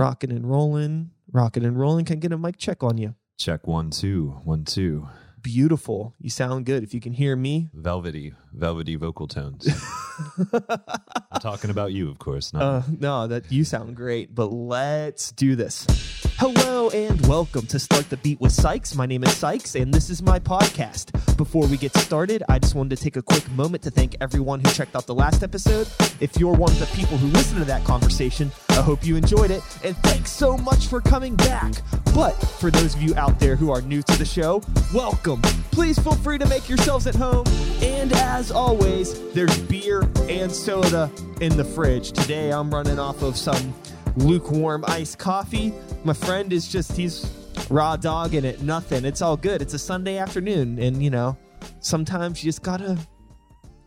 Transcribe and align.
Rocking 0.00 0.32
and 0.32 0.48
rolling, 0.48 1.10
rocking 1.30 1.62
and 1.62 1.78
rolling. 1.78 2.06
Can 2.06 2.16
I 2.16 2.20
get 2.20 2.32
a 2.32 2.38
mic 2.38 2.56
check 2.56 2.82
on 2.82 2.96
you? 2.96 3.14
Check 3.36 3.66
one, 3.66 3.90
two, 3.90 4.40
one, 4.44 4.64
two. 4.64 5.06
Beautiful. 5.42 6.14
You 6.18 6.30
sound 6.30 6.64
good. 6.64 6.82
If 6.82 6.94
you 6.94 7.02
can 7.02 7.12
hear 7.12 7.36
me, 7.36 7.68
Velvety, 7.74 8.32
velvety 8.54 8.96
vocal 8.96 9.28
tones. 9.28 9.68
I'm 10.54 11.40
talking 11.42 11.68
about 11.68 11.92
you, 11.92 12.08
of 12.08 12.18
course. 12.18 12.54
Not 12.54 12.62
uh, 12.62 12.82
no, 12.98 13.26
that 13.26 13.52
you 13.52 13.62
sound 13.62 13.94
great. 13.94 14.34
But 14.34 14.46
let's 14.46 15.32
do 15.32 15.54
this. 15.54 15.86
Hello 16.22 16.90
and 16.90 17.26
welcome 17.26 17.66
to 17.66 17.78
Start 17.78 18.10
the 18.10 18.16
Beat 18.18 18.40
with 18.40 18.52
Sykes. 18.52 18.94
My 18.94 19.06
name 19.06 19.24
is 19.24 19.34
Sykes, 19.34 19.74
and 19.74 19.92
this 19.92 20.10
is 20.10 20.20
my 20.22 20.38
podcast. 20.38 21.12
Before 21.36 21.66
we 21.66 21.78
get 21.78 21.96
started, 21.96 22.42
I 22.48 22.58
just 22.58 22.74
wanted 22.74 22.96
to 22.96 23.02
take 23.02 23.16
a 23.16 23.22
quick 23.22 23.50
moment 23.52 23.82
to 23.84 23.90
thank 23.90 24.16
everyone 24.20 24.60
who 24.60 24.70
checked 24.70 24.94
out 24.94 25.06
the 25.06 25.14
last 25.14 25.42
episode. 25.42 25.88
If 26.20 26.36
you're 26.36 26.52
one 26.52 26.72
of 26.72 26.78
the 26.78 26.86
people 26.96 27.16
who 27.16 27.28
listened 27.28 27.60
to 27.60 27.64
that 27.66 27.84
conversation, 27.84 28.52
I 28.70 28.82
hope 28.82 29.04
you 29.04 29.16
enjoyed 29.16 29.50
it, 29.50 29.62
and 29.82 29.96
thanks 29.98 30.30
so 30.30 30.58
much 30.58 30.88
for 30.88 31.00
coming 31.00 31.36
back. 31.36 31.72
But 32.14 32.32
for 32.32 32.70
those 32.70 32.94
of 32.94 33.00
you 33.00 33.14
out 33.16 33.38
there 33.40 33.56
who 33.56 33.70
are 33.70 33.80
new 33.80 34.02
to 34.02 34.18
the 34.18 34.26
show, 34.26 34.62
welcome. 34.92 35.40
Please 35.70 35.98
feel 35.98 36.16
free 36.16 36.38
to 36.38 36.46
make 36.48 36.68
yourselves 36.68 37.06
at 37.06 37.14
home. 37.14 37.46
And 37.80 38.12
as 38.12 38.50
always, 38.50 39.18
there's 39.32 39.56
beer 39.60 40.06
and 40.28 40.52
soda 40.52 41.10
in 41.40 41.56
the 41.56 41.64
fridge. 41.64 42.12
Today 42.12 42.50
I'm 42.50 42.70
running 42.70 42.98
off 42.98 43.22
of 43.22 43.36
some 43.36 43.74
lukewarm 44.16 44.84
iced 44.88 45.18
coffee. 45.18 45.72
My 46.04 46.12
friend 46.12 46.52
is 46.52 46.68
just, 46.68 46.92
he's 46.92 47.30
raw 47.68 47.96
dogging 47.96 48.44
it, 48.44 48.62
nothing. 48.62 49.04
It's 49.04 49.22
all 49.22 49.36
good. 49.36 49.62
It's 49.62 49.74
a 49.74 49.78
Sunday 49.78 50.18
afternoon. 50.18 50.78
And, 50.78 51.02
you 51.02 51.10
know, 51.10 51.36
sometimes 51.80 52.42
you 52.42 52.48
just 52.48 52.62
gotta, 52.62 52.98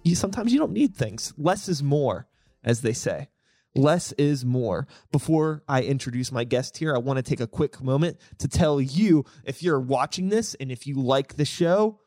you, 0.04 0.16
sometimes 0.16 0.54
you 0.54 0.60
don't 0.60 0.74
need 0.74 0.96
things. 0.96 1.34
Less 1.38 1.68
is 1.70 1.84
more, 1.84 2.28
as 2.64 2.82
they 2.82 2.94
say. 2.94 3.30
Less 3.76 4.12
is 4.14 4.46
more. 4.46 4.88
Before 5.12 5.64
I 5.68 5.82
introduce 5.82 6.32
my 6.32 6.44
guest 6.44 6.78
here, 6.78 6.94
I 6.96 7.00
want 7.00 7.18
to 7.18 7.24
take 7.24 7.40
a 7.40 7.48
quick 7.48 7.82
moment 7.82 8.18
to 8.38 8.48
tell 8.48 8.80
you 8.80 9.26
if 9.46 9.64
you're 9.64 9.80
watching 9.80 10.30
this 10.30 10.54
and 10.56 10.72
if 10.72 10.86
you 10.86 10.96
like 10.96 11.36
the 11.36 11.46
show, 11.46 12.00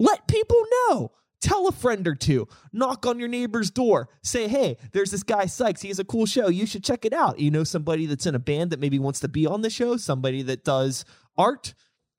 let 0.00 0.26
people 0.26 0.60
know. 0.88 1.12
Tell 1.40 1.66
a 1.68 1.72
friend 1.72 2.06
or 2.06 2.14
two. 2.14 2.48
Knock 2.72 3.06
on 3.06 3.18
your 3.18 3.28
neighbor's 3.28 3.70
door. 3.70 4.08
Say, 4.22 4.46
hey, 4.46 4.76
there's 4.92 5.10
this 5.10 5.22
guy 5.22 5.46
Sykes. 5.46 5.80
He 5.80 5.88
has 5.88 5.98
a 5.98 6.04
cool 6.04 6.26
show. 6.26 6.48
You 6.48 6.66
should 6.66 6.84
check 6.84 7.04
it 7.04 7.12
out. 7.12 7.38
You 7.38 7.50
know 7.50 7.64
somebody 7.64 8.06
that's 8.06 8.26
in 8.26 8.34
a 8.34 8.38
band 8.38 8.70
that 8.72 8.80
maybe 8.80 8.98
wants 8.98 9.20
to 9.20 9.28
be 9.28 9.46
on 9.46 9.62
the 9.62 9.70
show, 9.70 9.96
somebody 9.96 10.42
that 10.42 10.64
does 10.64 11.04
art, 11.38 11.72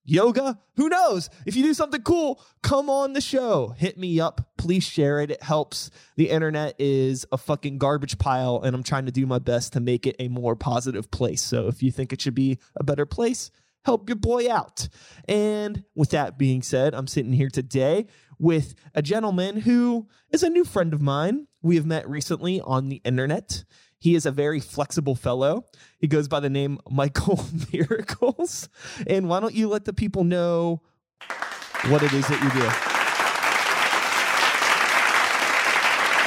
yoga. 0.03 0.59
Who 0.75 0.89
knows? 0.89 1.30
If 1.45 1.55
you 1.55 1.61
do 1.61 1.75
something 1.75 2.02
cool, 2.02 2.42
come 2.64 2.89
on 2.89 3.14
the 3.14 3.22
show. 3.22 3.75
Hit 3.77 3.97
me 3.97 4.19
up. 4.19 4.49
Please 4.58 4.83
share 4.83 5.19
it. 5.19 5.30
It 5.30 5.44
helps. 5.44 5.92
The 6.16 6.30
internet 6.30 6.75
is 6.80 7.25
a 7.31 7.38
fucking 7.38 7.77
garbage 7.77 8.17
pile, 8.17 8.61
and 8.64 8.75
I'm 8.75 8.83
trying 8.83 9.05
to 9.05 9.11
do 9.11 9.27
my 9.27 9.39
best 9.39 9.73
to 9.73 9.80
make 9.80 10.08
it 10.08 10.16
a 10.17 10.30
more 10.30 10.55
positive 10.55 11.11
place. 11.11 11.44
So 11.44 11.67
if 11.67 11.83
you 11.83 11.92
think 11.92 12.11
it 12.11 12.22
should 12.22 12.36
be 12.36 12.58
a 12.75 12.83
better 12.83 13.05
place, 13.05 13.52
help 13.83 14.09
your 14.09 14.16
boy 14.16 14.52
out. 14.52 14.88
And 15.27 15.83
with 15.95 16.11
that 16.11 16.38
being 16.38 16.61
said, 16.61 16.94
I'm 16.95 17.08
sitting 17.08 17.33
here 17.33 17.49
today 17.49 18.08
with 18.42 18.73
a 18.95 19.02
gentleman 19.03 19.61
who 19.61 20.08
is 20.31 20.42
a 20.42 20.50
new 20.50 20.66
friend 20.66 20.94
of 20.94 21.02
mine. 21.02 21.47
We 21.61 21.75
have 21.75 21.86
met 21.86 22.09
recently 22.09 22.59
on 22.59 22.89
the 22.89 23.00
internet. 23.06 23.64
He 24.00 24.16
is 24.16 24.25
a 24.25 24.31
very 24.31 24.59
flexible 24.59 25.14
fellow. 25.14 25.66
He 26.00 26.08
goes 26.08 26.28
by 26.28 26.39
the 26.39 26.50
name 26.50 26.80
Michael 26.89 27.45
Miracles. 27.72 28.67
And 29.06 29.30
why 29.30 29.39
don't 29.39 29.53
you 29.53 29.70
let 29.70 29.86
the 29.86 29.94
people 29.94 30.23
know 30.23 30.81
what 31.88 32.02
it 32.02 32.11
is 32.14 32.28
that 32.28 32.44
you 32.44 32.61
do? 32.61 32.91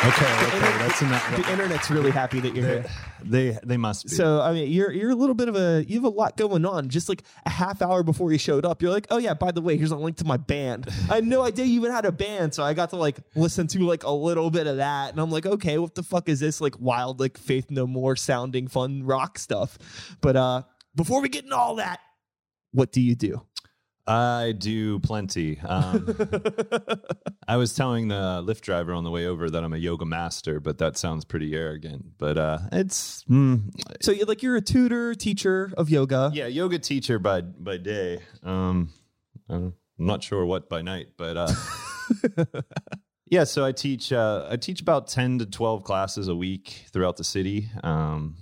Okay, 0.07 0.47
okay, 0.47 0.59
that's 0.61 1.01
enough. 1.01 1.37
The 1.37 1.51
internet's 1.51 1.91
really 1.91 2.11
happy 2.11 2.39
that 2.41 2.55
you're 2.55 2.67
here. 2.67 2.85
They 3.23 3.59
they 3.65 3.79
must 3.79 4.05
be. 4.05 4.11
So 4.11 4.43
I 4.43 4.53
mean, 4.53 4.71
you're 4.71 4.93
you're 4.93 5.11
a 5.11 5.15
little 5.15 5.35
bit 5.35 5.49
of 5.49 5.57
a 5.57 5.83
you 5.89 5.95
have 5.95 6.05
a 6.05 6.11
lot 6.11 6.37
going 6.37 6.67
on. 6.67 6.91
Just 6.91 7.09
like 7.09 7.23
a 7.47 7.51
half 7.51 7.81
hour 7.81 8.03
before 8.03 8.31
you 8.31 8.37
showed 8.37 8.67
up, 8.67 8.83
you're 8.83 8.91
like, 8.91 9.07
oh 9.11 9.17
yeah, 9.17 9.33
by 9.33 9.51
the 9.51 9.63
way, 9.63 9.79
here's 9.79 9.93
a 9.93 9.97
link 9.97 10.19
to 10.19 10.27
my 10.27 10.37
band. 10.37 10.91
I 11.11 11.15
had 11.17 11.27
no 11.27 11.41
idea 11.41 11.65
you 11.65 11.81
even 11.81 11.91
had 11.91 12.05
a 12.05 12.13
band, 12.13 12.53
so 12.53 12.63
I 12.63 12.75
got 12.75 12.91
to 12.91 12.97
like 12.97 13.17
listen 13.35 13.67
to 13.69 13.79
like 13.81 14.03
a 14.03 14.11
little 14.11 14.51
bit 14.51 14.67
of 14.67 14.77
that, 14.77 15.13
and 15.13 15.21
I'm 15.21 15.31
like, 15.31 15.47
okay, 15.47 15.79
what 15.79 15.95
the 15.95 16.03
fuck 16.03 16.29
is 16.29 16.39
this 16.39 16.61
like 16.61 16.79
wild 16.79 17.19
like 17.19 17.39
Faith 17.39 17.71
No 17.71 17.87
More 17.87 18.15
sounding 18.15 18.69
fun 18.69 19.05
rock 19.05 19.39
stuff? 19.39 19.79
But 20.21 20.37
uh, 20.37 20.63
before 20.95 21.23
we 21.23 21.31
get 21.31 21.45
into 21.45 21.57
all 21.57 21.77
that, 21.77 22.01
what 22.73 22.93
do 22.93 23.01
you 23.01 23.15
do? 23.15 23.41
I 24.07 24.53
do 24.57 24.99
plenty. 25.01 25.59
Um, 25.61 26.15
I 27.49 27.57
was 27.57 27.75
telling 27.75 28.09
the 28.09 28.43
Lyft 28.47 28.61
driver 28.61 28.93
on 28.93 29.03
the 29.05 29.11
way 29.11 29.27
over 29.27 29.49
that 29.49 29.65
I'm 29.65 29.73
a 29.73 29.79
yoga 29.79 30.05
master, 30.05 30.61
but 30.61 30.79
that 30.79 30.97
sounds 30.99 31.25
pretty 31.25 31.55
arrogant. 31.55 32.19
But 32.19 32.37
uh, 32.37 32.59
it's 32.73 33.25
mm, 33.25 33.63
So 34.03 34.13
you're 34.13 34.27
like 34.27 34.43
you're 34.43 34.57
a 34.57 34.61
tutor, 34.61 35.15
teacher 35.15 35.73
of 35.79 35.89
yoga. 35.89 36.31
yeah, 36.35 36.47
yoga 36.47 36.79
teacher 36.79 37.19
by 37.19 37.41
by 37.41 37.79
day. 37.79 38.21
Um, 38.43 38.91
I'm 39.49 39.75
not 39.99 40.23
sure 40.23 40.45
what 40.45 40.69
by 40.69 40.83
night, 40.83 41.09
but 41.17 41.37
uh, 41.37 41.53
yeah. 43.31 43.45
So 43.45 43.65
I 43.65 43.73
teach. 43.73 44.13
Uh, 44.13 44.47
I 44.51 44.57
teach 44.57 44.81
about 44.81 45.07
ten 45.09 45.39
to 45.39 45.47
twelve 45.47 45.83
classes 45.85 46.29
a 46.29 46.35
week 46.37 46.85
throughout 46.93 47.17
the 47.17 47.25
city. 47.25 47.71
Um, 47.83 48.37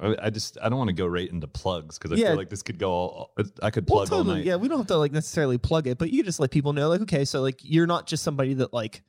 I 0.00 0.16
I 0.24 0.30
just 0.30 0.58
I 0.62 0.68
don't 0.68 0.78
want 0.78 0.88
to 0.88 0.94
go 0.94 1.06
right 1.06 1.28
into 1.30 1.46
plugs 1.48 1.98
because 1.98 2.12
I 2.12 2.20
Yeah. 2.20 2.28
feel 2.28 2.36
like 2.36 2.50
this 2.50 2.62
could 2.62 2.78
go. 2.78 2.90
All, 2.90 3.34
I 3.62 3.70
could 3.70 3.88
Well, 3.88 4.04
plug 4.06 4.12
all 4.12 4.18
totally. 4.24 4.36
night. 4.36 4.46
Yeah, 4.46 4.56
we 4.56 4.68
don't 4.68 4.78
have 4.78 4.86
to 4.88 4.96
like 4.96 5.12
necessarily 5.12 5.58
plug 5.58 5.86
it, 5.86 5.98
but 5.98 6.10
you 6.10 6.22
just 6.22 6.38
let 6.40 6.50
people 6.50 6.72
know, 6.72 6.88
like, 6.88 7.00
okay, 7.02 7.24
so 7.24 7.40
like 7.42 7.60
you're 7.62 7.86
not 7.86 8.06
just 8.06 8.22
somebody 8.22 8.54
that 8.54 8.72
like 8.72 9.02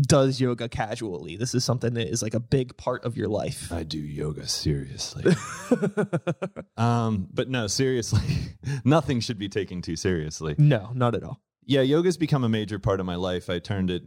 does 0.00 0.40
yoga 0.40 0.68
casually. 0.68 1.36
This 1.36 1.54
is 1.54 1.64
something 1.64 1.94
that 1.94 2.08
is 2.08 2.20
like 2.20 2.34
a 2.34 2.40
big 2.40 2.76
part 2.76 3.04
of 3.04 3.16
your 3.16 3.28
life. 3.28 3.70
I 3.72 3.84
do 3.84 3.98
yoga 3.98 4.48
seriously. 4.48 5.24
um, 6.76 7.28
but 7.32 7.48
no, 7.48 7.66
seriously, 7.66 8.20
nothing 8.84 9.20
should 9.20 9.38
be 9.38 9.48
taken 9.48 9.82
too 9.82 9.96
seriously. 9.96 10.54
no, 10.58 10.90
not 10.94 11.14
at 11.14 11.22
all. 11.22 11.40
Yeah, 11.66 11.80
yoga's 11.80 12.16
become 12.18 12.44
a 12.44 12.48
major 12.48 12.78
part 12.78 13.00
of 13.00 13.06
my 13.06 13.14
life. 13.14 13.48
I 13.48 13.58
turned 13.58 13.90
it. 13.90 14.02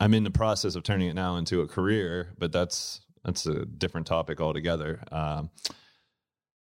I'm 0.00 0.14
in 0.14 0.24
the 0.24 0.30
process 0.30 0.74
of 0.74 0.82
turning 0.82 1.08
it 1.08 1.14
now 1.14 1.36
into 1.36 1.60
a 1.60 1.68
career, 1.68 2.34
but 2.38 2.50
that's 2.52 3.00
that's 3.26 3.44
a 3.44 3.66
different 3.66 4.06
topic 4.06 4.40
altogether. 4.40 5.02
Um, 5.12 5.50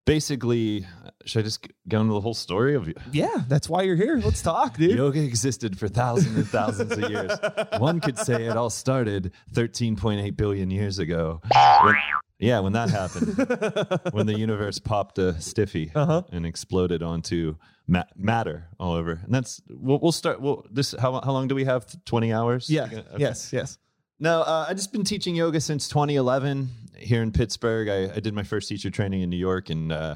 basically, 0.05 0.85
should 1.25 1.39
I 1.39 1.43
just 1.43 1.67
go 1.87 2.01
into 2.01 2.13
the 2.13 2.21
whole 2.21 2.33
story 2.33 2.75
of 2.75 2.87
you? 2.87 2.93
Yeah, 3.11 3.43
that's 3.47 3.69
why 3.69 3.83
you're 3.83 3.95
here. 3.95 4.17
Let's 4.23 4.41
talk, 4.41 4.77
dude. 4.77 4.97
Yoga 4.97 5.21
existed 5.23 5.77
for 5.79 5.87
thousands 5.87 6.35
and 6.35 6.47
thousands 6.47 6.91
of 6.91 7.09
years. 7.09 7.31
One 7.77 7.99
could 7.99 8.17
say 8.17 8.45
it 8.45 8.57
all 8.57 8.69
started 8.69 9.31
13.8 9.53 10.35
billion 10.35 10.69
years 10.71 10.99
ago. 10.99 11.41
When- 11.83 11.95
yeah, 12.37 12.59
when 12.59 12.73
that 12.73 12.89
happened, 12.89 14.01
when 14.13 14.25
the 14.27 14.37
universe 14.37 14.77
popped 14.77 15.17
a 15.19 15.39
stiffy 15.39 15.89
Uh-huh. 15.95 16.23
and 16.33 16.45
exploded 16.45 17.01
onto 17.01 17.55
ma- 17.87 18.03
matter 18.17 18.67
all 18.77 18.91
over, 18.91 19.21
and 19.23 19.33
that's 19.33 19.61
we'll, 19.69 19.99
we'll 19.99 20.11
start. 20.11 20.41
Well, 20.41 20.65
this 20.69 20.93
how 20.99 21.21
how 21.21 21.31
long 21.31 21.47
do 21.47 21.55
we 21.55 21.63
have? 21.63 21.85
20 22.03 22.33
hours? 22.33 22.69
Yeah. 22.69 22.83
Okay. 22.91 23.03
Yes. 23.19 23.53
Yes. 23.53 23.77
No, 24.19 24.41
uh, 24.41 24.65
I've 24.69 24.77
just 24.77 24.91
been 24.93 25.03
teaching 25.03 25.35
yoga 25.35 25.59
since 25.59 25.87
2011 25.89 26.69
here 26.97 27.21
in 27.21 27.31
Pittsburgh. 27.31 27.89
I, 27.89 28.15
I 28.15 28.19
did 28.19 28.33
my 28.33 28.43
first 28.43 28.69
teacher 28.69 28.89
training 28.89 29.21
in 29.21 29.29
New 29.29 29.37
York 29.37 29.69
and 29.69 29.91
uh, 29.91 30.15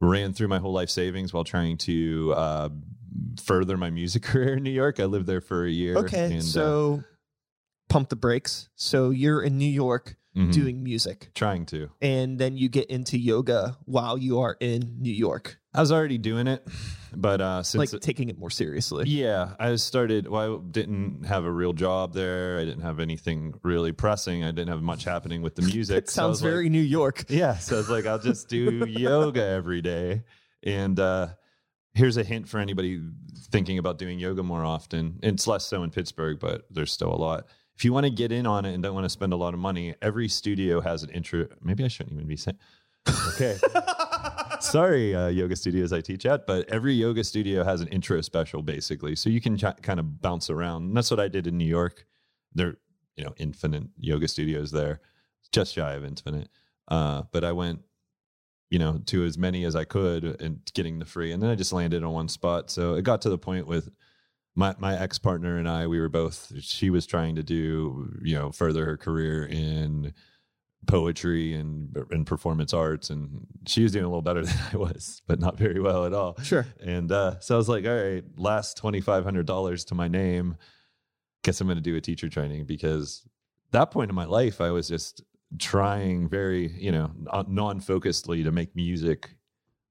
ran 0.00 0.32
through 0.32 0.48
my 0.48 0.58
whole 0.58 0.72
life 0.72 0.90
savings 0.90 1.32
while 1.32 1.44
trying 1.44 1.78
to 1.78 2.32
uh, 2.36 2.68
further 3.42 3.76
my 3.76 3.90
music 3.90 4.22
career 4.22 4.56
in 4.56 4.62
New 4.62 4.70
York. 4.70 5.00
I 5.00 5.04
lived 5.04 5.26
there 5.26 5.40
for 5.40 5.64
a 5.64 5.70
year. 5.70 5.96
Okay. 5.96 6.26
and, 6.26 6.36
uh, 6.36 6.40
so 6.42 7.04
pump 7.88 8.08
the 8.08 8.16
brakes. 8.16 8.68
So 8.76 9.10
you're 9.10 9.42
in 9.42 9.58
New 9.58 9.68
York 9.68 10.16
mhm, 10.36 10.52
doing 10.52 10.82
music, 10.84 11.30
trying 11.34 11.66
to. 11.66 11.90
and 12.00 12.38
then 12.38 12.56
you 12.56 12.68
get 12.68 12.88
into 12.88 13.18
yoga 13.18 13.76
while 13.84 14.16
you 14.16 14.38
are 14.40 14.56
in 14.60 14.96
New 15.00 15.12
York, 15.12 15.58
I 15.76 15.80
was 15.80 15.92
already 15.92 16.18
doing 16.18 16.46
it, 16.46 16.66
but 17.14 17.40
uh, 17.40 17.62
like 17.74 17.90
taking 18.00 18.28
it 18.28 18.38
more 18.38 18.50
seriously. 18.50 19.04
Yeah, 19.08 19.54
I 19.60 19.76
started. 19.76 20.26
Well, 20.28 20.56
I 20.56 20.70
didn't 20.70 21.24
have 21.26 21.44
a 21.44 21.50
real 21.50 21.72
job 21.72 22.12
there. 22.14 22.58
I 22.58 22.64
didn't 22.64 22.82
have 22.82 22.98
anything 23.00 23.54
really 23.62 23.92
pressing. 23.92 24.42
I 24.42 24.48
didn't 24.52 24.68
have 24.68 24.82
much 24.82 25.04
happening 25.04 25.42
with 25.42 25.54
the 25.54 25.62
music. 25.72 25.98
It 26.04 26.10
so 26.10 26.22
I 26.22 26.24
sounds 26.26 26.42
like- 26.42 26.50
very 26.50 26.68
New 26.68 26.80
York. 26.80 27.24
yeah 27.28 27.56
so 27.58 27.78
it's 27.78 27.88
like 27.88 28.06
i'll 28.06 28.18
just 28.18 28.48
do 28.48 28.84
yoga 28.88 29.44
every 29.44 29.82
day 29.82 30.22
and 30.62 30.98
uh 30.98 31.28
here's 31.94 32.16
a 32.16 32.22
hint 32.24 32.48
for 32.48 32.58
anybody 32.58 33.00
thinking 33.50 33.78
about 33.78 33.98
doing 33.98 34.18
yoga 34.18 34.42
more 34.42 34.64
often 34.64 35.18
it's 35.22 35.46
less 35.46 35.64
so 35.66 35.82
in 35.82 35.90
pittsburgh 35.90 36.38
but 36.40 36.62
there's 36.70 36.92
still 36.92 37.12
a 37.12 37.16
lot 37.16 37.46
if 37.76 37.84
you 37.84 37.92
want 37.92 38.04
to 38.04 38.10
get 38.10 38.32
in 38.32 38.46
on 38.46 38.64
it 38.64 38.72
and 38.74 38.82
don't 38.82 38.94
want 38.94 39.04
to 39.04 39.10
spend 39.10 39.32
a 39.32 39.36
lot 39.36 39.54
of 39.54 39.60
money 39.60 39.94
every 40.02 40.28
studio 40.28 40.80
has 40.80 41.02
an 41.02 41.10
intro 41.10 41.46
maybe 41.62 41.84
i 41.84 41.88
shouldn't 41.88 42.14
even 42.14 42.26
be 42.26 42.36
saying 42.36 42.58
okay 43.28 43.56
sorry 44.60 45.14
uh, 45.14 45.28
yoga 45.28 45.56
studios 45.56 45.92
i 45.92 46.00
teach 46.00 46.26
at 46.26 46.46
but 46.46 46.68
every 46.68 46.94
yoga 46.94 47.22
studio 47.22 47.64
has 47.64 47.80
an 47.80 47.88
intro 47.88 48.20
special 48.20 48.62
basically 48.62 49.14
so 49.14 49.28
you 49.28 49.40
can 49.40 49.56
ch- 49.56 49.82
kind 49.82 50.00
of 50.00 50.20
bounce 50.20 50.50
around 50.50 50.84
and 50.84 50.96
that's 50.96 51.10
what 51.10 51.20
i 51.20 51.28
did 51.28 51.46
in 51.46 51.56
new 51.56 51.64
york 51.64 52.06
there 52.54 52.76
you 53.16 53.24
know 53.24 53.34
infinite 53.38 53.84
yoga 53.98 54.28
studios 54.28 54.70
there 54.70 55.00
just 55.52 55.74
shy 55.74 55.92
of 55.92 56.04
infinite 56.04 56.48
uh, 56.88 57.22
but 57.32 57.44
I 57.44 57.52
went, 57.52 57.80
you 58.70 58.78
know, 58.78 59.00
to 59.06 59.24
as 59.24 59.38
many 59.38 59.64
as 59.64 59.76
I 59.76 59.84
could 59.84 60.40
and 60.40 60.60
getting 60.74 60.98
the 60.98 61.04
free, 61.04 61.32
and 61.32 61.42
then 61.42 61.50
I 61.50 61.54
just 61.54 61.72
landed 61.72 62.02
on 62.02 62.12
one 62.12 62.28
spot. 62.28 62.70
So 62.70 62.94
it 62.94 63.02
got 63.02 63.22
to 63.22 63.30
the 63.30 63.38
point 63.38 63.66
with 63.66 63.88
my 64.54 64.74
my 64.78 64.98
ex 64.98 65.18
partner 65.18 65.58
and 65.58 65.68
I. 65.68 65.86
We 65.86 66.00
were 66.00 66.08
both. 66.08 66.52
She 66.60 66.90
was 66.90 67.06
trying 67.06 67.36
to 67.36 67.42
do, 67.42 68.18
you 68.22 68.34
know, 68.34 68.50
further 68.52 68.84
her 68.84 68.96
career 68.96 69.46
in 69.46 70.14
poetry 70.86 71.54
and 71.54 71.96
and 72.10 72.26
performance 72.26 72.72
arts, 72.72 73.10
and 73.10 73.46
she 73.66 73.82
was 73.82 73.92
doing 73.92 74.04
a 74.04 74.08
little 74.08 74.22
better 74.22 74.42
than 74.44 74.56
I 74.72 74.76
was, 74.76 75.22
but 75.26 75.40
not 75.40 75.58
very 75.58 75.80
well 75.80 76.06
at 76.06 76.12
all. 76.12 76.36
Sure. 76.42 76.66
And 76.80 77.10
uh, 77.10 77.40
so 77.40 77.54
I 77.54 77.58
was 77.58 77.68
like, 77.68 77.84
all 77.84 77.94
right, 77.94 78.24
last 78.36 78.76
twenty 78.76 79.00
five 79.00 79.24
hundred 79.24 79.46
dollars 79.46 79.84
to 79.86 79.94
my 79.94 80.08
name. 80.08 80.56
Guess 81.42 81.60
I'm 81.60 81.66
going 81.66 81.76
to 81.76 81.82
do 81.82 81.96
a 81.96 82.00
teacher 82.00 82.28
training 82.28 82.64
because 82.64 83.26
that 83.70 83.90
point 83.90 84.10
in 84.10 84.14
my 84.14 84.24
life, 84.24 84.60
I 84.60 84.70
was 84.70 84.88
just 84.88 85.22
trying 85.58 86.28
very, 86.28 86.72
you 86.72 86.92
know, 86.92 87.10
non 87.46 87.80
focusedly 87.80 88.44
to 88.44 88.50
make 88.50 88.74
music 88.74 89.30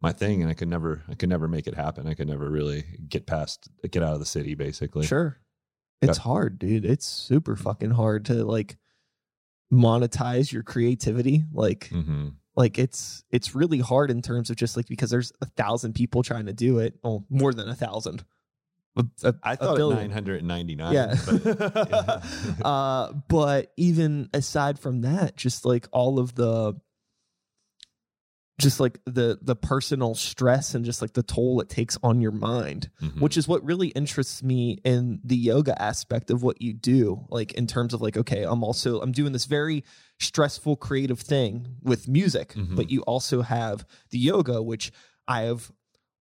my 0.01 0.11
thing, 0.11 0.41
and 0.41 0.51
I 0.51 0.53
could 0.53 0.67
never, 0.67 1.03
I 1.09 1.15
could 1.15 1.29
never 1.29 1.47
make 1.47 1.67
it 1.67 1.75
happen. 1.75 2.07
I 2.07 2.13
could 2.13 2.27
never 2.27 2.49
really 2.49 2.83
get 3.07 3.25
past, 3.25 3.69
get 3.89 4.03
out 4.03 4.13
of 4.13 4.19
the 4.19 4.25
city, 4.25 4.53
basically. 4.53 5.05
Sure. 5.05 5.39
It's 6.01 6.17
hard, 6.19 6.59
dude. 6.59 6.85
It's 6.85 7.07
super 7.07 7.55
fucking 7.55 7.91
hard 7.91 8.25
to 8.25 8.45
like 8.45 8.77
monetize 9.71 10.51
your 10.51 10.63
creativity. 10.63 11.43
Like, 11.53 11.87
hmm 11.89 12.29
like 12.57 12.79
it's 12.79 13.23
it's 13.31 13.53
really 13.53 13.79
hard 13.79 14.09
in 14.09 14.21
terms 14.21 14.49
of 14.49 14.55
just 14.55 14.77
like 14.77 14.87
because 14.87 15.09
there's 15.09 15.33
a 15.41 15.45
thousand 15.45 15.93
people 15.93 16.23
trying 16.23 16.45
to 16.45 16.53
do 16.53 16.79
it. 16.79 16.97
Well, 17.03 17.25
more 17.29 17.53
than 17.53 17.67
a 17.67 17.75
thousand. 17.75 18.23
A- 19.23 19.35
I 19.43 19.57
thought 19.57 19.77
nine 19.77 20.09
hundred 20.09 20.43
ninety 20.43 20.75
nine. 20.75 20.93
Yeah. 20.93 21.15
But, 21.25 22.23
uh, 22.65 23.13
but 23.27 23.73
even 23.75 24.29
aside 24.33 24.79
from 24.79 25.01
that, 25.01 25.35
just 25.35 25.65
like 25.65 25.87
all 25.91 26.17
of 26.17 26.33
the 26.35 26.79
just 28.57 28.79
like 28.79 28.99
the 29.05 29.37
the 29.41 29.55
personal 29.55 30.15
stress 30.15 30.75
and 30.75 30.85
just 30.85 31.01
like 31.01 31.11
the 31.13 31.23
toll 31.23 31.59
it 31.59 31.67
takes 31.69 31.97
on 32.01 32.21
your 32.21 32.31
mind 32.31 32.89
Mhm. 33.01 33.19
which 33.19 33.35
is 33.37 33.47
what 33.47 33.63
really 33.65 33.89
interests 33.89 34.41
me 34.41 34.79
in 34.85 35.19
the 35.23 35.35
yoga 35.35 35.79
aspect 35.81 36.31
of 36.31 36.41
what 36.41 36.61
you 36.61 36.73
do 36.73 37.25
like 37.29 37.51
in 37.53 37.67
terms 37.67 37.93
of 37.93 38.01
like 38.01 38.15
okay 38.15 38.43
i'm 38.43 38.63
also 38.63 39.01
i'm 39.01 39.11
doing 39.11 39.33
this 39.33 39.45
very 39.45 39.83
stressful 40.19 40.77
creative 40.77 41.19
thing 41.19 41.75
with 41.83 42.07
music 42.07 42.53
Mhm. 42.55 42.75
but 42.77 42.89
you 42.89 43.01
also 43.01 43.41
have 43.41 43.85
the 44.11 44.19
yoga 44.19 44.63
which 44.63 44.91
i 45.27 45.41
have 45.41 45.71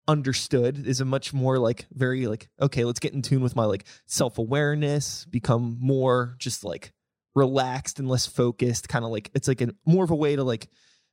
understood 0.09 0.87
is 0.87 1.01
a 1.01 1.05
much 1.05 1.33
more 1.33 1.59
like 1.59 1.87
very 1.93 2.27
like 2.27 2.49
okay 2.61 2.85
let's 2.85 3.01
get 3.01 3.15
in 3.15 3.23
tune 3.23 3.43
with 3.43 3.57
my 3.57 3.65
like 3.65 3.85
self-awareness 4.07 5.25
become 5.31 5.77
more 5.81 6.35
just 6.39 6.65
like 6.65 6.93
relaxed 7.35 7.99
and 7.99 8.09
less 8.09 8.27
focused 8.27 8.89
kind 8.89 9.05
of 9.05 9.11
like 9.11 9.31
it's 9.35 9.49
like 9.49 9.61
a 9.61 9.69
more 9.87 10.05
of 10.05 10.11
a 10.11 10.15
way 10.17 10.37
to 10.37 10.45
like 10.45 10.69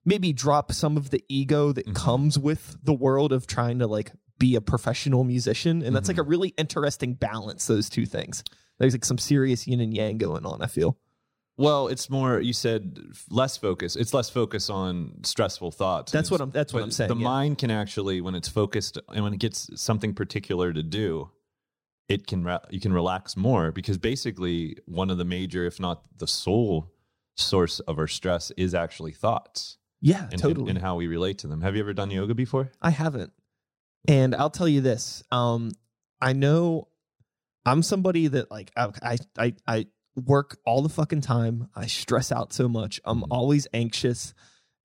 maybe 0.06 0.34
drop 0.34 0.72
some 0.72 0.98
of 0.98 1.10
the 1.12 1.24
ego 1.30 1.72
that 1.72 1.88
Mhm. 1.88 1.96
comes 1.96 2.38
with 2.40 2.78
the 2.84 2.94
world 2.94 3.32
of 3.32 3.46
trying 3.48 3.80
to 3.80 3.88
like 3.88 4.12
be 4.40 4.56
a 4.56 4.62
professional 4.62 5.24
musician 5.24 5.84
and 5.84 5.96
that's 5.96 6.08
like 6.08 6.18
a 6.18 6.24
really 6.24 6.50
interesting 6.58 7.14
balance 7.14 7.68
those 7.68 7.90
two 7.90 8.06
things 8.08 8.44
there's 8.80 8.94
like 8.94 9.06
some 9.06 9.20
serious 9.20 9.68
yin 9.68 9.80
and 9.80 9.94
yang 9.96 10.18
going 10.18 10.46
on 10.46 10.62
i 10.62 10.68
feel 10.68 10.98
Well, 11.58 11.90
it's 11.90 12.10
more. 12.10 12.40
You 12.40 12.54
said 12.54 12.98
less 13.30 13.56
focus. 13.58 13.96
It's 13.96 14.14
less 14.16 14.32
focus 14.32 14.68
on 14.70 15.20
stressful 15.24 15.72
thoughts. 15.72 16.12
That's 16.12 16.32
what 16.32 16.42
I'm- 16.42 16.50
that's 16.50 16.74
what 16.74 16.82
I'm 16.82 16.90
saying, 16.90 17.10
The 17.10 17.16
yeah. 17.18 17.24
mind 17.36 17.60
can 17.60 17.70
actually, 17.70 18.20
when 18.20 18.34
it's 18.34 18.48
focused 18.48 18.98
and 19.10 19.24
when 19.24 19.34
it 19.34 19.40
gets 19.40 19.70
something 19.80 20.16
particular 20.16 20.74
to 20.74 20.82
do, 20.82 21.30
it 22.08 22.26
can 22.26 22.44
re- 22.46 22.66
you 22.72 22.80
can 22.80 22.94
relax 22.94 23.38
more 23.38 23.72
because 23.72 24.00
basically 24.00 24.78
one 24.86 25.12
of 25.12 25.20
the 25.20 25.26
major, 25.26 25.66
if 25.66 25.80
not 25.80 26.02
the 26.18 26.26
sole 26.26 26.88
source 27.36 27.80
of 27.82 28.00
our 28.00 28.08
stress, 28.08 28.52
is 28.58 28.74
actually 28.74 29.12
thoughts 29.12 29.78
yeah 30.02 30.28
and, 30.32 30.42
totally 30.42 30.70
and, 30.70 30.78
and 30.78 30.86
how 30.86 30.96
we 30.96 31.08
relate 31.08 31.38
to 31.40 31.48
them. 31.48 31.62
Have 31.62 31.76
you 31.76 31.82
ever 31.82 31.94
done 31.94 32.12
yoga 32.12 32.34
before? 32.34 32.72
I 32.82 32.90
haven't. 32.90 33.32
And 34.08 34.34
I'll 34.36 34.50
tell 34.50 34.68
you 34.68 34.82
this. 34.82 35.24
Um, 35.32 35.72
I 36.20 36.34
know 36.34 36.88
I'm 37.66 37.84
somebody 37.84 38.28
that 38.28 38.50
like 38.50 38.72
I 38.76 39.18
I 39.38 39.54
I, 39.68 39.88
work 40.26 40.58
all 40.66 40.82
the 40.82 40.90
fucking 40.90 41.22
time. 41.22 41.70
I 41.76 41.86
stress 41.88 42.32
out 42.32 42.52
so 42.52 42.68
much. 42.68 43.00
I'm 43.06 43.22
Mhm. 43.22 43.28
always 43.32 43.66
anxious 43.74 44.34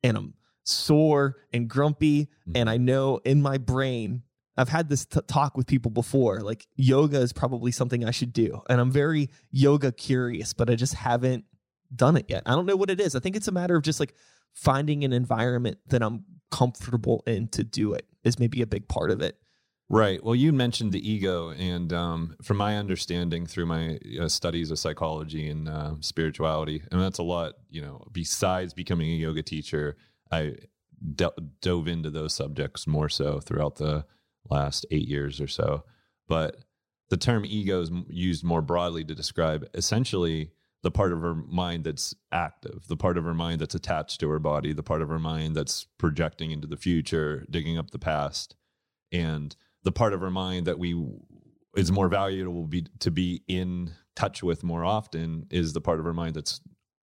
and 0.05 0.17
I'm 0.17 0.35
sore 0.63 1.37
and 1.53 1.69
grumpy. 1.69 2.29
And 2.55 2.71
I 2.71 2.77
know 2.77 3.19
in 3.25 3.43
my 3.43 3.59
brain, 3.59 4.23
I've 4.57 4.69
had 4.69 4.89
this 4.89 5.05
t- 5.05 5.21
talk 5.27 5.57
with 5.57 5.67
people 5.67 5.91
before. 5.91 6.41
Like 6.43 6.67
yoga 6.77 7.19
is 7.21 7.33
probably 7.33 7.73
something 7.73 8.05
I 8.05 8.11
should 8.13 8.33
do. 8.33 8.61
And 8.69 8.81
I'm 8.81 8.91
very 8.93 9.31
yoga 9.51 9.91
curious, 9.91 10.53
but 10.53 10.71
I 10.71 10.77
just 10.77 10.95
haven't 10.95 11.45
done 11.95 12.17
it 12.17 12.27
yet. 12.29 12.43
I 12.47 12.53
don't 12.53 12.67
know 12.67 12.77
what 12.77 12.91
it 12.91 13.01
is. 13.01 13.17
I 13.17 13.21
think 13.21 13.35
it's 13.37 13.49
a 13.49 13.53
matter 13.53 13.75
of 13.77 13.83
just 13.83 13.99
like 14.01 14.15
finding 14.57 15.05
an 15.05 15.13
environment 15.13 15.79
that 15.87 16.03
I'm 16.03 16.25
comfortable 16.51 17.23
in 17.27 17.47
to 17.49 17.63
do 17.63 17.93
it 17.93 18.07
is 18.25 18.39
maybe 18.39 18.63
a 18.63 18.67
big 18.67 18.89
part 18.89 19.11
of 19.11 19.21
it. 19.21 19.39
Right. 19.89 20.23
Well, 20.25 20.35
you 20.35 20.53
mentioned 20.53 20.91
the 20.91 21.09
ego, 21.09 21.51
and 21.51 21.93
um, 21.93 22.37
from 22.43 22.57
my 22.57 22.77
understanding 22.77 23.47
through 23.47 23.67
my 23.67 24.01
uh, 24.21 24.29
studies 24.29 24.73
of 24.73 24.81
psychology 24.81 25.49
and 25.49 25.69
uh, 25.69 25.95
spirituality, 26.01 26.83
and 26.91 27.01
that's 27.01 27.19
a 27.19 27.23
lot. 27.23 27.53
You 27.71 27.83
know, 27.83 28.05
besides 28.11 28.75
becoming 28.75 29.11
a 29.11 29.17
yoga 29.17 29.45
teacher, 29.45 29.97
I 30.33 30.57
de- 31.15 31.31
dove 31.61 31.87
into 31.87 32.11
those 32.11 32.35
subjects 32.35 32.89
more 32.89 33.09
so 33.09 33.39
throughout 33.39 33.77
the 33.77 34.05
last 34.51 34.87
eight 34.91 35.07
years 35.07 35.41
or 35.41 35.47
so. 35.47 35.85
But 36.27 36.57
the 37.09 37.17
term 37.17 37.45
ego 37.47 37.81
is 37.81 37.93
used 38.09 38.43
more 38.43 38.63
broadly 38.63 39.05
to 39.05 39.15
describe 39.15 39.69
essentially 39.73 40.51
the 40.87 40.91
part 40.93 41.13
of 41.13 41.21
her 41.21 41.35
mind 41.35 41.83
that's 41.83 42.15
active, 42.31 42.87
the 42.87 42.97
part 42.97 43.19
of 43.19 43.25
her 43.25 43.35
mind 43.35 43.61
that's 43.61 43.75
attached 43.75 44.21
to 44.21 44.29
her 44.29 44.39
body, 44.39 44.73
the 44.73 44.85
part 44.85 45.03
of 45.03 45.09
her 45.09 45.19
mind 45.19 45.57
that's 45.57 45.83
projecting 45.99 46.53
into 46.53 46.69
the 46.69 46.77
future, 46.77 47.45
digging 47.51 47.77
up 47.77 47.91
the 47.91 47.99
past, 47.99 48.55
and 49.11 49.57
the 49.83 49.91
part 49.91 50.13
of 50.13 50.21
her 50.21 50.31
mind 50.31 50.65
that 50.65 50.79
we 50.79 50.95
is 51.77 51.91
more 51.91 52.09
valuable 52.09 52.69
be, 52.69 52.87
to 53.01 53.11
be 53.11 53.43
in 53.49 53.95
touch 54.15 54.45
with 54.45 54.63
more 54.63 54.85
often 54.85 55.49
is 55.51 55.73
the 55.73 55.81
part 55.81 55.99
of 55.99 56.05
her 56.05 56.15
mind 56.15 56.37
that's 56.37 56.61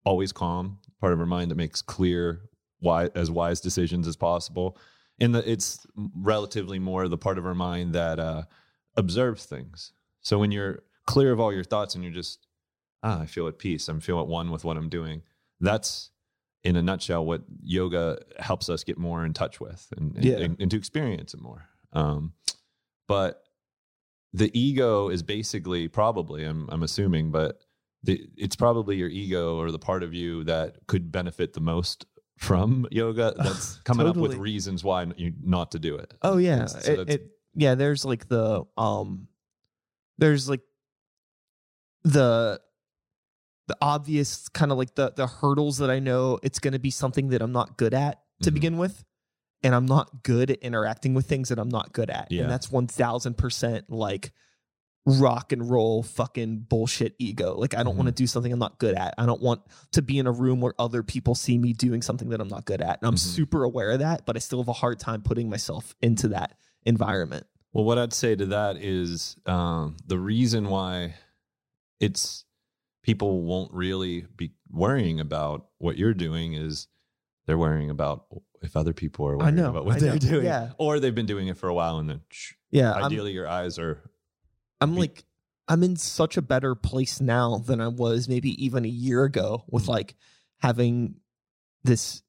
always 0.05 0.31
calm, 0.31 0.77
part 0.99 1.11
of 1.11 1.17
her 1.17 1.25
mind 1.25 1.49
that 1.49 1.55
makes 1.55 1.81
clear, 1.81 2.43
wise, 2.81 3.09
as 3.15 3.31
wise 3.31 3.59
decisions 3.61 4.07
as 4.07 4.15
possible, 4.15 4.77
and 5.19 5.33
the, 5.33 5.51
it's 5.51 5.87
relatively 6.15 6.77
more 6.77 7.07
the 7.07 7.17
part 7.17 7.39
of 7.39 7.45
her 7.45 7.55
mind 7.55 7.95
that 7.95 8.19
uh, 8.19 8.43
observes 8.95 9.45
things. 9.45 9.91
So 10.21 10.37
when 10.37 10.51
you're 10.51 10.83
clear 11.07 11.31
of 11.31 11.39
all 11.39 11.51
your 11.51 11.63
thoughts 11.63 11.95
and 11.95 12.03
you're 12.03 12.13
just 12.13 12.45
ah, 13.03 13.21
I 13.21 13.25
feel 13.25 13.47
at 13.47 13.57
peace. 13.59 13.87
I'm 13.87 13.99
feel 13.99 14.19
at 14.19 14.27
one 14.27 14.51
with 14.51 14.63
what 14.63 14.77
I'm 14.77 14.89
doing. 14.89 15.21
That's 15.59 16.09
in 16.63 16.75
a 16.75 16.81
nutshell 16.81 17.25
what 17.25 17.41
yoga 17.63 18.19
helps 18.39 18.69
us 18.69 18.83
get 18.83 18.97
more 18.97 19.25
in 19.25 19.33
touch 19.33 19.59
with 19.59 19.87
and, 19.97 20.15
and, 20.15 20.23
Yeah. 20.25 20.37
and, 20.37 20.57
and 20.59 20.69
to 20.71 20.77
experience 20.77 21.33
it 21.33 21.41
more. 21.41 21.67
Um, 21.93 22.33
but 23.07 23.43
the 24.33 24.51
ego 24.57 25.09
is 25.09 25.23
basically 25.23 25.87
probably 25.87 26.45
I'm 26.45 26.69
I'm 26.71 26.83
assuming, 26.83 27.31
but 27.31 27.59
the, 28.03 28.27
it's 28.37 28.55
probably 28.55 28.95
your 28.95 29.09
ego 29.09 29.59
or 29.59 29.71
the 29.71 29.79
part 29.79 30.03
of 30.03 30.13
you 30.13 30.43
that 30.45 30.77
could 30.87 31.11
benefit 31.11 31.53
the 31.53 31.59
most 31.61 32.05
from 32.37 32.87
yoga. 32.91 33.33
That's 33.37 33.75
coming 33.79 34.07
up 34.07 34.15
with 34.15 34.35
reasons 34.35 34.83
why 34.83 35.05
you 35.17 35.33
not 35.43 35.71
to 35.71 35.79
do 35.79 35.95
it. 35.97 36.13
Oh 36.21 36.37
yeah, 36.37 36.65
so 36.67 36.91
it, 36.93 37.09
it 37.09 37.27
yeah. 37.55 37.75
There's 37.75 38.05
like 38.05 38.27
the 38.27 38.63
um, 38.77 39.27
there's 40.17 40.49
like 40.49 40.61
the 42.03 42.61
the 43.71 43.77
obvious 43.81 44.49
kind 44.49 44.71
of 44.71 44.77
like 44.77 44.95
the 44.95 45.11
the 45.15 45.27
hurdles 45.27 45.77
that 45.77 45.89
I 45.89 45.99
know 45.99 46.39
it's 46.43 46.59
going 46.59 46.73
to 46.73 46.79
be 46.79 46.91
something 46.91 47.29
that 47.29 47.41
I'm 47.41 47.53
not 47.53 47.77
good 47.77 47.93
at 47.93 48.21
to 48.43 48.51
Mhm. 48.51 48.53
begin 48.53 48.77
with, 48.77 49.03
and 49.63 49.73
I'm 49.73 49.85
not 49.85 50.23
good 50.23 50.51
at 50.51 50.59
interacting 50.59 51.13
with 51.13 51.25
things 51.25 51.49
that 51.49 51.57
I'm 51.59 51.69
not 51.69 51.93
good 51.93 52.09
at, 52.09 52.31
Yeah. 52.31 52.41
and 52.43 52.51
that's 52.51 52.69
one 52.71 52.87
thousand 52.87 53.37
percent 53.37 53.89
like 53.89 54.33
rock 55.05 55.51
and 55.51 55.67
roll 55.69 56.03
fucking 56.03 56.59
bullshit 56.69 57.15
ego. 57.17 57.55
Like 57.57 57.73
I 57.73 57.81
don't 57.83 57.95
want 57.97 58.07
to 58.07 58.11
do 58.13 58.27
something 58.27 58.51
I'm 58.53 58.59
not 58.59 58.77
good 58.77 58.93
at. 58.95 59.15
I 59.17 59.25
don't 59.25 59.41
want 59.41 59.61
to 59.93 60.01
be 60.03 60.19
in 60.19 60.27
a 60.27 60.31
room 60.31 60.61
where 60.61 60.73
other 60.77 61.01
people 61.01 61.33
see 61.33 61.57
me 61.57 61.73
doing 61.73 62.01
something 62.03 62.29
that 62.29 62.39
I'm 62.41 62.47
not 62.49 62.65
good 62.65 62.81
at. 62.81 62.99
And 63.01 63.07
I'm 63.07 63.15
Mhm. 63.15 63.19
super 63.19 63.63
aware 63.63 63.91
of 63.91 63.99
that, 63.99 64.25
but 64.27 64.35
I 64.35 64.39
still 64.39 64.59
have 64.59 64.67
a 64.67 64.73
hard 64.73 64.99
time 64.99 65.23
putting 65.23 65.49
myself 65.49 65.95
into 66.03 66.27
that 66.29 66.55
environment. 66.83 67.47
Well, 67.73 67.83
what 67.85 67.97
I'd 67.97 68.13
say 68.13 68.35
to 68.35 68.45
that 68.47 68.77
is 68.77 69.37
um, 69.47 69.97
the 70.05 70.19
reason 70.19 70.69
why 70.69 71.15
it's 71.99 72.45
people 73.03 73.41
won't 73.43 73.73
really 73.73 74.25
be 74.35 74.51
worrying 74.69 75.19
about 75.19 75.67
what 75.79 75.97
you're 75.97 76.13
doing 76.13 76.53
is 76.53 76.87
they're 77.47 77.57
worrying 77.57 77.89
about 77.89 78.25
if 78.61 78.77
other 78.77 78.93
people 78.93 79.27
are 79.27 79.37
worrying 79.37 79.55
know, 79.55 79.69
about 79.69 79.85
what 79.85 79.95
I 79.95 79.99
they're 79.99 80.13
know. 80.13 80.17
doing, 80.19 80.45
Yeah. 80.45 80.71
or 80.77 80.99
they've 80.99 81.15
been 81.15 81.25
doing 81.25 81.47
it 81.47 81.57
for 81.57 81.67
a 81.67 81.73
while, 81.73 81.97
and 81.97 82.09
then 82.09 82.21
shh, 82.29 82.53
Yeah, 82.69 82.93
I'm, 82.93 83.05
ideally 83.05 83.31
your 83.33 83.47
eyes 83.47 83.79
are. 83.79 84.01
I'm 84.79 84.93
be- 84.93 84.99
like 85.01 85.23
I'm 85.67 85.83
in 85.83 85.95
such 85.95 86.37
a 86.37 86.41
better 86.41 86.75
place 86.75 87.19
now 87.21 87.57
than 87.57 87.81
I 87.81 87.87
was 87.87 88.27
maybe 88.29 88.49
even 88.63 88.85
a 88.85 88.89
year 88.89 89.23
ago 89.23 89.63
with 89.69 89.87
like 89.87 90.15
having 90.59 91.15
this 91.83 92.21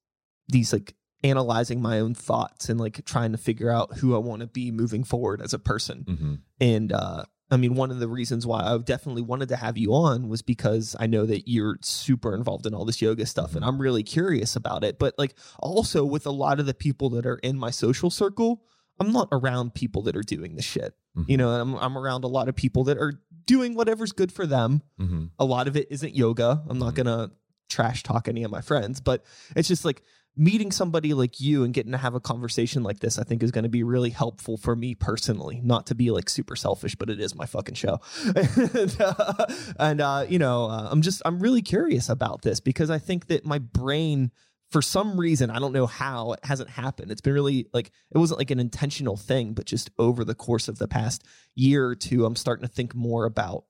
these 0.49 0.73
like 0.73 0.95
analyzing 1.25 1.81
my 1.81 2.01
own 2.01 2.15
thoughts 2.15 2.69
and 2.69 2.81
like 2.81 3.05
trying 3.05 3.33
to 3.33 3.39
figure 3.39 3.71
out 3.71 3.99
who 3.99 4.15
I 4.15 4.19
want 4.19 4.41
to 4.41 4.47
be 4.47 4.71
moving 4.71 5.05
forward 5.05 5.41
as 5.43 5.53
a 5.55 5.59
person. 5.59 6.05
Mhm. 6.09 6.39
And 6.61 6.93
uh 6.93 7.25
I 7.53 7.57
mean, 7.59 7.75
one 7.75 7.91
of 7.91 8.01
the 8.01 8.09
reasons 8.09 8.47
why 8.47 8.61
I 8.63 8.77
definitely 8.79 9.23
wanted 9.23 9.49
to 9.51 9.57
have 9.57 9.77
you 9.79 9.95
on 9.95 10.29
was 10.29 10.43
because 10.43 10.97
I 10.99 11.07
know 11.07 11.27
that 11.27 11.49
you're 11.49 11.77
super 11.83 12.35
involved 12.35 12.67
in 12.67 12.75
all 12.75 12.85
this 12.85 13.01
yoga 13.03 13.27
stuff 13.27 13.55
and. 13.55 13.65
I'm 13.65 13.81
really 13.81 14.03
curious 14.03 14.57
about 14.57 14.83
it. 14.85 14.99
But 14.99 15.15
like 15.19 15.35
also 15.59 16.05
with 16.05 16.27
a 16.27 16.31
lot 16.31 16.59
of 16.61 16.67
the 16.67 16.75
people 16.75 17.11
that 17.11 17.27
are 17.27 17.37
in 17.37 17.57
my 17.59 17.71
social 17.71 18.11
circle, 18.11 18.63
I'm 18.99 19.13
not 19.13 19.29
around 19.31 19.75
people 19.75 20.03
that 20.03 20.17
are 20.17 20.23
doing 20.23 20.57
this 20.57 20.65
shit. 20.65 20.95
Mhm. 21.17 21.29
You 21.29 21.37
know, 21.37 21.51
I'm 21.51 21.75
I'm 21.77 21.97
around 21.97 22.25
a 22.25 22.29
lot 22.29 22.49
of 22.49 22.57
people 22.57 22.85
that 22.85 22.99
are 22.99 23.13
doing 23.47 23.75
whatever's 23.75 24.13
good 24.13 24.33
for 24.33 24.47
them. 24.47 24.83
Mhm. 25.01 25.31
A 25.39 25.45
lot 25.45 25.69
of 25.69 25.77
it 25.77 25.89
isn't 25.91 26.15
yoga. 26.17 26.63
I'm 26.69 26.79
not 26.79 26.95
Mhm. 26.95 26.97
gonna 26.97 27.31
trash 27.69 28.03
talk 28.03 28.29
any 28.29 28.43
of 28.45 28.51
my 28.51 28.61
friends, 28.61 29.01
but 29.01 29.25
it's 29.57 29.69
just 29.69 29.85
like 29.85 30.03
meeting 30.37 30.73
somebody 30.73 31.13
like 31.13 31.41
you 31.41 31.63
and 31.63 31.75
getting 31.75 31.93
to 31.93 31.99
have 31.99 32.15
a 32.15 32.21
conversation 32.21 32.83
like 32.83 33.01
this, 33.01 33.19
I 33.19 33.25
think 33.25 33.43
is 33.43 33.51
going 33.51 33.65
to 33.65 33.71
be 33.71 33.83
really 33.83 34.11
helpful 34.11 34.57
for 34.57 34.75
me 34.75 34.95
personally. 34.95 35.61
Not 35.63 35.87
to 35.89 35.95
be 35.95 36.11
like 36.11 36.31
super 36.31 36.57
selfish, 36.57 36.95
but 36.95 37.11
it 37.11 37.21
is 37.21 37.35
my 37.35 37.45
fucking 37.45 37.75
show. 37.75 38.01
and, 38.35 38.97
uh, 39.01 39.47
and 39.79 40.01
uh, 40.01 40.27
you 40.29 40.39
know, 40.39 40.67
uh, 40.67 40.89
I'm 40.91 41.03
just, 41.03 41.21
I'm 41.25 41.39
really 41.41 41.61
curious 41.61 42.09
about 42.09 42.43
this 42.43 42.61
because 42.61 42.89
I 42.89 42.99
think 42.99 43.27
that 43.27 43.45
my 43.45 43.59
brain, 43.59 44.31
for 44.71 44.81
some 44.81 45.21
reason, 45.21 45.51
I 45.51 45.59
don't 45.59 45.73
know 45.73 45.87
how, 45.87 46.33
it 46.33 46.41
hasn't 46.45 46.71
happened. 46.71 47.11
It's 47.11 47.21
been 47.21 47.35
really 47.35 47.67
like, 47.75 47.91
it 48.11 48.17
wasn't 48.17 48.41
like 48.41 48.51
an 48.51 48.61
intentional 48.61 49.19
thing, 49.19 49.53
but 49.53 49.67
just 49.67 49.91
over 49.99 50.25
the 50.25 50.35
course 50.35 50.67
of 50.67 50.79
the 50.79 50.89
past 50.89 51.25
year 51.55 51.87
or 51.87 51.95
two, 51.95 52.25
I'm 52.25 52.37
starting 52.37 52.67
to 52.67 52.73
think 52.73 52.95
more 52.95 53.27
about 53.27 53.65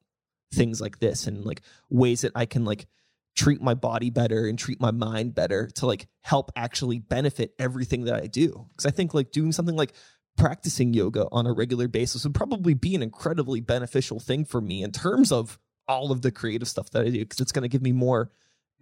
things 0.55 0.81
like 0.81 1.01
this 1.01 1.27
and 1.27 1.45
like 1.45 1.63
ways 1.91 2.21
that 2.21 2.33
I 2.37 2.47
can 2.47 2.65
like, 2.65 2.87
treat 3.35 3.63
my 3.63 3.75
body 3.75 4.11
better 4.11 4.47
and 4.47 4.59
treat 4.59 4.81
my 4.81 4.91
mind 4.91 5.35
better 5.35 5.69
to 5.77 5.87
like 5.87 6.07
help 6.21 6.51
actually 6.57 6.99
benefit 6.99 7.55
everything 7.59 8.05
that 8.05 8.23
I 8.23 8.27
do. 8.27 8.67
Because 8.71 8.87
I 8.87 8.91
think 8.91 9.15
like 9.15 9.31
doing 9.31 9.53
something 9.53 9.77
like 9.77 9.95
practicing 10.37 10.95
yoga 10.95 11.27
on 11.33 11.47
a 11.47 11.53
regular 11.53 11.89
basis 11.89 12.25
would 12.25 12.35
probably 12.35 12.75
be 12.75 12.95
an 12.95 13.03
incredibly 13.03 13.61
beneficial 13.61 14.21
thing 14.21 14.45
for 14.45 14.61
me 14.61 14.83
in 14.83 14.93
terms 14.93 15.33
of 15.33 15.59
all 15.89 16.13
of 16.13 16.23
the 16.23 16.31
creative 16.31 16.69
stuff 16.69 16.91
that 16.91 17.03
I 17.03 17.11
do 17.11 17.19
because 17.21 17.41
it's 17.41 17.53
going 17.53 17.63
to 17.63 17.69
give 17.69 17.83
me 17.83 17.93
more 17.93 18.31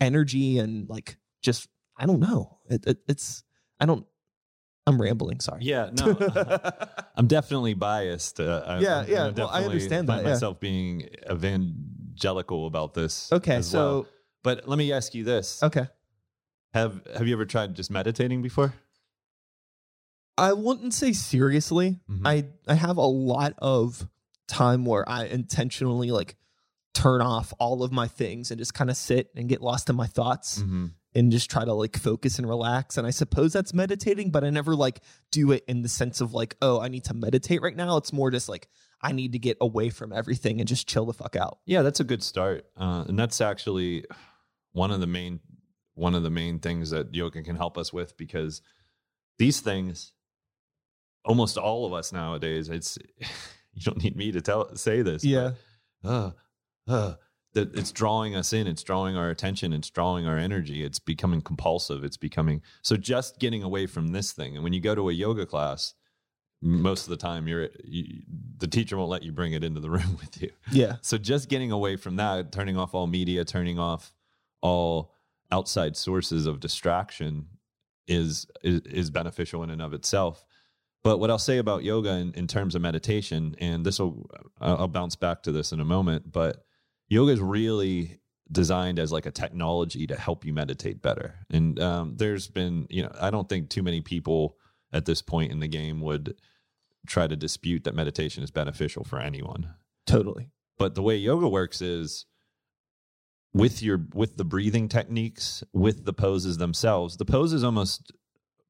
energy 0.01 0.59
and 0.59 0.89
like 0.89 1.17
just 1.43 1.69
I 1.97 2.07
don't 2.07 2.21
know. 2.21 2.59
It, 2.69 2.87
it, 2.87 2.99
it's 3.09 3.45
I 3.79 3.87
don't. 3.87 4.07
I'm 4.87 5.01
rambling. 5.01 5.41
Sorry. 5.41 5.61
Yeah, 5.63 5.91
no, 5.93 6.17
I'm 7.15 7.27
definitely 7.27 7.75
biased. 7.75 8.41
Uh, 8.41 8.65
I, 8.67 8.79
Yeah, 8.79 9.05
yeah, 9.07 9.17
gonna 9.31 9.35
well, 9.37 9.49
I 9.51 9.65
understand 9.65 10.09
that, 10.09 10.25
yeah. 10.25 10.31
myself 10.31 10.59
being 10.59 11.09
evangelical 11.31 12.67
about 12.67 12.95
this. 12.95 13.31
okay. 13.33 13.61
So 13.63 13.79
well. 13.79 14.07
But 14.43 14.69
let 14.69 14.79
me 14.79 14.93
ask 14.93 15.15
you 15.15 15.25
this: 15.25 15.63
okay. 15.63 15.87
have 16.75 17.01
Have 17.17 17.27
you 17.27 17.35
ever 17.35 17.47
tried 17.47 17.75
just 17.75 17.91
meditating 17.91 18.43
before? 18.43 18.73
I 20.39 20.53
wouldn't 20.55 20.95
say 20.95 21.13
seriously. 21.13 22.01
Mhm. 22.11 22.23
I 22.25 22.47
I 22.67 22.75
have 22.75 22.97
a 22.97 23.07
lot 23.07 23.55
of 23.59 24.09
time 24.49 24.85
where 24.85 25.07
I 25.09 25.27
intentionally 25.27 26.11
like 26.11 26.37
turn 26.95 27.21
off 27.23 27.53
all 27.59 27.83
of 27.83 27.93
my 27.93 28.09
things 28.09 28.51
and 28.51 28.59
just 28.59 28.75
kind 28.75 28.91
of 28.91 28.97
sit 28.97 29.31
and 29.37 29.49
get 29.49 29.61
lost 29.63 29.89
in 29.91 29.97
my 29.97 30.07
thoughts 30.07 30.59
Mm-hmm. 30.61 30.87
and 31.15 31.31
just 31.31 31.49
try 31.51 31.65
to 31.65 31.73
like 31.73 31.97
focus 31.97 32.39
and 32.39 32.49
relax. 32.49 32.97
And 32.99 33.07
I 33.07 33.11
suppose 33.11 33.53
that's 33.53 33.73
meditating, 33.73 34.31
but 34.31 34.43
I 34.43 34.51
never 34.51 34.75
like 34.75 35.01
do 35.31 35.53
it 35.53 35.65
in 35.69 35.83
the 35.83 35.89
sense 35.89 36.21
of 36.21 36.33
like, 36.35 36.57
oh, 36.63 36.81
I 36.81 36.89
need 36.89 37.05
to 37.05 37.15
meditate 37.15 37.63
right 37.63 37.77
now. 37.77 37.97
It's 37.97 38.13
more 38.13 38.31
just 38.31 38.49
like 38.49 38.67
I 39.03 39.13
need 39.13 39.33
to 39.33 39.39
get 39.39 39.57
away 39.61 39.91
from 39.91 40.13
everything 40.13 40.59
and 40.61 40.67
just 40.69 40.89
chill 40.89 41.07
the 41.07 41.13
fuck 41.13 41.37
out. 41.37 41.59
Yeah, 41.65 41.83
that's 41.83 42.01
a 42.01 42.05
good 42.05 42.23
start, 42.23 42.67
uh, 42.77 43.05
and 43.09 43.19
that's 43.19 43.41
actually 43.41 44.05
one 44.73 44.91
of 44.91 45.01
the 45.01 45.07
main 45.07 45.41
one 45.95 46.15
of 46.15 46.23
the 46.23 46.31
main 46.31 46.59
things 46.59 46.91
that 46.91 47.15
yoga 47.15 47.43
can 47.43 47.57
help 47.57 47.77
us 47.77 47.93
with 47.93 48.17
because 48.17 48.63
these 49.39 49.61
things, 49.61 50.13
almost 51.25 51.59
all 51.59 51.85
of 51.85 51.93
us 51.93 52.13
nowadays, 52.13 52.69
it's 52.69 52.99
you 53.19 53.83
don't 53.83 54.03
need 54.03 54.17
me 54.17 54.33
to 54.33 54.41
tell 54.41 54.75
say 54.77 55.03
this. 55.03 55.25
but, 56.03 56.09
uh, 56.09 56.31
uh, 56.89 57.15
that 57.53 57.75
it's 57.77 57.93
drawing 57.93 58.37
us 58.37 58.53
in, 58.53 58.67
it's 58.67 58.83
drawing 58.83 59.17
our 59.17 59.29
attention, 59.29 59.73
it's 59.73 59.91
drawing 59.91 60.27
our 60.27 60.39
energy, 60.39 60.85
it's 60.85 60.99
becoming 60.99 61.41
compulsive, 61.41 62.05
it's 62.05 62.17
becoming 62.17 62.63
so 62.83 62.97
just 62.97 63.39
getting 63.39 63.63
away 63.63 63.87
from 63.87 64.09
this 64.09 64.33
thing. 64.33 64.55
And 64.55 64.65
when 64.65 64.73
you 64.73 64.81
go 64.81 64.95
to 64.95 65.11
a 65.11 65.13
yoga 65.13 65.47
class, 65.47 65.95
most 66.63 67.05
of 67.05 67.11
the 67.11 67.17
time 67.17 67.49
you're 67.49 67.69
you, 67.85 68.23
the 68.59 68.69
teacher 68.69 68.97
won't 68.97 69.11
let 69.11 69.23
you 69.23 69.33
bring 69.33 69.53
it 69.53 69.65
into 69.65 69.81
the 69.81 69.91
room 69.97 70.17
with 70.21 70.41
you. 70.41 70.51
yeah. 70.71 70.97
So 71.03 71.19
just 71.19 71.49
getting 71.49 71.73
away 71.73 71.97
from 71.97 72.17
that, 72.17 72.53
turning 72.53 72.79
off 72.79 72.95
all 72.95 73.07
media, 73.07 73.45
turning 73.45 73.79
off 73.79 74.13
all 74.63 75.15
outside 75.51 75.97
sources 75.97 76.47
of 76.47 76.61
distraction 76.61 77.47
is 78.07 78.47
is, 78.63 78.81
is 78.81 79.11
beneficial 79.11 79.63
in 79.63 79.71
and 79.71 79.83
of 79.83 79.95
itself. 79.95 80.45
But 81.03 81.19
what 81.19 81.31
I'll 81.31 81.39
say 81.39 81.59
about 81.59 81.83
yoga 81.83 82.11
in, 82.11 82.35
in 82.35 82.47
terms 82.47 82.75
of 82.75 82.83
meditation, 82.83 83.57
and 83.59 83.87
this 83.87 83.99
will 83.99 84.29
I'll 84.61 84.89
bounce 84.89 85.17
back 85.17 85.43
to 85.45 85.53
this 85.53 85.73
in 85.73 85.81
a 85.81 85.85
moment, 85.85 86.31
but 86.31 86.65
yoga 87.09 87.33
is 87.33 87.41
really 87.41 88.21
designed 88.53 88.99
as 88.99 89.13
like 89.13 89.27
a 89.27 89.31
technology 89.31 90.07
to 90.07 90.17
help 90.17 90.45
you 90.45 90.53
meditate 90.53 91.01
better. 91.01 91.37
And 91.51 91.79
um, 91.81 92.17
there's 92.17 92.49
been, 92.49 92.87
you 92.91 93.03
know, 93.03 93.13
I 93.21 93.31
don't 93.31 93.49
think 93.49 93.71
too 93.71 93.83
many 93.83 94.01
people 94.01 94.57
at 94.93 95.07
this 95.07 95.23
point 95.23 95.53
in 95.53 95.61
the 95.61 95.69
game 95.69 96.01
would 96.01 96.35
try 97.07 97.27
to 97.27 97.37
dispute 97.37 97.85
that 97.85 97.95
meditation 97.95 98.43
is 98.43 98.51
beneficial 98.51 99.05
for 99.05 99.19
anyone 99.19 99.75
Totally. 100.07 100.51
but 100.79 100.95
the 100.95 101.03
way 101.03 101.17
yoga 101.17 101.49
works 101.49 101.81
is 101.81 102.27
with 103.53 103.83
your 103.83 104.07
with 104.15 104.37
the 104.37 104.45
breathing 104.45 104.89
techniques 104.89 105.65
with 105.73 106.05
the 106.05 106.13
poses 106.13 106.59
themselves 106.59 107.17
the 107.17 107.25
poses 107.25 107.65
almost 107.65 108.13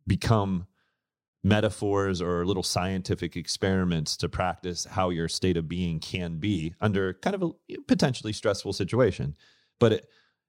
become 0.07 0.67
metaphors 1.43 2.21
or 2.21 2.45
little 2.45 2.63
scientific 2.63 3.37
experiments 3.37 4.17
to 4.19 4.29
practice 4.29 4.85
how 4.85 5.09
your 5.09 5.29
state 5.29 5.57
of 5.57 5.69
being 5.69 5.99
can 5.99 6.37
be 6.37 6.75
under 6.81 7.15
kind 7.15 7.35
of 7.35 7.43
a 7.43 7.77
potentially 7.89 8.33
stressful 8.33 8.73
situation. 8.73 9.35
But 9.79 9.93
it, 9.93 10.07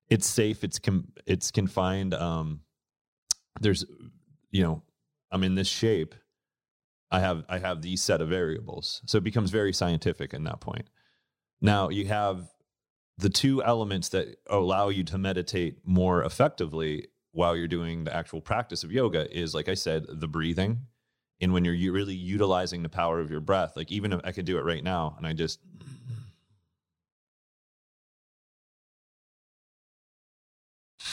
it's 0.10 0.28
safe 0.28 0.64
it's 0.64 0.80
com, 0.80 1.08
it's 1.26 1.52
confined 1.52 2.14
um 2.14 2.62
there's 3.62 3.86
you 4.50 4.62
know 4.62 4.84
i'm 5.32 5.44
in 5.44 5.56
this 5.56 5.70
shape. 5.70 6.16
I 7.10 7.20
have 7.22 7.46
i 7.48 7.58
have 7.60 7.82
these 7.82 8.02
set 8.02 8.22
of 8.22 8.30
variables. 8.30 9.02
So 9.06 9.18
it 9.18 9.24
becomes 9.24 9.50
very 9.50 9.72
scientific 9.72 10.34
in 10.34 10.44
that 10.44 10.60
point. 10.60 10.90
Now 11.62 11.90
you 11.90 12.08
have 12.08 12.51
the 13.22 13.30
two 13.30 13.64
elements 13.64 14.10
that 14.10 14.36
allow 14.50 14.90
you 14.90 15.04
to 15.04 15.18
meditate 15.18 15.78
more 15.86 16.24
effectively 16.24 17.08
while 17.34 17.56
you're 17.56 17.68
doing 17.68 18.04
the 18.04 18.14
actual 18.14 18.42
practice 18.42 18.84
of 18.84 18.92
yoga 18.92 19.32
is 19.32 19.54
like 19.54 19.70
I 19.70 19.76
said, 19.76 20.08
the 20.10 20.28
breathing. 20.28 20.88
And 21.40 21.54
when 21.54 21.64
you're 21.64 21.94
really 21.94 22.16
utilizing 22.16 22.82
the 22.82 22.90
power 22.90 23.20
of 23.20 23.30
your 23.30 23.40
breath, 23.40 23.78
like 23.78 23.92
even 23.92 24.12
if 24.12 24.22
I 24.24 24.32
could 24.32 24.46
do 24.46 24.58
it 24.58 24.66
right 24.66 24.84
now 24.84 25.14
and 25.18 25.28
I 25.28 25.34
just 25.34 25.60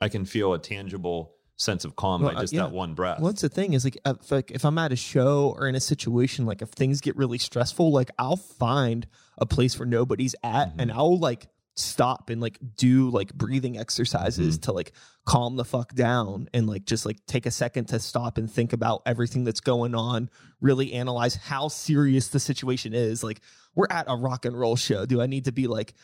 I 0.00 0.08
can 0.08 0.24
feel 0.24 0.54
a 0.54 0.58
tangible 0.58 1.35
sense 1.56 1.84
of 1.84 1.96
calm 1.96 2.22
Well, 2.22 2.32
by 2.32 2.38
uh, 2.38 2.40
just 2.42 2.52
yeah. 2.52 2.62
that 2.62 2.72
one 2.72 2.94
breath. 2.94 3.20
Well, 3.20 3.32
that's 3.32 3.42
the 3.42 3.48
thing 3.48 3.72
is 3.72 3.84
like 3.84 3.98
uh, 4.04 4.14
if, 4.20 4.30
like 4.30 4.50
if 4.50 4.64
I'm 4.64 4.78
at 4.78 4.92
a 4.92 4.96
show 4.96 5.54
or 5.56 5.68
in 5.68 5.74
a 5.74 5.80
situation 5.80 6.46
like 6.46 6.62
if 6.62 6.70
things 6.70 7.00
get 7.00 7.16
really 7.16 7.38
stressful, 7.38 7.90
like 7.90 8.10
I'll 8.18 8.36
find 8.36 9.06
a 9.38 9.46
place 9.46 9.78
where 9.78 9.86
nobody's 9.86 10.34
at 10.42 10.72
and 10.78 10.90
mm-hmm. 10.90 10.98
I'll 10.98 11.18
like 11.18 11.48
stop 11.76 12.30
and 12.30 12.40
like 12.40 12.58
do 12.76 13.10
like 13.10 13.34
breathing 13.34 13.78
exercises 13.78 14.56
mm-hmm. 14.56 14.62
to 14.62 14.72
like 14.72 14.92
calm 15.26 15.56
the 15.56 15.64
fuck 15.64 15.94
down 15.94 16.48
and 16.54 16.66
like 16.66 16.86
just 16.86 17.04
like 17.04 17.24
take 17.26 17.44
a 17.44 17.50
second 17.50 17.86
to 17.86 18.00
stop 18.00 18.38
and 18.38 18.50
think 18.50 18.72
about 18.72 19.02
everything 19.04 19.44
that's 19.44 19.60
going 19.60 19.94
on, 19.94 20.30
really 20.60 20.92
analyze 20.94 21.34
how 21.34 21.68
serious 21.68 22.28
the 22.28 22.40
situation 22.40 22.94
is. 22.94 23.22
Like 23.22 23.40
we're 23.74 23.88
at 23.90 24.06
a 24.08 24.16
rock 24.16 24.46
and 24.46 24.58
roll 24.58 24.76
show. 24.76 25.04
Do 25.04 25.20
I 25.20 25.26
need 25.26 25.44
to 25.44 25.52
be 25.52 25.66
like 25.66 25.94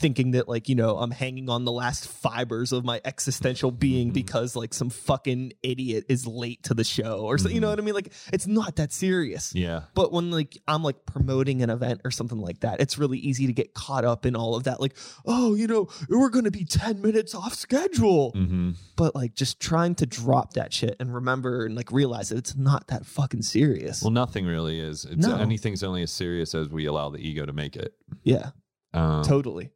thinking 0.00 0.32
that 0.32 0.48
like 0.48 0.68
you 0.68 0.74
know 0.74 0.98
i'm 0.98 1.12
hanging 1.12 1.48
on 1.48 1.64
the 1.64 1.70
last 1.72 2.08
fibers 2.08 2.72
of 2.72 2.84
my 2.84 3.00
existential 3.04 3.70
being 3.70 4.10
Mhm. 4.10 4.14
because 4.14 4.56
like 4.56 4.74
some 4.74 4.90
fucking 4.90 5.52
idiot 5.62 6.04
is 6.08 6.26
late 6.26 6.62
to 6.64 6.74
the 6.74 6.82
show 6.84 7.20
or 7.20 7.38
so 7.38 7.48
you 7.48 7.60
know 7.60 7.68
Mhm. 7.68 7.70
what 7.70 7.78
i 7.78 7.82
mean 7.82 7.94
like 7.94 8.12
it's 8.32 8.46
not 8.46 8.76
that 8.76 8.92
serious 8.92 9.54
yeah. 9.54 9.82
but 9.94 10.12
when 10.12 10.30
like 10.32 10.58
i'm 10.66 10.82
like 10.82 11.06
promoting 11.06 11.62
an 11.62 11.70
event 11.70 12.00
or 12.04 12.10
something 12.10 12.38
like 12.40 12.60
that 12.60 12.80
it's 12.80 12.98
really 12.98 13.18
easy 13.18 13.46
to 13.46 13.52
get 13.52 13.72
caught 13.72 14.04
up 14.04 14.26
in 14.26 14.34
all 14.34 14.56
of 14.56 14.64
that 14.64 14.80
like 14.80 14.96
oh 15.26 15.54
you 15.54 15.66
know 15.68 15.88
we're 16.08 16.28
gonna 16.28 16.50
be 16.50 16.64
10 16.64 17.00
minutes 17.00 17.34
off 17.34 17.54
schedule 17.54 18.32
hmm 18.32 18.72
but 18.96 19.14
like 19.14 19.34
just 19.34 19.58
trying 19.60 19.94
to 19.94 20.06
drop 20.06 20.54
that 20.54 20.72
shit 20.72 20.96
and 21.00 21.14
remember 21.14 21.64
and 21.66 21.74
like 21.76 21.90
realize 21.92 22.28
that 22.30 22.38
it's 22.38 22.56
not 22.56 22.86
that 22.88 23.06
fucking 23.06 23.42
serious 23.42 24.02
Well, 24.02 24.10
nothing 24.12 24.46
really 24.46 24.78
is. 24.78 25.04
It's, 25.04 25.26
No. 25.26 25.36
Anything's 25.36 25.82
only 25.82 26.02
as 26.02 26.12
serious 26.12 26.54
as 26.54 26.68
we 26.68 26.86
allow 26.86 27.10
the 27.10 27.18
ego 27.18 27.44
to 27.46 27.52
make 27.52 27.74
it. 27.76 27.94
yeah 28.22 28.50
Um, 28.92 29.24
totally 29.24 29.70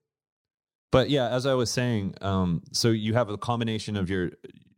but 0.91 1.11
yeah, 1.11 1.29
as 1.29 1.47
I 1.47 1.55
was 1.55 1.71
saying, 1.71 2.15
um, 2.21 2.63
so 2.73 2.91
you 2.91 3.15
have 3.15 3.29
a 3.29 3.37
combination 3.37 3.97
of 3.97 4.09
your 4.09 4.31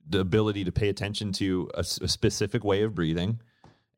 the 0.08 0.18
ability 0.18 0.64
to 0.64 0.72
pay 0.72 0.88
attention 0.88 1.30
to 1.30 1.70
a 1.74 1.84
specific 1.84 2.64
way 2.64 2.82
of 2.82 2.94
breathing, 2.94 3.40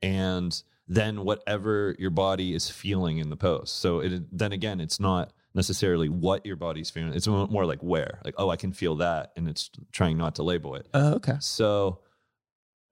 and 0.02 0.62
then 0.86 1.24
whatever 1.24 1.96
your 1.98 2.10
body 2.10 2.54
is 2.54 2.68
feeling 2.68 3.18
in 3.18 3.30
the 3.30 3.36
pose. 3.36 3.70
So 3.70 4.00
it, 4.00 4.22
then 4.30 4.52
again, 4.52 4.78
it's 4.80 5.00
not 5.00 5.32
necessarily 5.54 6.10
what 6.10 6.44
your 6.44 6.56
body's 6.56 6.90
feeling. 6.90 7.14
It's 7.14 7.26
more 7.26 7.64
like 7.64 7.82
where, 7.82 8.20
like 8.24 8.34
oh, 8.36 8.50
I 8.50 8.56
can 8.56 8.72
feel 8.72 8.96
that, 8.96 9.32
and 9.36 9.48
it's 9.48 9.70
trying 9.90 10.18
not 10.18 10.34
to 10.36 10.42
label 10.42 10.74
it. 10.74 10.86
uh, 10.92 11.12
okay 11.16 11.36
So, 11.40 12.00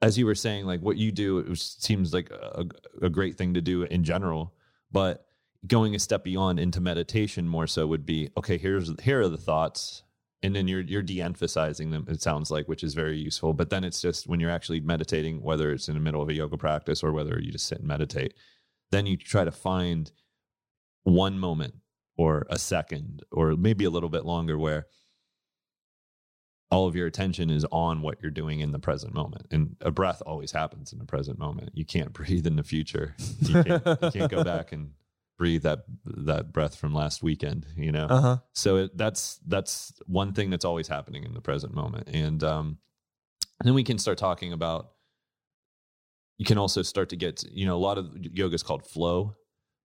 as 0.01 0.17
you 0.17 0.25
were 0.25 0.35
saying, 0.35 0.65
like 0.65 0.81
what 0.81 0.97
you 0.97 1.13
do, 1.13 1.39
it 1.39 1.59
seems 1.59 2.15
like 2.15 2.31
a, 2.31 2.65
a 3.03 3.11
great 3.11 3.37
thing 3.37 3.53
to 3.55 3.61
do 3.61 3.83
in 3.83 4.03
general. 4.03 4.55
But 4.93 5.27
going 5.67 5.95
a 5.95 5.99
step 5.99 6.25
beyond 6.25 6.59
into 6.59 6.81
meditation, 6.81 7.49
more 7.49 7.67
so, 7.67 7.87
would 7.87 8.07
be 8.07 8.31
okay. 8.37 8.59
Here's 8.59 8.91
here 9.03 9.21
are 9.21 9.29
the 9.29 9.37
thoughts, 9.37 10.03
and 10.43 10.55
then 10.55 10.69
you're 10.69 10.81
you're 10.81 11.03
de-emphasizing 11.03 11.91
them. 11.91 12.07
It 12.09 12.23
sounds 12.23 12.51
like, 12.51 12.69
which 12.69 12.83
is 12.83 12.95
very 12.95 13.19
useful. 13.19 13.53
But 13.53 13.71
then 13.71 13.85
it's 13.85 14.01
just 14.01 14.27
when 14.27 14.41
you're 14.41 14.51
actually 14.51 14.81
meditating, 14.81 15.43
whether 15.43 15.73
it's 15.73 15.89
in 15.89 15.95
the 15.95 16.01
middle 16.01 16.23
of 16.23 16.29
a 16.29 16.35
yoga 16.35 16.57
practice 16.57 17.03
or 17.03 17.13
whether 17.13 17.39
you 17.41 17.53
just 17.53 17.67
sit 17.67 17.79
and 17.79 17.89
meditate, 17.89 18.35
then 18.91 19.07
you 19.07 19.17
try 19.17 19.45
to 19.45 19.53
find 19.53 20.13
one 21.05 21.39
moment 21.39 21.75
or 22.17 22.47
a 22.51 22.59
second 22.59 23.23
or 23.33 23.57
maybe 23.57 23.85
a 23.85 23.91
little 23.91 24.09
bit 24.09 24.25
longer 24.25 24.59
where 24.59 24.87
all 26.71 26.87
of 26.87 26.95
your 26.95 27.07
attention 27.07 27.51
is 27.51 27.67
on 27.73 28.01
what 28.03 28.19
you're 28.23 28.31
doing 28.31 28.61
in 28.61 28.71
the 28.73 28.79
present 28.79 29.15
moment 29.15 29.47
and 29.51 29.77
a 29.81 29.91
breath 29.91 30.23
always 30.27 30.53
happens 30.53 30.93
in 30.93 30.99
the 30.99 31.05
present 31.05 31.39
moment 31.39 31.71
you 31.73 31.85
can't 31.85 32.13
breathe 32.21 32.47
in 32.47 32.57
the 32.57 32.63
future 32.63 33.15
you 33.41 33.63
can't, 33.63 33.87
you 33.87 34.11
can't 34.11 34.31
go 34.31 34.45
back 34.53 34.73
and 34.73 34.91
breathe 35.41 35.63
that 35.63 35.85
that 36.05 36.53
breath 36.53 36.77
from 36.77 36.93
last 36.93 37.23
weekend 37.23 37.65
you 37.75 37.91
know? 37.91 38.07
Uh 38.11 38.21
huh. 38.21 38.37
so 38.53 38.77
it, 38.77 38.97
that's 38.97 39.41
that's 39.47 39.95
one 40.05 40.35
thing 40.35 40.51
that's 40.51 40.67
always 40.67 40.87
happening 40.87 41.25
in 41.25 41.33
the 41.33 41.41
present 41.41 41.75
moment. 41.75 42.09
And 42.09 42.45
um 42.45 42.79
then 43.65 43.73
we 43.73 43.83
can 43.83 43.99
start 43.99 44.19
talking 44.19 44.53
about 44.53 44.91
you 46.37 46.45
can 46.45 46.59
also 46.59 46.83
start 46.83 47.09
to 47.09 47.17
get 47.17 47.43
you 47.51 47.65
know 47.65 47.75
a 47.75 47.81
lot 47.89 47.97
of 47.97 48.15
yoga 48.21 48.55
is 48.55 48.63
called 48.63 48.87
flow 48.87 49.35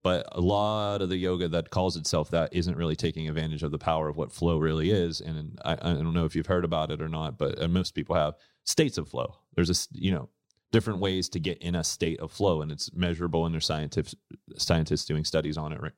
but 0.04 0.28
a 0.34 0.42
lot 0.42 1.02
of 1.02 1.08
the 1.08 1.16
yoga 1.16 1.48
that 1.48 1.70
calls 1.70 1.96
itself 1.96 2.30
that 2.32 2.54
isn't 2.54 2.78
really 2.78 2.98
taking 2.98 3.28
advantage 3.30 3.64
of 3.64 3.72
the 3.72 3.80
power 3.80 4.08
of 4.08 4.18
what 4.18 4.32
flow 4.32 4.60
really 4.60 4.92
is. 4.92 5.22
And 5.22 5.58
i, 5.64 5.72
I 5.72 5.94
don't 5.94 6.14
know 6.14 6.26
if 6.26 6.36
you've 6.36 6.46
heard 6.46 6.66
about 6.66 6.92
it 6.92 7.02
or 7.02 7.08
not 7.08 7.38
but 7.38 7.62
uh, 7.62 7.70
most 7.70 7.96
people 7.96 8.16
have 8.16 8.34
states 8.66 8.98
of 8.98 9.08
flow. 9.08 9.38
There's 9.56 9.70
a 9.70 9.78
you 9.94 10.12
know 10.12 10.28
different 10.76 11.00
ways 11.00 11.30
to 11.30 11.40
get 11.40 11.58
in 11.60 11.74
a 11.76 11.84
state 11.84 12.20
of 12.20 12.30
flow 12.32 12.62
and 12.62 12.70
it's 12.72 12.94
measurable 12.94 13.46
and 13.46 13.54
there's 13.54 13.66
scientists 13.66 14.14
scientists 14.58 15.06
doing 15.06 15.24
studies 15.24 15.58
on 15.58 15.72
it 15.72 15.80
right, 15.82 15.94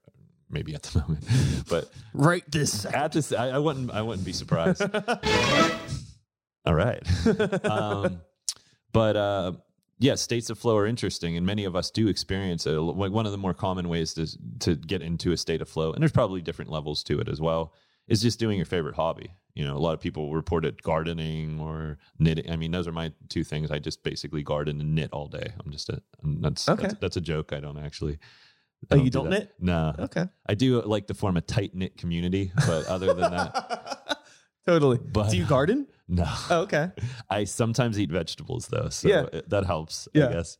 maybe 0.49 0.75
at 0.75 0.83
the 0.83 0.99
moment 1.07 1.25
but 1.67 1.89
Right 2.13 2.43
this 2.51 2.81
second. 2.81 3.01
at 3.01 3.11
this 3.11 3.33
I, 3.33 3.49
I 3.49 3.57
wouldn't 3.57 3.89
i 3.91 4.01
wouldn't 4.03 4.25
be 4.25 4.33
surprised 4.33 4.81
all 6.65 6.75
right 6.75 7.03
um, 7.65 8.21
but 8.93 9.15
uh, 9.15 9.51
yeah, 9.99 10.15
states 10.15 10.49
of 10.51 10.59
flow 10.59 10.77
are 10.77 10.85
interesting, 10.85 11.37
and 11.37 11.45
many 11.45 11.65
of 11.65 11.75
us 11.75 11.89
do 11.89 12.07
experience 12.07 12.67
it. 12.67 12.79
One 12.79 13.25
of 13.25 13.31
the 13.31 13.37
more 13.37 13.53
common 13.53 13.89
ways 13.89 14.13
to 14.13 14.27
to 14.59 14.75
get 14.75 15.01
into 15.01 15.31
a 15.31 15.37
state 15.37 15.61
of 15.61 15.69
flow, 15.69 15.91
and 15.91 16.01
there's 16.01 16.11
probably 16.11 16.41
different 16.41 16.71
levels 16.71 17.03
to 17.05 17.19
it 17.19 17.27
as 17.27 17.41
well, 17.41 17.73
is 18.07 18.21
just 18.21 18.39
doing 18.39 18.57
your 18.57 18.65
favorite 18.65 18.95
hobby. 18.95 19.31
You 19.57 19.63
know, 19.65 19.75
a 19.75 19.79
lot 19.87 19.93
of 19.95 19.99
people 19.99 20.31
reported 20.33 20.83
gardening 20.83 21.59
or 21.59 21.97
knitting. 22.19 22.51
I 22.51 22.55
mean, 22.57 22.69
those 22.71 22.87
are 22.87 22.91
my 22.91 23.11
two 23.27 23.43
things. 23.43 23.71
I 23.71 23.79
just 23.79 24.03
basically 24.03 24.43
garden 24.43 24.79
and 24.79 24.93
knit 24.93 25.09
all 25.11 25.27
day. 25.27 25.47
I'm 25.59 25.71
just 25.71 25.89
a 25.89 25.99
that's, 26.23 26.69
Okay. 26.69 26.83
that's 26.83 26.95
that's 27.01 27.17
a 27.17 27.21
joke. 27.21 27.53
I 27.53 27.59
don't 27.59 27.77
actually. 27.79 28.19
Oh, 28.91 28.95
I 28.95 28.99
you 28.99 29.05
do 29.05 29.09
don't 29.19 29.29
that. 29.31 29.39
knit? 29.39 29.53
No, 29.59 29.95
Okay. 29.97 30.25
I 30.47 30.53
do 30.53 30.79
like 30.83 31.07
to 31.07 31.15
form 31.15 31.37
a 31.37 31.41
tight 31.41 31.73
knit 31.73 31.97
community, 31.97 32.51
but 32.67 32.85
other 32.85 33.07
than 33.15 33.31
that, 33.31 34.19
totally. 34.67 34.99
But- 34.99 35.31
Do 35.31 35.37
you 35.37 35.45
garden? 35.45 35.87
no. 36.07 36.25
Oh, 36.51 36.61
okay. 36.61 36.91
I 37.27 37.45
sometimes 37.45 37.99
eat 37.99 38.11
vegetables 38.11 38.67
though, 38.67 38.89
so 38.89 39.07
Yeah. 39.09 39.25
it- 39.33 39.49
that 39.49 39.65
helps, 39.65 40.07
Yeah. 40.13 40.27
I 40.29 40.33
guess. 40.33 40.57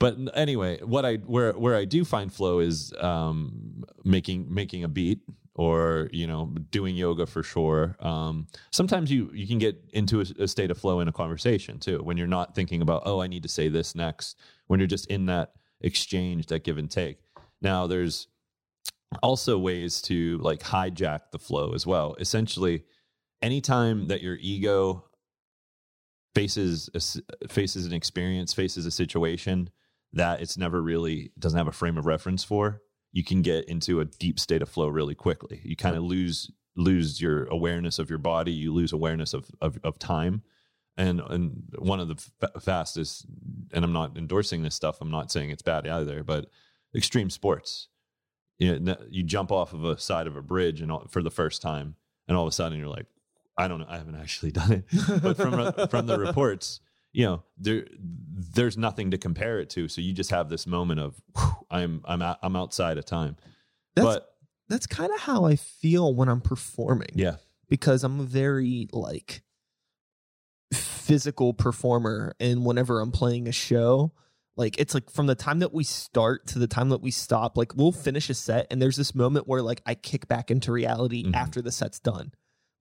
But 0.00 0.16
anyway, 0.34 0.80
what 0.82 1.04
I 1.04 1.16
where 1.16 1.52
where 1.52 1.76
I 1.76 1.84
do 1.84 2.04
find 2.06 2.32
flow 2.32 2.60
is 2.60 2.92
um, 2.98 3.84
making 4.04 4.52
making 4.52 4.84
a 4.84 4.88
beat 4.88 5.20
or 5.54 6.08
you 6.12 6.26
know 6.26 6.54
doing 6.70 6.96
yoga 6.96 7.26
for 7.26 7.42
sure. 7.42 7.96
Um, 8.00 8.46
sometimes 8.70 9.10
you 9.10 9.30
you 9.32 9.46
can 9.46 9.58
get 9.58 9.82
into 9.92 10.20
a, 10.20 10.44
a 10.44 10.48
state 10.48 10.70
of 10.70 10.78
flow 10.78 11.00
in 11.00 11.08
a 11.08 11.12
conversation 11.12 11.78
too 11.78 11.98
when 12.02 12.16
you're 12.16 12.26
not 12.26 12.54
thinking 12.54 12.82
about 12.82 13.02
oh 13.06 13.20
I 13.20 13.26
need 13.26 13.42
to 13.42 13.48
say 13.48 13.68
this 13.68 13.94
next. 13.94 14.38
When 14.66 14.80
you're 14.80 14.86
just 14.86 15.06
in 15.06 15.26
that 15.26 15.52
exchange, 15.80 16.46
that 16.46 16.64
give 16.64 16.78
and 16.78 16.90
take. 16.90 17.18
Now 17.60 17.86
there's 17.86 18.28
also 19.22 19.58
ways 19.58 20.00
to 20.02 20.38
like 20.38 20.60
hijack 20.60 21.30
the 21.32 21.38
flow 21.38 21.74
as 21.74 21.86
well. 21.86 22.16
Essentially, 22.18 22.84
anytime 23.42 24.08
that 24.08 24.22
your 24.22 24.38
ego 24.40 25.04
faces 26.34 26.88
a 26.94 27.48
faces 27.48 27.86
an 27.86 27.92
experience, 27.92 28.54
faces 28.54 28.86
a 28.86 28.90
situation 28.90 29.70
that 30.14 30.40
it's 30.40 30.56
never 30.56 30.80
really 30.80 31.32
doesn't 31.38 31.58
have 31.58 31.68
a 31.68 31.72
frame 31.72 31.98
of 31.98 32.06
reference 32.06 32.44
for, 32.44 32.80
you 33.12 33.22
can 33.22 33.42
get 33.42 33.66
into 33.66 34.00
a 34.00 34.04
deep 34.04 34.40
state 34.40 34.62
of 34.62 34.68
flow 34.68 34.88
really 34.88 35.14
quickly. 35.14 35.60
You 35.62 35.76
kind 35.76 35.96
of 35.96 36.02
lose 36.02 36.50
lose 36.74 37.20
your 37.20 37.44
awareness 37.44 37.98
of 37.98 38.08
your 38.08 38.18
body, 38.18 38.52
you 38.52 38.72
lose 38.72 38.92
awareness 38.92 39.34
of 39.34 39.50
of, 39.60 39.78
of 39.84 39.98
time. 39.98 40.42
And 40.96 41.20
and 41.20 41.62
one 41.78 42.00
of 42.00 42.08
the 42.08 42.16
fa- 42.16 42.60
fastest, 42.60 43.26
and 43.72 43.84
I'm 43.84 43.92
not 43.92 44.16
endorsing 44.16 44.62
this 44.62 44.74
stuff. 44.74 45.00
I'm 45.00 45.10
not 45.10 45.30
saying 45.30 45.50
it's 45.50 45.62
bad 45.62 45.86
either, 45.86 46.22
but 46.22 46.50
extreme 46.94 47.30
sports. 47.30 47.88
You 48.58 48.78
know, 48.78 48.96
you 49.08 49.22
jump 49.22 49.50
off 49.50 49.72
of 49.72 49.84
a 49.84 49.98
side 49.98 50.26
of 50.26 50.36
a 50.36 50.42
bridge 50.42 50.80
and 50.80 50.92
all, 50.92 51.06
for 51.08 51.22
the 51.22 51.30
first 51.30 51.62
time, 51.62 51.96
and 52.28 52.36
all 52.36 52.44
of 52.44 52.48
a 52.48 52.52
sudden 52.52 52.78
you're 52.78 52.88
like, 52.88 53.06
I 53.56 53.68
don't 53.68 53.80
know, 53.80 53.86
I 53.88 53.96
haven't 53.96 54.16
actually 54.16 54.52
done 54.52 54.72
it, 54.72 54.84
but 55.22 55.36
from 55.38 55.88
from 55.88 56.06
the 56.06 56.18
reports, 56.18 56.80
you 57.12 57.26
know, 57.26 57.42
there 57.58 57.86
there's 58.54 58.76
nothing 58.78 59.10
to 59.10 59.18
compare 59.18 59.60
it 59.60 59.68
to. 59.70 59.88
So 59.88 60.00
you 60.00 60.12
just 60.12 60.30
have 60.30 60.48
this 60.48 60.66
moment 60.66 61.00
of 61.00 61.20
"Whew, 61.36 61.52
I'm 61.70 62.00
I'm 62.04 62.22
I'm 62.22 62.56
outside 62.56 62.98
of 62.98 63.04
time. 63.04 63.36
That's 63.94 64.06
but 64.06 64.34
that's 64.68 64.86
kind 64.86 65.12
of 65.12 65.20
how 65.20 65.44
I 65.44 65.56
feel 65.56 66.14
when 66.14 66.28
I'm 66.28 66.40
performing. 66.40 67.10
yeah, 67.14 67.36
because 67.68 68.04
I'm 68.04 68.20
a 68.20 68.24
very 68.24 68.88
like 68.92 69.42
physical 70.72 71.52
performer 71.52 72.34
and 72.40 72.64
whenever 72.64 73.00
I'm 73.00 73.10
playing 73.12 73.46
a 73.48 73.52
show 73.52 74.12
like 74.56 74.78
it's 74.78 74.94
like 74.94 75.10
from 75.10 75.26
the 75.26 75.34
time 75.34 75.58
that 75.58 75.74
we 75.74 75.84
start 75.84 76.46
to 76.46 76.58
the 76.58 76.66
time 76.66 76.88
that 76.90 77.02
we 77.02 77.10
stop 77.10 77.58
like 77.58 77.74
we'll 77.76 77.92
finish 77.92 78.30
a 78.30 78.34
set 78.34 78.66
and 78.70 78.80
there's 78.80 78.96
this 78.96 79.14
moment 79.14 79.46
where 79.46 79.60
like 79.60 79.82
I 79.84 79.94
kick 79.94 80.28
back 80.28 80.50
into 80.50 80.72
reality 80.72 81.24
Mhm. 81.24 81.34
after 81.34 81.60
the 81.60 81.72
set's 81.72 81.98
done 82.00 82.32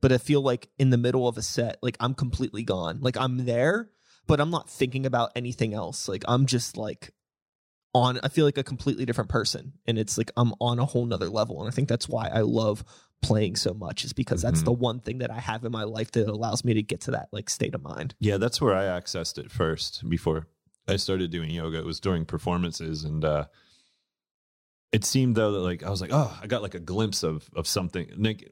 but 0.02 0.12
I 0.14 0.20
feel 0.20 0.42
like 0.42 0.70
in 0.80 0.90
the 0.90 0.98
middle 0.98 1.28
of 1.28 1.38
a 1.38 1.42
set 1.42 1.80
like 1.82 1.98
I'm 2.00 2.14
completely 2.14 2.64
gone 2.64 3.00
like 3.02 3.18
I'm 3.18 3.46
there 3.46 3.90
but 4.32 4.40
I'm 4.42 4.50
not 4.50 4.70
thinking 4.70 5.06
about 5.06 5.32
anything 5.36 5.74
else 5.74 6.08
like 6.08 6.24
I'm 6.28 6.46
just 6.46 6.78
like 6.78 7.12
on 7.94 8.20
I 8.24 8.30
feel 8.30 8.46
like 8.46 8.58
a 8.58 8.64
completely 8.64 9.06
different 9.06 9.30
person 9.30 9.74
and 9.86 10.00
it's 10.00 10.18
like 10.18 10.32
I'm 10.38 10.54
on 10.62 10.80
a 10.80 10.86
whole 10.86 11.06
nother 11.06 11.30
level 11.30 11.60
and 11.60 11.68
I 11.68 11.72
think 11.76 11.90
that's 11.90 12.08
why 12.08 12.28
I 12.30 12.40
love 12.42 12.84
playing 13.22 13.56
so 13.58 13.74
much 13.74 14.04
is 14.06 14.14
because 14.14 14.42
that's 14.42 14.62
Mhm. 14.62 14.66
the 14.66 14.72
one 14.72 15.00
thing 15.02 15.18
that 15.20 15.30
I 15.30 15.40
have 15.40 15.64
in 15.66 15.72
my 15.72 15.84
life 15.84 16.10
that 16.12 16.28
allows 16.28 16.64
me 16.66 16.74
to 16.76 16.82
get 16.82 17.02
to 17.02 17.12
that 17.12 17.28
like 17.32 17.50
state 17.50 17.76
of 17.76 17.84
mind. 17.84 18.16
yeah, 18.20 18.38
that's 18.38 18.60
where 18.62 18.76
I 18.76 18.86
accessed 19.00 19.38
it 19.38 19.52
first 19.52 20.08
before 20.10 20.48
I 20.88 20.96
started 20.96 21.30
doing 21.30 21.52
yoga. 21.52 21.78
It 21.80 21.86
was 21.86 22.00
during 22.00 22.26
performances, 22.26 23.04
and 23.04 23.24
uh, 23.24 23.46
it 24.92 25.06
seemed 25.06 25.36
though 25.36 25.52
that 25.52 25.60
like 25.60 25.84
I 25.84 25.90
was 25.92 26.02
like, 26.02 26.10
oh, 26.14 26.36
I 26.42 26.48
got 26.48 26.64
like 26.64 26.74
a 26.74 26.80
glimpse 26.80 27.22
of 27.24 27.48
of 27.56 27.68
something. 27.68 28.10
Like, 28.18 28.50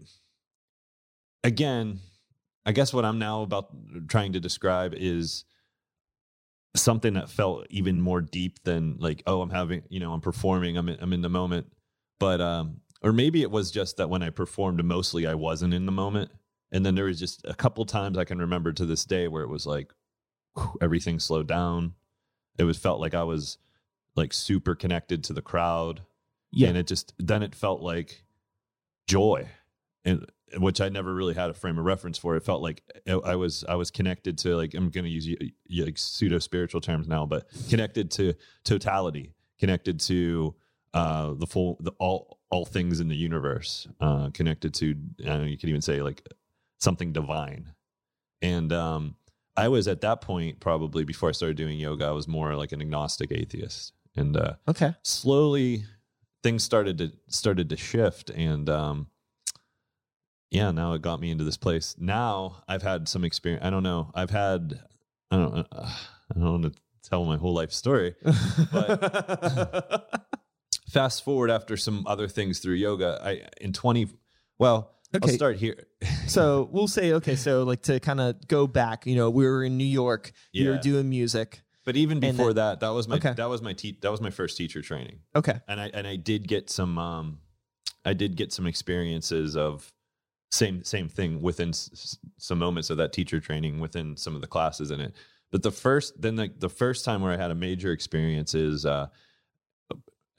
again, 1.43 1.99
I 2.65 2.71
guess 2.71 2.93
what 2.93 3.05
I'm 3.05 3.17
now 3.19 3.41
about 3.41 3.69
trying 4.07 4.33
to 4.33 4.39
describe 4.39 4.93
is 4.95 5.45
something 6.75 7.13
that 7.13 7.29
felt 7.29 7.65
even 7.69 7.99
more 8.01 8.21
deep 8.21 8.63
than 8.63 8.97
like, 8.99 9.23
oh, 9.25 9.41
I'm 9.41 9.49
having, 9.49 9.83
you 9.89 9.99
know, 9.99 10.13
I'm 10.13 10.21
performing, 10.21 10.77
I'm 10.77 10.89
in, 10.89 10.97
I'm 11.01 11.13
in 11.13 11.21
the 11.21 11.29
moment, 11.29 11.67
but 12.19 12.39
um, 12.41 12.81
or 13.01 13.11
maybe 13.11 13.41
it 13.41 13.51
was 13.51 13.71
just 13.71 13.97
that 13.97 14.09
when 14.09 14.21
I 14.23 14.29
performed, 14.29 14.83
mostly 14.83 15.25
I 15.25 15.33
wasn't 15.35 15.73
in 15.73 15.85
the 15.85 15.91
moment, 15.91 16.31
and 16.71 16.85
then 16.85 16.95
there 16.95 17.05
was 17.05 17.19
just 17.19 17.41
a 17.45 17.53
couple 17.55 17.85
times 17.85 18.17
I 18.17 18.25
can 18.25 18.39
remember 18.39 18.71
to 18.73 18.85
this 18.85 19.05
day 19.05 19.27
where 19.27 19.43
it 19.43 19.49
was 19.49 19.65
like 19.65 19.91
whew, 20.55 20.77
everything 20.81 21.19
slowed 21.19 21.47
down. 21.47 21.93
It 22.57 22.65
was 22.65 22.77
felt 22.77 22.99
like 22.99 23.13
I 23.13 23.23
was 23.23 23.57
like 24.15 24.33
super 24.33 24.75
connected 24.75 25.23
to 25.25 25.33
the 25.33 25.41
crowd 25.41 26.01
Yeah. 26.51 26.67
and 26.69 26.77
it 26.77 26.87
just 26.87 27.13
then 27.17 27.41
it 27.41 27.55
felt 27.55 27.81
like 27.81 28.23
joy 29.07 29.47
and 30.03 30.25
which 30.57 30.81
i 30.81 30.89
never 30.89 31.13
really 31.13 31.33
had 31.33 31.49
a 31.49 31.53
frame 31.53 31.77
of 31.77 31.85
reference 31.85 32.17
for. 32.17 32.35
It 32.35 32.43
felt 32.43 32.61
like 32.61 32.83
i 33.07 33.11
I 33.11 33.35
was 33.35 33.63
i 33.67 33.75
was 33.75 33.91
connected 33.91 34.37
to 34.39 34.55
like 34.55 34.73
i'm 34.73 34.89
going 34.89 35.05
to 35.05 35.09
use 35.09 35.27
like 35.85 35.97
pseudo 35.97 36.39
spiritual 36.39 36.81
terms 36.81 37.07
now 37.07 37.25
but 37.25 37.47
connected 37.69 38.11
to 38.11 38.33
totality 38.63 39.33
connected 39.59 39.99
to 39.99 40.55
uh 40.93 41.33
the 41.33 41.45
full 41.45 41.77
the 41.79 41.91
all 41.99 42.39
all 42.49 42.65
things 42.65 42.99
in 42.99 43.07
the 43.07 43.15
universe 43.15 43.87
uh 44.01 44.29
connected 44.33 44.73
to 44.73 44.95
uh, 45.27 45.41
you 45.41 45.57
could 45.57 45.69
even 45.69 45.81
say 45.81 46.01
like 46.01 46.27
something 46.79 47.11
divine. 47.13 47.73
And 48.41 48.71
um 48.73 49.15
i 49.57 49.67
was 49.67 49.87
at 49.87 50.01
that 50.01 50.21
point 50.21 50.59
probably 50.59 51.03
before 51.03 51.29
i 51.29 51.31
started 51.33 51.57
doing 51.57 51.77
yoga 51.77 52.05
i 52.05 52.11
was 52.11 52.27
more 52.27 52.55
like 52.55 52.71
an 52.71 52.81
agnostic 52.81 53.31
atheist. 53.31 53.93
And 54.15 54.35
uh 54.35 54.53
okay. 54.67 54.95
slowly 55.03 55.85
things 56.41 56.63
started 56.63 56.97
to 56.97 57.11
started 57.27 57.69
to 57.69 57.77
shift 57.77 58.29
and 58.29 58.69
um 58.69 59.07
yeah 60.51 60.71
now 60.71 60.93
it 60.93 61.01
got 61.01 61.19
me 61.19 61.29
into 61.31 61.43
this 61.43 61.57
place 61.57 61.95
now 61.99 62.63
i've 62.67 62.81
had 62.81 63.07
some 63.07 63.23
experience 63.23 63.63
i 63.65 63.69
don't 63.69 63.83
know 63.83 64.11
i've 64.15 64.29
had 64.31 64.79
i 65.31 65.35
don't 65.37 65.53
uh, 65.55 65.65
i 66.35 66.39
don't 66.39 66.61
want 66.61 66.63
to 66.73 66.81
tell 67.07 67.23
my 67.25 67.37
whole 67.37 67.53
life 67.53 67.71
story 67.71 68.15
but 68.71 70.09
fast 70.89 71.23
forward 71.23 71.51
after 71.51 71.77
some 71.77 72.05
other 72.07 72.27
things 72.27 72.59
through 72.59 72.73
yoga 72.75 73.19
i 73.23 73.41
in 73.61 73.73
20 73.73 74.07
well 74.57 74.95
Okay. 75.15 75.31
i'll 75.31 75.35
start 75.35 75.57
here 75.57 75.87
so 76.27 76.69
we'll 76.71 76.87
say 76.87 77.13
okay, 77.13 77.35
so 77.35 77.63
like 77.63 77.81
to 77.83 77.99
kind 77.99 78.21
of 78.21 78.47
go 78.47 78.67
back, 78.67 79.07
you 79.07 79.15
know, 79.15 79.31
we 79.31 79.43
were 79.43 79.63
in 79.63 79.75
New 79.75 79.83
York, 79.83 80.31
you 80.53 80.69
were 80.69 80.75
Yeah. 80.75 80.81
doing 80.81 81.09
music. 81.09 81.61
but 81.83 81.95
even 81.97 82.19
before 82.19 82.53
then- 82.53 82.73
that 82.73 82.79
that 82.81 82.89
was 82.89 83.07
my 83.07 83.15
Okay. 83.15 83.33
that 83.33 83.49
was 83.49 83.61
my 83.63 83.73
te- 83.73 83.97
that 84.03 84.11
was 84.11 84.21
my 84.21 84.29
first 84.29 84.55
teacher 84.55 84.83
training 84.83 85.21
Okay. 85.35 85.59
and 85.67 85.81
I 85.81 85.89
and 85.95 86.05
I 86.05 86.15
did 86.15 86.47
get 86.47 86.69
some 86.69 86.99
um 86.99 87.39
I 88.05 88.13
did 88.13 88.35
get 88.37 88.53
some 88.53 88.67
experiences 88.67 89.57
of 89.57 89.91
same 90.51 90.83
same 90.83 91.07
thing 91.07 91.41
within 91.41 91.69
s- 91.69 92.17
some 92.37 92.59
moments 92.59 92.89
of 92.89 92.97
that 92.97 93.13
teacher 93.13 93.39
training 93.39 93.79
within 93.79 94.17
some 94.17 94.35
of 94.35 94.41
the 94.41 94.47
classes 94.47 94.91
in 94.91 94.99
it. 94.99 95.15
But 95.51 95.63
the 95.63 95.71
first 95.71 96.19
then 96.21 96.35
like 96.35 96.59
the 96.59 96.69
first 96.69 97.05
time 97.05 97.21
where 97.21 97.31
I 97.33 97.37
had 97.37 97.51
a 97.51 97.55
major 97.55 97.91
experience 97.91 98.53
is 98.55 98.85
uh 98.85 99.07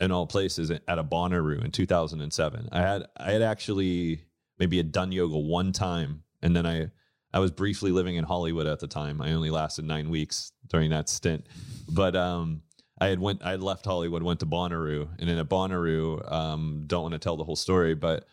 in 0.00 0.10
all 0.10 0.26
places 0.26 0.70
at 0.70 0.82
a 0.98 1.04
Bonnaroo 1.04 1.62
in 1.64 1.70
2007. 1.70 2.68
I 2.72 2.80
had 2.80 3.06
I 3.16 3.32
had 3.32 3.42
actually 3.42 4.24
maybe 4.58 4.76
had 4.78 4.92
done 4.92 5.12
yoga 5.12 5.38
one 5.38 5.72
time, 5.72 6.22
and 6.42 6.56
then 6.56 6.66
I 6.66 6.90
I 7.32 7.38
was 7.38 7.50
briefly 7.50 7.92
living 7.92 8.16
in 8.16 8.24
Hollywood 8.24 8.66
at 8.66 8.80
the 8.80 8.88
time. 8.88 9.20
I 9.20 9.32
only 9.32 9.50
lasted 9.50 9.84
nine 9.84 10.10
weeks 10.10 10.52
during 10.68 10.90
that 10.90 11.08
stint, 11.08 11.46
but 11.88 12.16
um, 12.16 12.62
I 13.00 13.08
had 13.08 13.20
went 13.20 13.42
I 13.44 13.50
had 13.52 13.62
left 13.62 13.84
Hollywood, 13.84 14.22
went 14.22 14.40
to 14.40 14.46
Bonnaroo, 14.46 15.08
and 15.18 15.28
in 15.30 15.38
a 15.38 15.44
Bonnaroo, 15.44 16.30
um, 16.32 16.84
don't 16.86 17.02
want 17.02 17.12
to 17.12 17.18
tell 17.18 17.36
the 17.36 17.44
whole 17.44 17.56
story, 17.56 17.94
but 17.94 18.26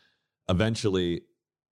eventually 0.50 1.24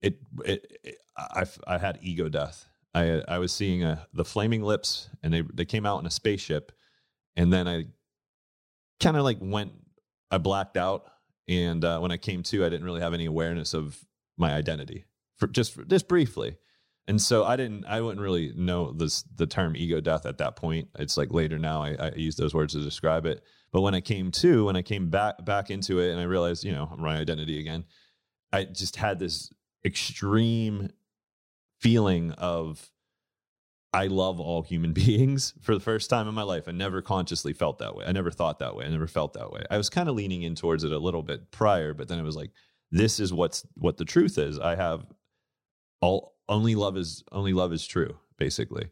it, 0.05 0.19
it, 0.45 0.79
it 0.83 0.95
I 1.17 1.45
I 1.67 1.77
had 1.77 1.99
ego 2.01 2.29
death. 2.29 2.65
I 2.93 3.21
I 3.27 3.39
was 3.39 3.51
seeing 3.51 3.83
a, 3.83 4.07
the 4.13 4.25
flaming 4.25 4.61
lips, 4.61 5.09
and 5.23 5.33
they 5.33 5.43
they 5.53 5.65
came 5.65 5.85
out 5.85 5.99
in 5.99 6.05
a 6.05 6.11
spaceship, 6.11 6.71
and 7.35 7.51
then 7.51 7.67
I 7.67 7.85
kind 9.01 9.17
of 9.17 9.23
like 9.23 9.37
went 9.41 9.73
I 10.31 10.37
blacked 10.37 10.77
out, 10.77 11.05
and 11.47 11.83
uh, 11.83 11.99
when 11.99 12.11
I 12.11 12.17
came 12.17 12.43
to, 12.43 12.65
I 12.65 12.69
didn't 12.69 12.85
really 12.85 13.01
have 13.01 13.13
any 13.13 13.25
awareness 13.25 13.73
of 13.73 13.97
my 14.37 14.53
identity 14.53 15.05
for 15.37 15.47
just 15.47 15.77
just 15.87 16.07
briefly. 16.07 16.57
And 17.07 17.21
so 17.21 17.43
I 17.43 17.55
didn't, 17.55 17.85
I 17.85 18.01
wouldn't 18.01 18.21
really 18.21 18.51
know 18.55 18.91
this 18.91 19.23
the 19.35 19.45
term 19.45 19.75
ego 19.75 20.01
death 20.01 20.25
at 20.25 20.39
that 20.39 20.55
point. 20.55 20.89
It's 20.97 21.17
like 21.17 21.31
later 21.31 21.59
now 21.59 21.83
I, 21.83 21.95
I 21.99 22.11
use 22.15 22.35
those 22.35 22.55
words 22.55 22.73
to 22.73 22.81
describe 22.81 23.27
it. 23.27 23.43
But 23.71 23.81
when 23.81 23.93
I 23.93 24.01
came 24.01 24.31
to, 24.31 24.65
when 24.65 24.75
I 24.75 24.81
came 24.81 25.09
back 25.09 25.45
back 25.45 25.69
into 25.69 25.99
it, 25.99 26.11
and 26.11 26.19
I 26.19 26.23
realized, 26.23 26.63
you 26.63 26.71
know, 26.71 26.95
my 26.97 27.17
identity 27.17 27.59
again, 27.59 27.85
I 28.51 28.63
just 28.63 28.95
had 28.95 29.19
this 29.19 29.51
extreme 29.85 30.89
feeling 31.79 32.31
of 32.31 32.91
I 33.93 34.07
love 34.07 34.41
all 34.41 34.63
human 34.63 34.91
beings 34.93 35.53
for 35.61 35.73
the 35.73 35.79
first 35.79 36.09
time 36.09 36.27
in 36.27 36.33
my 36.33 36.43
life. 36.43 36.67
I 36.67 36.71
never 36.71 37.01
consciously 37.01 37.53
felt 37.53 37.79
that 37.79 37.95
way. 37.95 38.05
I 38.05 38.11
never 38.11 38.31
thought 38.31 38.59
that 38.59 38.75
way. 38.75 38.85
I 38.85 38.89
never 38.89 39.07
felt 39.07 39.33
that 39.33 39.51
way. 39.51 39.63
I 39.71 39.77
was 39.77 39.89
kind 39.89 40.09
of 40.09 40.15
leaning 40.15 40.41
in 40.41 40.55
towards 40.55 40.83
it 40.83 40.91
a 40.91 40.99
little 40.99 41.23
bit 41.23 41.51
prior, 41.51 41.93
but 41.93 42.09
then 42.09 42.19
it 42.19 42.23
was 42.23 42.35
like, 42.35 42.51
this 42.91 43.19
is 43.19 43.31
what's 43.31 43.65
what 43.75 43.97
the 43.97 44.05
truth 44.05 44.37
is. 44.37 44.59
I 44.59 44.75
have 44.75 45.05
all 46.01 46.35
only 46.49 46.75
love 46.75 46.97
is 46.97 47.23
only 47.31 47.53
love 47.53 47.73
is 47.73 47.87
true, 47.87 48.17
basically. 48.37 48.89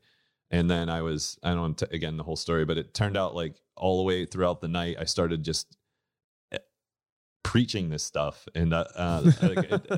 And 0.50 0.70
then 0.70 0.90
I 0.90 1.02
was 1.02 1.38
I 1.44 1.50
don't 1.52 1.62
want 1.62 1.78
to, 1.80 1.94
again 1.94 2.18
the 2.18 2.24
whole 2.24 2.36
story, 2.36 2.66
but 2.66 2.78
it 2.78 2.94
turned 2.94 3.18
out 3.18 3.36
like 3.36 3.56
all 3.76 3.98
the 3.98 4.04
way 4.04 4.26
throughout 4.26 4.62
the 4.62 4.68
night, 4.68 4.98
I 5.00 5.06
started 5.06 5.44
just 5.44 5.78
preaching 7.44 7.90
this 7.90 8.04
stuff 8.04 8.48
and 8.56 8.74
uh, 8.74 8.86
uh, 8.96 9.32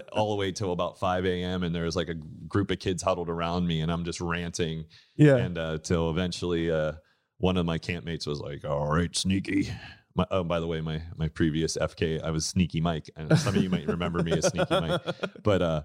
all 0.12 0.32
the 0.32 0.36
way 0.36 0.52
till 0.52 0.72
about 0.72 1.00
5 1.00 1.26
a.m 1.26 1.64
and 1.64 1.74
there 1.74 1.84
was 1.84 1.96
like 1.96 2.10
a 2.10 2.16
group 2.16 2.72
of 2.72 2.80
kids 2.80 3.04
huddled 3.04 3.30
around 3.30 3.68
me 3.68 3.82
and 3.82 3.92
i'm 3.92 4.04
just 4.04 4.20
ranting. 4.20 4.86
Yeah. 5.16 5.38
And 5.38 5.58
uh, 5.58 5.78
till 5.78 6.10
eventually 6.10 6.72
uh, 6.72 6.94
one 7.38 7.58
of 7.58 7.66
my 7.66 7.78
campmates 7.78 8.28
was 8.28 8.40
like 8.40 8.66
all 8.66 8.88
right 8.88 9.16
sneaky. 9.16 9.70
My, 10.16 10.26
oh 10.32 10.44
by 10.44 10.60
the 10.60 10.68
way 10.68 10.80
my 10.82 11.02
my 11.18 11.28
previous 11.28 11.78
fk 11.78 12.24
i 12.24 12.32
was 12.32 12.46
sneaky 12.46 12.80
mike 12.80 13.10
and 13.18 13.38
some 13.38 13.54
of 13.56 13.62
you 13.62 13.70
might 13.70 13.86
remember 13.88 14.24
me 14.24 14.32
as 14.32 14.48
sneaky 14.48 14.80
mike. 14.80 15.02
But 15.44 15.62
uh 15.62 15.82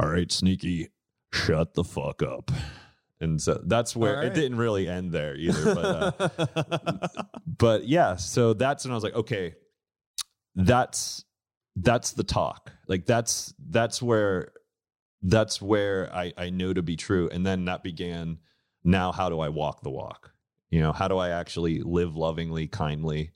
all 0.00 0.08
right 0.08 0.30
sneaky 0.30 0.88
shut 1.32 1.74
the 1.74 1.84
fuck 1.84 2.22
up. 2.22 2.50
And 3.20 3.40
so 3.40 3.60
that's 3.66 3.94
where 3.94 4.16
right. 4.16 4.26
it 4.26 4.34
didn't 4.34 4.56
really 4.56 4.88
end 4.88 5.12
there 5.12 5.36
either 5.36 5.74
but 5.74 5.84
uh, 5.84 7.08
but 7.46 7.86
yeah 7.86 8.16
so 8.16 8.54
that's 8.54 8.84
when 8.84 8.92
i 8.92 8.94
was 8.94 9.04
like 9.04 9.14
okay 9.14 9.54
that's 10.54 11.24
that's 11.76 12.12
the 12.12 12.24
talk. 12.24 12.72
Like 12.88 13.06
that's 13.06 13.54
that's 13.68 14.02
where 14.02 14.52
that's 15.22 15.60
where 15.60 16.12
i 16.14 16.32
i 16.36 16.50
know 16.50 16.72
to 16.72 16.82
be 16.82 16.96
true. 16.96 17.28
And 17.30 17.46
then 17.46 17.64
that 17.66 17.82
began 17.82 18.38
now 18.84 19.12
how 19.12 19.28
do 19.28 19.40
i 19.40 19.48
walk 19.48 19.82
the 19.82 19.90
walk? 19.90 20.32
You 20.70 20.80
know 20.80 20.92
how 20.92 21.08
do 21.08 21.18
i 21.18 21.30
actually 21.30 21.80
live 21.80 22.16
lovingly 22.16 22.66
kindly 22.66 23.32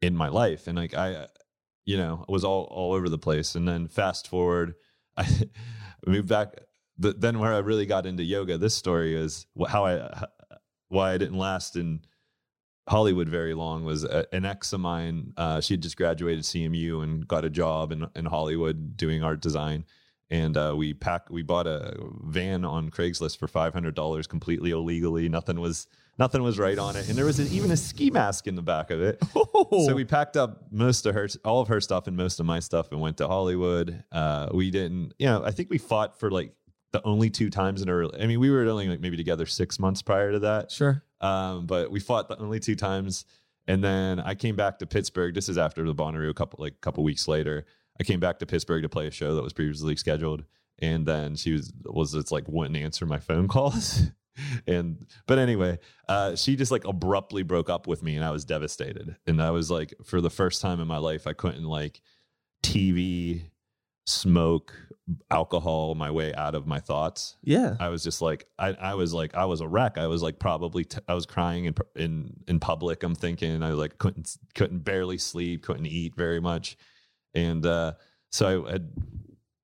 in 0.00 0.16
my 0.16 0.28
life? 0.28 0.66
And 0.66 0.76
like 0.76 0.94
i 0.94 1.26
you 1.84 1.96
know 1.96 2.24
was 2.28 2.44
all 2.44 2.64
all 2.64 2.92
over 2.92 3.08
the 3.08 3.18
place. 3.18 3.54
And 3.54 3.66
then 3.66 3.88
fast 3.88 4.28
forward 4.28 4.74
i 5.16 5.26
moved 6.06 6.28
back 6.28 6.54
the, 6.98 7.12
then 7.12 7.38
where 7.38 7.52
i 7.52 7.58
really 7.58 7.86
got 7.86 8.06
into 8.06 8.22
yoga 8.22 8.58
this 8.58 8.74
story 8.74 9.14
is 9.14 9.46
how 9.68 9.84
i 9.84 10.26
why 10.88 11.12
i 11.12 11.18
didn't 11.18 11.38
last 11.38 11.76
in 11.76 12.00
Hollywood 12.88 13.28
very 13.28 13.54
long 13.54 13.84
was 13.84 14.04
an 14.04 14.44
ex 14.44 14.72
of 14.72 14.80
mine. 14.80 15.32
Uh, 15.36 15.60
she 15.60 15.74
had 15.74 15.82
just 15.82 15.96
graduated 15.96 16.44
CMU 16.44 17.02
and 17.02 17.26
got 17.26 17.44
a 17.44 17.50
job 17.50 17.92
in, 17.92 18.08
in 18.16 18.24
Hollywood 18.24 18.96
doing 18.96 19.22
art 19.22 19.40
design. 19.40 19.84
And 20.30 20.56
uh, 20.56 20.74
we 20.76 20.94
pack 20.94 21.28
we 21.30 21.42
bought 21.42 21.66
a 21.66 21.94
van 22.24 22.64
on 22.64 22.90
Craigslist 22.90 23.38
for 23.38 23.46
five 23.46 23.74
hundred 23.74 23.94
dollars 23.94 24.26
completely 24.26 24.70
illegally. 24.70 25.28
Nothing 25.28 25.60
was 25.60 25.86
nothing 26.18 26.42
was 26.42 26.58
right 26.58 26.78
on 26.78 26.96
it, 26.96 27.06
and 27.08 27.18
there 27.18 27.26
was 27.26 27.38
a, 27.38 27.44
even 27.54 27.70
a 27.70 27.76
ski 27.76 28.10
mask 28.10 28.46
in 28.46 28.54
the 28.54 28.62
back 28.62 28.90
of 28.90 29.02
it. 29.02 29.22
Oh. 29.36 29.48
So 29.86 29.94
we 29.94 30.04
packed 30.04 30.36
up 30.36 30.66
most 30.70 31.06
of 31.06 31.14
her, 31.14 31.28
all 31.44 31.60
of 31.60 31.68
her 31.68 31.80
stuff, 31.80 32.06
and 32.06 32.16
most 32.16 32.40
of 32.40 32.46
my 32.46 32.60
stuff, 32.60 32.92
and 32.92 33.00
went 33.00 33.16
to 33.18 33.26
Hollywood. 33.26 34.04
Uh, 34.12 34.48
we 34.52 34.70
didn't, 34.70 35.14
you 35.18 35.26
know, 35.26 35.42
I 35.44 35.50
think 35.50 35.70
we 35.70 35.78
fought 35.78 36.18
for 36.18 36.30
like 36.30 36.54
the 36.92 37.04
only 37.04 37.30
two 37.30 37.50
times 37.50 37.82
in 37.82 37.88
a. 37.88 38.22
I 38.22 38.26
mean, 38.26 38.38
we 38.38 38.50
were 38.50 38.66
only 38.68 38.88
like 38.88 39.00
maybe 39.00 39.16
together 39.16 39.46
six 39.46 39.78
months 39.78 40.02
prior 40.02 40.32
to 40.32 40.38
that. 40.40 40.70
Sure. 40.70 41.02
Um, 41.20 41.66
but 41.66 41.90
we 41.90 42.00
fought 42.00 42.28
the 42.28 42.38
only 42.38 42.60
two 42.60 42.76
times, 42.76 43.24
and 43.66 43.82
then 43.82 44.20
I 44.20 44.34
came 44.34 44.56
back 44.56 44.78
to 44.80 44.86
Pittsburgh. 44.86 45.34
This 45.34 45.48
is 45.48 45.58
after 45.58 45.84
the 45.84 45.94
Bonnaroo, 45.94 46.30
a 46.30 46.34
couple 46.34 46.62
like 46.62 46.74
a 46.74 46.80
couple 46.80 47.02
weeks 47.02 47.26
later. 47.26 47.64
I 48.00 48.04
came 48.04 48.20
back 48.20 48.38
to 48.38 48.46
Pittsburgh 48.46 48.82
to 48.82 48.88
play 48.88 49.06
a 49.06 49.10
show 49.10 49.34
that 49.34 49.42
was 49.42 49.52
previously 49.52 49.96
scheduled, 49.96 50.44
and 50.78 51.06
then 51.06 51.36
she 51.36 51.52
was 51.52 51.72
was 51.84 52.14
it's 52.14 52.32
like 52.32 52.44
wouldn't 52.48 52.76
answer 52.76 53.06
my 53.06 53.18
phone 53.18 53.48
calls. 53.48 54.02
and 54.66 55.06
but 55.26 55.38
anyway, 55.38 55.78
uh, 56.08 56.36
she 56.36 56.56
just 56.56 56.72
like 56.72 56.84
abruptly 56.84 57.42
broke 57.42 57.70
up 57.70 57.86
with 57.86 58.02
me, 58.02 58.16
and 58.16 58.24
I 58.24 58.30
was 58.30 58.44
devastated. 58.44 59.16
And 59.26 59.42
I 59.42 59.50
was 59.50 59.70
like, 59.70 59.94
for 60.04 60.20
the 60.20 60.30
first 60.30 60.60
time 60.60 60.80
in 60.80 60.88
my 60.88 60.98
life, 60.98 61.26
I 61.26 61.32
couldn't 61.32 61.64
like 61.64 62.00
TV, 62.62 63.42
smoke, 64.04 64.74
alcohol 65.30 65.94
my 65.94 66.10
way 66.10 66.32
out 66.34 66.54
of 66.54 66.66
my 66.66 66.78
thoughts. 66.78 67.36
Yeah. 67.42 67.76
I 67.80 67.88
was 67.88 68.02
just 68.02 68.22
like, 68.22 68.46
I, 68.58 68.68
I 68.68 68.94
was 68.94 69.12
like, 69.12 69.34
I 69.34 69.44
was 69.44 69.60
a 69.60 69.68
wreck. 69.68 69.98
I 69.98 70.06
was 70.06 70.22
like, 70.22 70.38
probably, 70.38 70.84
t- 70.84 71.00
I 71.08 71.14
was 71.14 71.26
crying 71.26 71.66
in, 71.66 71.74
in, 71.96 72.36
in 72.48 72.60
public. 72.60 73.02
I'm 73.02 73.14
thinking 73.14 73.62
I 73.62 73.70
was 73.70 73.78
like, 73.78 73.98
couldn't, 73.98 74.36
couldn't 74.54 74.80
barely 74.80 75.18
sleep, 75.18 75.64
couldn't 75.64 75.86
eat 75.86 76.14
very 76.16 76.40
much. 76.40 76.76
And, 77.34 77.66
uh, 77.66 77.94
so 78.30 78.66
I 78.66 78.72
had 78.72 78.92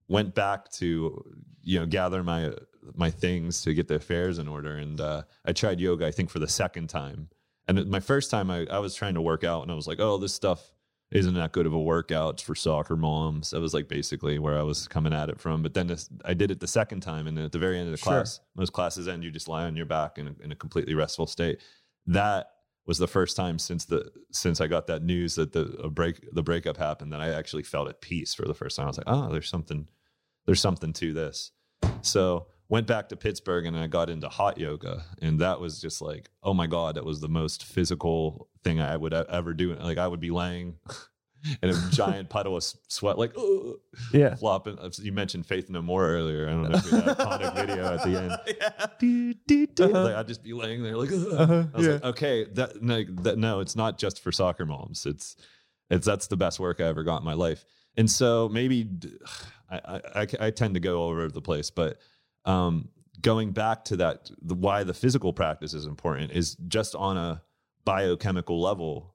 went 0.09 0.35
back 0.35 0.70
to, 0.72 1.24
you 1.62 1.79
know, 1.79 1.87
gather 1.87 2.22
my, 2.22 2.53
my 2.94 3.11
things 3.11 3.62
to 3.62 3.74
get 3.74 3.88
the 3.88 3.94
affairs 3.96 4.38
in 4.38 4.48
order. 4.48 4.77
And, 4.77 5.01
uh, 5.01 5.22
I 5.44 5.53
tried 5.53 5.81
yoga, 5.81 6.07
I 6.07 6.11
think 6.11 6.31
for 6.31 6.40
the 6.40 6.48
second 6.48 6.88
time. 6.88 7.29
And 7.68 7.88
my 7.88 8.01
first 8.01 8.31
time 8.31 8.51
I, 8.51 8.66
I 8.70 8.79
was 8.79 8.94
trying 8.94 9.14
to 9.14 9.22
work 9.22 9.44
out 9.44 9.62
and 9.62 9.70
I 9.70 9.74
was 9.74 9.87
like, 9.87 10.01
oh, 10.01 10.18
this 10.18 10.35
stuff, 10.35 10.74
isn't 11.11 11.35
that 11.35 11.53
good 11.53 11.66
of 11.66 11.73
a 11.73 11.81
workout 11.81 12.35
it's 12.35 12.42
for 12.42 12.55
soccer 12.55 12.97
moms. 12.97 13.51
That 13.51 13.61
was 13.61 13.73
like 13.75 13.88
basically 13.88 14.38
where 14.38 14.59
i 14.59 14.62
was 14.62 14.87
coming 14.88 15.12
at 15.12 15.29
it 15.29 15.40
from. 15.40 15.62
But 15.62 15.75
then 15.75 15.87
this, 15.87 16.09
i 16.25 16.35
did 16.35 16.51
it 16.51 16.61
the 16.61 16.66
second 16.66 17.01
time 17.01 17.27
and 17.27 17.38
at 17.38 17.53
the 17.53 17.59
very 17.59 17.79
end 17.79 17.87
of 17.87 17.92
the 17.92 17.99
sure. 17.99 18.12
class 18.12 18.40
most 18.57 18.73
classes 18.73 19.09
end 19.09 19.25
you 19.25 19.31
just 19.31 19.49
lie 19.49 19.64
on 19.64 19.77
your 19.77 19.87
back 19.87 20.18
in 20.18 20.29
a, 20.29 20.35
in 20.42 20.53
a 20.53 20.57
completely 20.57 20.94
restful 20.94 21.27
state. 21.27 21.61
That 22.07 22.51
was 22.87 22.99
the 22.99 23.07
first 23.07 23.37
time 23.37 23.59
since 23.59 23.85
the 23.85 24.11
since 24.33 24.61
i 24.61 24.66
got 24.66 24.87
that 24.87 25.03
news 25.03 25.35
that 25.35 25.53
the 25.53 25.64
break 25.90 26.27
the 26.33 26.42
breakup 26.42 26.79
happened 26.79 27.12
that 27.12 27.21
i 27.21 27.29
actually 27.29 27.62
felt 27.62 27.88
at 27.88 28.01
peace 28.01 28.35
for 28.35 28.47
the 28.47 28.55
first 28.55 28.77
time. 28.77 28.85
I 28.85 28.88
was 28.88 28.99
like 28.99 29.09
oh 29.09 29.31
there's 29.31 29.49
something 29.49 29.88
there's 30.47 30.61
something 30.61 30.94
to 30.94 31.12
this. 31.12 31.53
So 32.01 32.47
went 32.68 32.87
back 32.87 33.09
to 33.09 33.16
Pittsburgh 33.16 33.66
and 33.66 33.76
I 33.76 33.87
got 33.87 34.11
into 34.11 34.28
hot 34.28 34.59
yoga. 34.59 35.04
And 35.22 35.40
that 35.40 35.61
was 35.61 35.81
just 35.81 36.02
like, 36.02 36.28
oh 36.42 36.54
my 36.54 36.66
God, 36.66 36.96
that 36.96 37.04
was 37.04 37.20
the 37.20 37.28
most 37.28 37.64
physical 37.64 38.48
thing 38.62 38.81
I 38.81 38.96
would 38.96 39.14
ever 39.14 39.54
do. 39.54 39.74
Like 39.74 39.98
I 39.98 40.07
would 40.07 40.20
be 40.20 40.31
laying 40.31 40.76
in 41.62 41.70
a 41.70 41.90
giant 41.90 42.28
puddle 42.31 42.57
of 42.57 42.64
sweat, 42.88 43.18
like, 43.18 43.35
yeah, 44.12 44.35
flopping. 44.35 44.78
Uh, 44.78 44.90
you 44.98 45.12
mentioned 45.12 45.46
Faith 45.46 45.70
No 45.70 45.81
More 45.81 46.07
earlier. 46.07 46.46
I 46.46 46.50
don't 46.50 46.70
know 46.70 46.78
if 46.78 46.90
you 46.90 46.98
had 46.98 47.09
a 47.09 47.14
iconic 47.14 47.54
video 47.66 47.94
at 47.94 48.02
the 48.02 48.20
end. 48.20 48.33
yeah. 48.61 48.87
Do, 48.98 49.35
do, 49.46 49.66
do. 49.66 49.85
Uh-huh. 49.85 50.04
Like, 50.04 50.14
I'd 50.16 50.28
just 50.28 50.42
be 50.42 50.52
laying 50.52 50.83
there 50.83 50.96
like, 50.96 51.11
uh-huh. 51.11 51.64
I 51.72 51.76
was 51.76 51.87
yeah. 51.87 51.92
like, 51.94 52.04
okay, 52.04 52.44
that 52.52 52.83
no, 52.83 53.04
that 53.22 53.38
no, 53.38 53.61
it's 53.61 53.76
not 53.76 53.98
just 53.98 54.20
for 54.20 54.33
soccer 54.33 54.66
moms. 54.66 55.07
It's, 55.07 55.37
it's, 55.90 56.07
that's 56.07 56.26
the 56.26 56.37
best 56.37 56.61
work 56.61 56.81
I 56.81 56.85
ever 56.85 57.02
got 57.02 57.18
in 57.18 57.24
my 57.24 57.35
life. 57.35 57.64
And 57.96 58.11
so 58.11 58.48
maybe 58.48 58.88
I, 59.70 60.00
I, 60.14 60.26
I 60.40 60.50
tend 60.50 60.74
to 60.74 60.81
go 60.81 61.00
all 61.00 61.11
over 61.11 61.28
the 61.28 61.42
place, 61.42 61.70
but 61.70 61.98
um, 62.48 62.88
going 63.20 63.52
back 63.52 63.84
to 63.84 63.96
that, 63.98 64.30
the, 64.40 64.54
why 64.54 64.82
the 64.82 64.94
physical 64.94 65.32
practice 65.32 65.74
is 65.74 65.84
important 65.84 66.32
is 66.32 66.54
just 66.66 66.94
on 66.94 67.16
a 67.16 67.42
biochemical 67.84 68.61
level. 68.61 69.14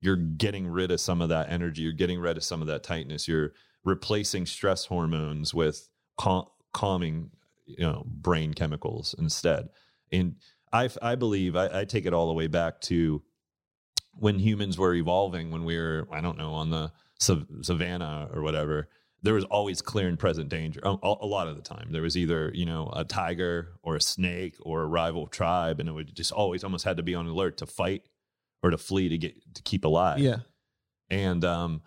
You're 0.00 0.16
getting 0.16 0.68
rid 0.68 0.90
of 0.90 1.00
some 1.00 1.22
of 1.22 1.30
that 1.30 1.50
energy. 1.50 1.82
You're 1.82 1.92
getting 1.92 2.20
rid 2.20 2.36
of 2.36 2.44
some 2.44 2.60
of 2.60 2.68
that 2.68 2.82
tightness. 2.82 3.26
You're 3.26 3.54
replacing 3.84 4.44
stress 4.44 4.84
hormones 4.84 5.54
with 5.54 5.88
cal- 6.20 6.54
calming, 6.74 7.30
you 7.66 7.84
know, 7.84 8.04
brain 8.06 8.52
chemicals 8.52 9.14
instead. 9.18 9.68
And 10.12 10.36
I, 10.70 10.90
I 11.00 11.14
believe 11.14 11.56
I, 11.56 11.80
I 11.80 11.84
take 11.86 12.04
it 12.04 12.12
all 12.12 12.26
the 12.26 12.34
way 12.34 12.48
back 12.48 12.82
to 12.82 13.22
when 14.12 14.38
humans 14.38 14.78
were 14.78 14.94
evolving, 14.94 15.50
when 15.50 15.64
we 15.64 15.78
were, 15.78 16.06
I 16.12 16.20
don't 16.20 16.36
know, 16.36 16.52
on 16.52 16.68
the 16.68 16.92
savannah 17.18 18.28
or 18.30 18.42
whatever 18.42 18.88
there 19.24 19.34
was 19.34 19.44
always 19.44 19.82
clear 19.82 20.06
and 20.06 20.18
present 20.18 20.50
danger 20.50 20.80
a, 20.84 20.96
a, 21.02 21.26
lot 21.26 21.48
of 21.48 21.56
the 21.56 21.62
time. 21.62 21.88
There 21.90 22.02
was 22.02 22.16
either 22.16 22.52
you 22.54 22.66
know 22.66 22.92
a 22.94 23.04
tiger 23.04 23.72
or 23.82 23.96
a 23.96 24.00
snake 24.00 24.56
or 24.60 24.82
a 24.82 24.86
rival 24.86 25.26
tribe 25.26 25.80
and 25.80 25.88
it 25.88 25.92
would 25.92 26.14
just 26.14 26.30
always 26.30 26.62
almost 26.62 26.84
had 26.84 26.98
to 26.98 27.02
be 27.02 27.14
on 27.14 27.26
alert 27.26 27.56
to 27.58 27.66
fight 27.66 28.02
or 28.62 28.70
to 28.70 28.78
flee 28.78 29.08
to 29.08 29.18
get 29.18 29.34
to 29.54 29.62
keep 29.62 29.84
alive. 29.84 30.18
Yeah. 30.18 30.38
And 31.10 31.44
um, 31.44 31.82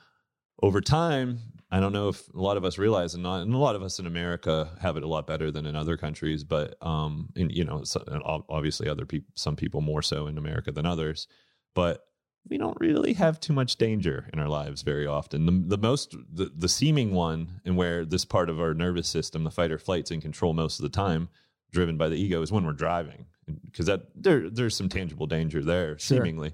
over 0.62 0.82
time, 0.82 1.40
I 1.70 1.80
don't 1.80 1.94
know 1.94 2.10
if 2.10 2.28
a 2.34 2.40
lot 2.40 2.58
of 2.58 2.64
us 2.64 2.78
realize, 2.78 3.14
and, 3.14 3.24
not, 3.24 3.42
and 3.42 3.54
a 3.54 3.58
lot 3.58 3.76
of 3.76 3.84
us 3.84 4.00
in 4.00 4.06
America 4.06 4.70
have 4.80 4.96
it 4.96 5.04
a 5.04 5.08
lot 5.08 5.28
better 5.28 5.52
than 5.52 5.66
in 5.66 5.76
other 5.76 5.98
countries, 5.98 6.44
but 6.44 6.76
um, 6.82 7.30
in, 7.36 7.50
you 7.50 7.66
know, 7.66 7.84
so, 7.84 8.04
and 8.08 8.22
obviously 8.26 8.88
other 8.88 9.06
people, 9.06 9.32
some 9.36 9.56
people 9.56 9.82
more 9.82 10.02
so 10.02 10.28
in 10.28 10.38
America 10.38 10.72
than 10.72 10.86
others, 10.86 11.28
but 11.76 12.06
we 12.50 12.58
don't 12.58 12.78
really 12.80 13.14
have 13.14 13.40
too 13.40 13.54
much 13.54 13.76
danger 13.78 14.30
in 14.34 14.40
our 14.40 14.48
lives 14.48 14.82
very 14.82 15.06
often. 15.08 15.46
The, 15.46 15.76
the 15.76 15.82
most, 15.82 16.16
the, 16.34 16.52
the 16.56 16.70
seeming 16.70 17.14
one, 17.14 17.62
and 17.66 17.76
where 17.78 18.06
this 18.06 18.26
part 18.26 18.50
of 18.50 18.60
our 18.60 18.74
nervous 18.74 19.08
system, 19.08 19.44
the 19.44 19.52
fight 19.52 19.72
or 19.72 19.78
flight's 19.78 20.12
in 20.12 20.22
control 20.22 20.54
most 20.54 20.80
of 20.80 20.84
the 20.84 20.90
time, 20.90 21.30
driven 21.72 21.98
by 21.98 22.10
the 22.10 22.16
ego, 22.16 22.42
is 22.42 22.52
when 22.52 22.66
we're 22.66 22.74
driving, 22.74 23.26
because 23.66 23.86
that 23.88 24.02
there 24.16 24.50
there's 24.50 24.76
some 24.76 24.90
tangible 24.90 25.28
danger 25.28 25.64
there, 25.64 25.98
Sure. 26.00 26.18
seemingly. 26.18 26.54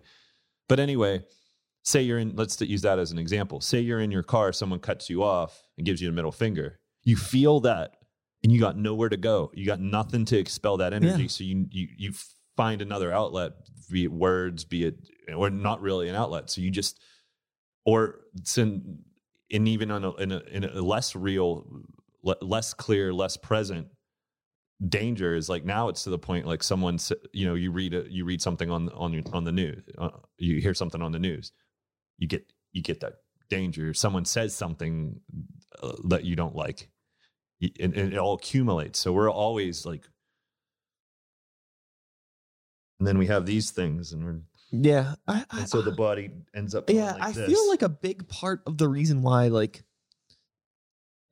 But 0.69 0.79
anyway, 0.79 1.23
say 1.83 2.01
you're 2.01 2.19
in 2.19 2.35
let's 2.35 2.59
use 2.61 2.81
that 2.81 2.97
as 2.97 3.11
an 3.11 3.19
example 3.19 3.59
say 3.59 3.79
you're 3.81 3.99
in 3.99 4.09
your 4.09 4.23
car 4.23 4.53
someone 4.53 4.79
cuts 4.79 5.09
you 5.09 5.21
off 5.21 5.61
and 5.77 5.85
gives 5.85 6.01
you 6.01 6.07
a 6.07 6.11
middle 6.13 6.31
finger 6.31 6.79
you 7.03 7.17
feel 7.17 7.59
that 7.59 7.97
and 8.41 8.53
you 8.53 8.59
got 8.61 8.77
nowhere 8.77 9.09
to 9.09 9.17
go 9.17 9.51
you 9.53 9.65
got 9.65 9.81
nothing 9.81 10.23
to 10.23 10.37
expel 10.37 10.77
that 10.77 10.93
energy 10.93 11.23
Yeah. 11.23 11.27
so 11.27 11.43
you, 11.43 11.67
you 11.69 11.87
you 11.97 12.13
find 12.55 12.81
another 12.81 13.11
outlet 13.11 13.53
be 13.91 14.05
it 14.05 14.11
words 14.11 14.65
be 14.65 14.85
it 14.85 14.95
or 15.35 15.49
not 15.49 15.81
really 15.81 16.09
an 16.09 16.15
outlet. 16.15 16.49
So 16.49 16.61
you 16.61 16.71
just 16.71 16.99
or 17.85 18.21
in, 18.57 18.99
in 19.49 19.67
even 19.67 19.91
on 19.91 20.03
a, 20.03 20.13
in, 20.15 20.31
a, 20.31 20.39
in 20.51 20.63
a 20.63 20.81
less 20.81 21.15
real 21.15 21.65
le- 22.23 22.37
less 22.41 22.73
clear 22.73 23.13
less 23.13 23.37
present 23.37 23.87
danger 24.87 25.35
is 25.35 25.47
like 25.47 25.63
now 25.63 25.87
it's 25.87 26.03
to 26.03 26.09
the 26.09 26.19
point 26.19 26.45
like 26.45 26.63
someone 26.63 26.97
you 27.31 27.45
know 27.45 27.53
you 27.53 27.71
read 27.71 27.93
a, 27.93 28.05
you 28.09 28.25
read 28.25 28.41
something 28.41 28.69
on 28.69 28.89
on 28.89 29.23
on 29.31 29.43
the 29.43 29.51
news 29.51 29.81
uh, 29.97 30.09
you 30.37 30.59
hear 30.59 30.73
something 30.73 31.01
on 31.01 31.11
the 31.11 31.19
news 31.19 31.53
you 32.17 32.27
get 32.27 32.51
you 32.73 32.81
get 32.81 32.99
that 32.99 33.13
danger. 33.53 33.93
Someone 33.93 34.25
says 34.25 34.55
something 34.55 35.19
uh, 35.81 35.93
that 36.05 36.23
you 36.23 36.35
don't 36.35 36.55
like. 36.55 36.89
And, 37.79 37.93
and 37.93 38.13
it 38.13 38.17
all 38.17 38.33
accumulates. 38.33 38.99
So 38.99 39.13
we're 39.13 39.31
always 39.31 39.85
like 39.85 40.09
and 43.03 43.07
then 43.07 43.17
we 43.17 43.27
have 43.27 43.45
these 43.45 43.71
things 43.71 44.13
and 44.13 44.23
we're 44.23 44.39
Yeah. 44.71 45.15
I, 45.27 45.43
I, 45.51 45.59
and 45.59 45.69
so 45.69 45.81
the 45.81 45.91
body 45.91 46.31
ends 46.55 46.73
up 46.73 46.89
yeah, 46.89 47.11
like 47.13 47.21
I 47.21 47.31
this. 47.33 47.47
feel 47.49 47.67
like 47.69 47.81
a 47.81 47.89
big 47.89 48.27
part 48.29 48.61
of 48.65 48.77
the 48.77 48.87
reason 48.87 49.21
why 49.21 49.49
like 49.49 49.83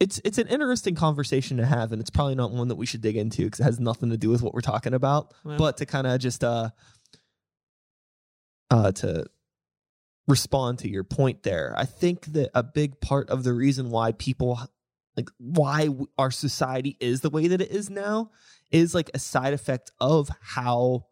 it's 0.01 0.19
it's 0.25 0.37
an 0.37 0.47
interesting 0.47 0.95
conversation 0.95 1.57
to 1.57 1.65
have 1.65 1.91
and 1.93 2.01
it's 2.01 2.09
probably 2.09 2.35
not 2.35 2.51
one 2.51 2.67
that 2.67 2.75
we 2.75 2.85
should 2.85 3.01
dig 3.01 3.15
into 3.15 3.45
because 3.45 3.59
it 3.61 3.63
has 3.63 3.79
nothing 3.79 4.09
to 4.09 4.17
do 4.17 4.29
with 4.29 4.41
what 4.41 4.53
we're 4.53 4.59
talking 4.61 4.93
about 4.93 5.33
Well. 5.45 5.57
but 5.57 5.77
to 5.77 5.85
kind 5.85 6.07
of 6.07 6.19
just 6.19 6.43
uh 6.43 6.71
uh 8.69 8.91
to 8.93 9.25
respond 10.27 10.79
to 10.79 10.89
your 10.89 11.03
point 11.03 11.43
there 11.43 11.73
i 11.77 11.85
think 11.85 12.25
that 12.33 12.49
a 12.53 12.63
big 12.63 12.99
part 13.01 13.29
of 13.29 13.43
the 13.43 13.53
reason 13.53 13.89
why 13.89 14.11
people 14.13 14.59
like 15.17 15.29
why 15.37 15.89
our 16.17 16.31
society 16.31 16.97
is 16.99 17.21
the 17.21 17.29
way 17.29 17.47
that 17.47 17.61
it 17.61 17.69
is 17.71 17.89
now 17.89 18.31
is 18.71 18.95
like 18.95 19.11
a 19.13 19.19
side 19.19 19.53
effect 19.53 19.91
of 19.99 20.29
how 20.41 21.05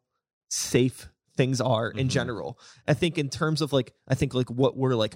safe 0.49 1.09
things 1.37 1.61
are 1.61 1.89
in 1.91 2.07
Mhm. 2.07 2.11
general 2.11 2.59
i 2.87 2.93
think 2.93 3.17
in 3.17 3.29
terms 3.29 3.61
of 3.61 3.71
like 3.71 3.93
i 4.07 4.15
think 4.15 4.33
like 4.33 4.49
what 4.49 4.75
we're 4.75 4.95
like 4.95 5.15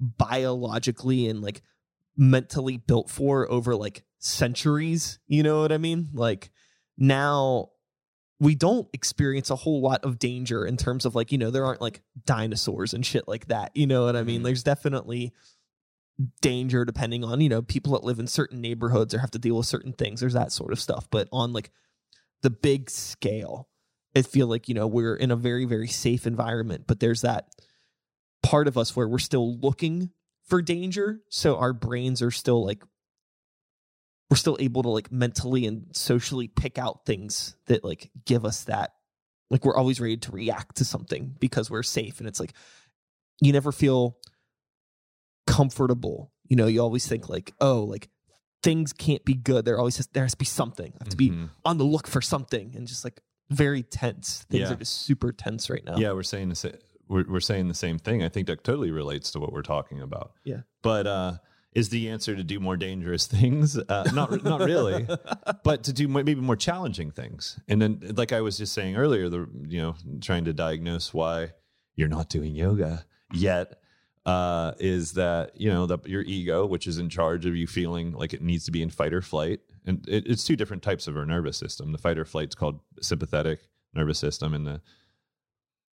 biologically 0.00 1.28
and 1.28 1.40
like 1.42 1.62
mentally 2.16 2.76
built 2.76 3.08
for 3.08 3.50
over 3.50 3.76
like 3.76 4.04
centuries 4.18 5.18
you 5.26 5.42
know 5.42 5.60
what 5.60 5.72
i 5.72 5.78
mean 5.78 6.08
like 6.12 6.50
now 6.98 7.70
we 8.40 8.54
don't 8.54 8.88
experience 8.92 9.50
a 9.50 9.56
whole 9.56 9.80
lot 9.80 10.02
of 10.04 10.18
danger 10.18 10.66
in 10.66 10.76
terms 10.76 11.04
of 11.06 11.14
like 11.14 11.30
you 11.32 11.38
know 11.38 11.50
there 11.50 11.64
aren't 11.64 11.80
like 11.80 12.02
dinosaurs 12.26 12.92
and 12.92 13.06
shit 13.06 13.26
like 13.28 13.46
that 13.46 13.70
you 13.74 13.86
know 13.86 14.04
what 14.04 14.16
i 14.16 14.22
mean 14.22 14.40
Mhm. 14.40 14.44
there's 14.44 14.62
definitely 14.62 15.32
danger 16.42 16.84
depending 16.84 17.24
on 17.24 17.40
you 17.40 17.48
know 17.48 17.62
people 17.62 17.92
that 17.94 18.04
live 18.04 18.18
in 18.18 18.26
certain 18.26 18.60
neighborhoods 18.60 19.14
or 19.14 19.18
have 19.20 19.30
to 19.30 19.38
deal 19.38 19.56
with 19.56 19.66
certain 19.66 19.92
things 19.94 20.20
there's 20.20 20.34
that 20.34 20.52
sort 20.52 20.72
of 20.72 20.78
stuff 20.80 21.08
but 21.10 21.28
on 21.32 21.52
like 21.54 21.70
the 22.42 22.50
big 22.50 22.90
scale 22.90 23.68
i 24.16 24.22
feel 24.22 24.46
like 24.46 24.68
you 24.68 24.74
know 24.74 24.86
we're 24.86 25.14
in 25.16 25.30
a 25.30 25.36
very 25.36 25.64
very 25.64 25.88
safe 25.88 26.26
environment 26.26 26.84
but 26.86 27.00
there's 27.00 27.20
that 27.22 27.48
part 28.42 28.66
of 28.68 28.76
us 28.78 28.96
where 28.96 29.06
we're 29.08 29.18
still 29.18 29.56
looking 29.58 30.10
for 30.44 30.62
danger. 30.62 31.20
So 31.28 31.56
our 31.58 31.72
brains 31.72 32.22
are 32.22 32.30
still 32.32 32.64
like 32.64 32.82
we're 34.30 34.36
still 34.38 34.56
able 34.58 34.82
to 34.82 34.88
like 34.88 35.12
mentally 35.12 35.66
and 35.66 35.94
socially 35.94 36.48
pick 36.48 36.78
out 36.78 37.04
things 37.04 37.54
that 37.66 37.84
like 37.84 38.10
give 38.24 38.44
us 38.44 38.64
that 38.64 38.94
like 39.50 39.64
we're 39.64 39.76
always 39.76 40.00
ready 40.00 40.16
to 40.16 40.32
react 40.32 40.76
to 40.78 40.84
something 40.84 41.36
because 41.38 41.70
we're 41.70 41.82
safe. 41.84 42.18
And 42.18 42.26
it's 42.28 42.40
like 42.40 42.54
you 43.40 43.52
never 43.52 43.70
feel 43.72 44.16
comfortable. 45.46 46.32
You 46.48 46.56
know 46.56 46.66
you 46.66 46.80
always 46.80 47.06
think 47.06 47.28
like 47.28 47.52
oh 47.60 47.82
like 47.84 48.08
things 48.62 48.92
can't 48.92 49.24
be 49.24 49.34
good. 49.34 49.64
There 49.64 49.78
always 49.78 49.96
has, 49.98 50.06
there 50.08 50.24
has 50.24 50.32
to 50.32 50.38
be 50.38 50.44
something. 50.44 50.92
I 51.00 51.04
have 51.04 51.08
to 51.10 51.16
be 51.16 51.30
Mhm. 51.30 51.50
on 51.64 51.78
the 51.78 51.84
look 51.84 52.06
for 52.06 52.20
something 52.20 52.74
and 52.76 52.86
just 52.86 53.04
like 53.04 53.20
very 53.50 53.82
tense 53.82 54.44
things 54.48 54.62
Yeah. 54.62 54.72
are 54.72 54.76
just 54.76 55.02
super 55.02 55.32
tense 55.32 55.68
right 55.68 55.84
now 55.84 55.96
Yeah, 55.96 56.12
we're 56.12 56.22
saying 56.22 56.48
the 56.48 56.54
same. 56.54 56.74
We're, 57.08 57.24
we're 57.28 57.40
saying 57.40 57.66
the 57.66 57.74
same 57.74 57.98
thing. 57.98 58.22
I 58.22 58.28
think 58.28 58.46
that 58.46 58.62
totally 58.62 58.92
relates 58.92 59.32
to 59.32 59.40
what 59.40 59.52
we're 59.52 59.62
talking 59.62 60.00
about. 60.00 60.32
Yeah. 60.44 60.60
But 60.82 61.08
uh, 61.08 61.32
is 61.72 61.88
the 61.88 62.08
answer 62.08 62.36
to 62.36 62.44
do 62.44 62.60
more 62.60 62.76
dangerous 62.76 63.26
things? 63.38 63.76
Uh, 63.76 64.08
not 64.14 64.44
not 64.44 64.60
really, 64.60 65.06
but 65.64 65.82
to 65.84 65.92
do 65.92 66.06
maybe 66.06 66.34
more 66.36 66.54
challenging 66.56 67.10
things. 67.10 67.58
And 67.68 67.82
then, 67.82 68.12
like 68.16 68.32
I 68.32 68.40
was 68.42 68.56
just 68.58 68.72
saying 68.72 68.94
earlier, 68.96 69.28
the 69.28 69.48
you 69.68 69.80
know 69.82 69.96
trying 70.20 70.44
to 70.44 70.52
diagnose 70.52 71.12
why 71.12 71.50
you're 71.96 72.08
not 72.08 72.28
doing 72.28 72.54
yoga 72.54 73.04
yet 73.32 73.80
uh, 74.26 74.72
is 74.78 75.12
that 75.14 75.60
you 75.60 75.68
know 75.70 75.86
the, 75.86 75.98
your 76.06 76.22
ego, 76.22 76.64
which 76.64 76.86
is 76.86 76.98
in 76.98 77.08
charge 77.08 77.44
of 77.46 77.56
you 77.56 77.66
feeling 77.66 78.12
like 78.12 78.32
it 78.32 78.40
needs 78.42 78.64
to 78.66 78.70
be 78.70 78.82
in 78.82 78.90
fight 78.90 79.12
or 79.12 79.22
flight, 79.22 79.60
and 79.86 80.06
it, 80.08 80.26
it's 80.26 80.44
two 80.44 80.56
different 80.56 80.82
types 80.82 81.06
of 81.06 81.16
our 81.16 81.26
nervous 81.26 81.56
system. 81.56 81.92
The 81.92 81.98
fight 81.98 82.18
or 82.18 82.24
flight's 82.24 82.54
called 82.54 82.80
sympathetic 83.00 83.60
nervous 83.94 84.18
system, 84.18 84.54
and 84.54 84.66
the 84.66 84.80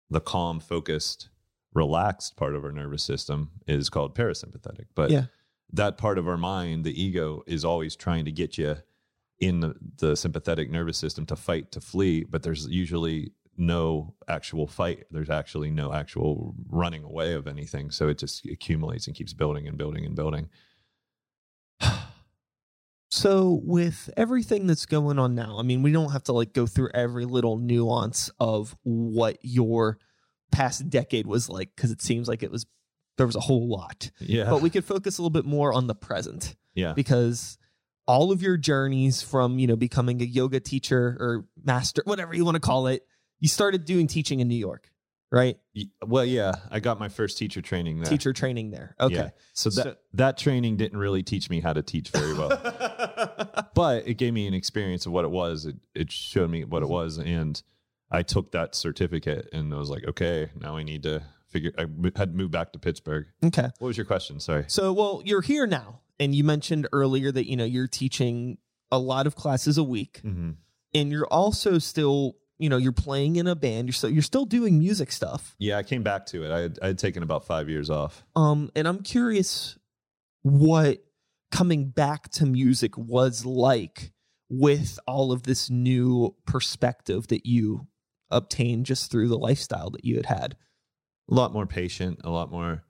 the 0.09 0.21
calm, 0.21 0.59
focused, 0.59 1.29
relaxed 1.73 2.35
part 2.35 2.55
of 2.55 2.63
our 2.63 2.71
nervous 2.71 3.03
system 3.03 3.49
is 3.67 3.89
called 3.89 4.15
parasympathetic. 4.15 4.85
But 4.93 5.09
Yeah. 5.11 5.25
that 5.73 5.97
part 5.97 6.17
of 6.17 6.27
our 6.27 6.37
mind, 6.37 6.83
the 6.85 7.01
ego, 7.01 7.43
is 7.47 7.65
always 7.65 7.95
trying 7.95 8.25
to 8.25 8.31
get 8.31 8.57
you 8.57 8.77
in 9.39 9.61
the, 9.61 9.75
the 9.97 10.15
sympathetic 10.15 10.69
nervous 10.69 10.97
system 10.97 11.25
to 11.25 11.35
fight, 11.35 11.71
to 11.71 11.81
flee. 11.81 12.23
But 12.23 12.43
there's 12.43 12.67
usually 12.67 13.31
no 13.57 14.13
actual 14.27 14.67
fight. 14.67 15.05
There's 15.11 15.29
actually 15.29 15.71
no 15.71 15.91
actual 15.91 16.53
running 16.69 17.03
away 17.03 17.33
of 17.33 17.47
anything. 17.47 17.89
So 17.89 18.07
it 18.09 18.17
just 18.19 18.45
accumulates 18.45 19.07
and 19.07 19.15
keeps 19.15 19.33
building 19.33 19.67
and 19.67 19.77
building 19.77 20.05
and 20.05 20.15
building. 20.15 20.49
So 23.15 23.61
with 23.63 24.09
everything 24.17 24.67
that's 24.67 24.85
going 24.85 25.19
on 25.19 25.35
now, 25.35 25.57
I 25.57 25.63
mean, 25.63 25.81
we 25.83 25.91
don't 25.91 26.11
have 26.11 26.23
to 26.23 26.33
like 26.33 26.53
go 26.53 26.65
through 26.65 26.89
every 26.93 27.25
little 27.25 27.57
nuance 27.57 28.29
of 28.39 28.75
what 28.83 29.37
your 29.41 29.99
past 30.51 30.89
decade 30.89 31.25
was 31.25 31.49
like 31.49 31.75
because 31.75 31.91
it 31.91 32.01
seems 32.01 32.27
like 32.27 32.43
it 32.43 32.51
was 32.51 32.65
there 33.17 33.25
was 33.25 33.35
a 33.35 33.41
whole 33.41 33.67
lot. 33.69 34.11
Yeah. 34.19 34.49
But 34.49 34.61
we 34.61 34.69
could 34.69 34.83
focus 34.83 35.17
a 35.17 35.21
little 35.21 35.29
bit 35.29 35.45
more 35.45 35.73
on 35.73 35.87
the 35.87 35.95
present 35.95 36.55
yeah. 36.73 36.93
because 36.93 37.57
all 38.07 38.31
of 38.31 38.41
your 38.41 38.57
journeys 38.57 39.21
from, 39.21 39.57
you 39.59 39.67
know, 39.67 39.75
becoming 39.75 40.21
a 40.21 40.25
yoga 40.25 40.59
teacher 40.59 41.17
or 41.19 41.45
master, 41.63 42.01
whatever 42.05 42.33
you 42.35 42.45
want 42.45 42.55
to 42.55 42.61
call 42.61 42.87
it, 42.87 43.07
you 43.39 43.47
started 43.47 43.85
doing 43.85 44.07
teaching 44.07 44.39
in 44.41 44.47
New 44.47 44.57
York, 44.57 44.91
right? 45.31 45.57
Well, 46.05 46.25
yeah. 46.25 46.55
I 46.69 46.79
got 46.79 46.99
my 46.99 47.09
first 47.09 47.37
teacher 47.37 47.61
training 47.61 47.99
there. 47.99 48.09
Teacher 48.09 48.33
training 48.33 48.71
there. 48.71 48.95
Okay. 48.99 49.15
Yeah. 49.15 49.29
So 49.53 49.69
that 49.69 49.83
So- 49.83 49.95
that 50.13 50.37
training 50.37 50.77
didn't 50.77 50.99
really 50.99 51.23
teach 51.23 51.49
me 51.49 51.61
how 51.61 51.73
to 51.73 51.81
teach 51.81 52.09
very 52.09 52.33
well. 52.33 52.49
but 53.75 54.07
it 54.07 54.15
gave 54.15 54.33
me 54.33 54.47
an 54.47 54.55
experience 54.55 55.05
of 55.05 55.11
what 55.11 55.23
it 55.25 55.31
was. 55.31 55.67
It, 55.67 55.75
it 55.93 56.11
showed 56.11 56.49
me 56.49 56.63
what 56.63 56.81
it 56.81 56.89
was, 56.89 57.19
and 57.19 57.61
I 58.11 58.23
took 58.23 58.51
that 58.53 58.73
certificate 58.75 59.49
and 59.53 59.71
I 59.73 59.77
was 59.77 59.89
like, 59.89 60.05
okay, 60.07 60.49
now 60.59 60.77
I 60.77 60.83
need 60.83 61.03
to 61.03 61.21
figure. 61.49 61.71
I 61.77 61.81
had 62.15 62.31
to 62.31 62.37
move 62.37 62.49
back 62.51 62.73
to 62.73 62.79
Pittsburgh. 62.79 63.27
okay. 63.43 63.69
What 63.79 63.87
was 63.87 63.97
your 63.97 64.05
question? 64.07 64.39
Sorry. 64.39 64.65
So, 64.67 64.91
well, 64.93 65.21
you're 65.25 65.41
here 65.41 65.67
now, 65.67 65.99
and 66.19 66.33
you 66.33 66.43
mentioned 66.43 66.87
earlier 66.91 67.31
that 67.31 67.47
you 67.49 67.55
know 67.57 67.65
you're 67.65 67.87
teaching 67.87 68.57
a 68.91 68.97
lot 68.99 69.27
of 69.27 69.35
classes 69.35 69.77
a 69.77 69.83
week, 69.83 70.21
Mm-hmm. 70.23 70.51
and 70.93 71.11
you're 71.11 71.27
also 71.27 71.79
still, 71.79 72.35
you 72.59 72.69
know, 72.69 72.77
you're 72.77 72.91
playing 72.91 73.35
in 73.37 73.47
a 73.47 73.55
band. 73.55 73.87
You're 73.87 73.93
still 73.93 74.09
you're 74.11 74.21
still 74.21 74.45
doing 74.45 74.79
music 74.79 75.11
stuff. 75.11 75.55
Yeah, 75.59 75.77
I 75.77 75.83
came 75.83 76.03
back 76.03 76.25
to 76.27 76.43
it. 76.45 76.51
I 76.51 76.59
had, 76.61 76.79
I 76.81 76.87
had 76.87 76.99
taken 76.99 77.23
about 77.23 77.45
five 77.45 77.67
years 77.69 77.89
off. 77.89 78.23
Um, 78.35 78.69
and 78.75 78.87
I'm 78.87 79.01
curious 79.03 79.77
what 80.43 81.03
coming 81.55 81.89
back 81.89 82.29
to 82.29 82.45
music 82.45 82.97
was 82.97 83.45
like 83.45 84.11
with 84.49 84.99
all 85.07 85.31
of 85.31 85.43
this 85.43 85.69
new 85.69 86.35
perspective 86.45 87.27
that 87.27 87.45
you 87.45 87.87
obtained 88.29 88.85
just 88.85 89.09
through 89.09 89.29
the 89.29 89.37
lifestyle 89.37 89.89
that 89.89 90.03
you 90.03 90.17
had 90.17 90.25
had. 90.25 90.57
A 91.31 91.33
lot 91.33 91.53
more 91.53 91.65
patient. 91.65 92.19
A 92.25 92.29
lot 92.29 92.51
more 92.51 92.83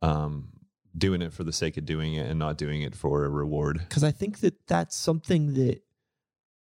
um, 0.00 0.48
doing 0.96 1.20
it 1.20 1.34
for 1.34 1.44
the 1.44 1.52
sake 1.52 1.76
of 1.76 1.84
doing 1.84 2.14
it 2.14 2.26
and 2.26 2.38
not 2.38 2.56
doing 2.56 2.80
it 2.80 2.96
for 2.96 3.24
a 3.24 3.28
reward. 3.28 3.80
because 3.80 4.02
I 4.02 4.12
think 4.12 4.40
that 4.40 4.66
that's 4.66 4.96
something 4.96 5.52
that 5.54 5.82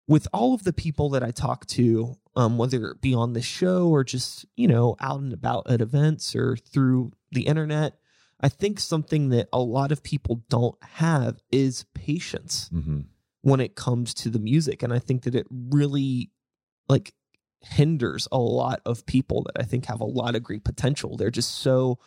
with 0.09 0.27
all 0.33 0.55
of 0.55 0.65
the 0.65 0.73
people 0.73 1.11
that 1.11 1.23
I 1.23 1.33
talk 1.33 1.67
to, 1.67 2.17
um, 2.35 2.57
whether 2.57 2.91
it 2.91 3.03
be 3.03 3.13
on 3.13 3.35
the 3.35 3.43
show 3.43 3.89
or 3.89 4.05
just 4.05 4.47
you 4.57 4.69
know 4.69 4.97
out 5.01 5.21
and 5.21 5.35
about 5.35 5.71
at 5.71 5.83
events 5.83 6.35
or 6.35 6.57
through 6.57 7.13
the 7.31 7.43
internet, 7.43 7.99
I 8.41 8.49
think 8.49 8.81
something 8.81 9.31
that 9.31 9.49
a 9.53 9.61
lot 9.61 9.93
of 9.93 10.03
people 10.03 10.45
don't 10.49 10.77
have 10.83 11.39
is 11.51 11.85
patience 11.95 12.69
hmm 12.73 13.01
when 13.47 13.61
it 13.61 13.77
comes 13.77 14.13
to 14.13 14.29
the 14.29 14.41
music. 14.41 14.83
And 14.83 14.93
I 14.93 14.99
think 14.99 15.23
that 15.23 15.37
it 15.37 15.47
really 15.51 16.33
like 16.89 17.15
hinders 17.61 18.27
a 18.33 18.39
lot 18.39 18.81
of 18.85 19.07
people 19.07 19.45
that 19.45 19.63
I 19.63 19.65
think 19.65 19.87
have 19.87 20.01
a 20.01 20.05
lot 20.05 20.35
of 20.35 20.43
great 20.43 20.65
potential. 20.65 21.17
They're 21.17 21.31
just 21.31 21.55
so 21.55 22.01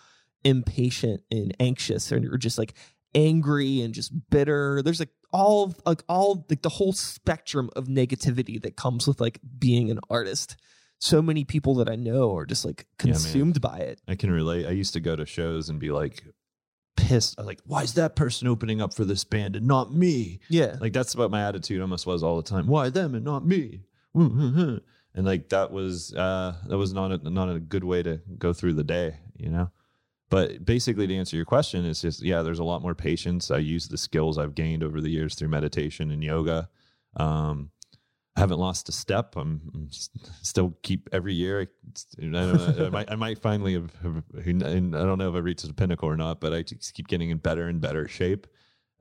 impatient 0.43 1.21
and 1.31 1.55
anxious 1.57 2.11
and 2.11 2.25
you're 2.25 2.37
just 2.37 2.57
like 2.57 2.73
angry 3.15 3.79
and 3.81 3.93
just 3.93 4.11
bitter. 4.29 4.81
There's 4.83 4.99
like 4.99 5.13
all 5.31 5.73
like 5.85 6.03
all 6.09 6.45
like 6.49 6.61
the 6.61 6.67
whole 6.67 6.91
spectrum 6.91 7.69
of 7.73 7.87
negativity 7.87 8.61
that 8.61 8.75
comes 8.75 9.07
with 9.07 9.21
like 9.21 9.39
being 9.57 9.89
an 9.91 10.01
artist. 10.09 10.57
So 10.99 11.21
many 11.21 11.45
people 11.45 11.75
that 11.75 11.89
I 11.89 11.95
know 11.95 12.35
are 12.35 12.45
just 12.45 12.65
like 12.65 12.85
Yeah, 13.03 13.13
consumed 13.13 13.61
by 13.61 13.79
it. 13.79 14.01
I 14.07 14.15
can 14.15 14.31
relate. 14.31 14.65
I 14.65 14.71
used 14.71 14.93
to 14.93 14.99
go 14.99 15.15
to 15.15 15.25
shows 15.25 15.69
and 15.69 15.79
be 15.79 15.91
like 15.91 16.23
pissed. 16.97 17.39
I 17.39 17.41
was 17.41 17.47
like, 17.47 17.61
why 17.65 17.83
is 17.83 17.93
that 17.93 18.15
person 18.15 18.47
opening 18.47 18.81
up 18.81 18.93
for 18.93 19.05
this 19.05 19.23
band 19.23 19.55
and 19.55 19.65
not 19.65 19.93
me? 19.93 20.39
Yeah. 20.49 20.75
Like 20.79 20.93
that's 20.93 21.15
what 21.15 21.31
my 21.31 21.41
attitude 21.47 21.81
almost 21.81 22.05
was 22.05 22.21
all 22.21 22.35
the 22.37 22.43
time. 22.43 22.67
Why 22.67 22.89
them 22.89 23.15
and 23.15 23.23
not 23.25 23.45
me? 23.45 23.81
And 25.15 25.25
like 25.25 25.49
that 25.49 25.71
was 25.71 26.13
uh 26.13 26.55
that 26.67 26.77
was 26.77 26.93
not 26.93 27.11
a 27.11 27.29
not 27.29 27.49
a 27.49 27.59
good 27.59 27.83
way 27.83 28.03
to 28.03 28.21
go 28.37 28.53
through 28.53 28.73
the 28.75 28.83
day, 28.83 29.17
you 29.35 29.49
know. 29.49 29.71
But 30.29 30.63
basically 30.63 31.07
to 31.07 31.15
answer 31.15 31.35
your 31.35 31.45
question 31.45 31.83
is 31.83 32.01
just 32.01 32.21
yeah, 32.21 32.43
there's 32.43 32.59
a 32.59 32.63
lot 32.63 32.83
more 32.83 32.93
patience. 32.93 33.49
I 33.49 33.57
use 33.57 33.87
the 33.87 33.97
skills 33.97 34.37
I've 34.37 34.53
gained 34.53 34.83
over 34.83 35.01
the 35.01 35.09
years 35.09 35.33
through 35.33 35.47
meditation 35.49 36.11
and 36.11 36.23
yoga. 36.23 36.69
Um 37.17 37.71
I 38.39 38.41
haven't 38.41 38.59
lost 38.59 38.87
a 38.87 38.93
step. 38.93 39.35
I'm, 39.35 39.69
I'm 39.73 39.89
still 39.91 40.73
keep 40.81 41.09
every 41.11 41.33
year. 41.33 41.67
I, 42.17 42.23
know, 42.23 42.75
I 42.79 42.89
might 42.89 43.11
I 43.11 43.15
might 43.15 43.37
finally 43.37 43.73
have, 43.73 43.91
have 44.01 44.23
and 44.45 44.95
I 44.95 45.03
don't 45.03 45.17
know 45.17 45.27
if 45.27 45.35
I 45.35 45.39
reached 45.39 45.67
the 45.67 45.73
pinnacle 45.73 46.07
or 46.07 46.15
not, 46.15 46.39
but 46.39 46.53
I 46.53 46.61
just 46.61 46.93
keep 46.93 47.09
getting 47.09 47.31
in 47.31 47.39
better 47.39 47.67
and 47.67 47.81
better 47.81 48.07
shape 48.07 48.47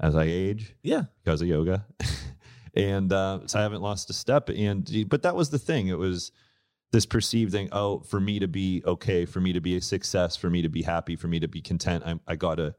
as 0.00 0.16
I 0.16 0.24
age 0.24 0.74
yeah. 0.82 1.04
because 1.22 1.40
of 1.40 1.46
yoga. 1.46 1.86
and 2.74 3.12
uh, 3.12 3.46
so 3.46 3.60
I 3.60 3.62
haven't 3.62 3.80
lost 3.80 4.10
a 4.10 4.12
step. 4.12 4.48
And 4.48 5.08
but 5.08 5.22
that 5.22 5.36
was 5.36 5.50
the 5.50 5.58
thing. 5.60 5.86
It 5.86 5.98
was 5.98 6.32
this 6.90 7.06
perceived 7.06 7.52
thing. 7.52 7.68
Oh, 7.70 8.00
for 8.00 8.18
me 8.18 8.40
to 8.40 8.48
be 8.48 8.82
okay, 8.84 9.24
for 9.24 9.40
me 9.40 9.52
to 9.52 9.60
be 9.60 9.76
a 9.76 9.80
success, 9.80 10.34
for 10.34 10.50
me 10.50 10.62
to 10.62 10.68
be 10.68 10.82
happy, 10.82 11.14
for 11.14 11.28
me 11.28 11.38
to 11.38 11.46
be 11.46 11.62
content, 11.62 12.02
I, 12.04 12.18
I 12.26 12.34
gotta 12.34 12.74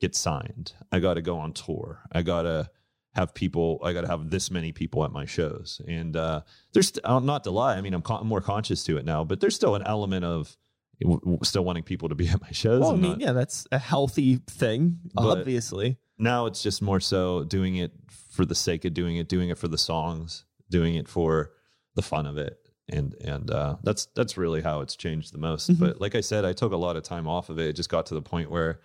get 0.00 0.16
signed. 0.16 0.72
I 0.90 0.98
gotta 0.98 1.22
go 1.22 1.38
on 1.38 1.52
tour. 1.52 2.00
I 2.10 2.22
gotta 2.22 2.68
have 3.14 3.34
people. 3.34 3.80
I 3.82 3.92
gotta 3.92 4.06
have 4.08 4.30
this 4.30 4.50
many 4.50 4.72
people 4.72 5.04
at 5.04 5.10
my 5.12 5.24
shows. 5.24 5.80
And 5.88 6.16
uh, 6.16 6.42
there's 6.72 6.88
st- 6.88 7.04
uh, 7.04 7.18
not 7.18 7.44
to 7.44 7.50
lie. 7.50 7.76
I 7.76 7.80
mean, 7.80 7.94
I'm, 7.94 8.02
con- 8.02 8.26
more 8.26 8.40
conscious 8.40 8.84
to 8.84 8.96
it 8.98 9.04
now, 9.04 9.24
but 9.24 9.40
there's 9.40 9.54
still 9.56 9.74
an 9.74 9.82
element 9.84 10.24
of 10.24 10.56
w- 11.02 11.38
still 11.42 11.64
wanting 11.64 11.82
people 11.82 12.08
to 12.10 12.14
be 12.14 12.28
at 12.28 12.40
my 12.40 12.50
shows. 12.52 12.80
Well, 12.82 12.92
I 12.92 12.96
mean, 12.96 13.10
not- 13.12 13.20
yeah, 13.20 13.32
that's 13.32 13.66
a 13.72 13.78
healthy 13.78 14.36
thing, 14.46 14.98
obviously. 15.16 15.98
now 16.18 16.46
it's 16.46 16.62
just 16.62 16.82
more 16.82 17.00
so 17.00 17.42
doing 17.44 17.76
it 17.76 17.92
for 18.30 18.44
the 18.44 18.54
sake 18.54 18.84
of 18.84 18.94
doing 18.94 19.16
it, 19.16 19.28
doing 19.28 19.48
it 19.48 19.58
for 19.58 19.66
the 19.68 19.78
songs, 19.78 20.44
doing 20.70 20.94
it 20.94 21.08
for 21.08 21.50
the 21.96 22.02
fun 22.02 22.26
of 22.26 22.38
it. 22.38 22.58
And 22.92 23.14
and 23.24 23.50
uh, 23.50 23.76
that's 23.82 24.06
that's 24.14 24.36
really 24.36 24.62
how 24.62 24.80
it's 24.82 24.94
changed 24.96 25.32
the 25.32 25.38
most. 25.38 25.70
Mhm. 25.70 25.78
But 25.80 26.00
like 26.00 26.14
I 26.14 26.20
said, 26.20 26.44
I 26.44 26.52
took 26.52 26.72
a 26.72 26.76
lot 26.76 26.96
of 26.96 27.02
time 27.04 27.26
off 27.28 27.48
of 27.48 27.58
it. 27.58 27.68
It 27.68 27.72
just 27.76 27.88
got 27.88 28.06
to 28.06 28.14
the 28.14 28.22
point 28.22 28.50
where 28.50 28.80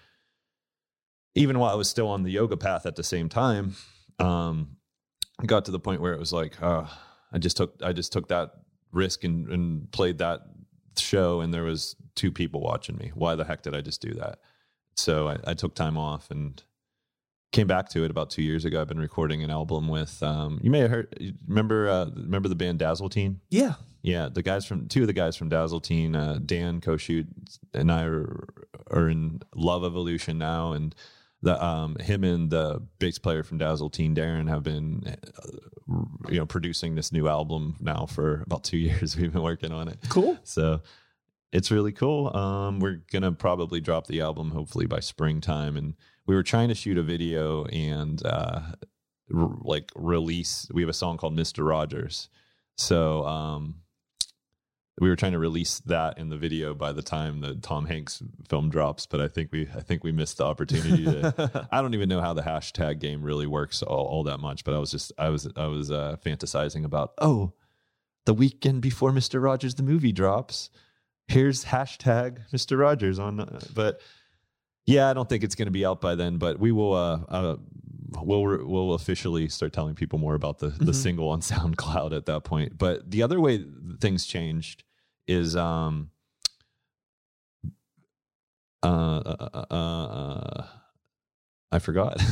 even 1.36 1.60
while 1.60 1.72
I 1.72 1.76
was 1.76 1.90
still 1.90 2.08
on 2.08 2.24
the 2.24 2.32
yoga 2.32 2.56
path 2.58 2.86
at 2.86 2.96
the 2.96 3.04
same 3.04 3.30
time, 3.30 3.76
um, 4.20 4.78
got 5.46 5.66
to 5.66 5.72
the 5.72 5.80
point 5.80 6.02
where 6.02 6.14
it 6.14 6.20
was 6.20 6.34
like, 6.34 6.62
uh, 6.62 6.86
I 7.32 7.38
just 7.38 7.58
took 7.58 7.76
I 7.84 7.94
just 7.94 8.14
took 8.14 8.30
that 8.30 8.52
risk 8.92 9.24
and, 9.24 9.50
and 9.50 9.92
played 9.92 10.20
that 10.20 10.42
show, 10.98 11.42
and 11.42 11.54
there 11.54 11.64
was 11.64 11.96
two 12.16 12.32
people 12.32 12.62
watching 12.62 12.98
me. 12.98 13.12
Why 13.14 13.36
the 13.36 13.44
heck 13.44 13.62
did 13.62 13.76
I 13.76 13.82
just 13.82 14.02
do 14.02 14.14
that? 14.16 14.40
So 14.96 15.28
I, 15.28 15.38
I 15.48 15.54
took 15.54 15.76
time 15.76 15.98
off 15.98 16.32
and 16.32 16.62
came 17.52 17.68
back 17.68 17.90
to 17.90 18.04
it 18.04 18.12
about 18.12 18.30
two 18.30 18.42
years 18.42 18.66
ago. 18.66 18.82
I've 18.82 18.88
been 18.88 19.00
recording 19.00 19.44
an 19.44 19.50
album 19.52 19.88
with 19.88 20.22
um, 20.24 20.60
you 20.64 20.72
may 20.72 20.80
have 20.80 20.92
heard 20.92 21.36
remember 21.48 21.90
uh, 21.90 22.06
remember 22.16 22.50
the 22.50 22.56
band 22.56 22.80
Dazzle 22.80 23.10
Teen? 23.10 23.42
Yeah. 23.50 23.76
Yeah, 24.02 24.30
the 24.32 24.44
guys 24.44 24.68
from 24.68 24.88
two 24.88 25.02
of 25.02 25.08
the 25.08 25.14
guys 25.14 25.36
from 25.36 25.50
Dazzle 25.50 25.80
Teen, 25.80 26.16
uh, 26.16 26.38
Dan 26.46 26.80
Koshoot 26.80 27.26
and 27.74 27.92
I 27.92 28.04
are, 28.04 28.48
are 28.92 29.10
in 29.10 29.42
Love 29.56 29.84
Evolution 29.84 30.38
now, 30.38 30.74
and 30.74 30.94
the 31.46 31.64
um, 31.64 31.96
him 31.98 32.24
and 32.26 32.50
the 32.50 32.82
bass 33.00 33.18
player 33.20 33.44
from 33.44 33.58
Dazzle 33.60 33.90
Teen, 33.90 34.14
Darren, 34.16 34.50
have 34.50 34.64
been 34.64 35.04
uh, 35.08 36.02
you 36.30 36.38
know 36.40 36.46
producing 36.46 36.96
this 36.96 37.12
new 37.14 37.28
album 37.30 37.78
now 37.80 38.06
for 38.08 38.42
about 38.46 38.64
two 38.66 38.78
years. 38.88 39.16
We've 39.16 39.32
been 39.32 39.44
working 39.44 39.72
on 39.72 39.88
it, 39.88 40.00
Cool. 40.10 40.38
so 40.44 40.82
it's 41.54 41.72
really 41.72 41.94
cool. 41.94 42.36
Um, 42.36 42.80
we're 42.80 43.02
gonna 43.12 43.32
probably 43.32 43.80
drop 43.80 44.08
the 44.08 44.20
album 44.22 44.52
hopefully 44.52 44.88
by 44.88 45.00
springtime, 45.00 45.78
and 45.78 45.94
we 46.26 46.36
were 46.36 46.44
trying 46.44 46.68
to 46.70 46.76
shoot 46.76 46.98
a 46.98 47.04
video 47.04 47.64
and 47.66 48.26
uh, 48.26 48.60
r- 49.34 49.58
like 49.62 49.92
release. 49.96 50.68
We 50.74 50.82
have 50.82 50.90
a 50.90 50.94
song 50.94 51.18
called 51.18 51.36
Mister 51.36 51.64
Rogers, 51.64 52.28
so 52.76 53.24
um, 53.26 53.76
we 55.00 55.10
were 55.10 55.16
trying 55.16 55.34
to 55.34 55.40
release 55.40 55.80
that 55.82 56.18
in 56.18 56.30
the 56.30 56.38
video 56.38 56.74
by 56.74 56.94
the 56.94 57.02
time 57.02 57.42
the 57.42 57.56
Tom 57.56 57.86
Hanks 57.86 58.24
film 58.48 58.70
drops. 58.70 59.06
But 59.06 59.20
I 59.20 59.28
think 59.28 59.52
we 59.52 59.68
I 59.76 59.82
think 59.82 60.04
we 60.04 60.12
missed 60.12 60.38
the 60.38 60.46
opportunity 60.46 61.04
to. 61.04 61.68
I 61.72 61.82
don't 61.82 61.94
even 61.94 62.08
know 62.08 62.22
how 62.22 62.34
the 62.34 62.42
hashtag 62.42 63.00
game 63.00 63.22
really 63.22 63.48
works 63.48 63.84
all, 63.84 64.06
all 64.06 64.24
that 64.24 64.40
much, 64.40 64.64
but 64.64 64.74
I 64.74 64.80
was 64.80 64.92
just 64.92 65.12
I 65.18 65.30
was 65.30 65.48
I 65.58 65.68
was 65.68 65.92
uh, 65.92 66.16
fantasizing 66.26 66.86
about 66.86 67.14
oh, 67.18 67.52
the 68.26 68.34
weekend 68.34 68.82
before 68.82 69.12
Mister 69.12 69.40
Rogers 69.40 69.76
the 69.76 69.84
movie 69.84 70.14
drops. 70.14 70.70
Here's 71.28 71.66
hashtag 71.66 72.40
Mister 72.54 72.78
Rogers 72.78 73.20
on, 73.20 73.42
uh, 73.42 73.60
but 73.74 74.00
yeah, 74.86 75.10
I 75.10 75.14
don't 75.14 75.28
think 75.28 75.44
it's 75.44 75.56
going 75.56 75.66
to 75.66 75.72
be 75.72 75.86
out 75.86 76.00
by 76.00 76.16
then. 76.16 76.38
But 76.38 76.58
we 76.58 76.72
will 76.72 76.94
uh, 76.94 77.20
uh 77.28 77.56
we'll 78.10 78.66
we'll 78.66 78.94
officially 78.94 79.50
start 79.50 79.74
telling 79.74 79.96
people 79.96 80.20
more 80.20 80.36
about 80.36 80.60
the 80.60 80.68
the 80.68 80.92
Mhm. 80.92 80.96
single 80.96 81.30
on 81.30 81.42
SoundCloud 81.52 82.16
at 82.16 82.26
that 82.26 82.44
point. 82.44 82.78
But 82.78 83.10
the 83.10 83.24
other 83.24 83.40
way 83.40 83.66
things 84.00 84.26
changed 84.26 84.84
is 85.28 85.56
um 85.56 86.12
uh, 88.84 88.88
uh, 88.88 89.50
uh, 89.54 89.66
uh, 89.72 89.76
uh 89.76 90.68
I 91.72 91.80
forgot. 91.80 92.18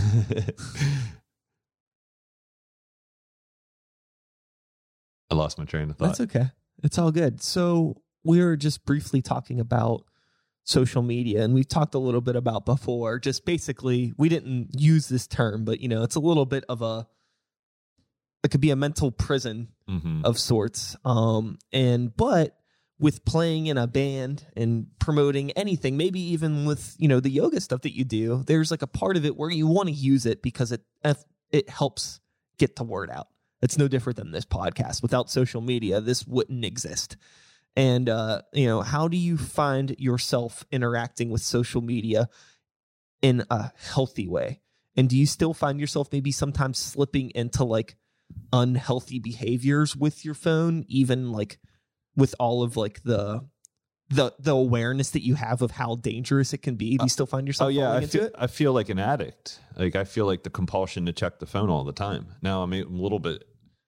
I 5.30 5.36
lost 5.36 5.58
my 5.58 5.66
train 5.66 5.90
of 5.90 5.98
thought. 5.98 6.18
That's 6.18 6.22
okay. 6.22 6.52
It's 6.84 6.98
all 6.98 7.12
good. 7.12 7.42
So 7.42 8.02
we 8.24 8.42
were 8.44 8.56
just 8.56 8.86
briefly 8.86 9.22
talking 9.22 9.60
about 9.60 10.06
social 10.66 11.02
media 11.02 11.44
and 11.44 11.54
we've 11.54 11.68
talked 11.68 11.94
a 11.94 12.00
little 12.00 12.22
bit 12.22 12.36
about 12.38 12.66
before 12.66 13.20
just 13.20 13.46
basically 13.46 14.14
we 14.18 14.30
didn't 14.30 14.70
use 14.80 15.10
this 15.10 15.28
term 15.28 15.66
but 15.66 15.82
you 15.82 15.90
know 15.90 16.04
it's 16.04 16.16
a 16.16 16.20
little 16.22 16.46
bit 16.46 16.64
of 16.70 16.82
a 16.82 17.06
it 18.44 18.52
could 18.52 18.62
be 18.62 18.72
a 18.72 18.76
mental 18.76 19.12
prison 19.12 19.70
Mhm. 19.90 20.24
of 20.24 20.40
sorts. 20.40 20.96
Um 21.04 21.58
and 21.74 22.16
but 22.16 22.58
with 23.00 23.26
playing 23.26 23.68
in 23.68 23.78
a 23.78 23.88
band 23.88 24.46
and 24.56 24.88
promoting 25.00 25.52
anything 25.52 25.98
maybe 25.98 26.22
even 26.22 26.64
with 26.66 26.96
you 26.98 27.08
know 27.10 27.20
the 27.20 27.30
yoga 27.30 27.60
stuff 27.60 27.82
that 27.82 27.94
you 27.96 28.06
do 28.06 28.44
there's 28.48 28.72
like 28.72 28.82
a 28.82 28.88
part 28.88 29.18
of 29.18 29.26
it 29.26 29.36
where 29.36 29.50
you 29.50 29.68
want 29.68 29.90
to 29.90 29.94
use 29.94 30.26
it 30.26 30.42
because 30.42 30.72
it 30.72 30.82
it 31.52 31.70
helps 31.70 32.22
get 32.58 32.76
the 32.78 32.84
word 32.84 33.10
out. 33.10 33.28
It's 33.62 33.78
no 33.78 33.88
different 33.90 34.18
than 34.18 34.32
this 34.32 34.46
podcast. 34.46 35.02
Without 35.02 35.30
social 35.30 35.60
media 35.62 36.00
this 36.00 36.26
wouldn't 36.26 36.64
exist 36.64 37.18
and 37.76 38.10
uh 38.10 38.42
you 38.54 38.68
know 38.68 38.82
how 38.82 39.08
do 39.08 39.18
you 39.18 39.38
find 39.38 39.96
yourself 39.98 40.66
interacting 40.72 41.30
with 41.30 41.42
social 41.42 41.82
media 41.82 42.30
in 43.22 43.44
a 43.50 43.72
healthy 43.78 44.28
way 44.28 44.62
and 44.96 45.10
do 45.10 45.18
you 45.18 45.26
still 45.26 45.54
find 45.54 45.80
yourself 45.80 46.10
maybe 46.12 46.32
sometimes 46.32 46.78
slipping 46.78 47.32
into 47.32 47.64
like 47.64 47.96
unhealthy 48.52 49.20
behaviors 49.20 49.96
with 49.96 50.24
your 50.24 50.34
phone 50.34 50.86
even 50.88 51.32
like 51.32 51.60
with 52.16 52.36
all 52.40 52.64
of 52.64 52.78
like 52.78 53.02
the 53.04 53.42
the 54.10 54.34
the 54.40 54.52
awareness 54.52 55.12
that 55.12 55.24
you 55.24 55.36
have 55.36 55.62
of 55.62 55.72
how 55.72 55.96
dangerous 55.96 56.54
it 56.54 56.60
can 56.60 56.76
be 56.76 56.98
do 56.98 57.06
you 57.06 57.10
still 57.10 57.26
find 57.26 57.48
yourself 57.48 57.68
Oh 57.68 57.70
yeah, 57.70 57.88
falling 57.88 58.04
I 58.04 58.08
feel, 58.08 58.30
I 58.38 58.48
feel 58.48 58.74
like 58.74 58.90
an 58.90 59.00
addict. 59.00 59.60
Like 59.76 59.96
I 59.96 60.04
feel 60.04 60.26
like 60.26 60.44
the 60.44 60.50
compulsion 60.50 61.06
to 61.08 61.14
check 61.14 61.40
the 61.40 61.46
phone 61.46 61.70
all 61.70 61.84
the 61.84 61.94
time. 61.94 62.28
Now 62.42 62.62
I'm 62.62 62.74
a 62.74 62.84
little 62.84 63.20
bit, 63.20 63.44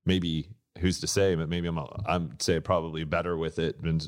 maybe 0.06 0.50
who's 0.80 1.00
to 1.00 1.08
say, 1.08 1.36
but 1.36 1.50
maybe 1.50 1.68
I'm 1.68 1.80
I'm 2.06 2.38
say 2.40 2.60
probably 2.60 3.04
better 3.04 3.38
with 3.38 3.60
it 3.60 3.82
than 3.82 4.00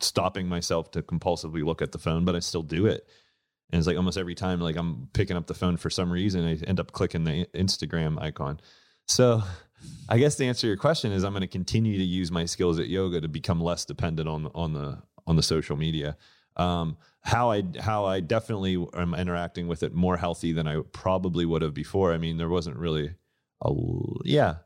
stopping 0.00 0.48
myself 0.48 0.90
to 0.92 1.02
compulsively 1.02 1.64
look 1.64 1.82
at 1.82 1.92
the 1.92 1.98
phone, 1.98 2.24
but 2.24 2.34
I 2.34 2.40
still 2.40 2.62
do 2.62 2.86
it. 2.86 3.06
And 3.70 3.78
it's 3.78 3.86
like 3.86 3.96
almost 3.96 4.18
every 4.18 4.34
time, 4.34 4.60
like 4.60 4.76
I'm 4.76 5.08
picking 5.12 5.36
up 5.36 5.46
the 5.46 5.54
phone 5.54 5.76
for 5.76 5.90
some 5.90 6.10
reason, 6.10 6.46
I 6.46 6.56
end 6.66 6.80
up 6.80 6.92
clicking 6.92 7.24
the 7.24 7.46
Instagram 7.54 8.20
icon. 8.20 8.60
So 9.06 9.42
I 10.08 10.18
guess 10.18 10.36
the 10.36 10.46
answer 10.46 10.62
to 10.62 10.66
your 10.68 10.76
question 10.76 11.12
is 11.12 11.24
I'm 11.24 11.32
going 11.32 11.42
to 11.42 11.46
continue 11.46 11.98
to 11.98 12.04
use 12.04 12.30
my 12.30 12.44
skills 12.44 12.78
at 12.78 12.88
yoga 12.88 13.20
to 13.20 13.28
become 13.28 13.60
less 13.60 13.84
dependent 13.84 14.28
on 14.28 14.50
on 14.54 14.72
the 14.72 14.98
on 15.26 15.36
the 15.36 15.42
social 15.42 15.76
media. 15.76 16.16
Um, 16.56 16.96
how 17.20 17.50
I 17.50 17.64
how 17.80 18.04
I 18.04 18.20
definitely 18.20 18.84
am 18.94 19.14
interacting 19.14 19.68
with 19.68 19.82
it 19.82 19.92
more 19.92 20.16
healthy 20.16 20.52
than 20.52 20.66
I 20.66 20.80
probably 20.92 21.44
would 21.44 21.62
have 21.62 21.74
before. 21.74 22.12
I 22.12 22.18
mean, 22.18 22.36
there 22.36 22.48
wasn't 22.48 22.76
really 22.76 23.14
a 23.64 23.72
yeah 24.24 24.56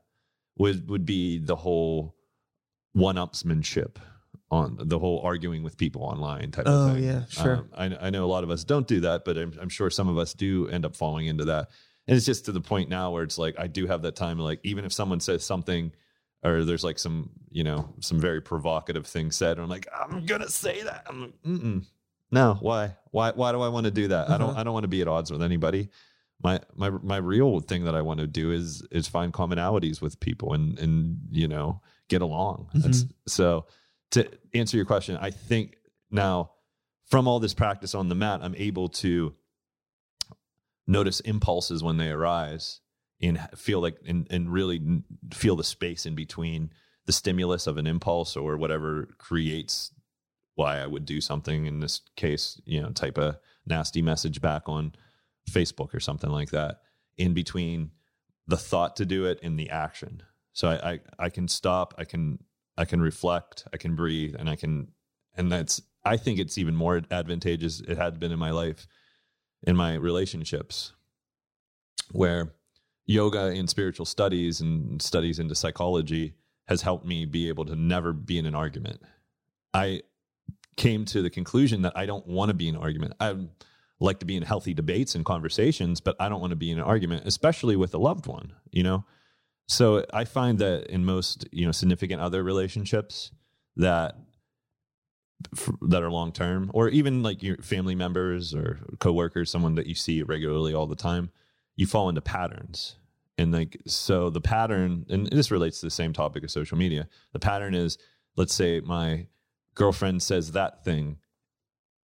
would 0.61 0.89
would 0.89 1.07
be 1.07 1.39
the 1.39 1.57
whole 1.57 2.15
one 2.93 3.17
upsmanship 3.17 3.97
on 4.51 4.77
the 4.81 4.99
whole 4.99 5.21
arguing 5.25 5.63
with 5.63 5.77
people 5.77 6.03
online 6.03 6.51
type 6.51 6.65
Oh, 6.69 6.89
of 6.89 6.95
thing. 6.95 7.05
Oh 7.05 7.07
yeah, 7.13 7.25
sure. 7.29 7.69
Um, 7.75 7.95
I, 8.01 8.07
I 8.07 8.11
know 8.11 8.25
a 8.25 8.27
lot 8.27 8.45
of 8.45 8.51
us 8.51 8.65
don't 8.65 8.87
do 8.87 9.01
that, 9.01 9.25
but 9.25 9.39
I'm, 9.39 9.53
I'm 9.61 9.69
sure 9.69 9.91
some 9.91 10.09
of 10.09 10.19
us 10.19 10.35
do 10.35 10.69
end 10.69 10.85
up 10.85 10.97
falling 10.97 11.27
into 11.27 11.45
that. 11.47 11.69
And 12.09 12.17
it's 12.17 12.27
just 12.27 12.47
to 12.47 12.53
the 12.53 12.61
point 12.61 12.89
now 12.89 13.13
where 13.13 13.23
it's 13.23 13.39
like 13.39 13.55
I 13.59 13.69
do 13.69 13.87
have 13.87 14.03
that 14.03 14.17
time. 14.17 14.39
Like 14.39 14.61
even 14.65 14.85
if 14.85 14.93
someone 14.93 15.21
says 15.21 15.45
something, 15.45 15.93
or 16.43 16.65
there's 16.65 16.83
like 16.85 16.99
some 16.99 17.31
you 17.51 17.63
know 17.65 17.89
some 18.01 18.21
very 18.21 18.41
provocative 18.43 19.07
thing 19.07 19.31
said, 19.31 19.53
and 19.53 19.63
I'm 19.63 19.69
like 19.69 19.87
I'm 19.95 20.27
gonna 20.27 20.49
say 20.49 20.83
that. 20.83 21.07
I'm 21.09 21.21
like, 21.23 21.43
Mm-mm. 21.47 21.87
no, 22.33 22.59
why? 22.61 22.97
Why? 23.13 23.31
Why 23.31 23.53
do 23.53 23.61
I 23.61 23.69
want 23.69 23.85
to 23.85 23.91
do 23.93 24.09
that? 24.09 24.29
I 24.29 24.37
don't. 24.39 24.51
Uh-huh. 24.51 24.61
I 24.61 24.65
don't 24.65 24.75
want 24.75 24.85
to 24.85 24.89
be 24.89 25.01
at 25.03 25.09
odds 25.09 25.31
with 25.31 25.43
anybody. 25.43 25.91
My 26.43 26.61
my 26.75 26.91
my 26.91 27.17
real 27.17 27.61
thing 27.61 27.85
that 27.85 27.95
I 27.95 28.03
want 28.03 28.21
to 28.21 28.27
do 28.27 28.51
is 28.51 28.83
is 28.91 29.09
find 29.09 29.33
commonalities 29.33 30.01
with 30.01 30.21
people 30.21 30.53
and 30.53 30.79
and 30.79 31.19
you 31.31 31.49
know 31.49 31.81
get 32.09 32.23
along. 32.23 32.69
Mm-hmm. 32.69 32.81
That's 32.81 33.05
so 33.27 33.67
to 34.13 34.29
answer 34.55 34.77
your 34.77 34.87
question, 34.87 35.17
I 35.21 35.31
think 35.31 35.77
now 36.11 36.53
from 37.07 37.29
all 37.29 37.41
this 37.41 37.55
practice 37.55 37.95
on 37.95 38.09
the 38.09 38.15
mat, 38.15 38.41
I'm 38.43 38.55
able 38.57 38.89
to 38.89 39.35
notice 40.87 41.21
impulses 41.21 41.83
when 41.83 41.97
they 41.97 42.09
arise 42.09 42.81
and 43.21 43.39
feel 43.55 43.81
like 43.81 43.99
and, 44.07 44.27
and 44.31 44.53
really 44.53 45.03
feel 45.33 45.57
the 45.57 45.65
space 45.65 46.07
in 46.07 46.15
between 46.15 46.71
the 47.07 47.13
stimulus 47.13 47.67
of 47.67 47.77
an 47.77 47.87
impulse 47.87 48.37
or 48.37 48.57
whatever 48.57 49.09
creates 49.19 49.93
why 50.55 50.79
I 50.79 50.87
would 50.87 51.05
do 51.05 51.21
something 51.21 51.67
in 51.67 51.81
this 51.81 52.03
case, 52.17 52.61
you 52.65 52.81
know, 52.81 52.91
type 52.91 53.19
a 53.19 53.39
nasty 53.67 54.03
message 54.03 54.41
back 54.41 54.69
on 54.69 54.93
Facebook 55.51 55.95
or 55.95 56.01
something 56.01 56.31
like 56.31 56.51
that 56.51 56.81
in 57.19 57.35
between 57.35 57.91
the 58.47 58.57
thought 58.57 58.97
to 58.97 59.07
do 59.07 59.27
it 59.27 59.39
and 59.43 59.59
the 59.59 59.71
action. 59.71 60.23
So 60.53 60.69
I, 60.69 60.91
I, 60.93 61.01
I 61.19 61.29
can 61.31 61.49
stop, 61.49 61.95
I 61.99 62.05
can 62.05 62.39
I 62.77 62.85
can 62.85 63.01
reflect, 63.01 63.67
I 63.73 63.77
can 63.77 63.95
breathe, 63.95 64.35
and 64.39 64.49
I 64.49 64.57
can 64.57 64.89
and 65.37 65.51
that's 65.53 65.83
I 66.05 66.17
think 66.17 66.39
it's 66.39 66.59
even 66.59 66.75
more 66.75 67.03
advantageous 67.11 67.81
it 67.81 67.99
had 67.99 68.19
been 68.19 68.33
in 68.33 68.39
my 68.39 68.51
life 68.51 68.87
in 69.63 69.77
my 69.77 69.95
relationships 69.95 70.93
where 72.13 72.55
yoga 73.07 73.47
and 73.47 73.69
spiritual 73.69 74.07
studies 74.07 74.61
and 74.61 75.01
studies 75.03 75.39
into 75.39 75.55
psychology 75.55 76.35
has 76.69 76.83
helped 76.83 77.05
me 77.05 77.27
be 77.27 77.49
able 77.49 77.65
to 77.65 77.77
never 77.77 78.13
be 78.13 78.39
in 78.39 78.47
an 78.47 78.55
argument. 78.55 79.01
I 79.75 80.03
came 80.77 81.05
to 81.07 81.21
the 81.21 81.31
conclusion 81.31 81.83
that 81.83 81.97
I 81.97 82.07
don't 82.07 82.27
want 82.27 82.49
to 82.49 82.55
be 82.55 82.69
in 82.69 82.77
an 82.77 82.81
argument. 82.81 83.15
I 83.21 83.37
like 84.01 84.19
to 84.21 84.27
be 84.27 84.37
in 84.37 84.43
healthy 84.43 84.73
debates 84.75 85.15
and 85.15 85.25
conversations, 85.25 86.01
but 86.01 86.17
I 86.19 86.29
don't 86.29 86.41
want 86.41 86.51
to 86.53 86.57
be 86.57 86.71
in 86.71 86.79
an 86.79 86.85
argument, 86.85 87.25
especially 87.27 87.77
with 87.77 87.95
a 87.95 87.99
loved 87.99 88.27
one, 88.27 88.55
you 88.73 88.83
know? 88.83 89.05
So 89.69 90.05
I 90.13 90.25
find 90.25 90.59
that 90.59 90.87
in 90.87 91.05
most, 91.05 91.47
you 91.53 91.67
know, 91.67 91.73
significant 91.73 92.21
other 92.21 92.43
relationships 92.43 93.31
that 93.77 94.17
that 95.81 96.03
are 96.03 96.11
long 96.11 96.33
term 96.33 96.71
or 96.75 96.89
even 96.91 97.23
like 97.23 97.43
your 97.43 97.57
family 97.59 97.95
members 97.95 98.55
or 98.55 98.81
coworkers, 98.99 99.51
someone 99.51 99.75
that 99.77 99.87
you 99.87 99.95
see 99.95 100.23
regularly 100.23 100.75
all 100.75 100.87
the 100.87 100.97
time, 100.97 101.31
you 101.77 101.87
fall 101.87 102.09
into 102.09 102.21
patterns. 102.21 102.97
And 103.39 103.53
like 103.53 103.81
so 103.87 104.29
the 104.29 104.41
pattern 104.41 105.07
and 105.09 105.29
this 105.29 105.51
relates 105.51 105.81
to 105.81 105.87
the 105.87 105.91
same 105.91 106.13
topic 106.13 106.43
of 106.43 106.51
social 106.51 106.77
media. 106.77 107.09
The 107.33 107.39
pattern 107.39 107.75
is 107.75 107.97
let's 108.37 108.55
say 108.55 108.81
my 108.81 109.27
girlfriend 109.75 110.23
says 110.23 110.53
that 110.53 110.85
thing 110.85 111.19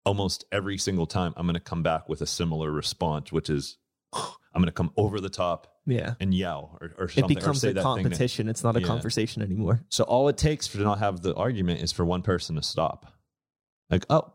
almost 0.05 0.45
every 0.51 0.77
single 0.77 1.05
time 1.05 1.33
I'm 1.37 1.45
going 1.45 1.53
to 1.55 1.59
come 1.59 1.83
back 1.83 2.09
with 2.09 2.21
a 2.21 2.25
similar 2.27 2.71
response 2.71 3.31
which 3.31 3.49
is 3.49 3.77
I'm 4.13 4.61
going 4.61 4.65
to 4.65 4.71
come 4.71 4.91
over 4.97 5.19
the 5.21 5.29
top 5.29 5.77
Yeah. 5.85 6.15
and 6.19 6.33
yell 6.33 6.77
or, 6.81 6.91
or 6.97 7.05
It 7.05 7.11
something 7.11 7.37
or 7.37 7.39
becomes 7.39 7.61
say 7.61 7.69
a 7.69 7.73
that 7.73 7.83
thing 7.83 7.95
that- 7.97 8.01
competition. 8.03 8.49
It's 8.49 8.63
not 8.63 8.75
a 8.75 8.81
Yeah. 8.81 8.87
conversation 8.87 9.41
anymore. 9.41 9.81
so 9.89 10.03
all 10.03 10.27
it 10.27 10.37
takes 10.37 10.67
for 10.67 10.77
to 10.77 10.83
not 10.83 10.99
have 10.99 11.21
the 11.21 11.33
argument 11.35 11.81
is 11.81 11.91
for 11.91 12.03
one 12.03 12.21
person 12.21 12.55
to 12.57 12.63
stop. 12.63 13.13
Like, 13.89 14.05
oh. 14.09 14.33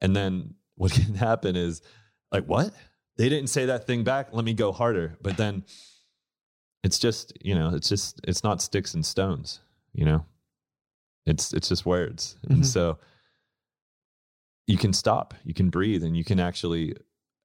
And 0.00 0.14
then 0.14 0.54
what 0.76 0.92
can 1.06 1.14
happen 1.14 1.56
is 1.56 1.82
like, 2.32 2.44
what? 2.46 2.72
They 3.16 3.28
didn't 3.28 3.48
say 3.50 3.66
that 3.66 3.86
thing 3.86 4.04
back. 4.04 4.28
Let 4.32 4.44
me 4.44 4.54
go 4.54 4.72
harder. 4.72 5.18
But 5.20 5.36
then 5.36 5.64
it's 6.82 6.98
just, 6.98 7.32
you 7.44 7.54
know, 7.54 7.74
it's 7.74 7.88
just 7.88 8.20
it's 8.26 8.42
not 8.44 8.62
sticks 8.62 8.94
and 8.94 9.04
stones, 9.04 9.60
you 9.92 10.04
know? 10.04 10.24
It's 11.26 11.52
it's 11.52 11.68
just 11.68 11.84
words. 11.84 12.36
Mhm. 12.46 12.50
And 12.54 12.66
so 12.66 12.98
you 14.66 14.78
can 14.78 14.92
stop, 14.92 15.34
you 15.44 15.54
can 15.54 15.70
breathe, 15.70 16.02
and 16.02 16.16
you 16.16 16.24
can 16.24 16.40
actually 16.40 16.94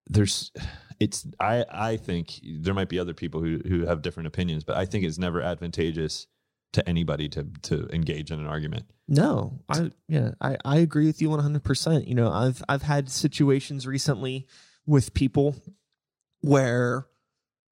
there's 0.08 0.52
it's 1.00 1.26
I 1.40 1.66
I 1.70 1.98
think 1.98 2.40
there 2.44 2.74
might 2.74 2.90
be 2.90 3.00
other 3.00 3.14
people 3.14 3.42
who 3.42 3.60
who 3.68 3.86
have 3.86 4.02
different 4.02 4.28
opinions, 4.28 4.64
but 4.64 4.78
I 4.78 4.86
think 4.86 5.04
it's 5.04 5.18
never 5.18 5.42
advantageous 5.42 6.28
to 6.74 6.88
anybody 6.88 7.30
to 7.30 7.48
to 7.64 7.88
engage 7.94 8.32
in 8.32 8.40
an 8.40 8.48
argument. 8.48 8.86
No, 9.08 9.60
I 9.70 9.92
yeah, 10.08 10.32
I, 10.42 10.58
I 10.66 10.78
agree 10.78 11.08
with 11.08 11.22
you 11.22 11.30
one 11.30 11.40
hundred 11.40 11.64
percent. 11.64 12.08
You 12.08 12.16
know, 12.16 12.32
I've 12.32 12.64
I've 12.68 12.82
had 12.82 13.10
situations 13.10 13.88
recently 13.88 14.48
with 14.86 15.14
people 15.14 15.56
where, 16.42 17.08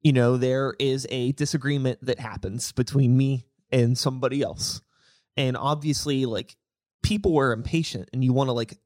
you 0.01 0.13
know, 0.13 0.37
there 0.37 0.73
is 0.79 1.05
a 1.09 1.31
disagreement 1.33 1.99
that 2.01 2.19
happens 2.19 2.71
between 2.71 3.15
me 3.15 3.45
and 3.71 3.97
somebody 3.97 4.41
else. 4.41 4.81
And 5.37 5.57
obviously, 5.57 6.25
like 6.25 6.55
people 7.03 7.37
are 7.37 7.51
impatient 7.51 8.09
and 8.13 8.23
you 8.23 8.33
want 8.33 8.47
to 8.47 8.53
like 8.53 8.77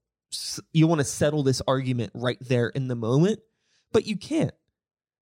you 0.74 0.88
want 0.88 1.00
to 1.00 1.06
settle 1.06 1.44
this 1.44 1.62
argument 1.68 2.12
right 2.14 2.38
there 2.42 2.68
in 2.70 2.88
the 2.88 2.96
moment, 2.96 3.40
but 3.92 4.06
you 4.06 4.18
can't. 4.18 4.54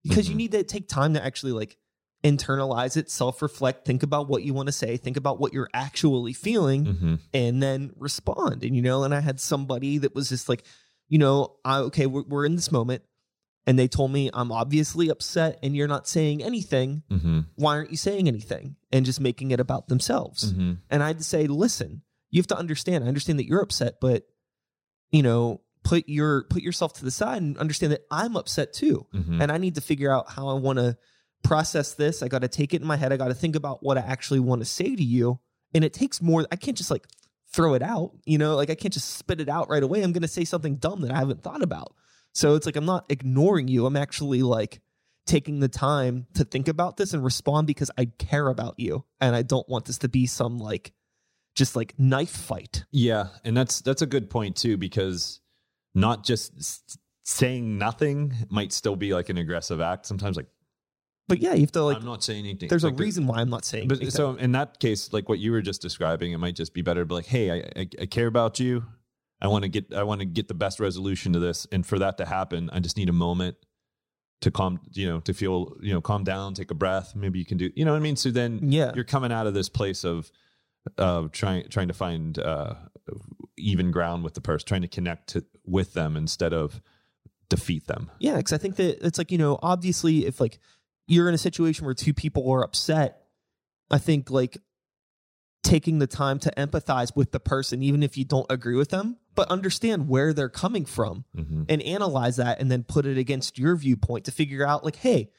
Because 0.03 0.27
you 0.29 0.35
Mhm. 0.35 0.37
need 0.37 0.51
to 0.51 0.63
take 0.63 0.87
time 0.87 1.13
to 1.15 1.23
actually 1.23 1.51
like 1.51 1.77
internalize 2.23 2.97
it, 2.97 3.09
self-reflect, 3.09 3.85
think 3.85 4.01
about 4.03 4.27
what 4.27 4.43
you 4.43 4.53
want 4.53 4.67
to 4.67 4.71
say, 4.71 4.97
think 4.97 5.15
about 5.17 5.39
what 5.39 5.53
you're 5.53 5.69
actually 5.73 6.33
feeling 6.33 6.85
Mm-hmm. 6.85 7.15
and 7.33 7.61
then 7.61 7.91
respond. 7.97 8.63
And 8.63 8.75
you 8.75 8.81
know, 8.81 9.03
and 9.03 9.13
I 9.13 9.19
had 9.19 9.39
somebody 9.39 9.99
that 9.99 10.15
was 10.15 10.29
just 10.29 10.49
like, 10.49 10.63
you 11.07 11.19
know, 11.19 11.55
I, 11.63 11.77
okay, 11.79 12.07
we're, 12.07 12.23
we're 12.23 12.45
in 12.45 12.55
this 12.55 12.71
moment, 12.71 13.03
and 13.67 13.77
they 13.77 13.87
told 13.87 14.11
me 14.11 14.31
I'm 14.33 14.51
obviously 14.51 15.09
upset, 15.09 15.59
and 15.61 15.75
you're 15.75 15.87
not 15.87 16.07
saying 16.07 16.41
anything. 16.43 17.03
Mm-hmm. 17.11 17.39
Why 17.55 17.75
aren't 17.75 17.91
you 17.91 17.97
saying 17.97 18.27
anything? 18.27 18.75
And 18.91 19.05
just 19.05 19.19
making 19.21 19.51
it 19.51 19.59
about 19.59 19.87
themselves. 19.87 20.51
Mm-hmm. 20.51 20.73
And 20.89 21.03
I 21.03 21.07
had 21.07 21.19
to 21.19 21.23
say, 21.23 21.45
listen, 21.45 22.01
you 22.31 22.39
have 22.39 22.47
to 22.47 22.57
understand. 22.57 23.03
I 23.03 23.07
understand 23.07 23.37
that 23.37 23.45
you're 23.47 23.61
upset, 23.61 23.95
but 24.01 24.25
you 25.15 25.23
know, 25.23 25.61
put 25.83 26.09
your 26.09 26.43
put 26.49 26.61
yourself 26.61 26.93
to 26.93 27.05
the 27.05 27.11
side 27.11 27.41
and 27.41 27.57
understand 27.57 27.93
that 27.93 28.01
I'm 28.11 28.35
upset 28.35 28.73
too 28.73 29.05
Mm-hmm. 29.13 29.41
and 29.41 29.51
I 29.51 29.57
need 29.57 29.75
to 29.75 29.81
figure 29.81 30.11
out 30.11 30.25
how 30.29 30.49
I 30.49 30.53
want 30.53 30.79
to 30.79 30.97
process 31.43 31.93
this. 31.93 32.23
I 32.23 32.27
got 32.27 32.41
to 32.41 32.47
take 32.47 32.73
it 32.73 32.81
in 32.81 32.87
my 32.87 32.97
head. 32.97 33.13
I 33.13 33.17
got 33.17 33.27
to 33.29 33.33
think 33.33 33.55
about 33.55 33.83
what 33.83 33.97
I 33.97 34.01
actually 34.01 34.39
want 34.39 34.61
to 34.61 34.65
say 34.65 34.95
to 34.95 35.03
you. 35.03 35.39
And 35.73 35.83
it 35.83 35.93
takes 35.93 36.21
more. 36.21 36.45
I 36.51 36.55
can't 36.55 36.75
just 36.77 36.91
like 36.91 37.05
throw 37.53 37.75
it 37.75 37.81
out, 37.81 38.11
you 38.25 38.37
know, 38.37 38.55
like 38.55 38.69
I 38.69 38.75
can't 38.75 38.93
just 38.93 39.09
spit 39.11 39.39
it 39.39 39.47
out 39.47 39.69
right 39.69 39.83
away. 39.83 40.01
I'm 40.01 40.11
going 40.11 40.23
to 40.23 40.27
say 40.27 40.43
something 40.43 40.75
dumb 40.77 41.01
that 41.01 41.11
I 41.11 41.17
haven't 41.17 41.43
thought 41.43 41.61
about. 41.61 41.93
So 42.33 42.55
it's 42.55 42.65
like 42.65 42.75
I'm 42.75 42.85
not 42.85 43.05
ignoring 43.09 43.67
you. 43.67 43.85
I'm 43.85 43.95
actually 43.95 44.41
like 44.41 44.81
taking 45.25 45.59
the 45.59 45.69
time 45.69 46.27
to 46.33 46.43
think 46.43 46.67
about 46.67 46.97
this 46.97 47.13
and 47.13 47.23
respond 47.23 47.67
because 47.67 47.91
I 47.97 48.05
care 48.17 48.47
about 48.47 48.75
you 48.77 49.05
and 49.21 49.35
I 49.35 49.43
don't 49.43 49.67
want 49.69 49.85
this 49.85 49.99
to 49.99 50.09
be 50.09 50.25
some 50.25 50.57
like 50.57 50.91
just 51.55 51.75
like 51.75 51.93
knife 51.97 52.29
fight. 52.35 52.83
Yeah, 52.91 53.27
and 53.43 53.55
that's 53.55 53.81
that's 53.81 54.01
a 54.01 54.05
good 54.05 54.29
point 54.29 54.55
too 54.55 54.77
because 54.77 55.39
not 55.93 56.23
just 56.23 56.97
saying 57.23 57.77
nothing 57.77 58.33
might 58.49 58.71
still 58.73 58.95
be 58.95 59.13
like 59.13 59.29
an 59.29 59.37
aggressive 59.37 59.81
act. 59.81 60.05
Sometimes, 60.05 60.35
like, 60.37 60.47
But 61.27 61.39
yeah, 61.39 61.53
you 61.53 61.61
have 61.61 61.71
to 61.71 61.83
like. 61.83 61.97
I'm 61.97 62.05
not 62.05 62.23
saying 62.23 62.45
anything. 62.45 62.69
There's 62.69 62.83
a 62.83 62.87
Like, 62.87 62.97
the- 62.97 63.03
reason 63.03 63.25
why 63.27 63.37
I'm 63.39 63.49
not 63.49 63.65
saying. 63.65 63.87
But 63.87 63.95
anything. 63.97 64.11
so 64.11 64.35
in 64.35 64.51
that 64.51 64.79
case, 64.79 65.11
like 65.13 65.27
what 65.29 65.39
you 65.39 65.51
were 65.51 65.61
just 65.61 65.81
describing, 65.81 66.33
it 66.33 66.37
might 66.37 66.55
just 66.55 66.73
be 66.73 66.81
better 66.81 67.01
to 67.01 67.05
be 67.05 67.15
like, 67.15 67.25
"Hey, 67.25 67.49
I, 67.51 67.55
I, 67.81 67.87
I 68.01 68.05
care 68.05 68.27
about 68.27 68.59
you. 68.59 68.83
I 69.41 69.47
want 69.47 69.63
to 69.63 69.69
get 69.69 69.93
I 69.93 70.03
want 70.03 70.19
to 70.19 70.25
get 70.25 70.47
the 70.47 70.53
best 70.53 70.79
resolution 70.79 71.33
to 71.33 71.39
this, 71.39 71.65
and 71.71 71.85
for 71.85 71.97
that 71.99 72.17
to 72.17 72.25
happen, 72.25 72.69
I 72.71 72.79
just 72.79 72.97
need 72.97 73.09
a 73.09 73.13
moment 73.13 73.57
to 74.41 74.51
calm, 74.51 74.79
you 74.91 75.07
know, 75.07 75.19
to 75.21 75.33
feel, 75.33 75.75
you 75.81 75.93
know, 75.93 76.01
calm 76.01 76.23
down, 76.25 76.53
take 76.53 76.69
a 76.69 76.75
breath. 76.75 77.15
Maybe 77.15 77.39
you 77.39 77.45
can 77.45 77.57
do, 77.57 77.71
you 77.75 77.85
know 77.85 77.91
what 77.93 77.97
I 77.97 78.01
mean. 78.01 78.17
So 78.17 78.29
then, 78.31 78.59
Yeah. 78.71 78.91
you're 78.93 79.05
coming 79.05 79.31
out 79.31 79.47
of 79.47 79.53
this 79.53 79.69
place 79.69 80.03
of 80.03 80.29
of 80.97 81.31
trying 81.31 81.67
trying 81.69 81.87
to 81.87 81.93
find 81.93 82.37
uh, 82.39 82.75
even 83.57 83.91
ground 83.91 84.23
with 84.23 84.33
the 84.33 84.41
person, 84.41 84.67
trying 84.67 84.81
to 84.81 84.87
connect 84.87 85.29
to, 85.29 85.45
with 85.65 85.93
them 85.93 86.15
instead 86.15 86.53
of 86.53 86.81
defeat 87.49 87.87
them. 87.87 88.11
Yeah, 88.19 88.37
because 88.37 88.53
I 88.53 88.57
think 88.57 88.75
that 88.77 89.05
it's 89.05 89.17
like, 89.17 89.31
you 89.31 89.37
know, 89.37 89.59
obviously 89.61 90.25
if 90.25 90.39
like 90.39 90.59
you're 91.07 91.27
in 91.27 91.35
a 91.35 91.39
situation 91.39 91.85
where 91.85 91.93
two 91.93 92.13
people 92.13 92.49
are 92.51 92.63
upset, 92.63 93.23
I 93.91 93.97
think 93.97 94.29
like 94.29 94.57
taking 95.63 95.99
the 95.99 96.07
time 96.07 96.39
to 96.39 96.51
empathize 96.57 97.15
with 97.15 97.31
the 97.31 97.39
person, 97.39 97.81
even 97.81 98.03
if 98.03 98.17
you 98.17 98.25
don't 98.25 98.45
agree 98.49 98.75
with 98.75 98.89
them, 98.89 99.17
but 99.33 99.49
understand 99.49 100.07
where 100.07 100.33
they're 100.33 100.49
coming 100.49 100.85
from 100.85 101.25
hmm 101.35 101.63
and 101.67 101.81
analyze 101.81 102.35
that 102.35 102.59
and 102.59 102.69
then 102.69 102.83
put 102.83 103.07
it 103.07 103.17
against 103.17 103.57
your 103.57 103.75
viewpoint 103.75 104.25
to 104.25 104.31
figure 104.31 104.65
out 104.65 104.83
like, 104.85 104.97
hey, 104.97 105.31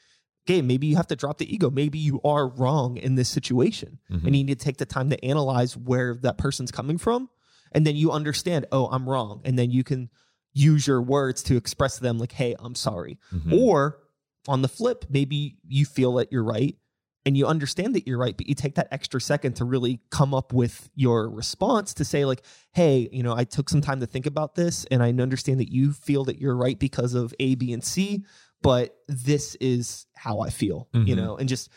okay, 0.47 0.61
maybe 0.61 0.87
you 0.87 0.95
have 0.95 1.07
to 1.07 1.15
drop 1.15 1.37
the 1.39 1.53
ego. 1.53 1.69
Maybe 1.69 1.97
you 1.99 2.21
are 2.23 2.47
wrong 2.47 2.95
in 2.97 3.15
this 3.15 3.27
situation. 3.29 3.99
Mhm. 4.09 4.25
And 4.25 4.35
you 4.35 4.43
need 4.45 4.59
to 4.59 4.63
take 4.63 4.77
the 4.77 4.85
time 4.85 5.09
to 5.09 5.23
analyze 5.25 5.75
where 5.75 6.15
that 6.21 6.37
person's 6.37 6.71
coming 6.71 6.97
from. 6.97 7.29
And 7.73 7.85
then 7.85 7.95
you 7.97 8.11
understand, 8.11 8.65
oh, 8.71 8.87
I'm 8.87 9.09
wrong. 9.09 9.41
And 9.43 9.59
then 9.59 9.71
you 9.71 9.83
can 9.83 10.09
use 10.53 10.87
your 10.87 11.01
words 11.01 11.43
to 11.43 11.57
express 11.57 11.97
to 11.97 12.01
them, 12.03 12.17
like, 12.17 12.31
hey, 12.31 12.55
I'm 12.59 12.75
sorry. 12.75 13.19
Mhm. 13.33 13.59
Or 13.61 13.99
on 14.47 14.61
the 14.61 14.69
flip, 14.69 15.05
maybe 15.09 15.57
you 15.67 15.85
feel 15.85 16.13
that 16.15 16.31
you're 16.31 16.43
right 16.43 16.77
and 17.25 17.35
you 17.37 17.45
understand 17.45 17.93
that 17.93 18.07
you're 18.07 18.17
right, 18.17 18.37
but 18.37 18.47
you 18.47 18.55
take 18.55 18.75
that 18.75 18.87
extra 18.89 19.19
second 19.19 19.57
to 19.57 19.65
really 19.65 19.99
come 20.11 20.33
up 20.33 20.53
with 20.53 20.89
your 20.95 21.29
response 21.29 21.93
to 21.95 22.05
say, 22.05 22.23
like, 22.23 22.41
hey, 22.71 23.09
you 23.11 23.21
know, 23.21 23.35
I 23.35 23.43
took 23.43 23.67
some 23.69 23.81
time 23.81 23.99
to 23.99 24.05
think 24.07 24.25
about 24.25 24.55
this 24.55 24.85
and 24.89 25.03
I 25.03 25.09
understand 25.09 25.59
that 25.59 25.69
you 25.71 25.91
feel 25.91 26.23
that 26.23 26.39
you're 26.39 26.55
right 26.55 26.79
because 26.79 27.13
of 27.13 27.33
A, 27.41 27.55
B, 27.55 27.73
and 27.73 27.83
C, 27.83 28.23
but 28.67 28.97
this 29.07 29.55
is 29.61 30.05
how 30.13 30.39
I 30.41 30.49
feel, 30.49 30.89
you 30.93 31.15
Mhm. 31.15 31.17
know, 31.17 31.37
and 31.37 31.47
just 31.47 31.69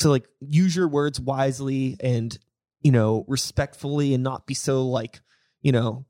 to 0.00 0.08
like 0.10 0.26
use 0.40 0.74
your 0.74 0.88
words 0.88 1.20
wisely 1.20 1.96
and, 2.00 2.36
you 2.82 2.90
know, 2.90 3.24
respectfully 3.28 4.12
and 4.12 4.22
not 4.24 4.46
be 4.46 4.54
so 4.54 4.88
like, 4.88 5.20
you 5.62 5.70
know, 5.72 6.04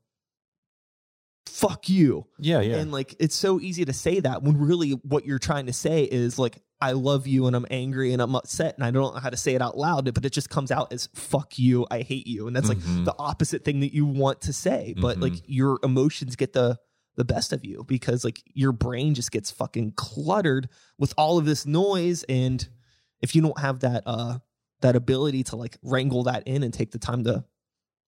fuck 1.45 1.87
you. 1.89 2.25
Yeah, 2.39 2.61
yeah. 2.61 2.77
And 2.77 2.91
like 2.91 3.15
it's 3.19 3.35
so 3.35 3.59
easy 3.59 3.85
to 3.85 3.93
say 3.93 4.19
that 4.19 4.43
when 4.43 4.57
really 4.57 4.91
what 4.91 5.25
you're 5.25 5.39
trying 5.39 5.67
to 5.67 5.73
say 5.73 6.03
is 6.03 6.37
like 6.37 6.61
I 6.81 6.91
love 6.91 7.25
you 7.25 7.47
and 7.47 7.55
I'm 7.55 7.65
angry 7.71 8.13
and 8.13 8.21
I'm 8.21 8.35
upset 8.35 8.75
and 8.75 8.83
I 8.83 8.91
don't 8.91 9.13
know 9.15 9.19
how 9.19 9.29
to 9.31 9.37
say 9.37 9.55
it 9.55 9.61
out 9.61 9.77
loud, 9.77 10.13
but 10.13 10.25
it 10.25 10.31
just 10.31 10.49
comes 10.49 10.69
out 10.71 10.93
as 10.93 11.09
fuck 11.15 11.57
you, 11.57 11.87
I 11.89 12.01
hate 12.01 12.27
you. 12.27 12.45
And 12.47 12.55
that's 12.55 12.69
like 12.69 12.77
Mhm. 12.79 13.05
the 13.05 13.15
opposite 13.17 13.63
thing 13.65 13.79
that 13.79 13.93
you 13.93 14.05
want 14.05 14.41
to 14.41 14.53
say. 14.53 14.93
But 14.99 15.17
Mhm. 15.17 15.21
like 15.21 15.41
your 15.47 15.79
emotions 15.83 16.35
get 16.35 16.53
the 16.53 16.77
the 17.17 17.25
best 17.25 17.51
of 17.51 17.65
you 17.65 17.83
because 17.87 18.23
like 18.23 18.41
your 18.53 18.71
brain 18.71 19.13
just 19.13 19.31
gets 19.31 19.51
fucking 19.51 19.91
cluttered 19.97 20.69
with 20.97 21.13
all 21.17 21.37
of 21.37 21.45
this 21.45 21.65
noise 21.65 22.23
and 22.29 22.69
if 23.21 23.35
you 23.35 23.41
don't 23.41 23.59
have 23.59 23.79
that 23.81 24.03
uh 24.05 24.37
that 24.81 24.95
ability 24.95 25.43
to 25.43 25.55
like 25.55 25.77
wrangle 25.81 26.23
that 26.23 26.43
in 26.47 26.63
and 26.63 26.73
take 26.73 26.91
the 26.91 26.99
time 26.99 27.23
to 27.23 27.43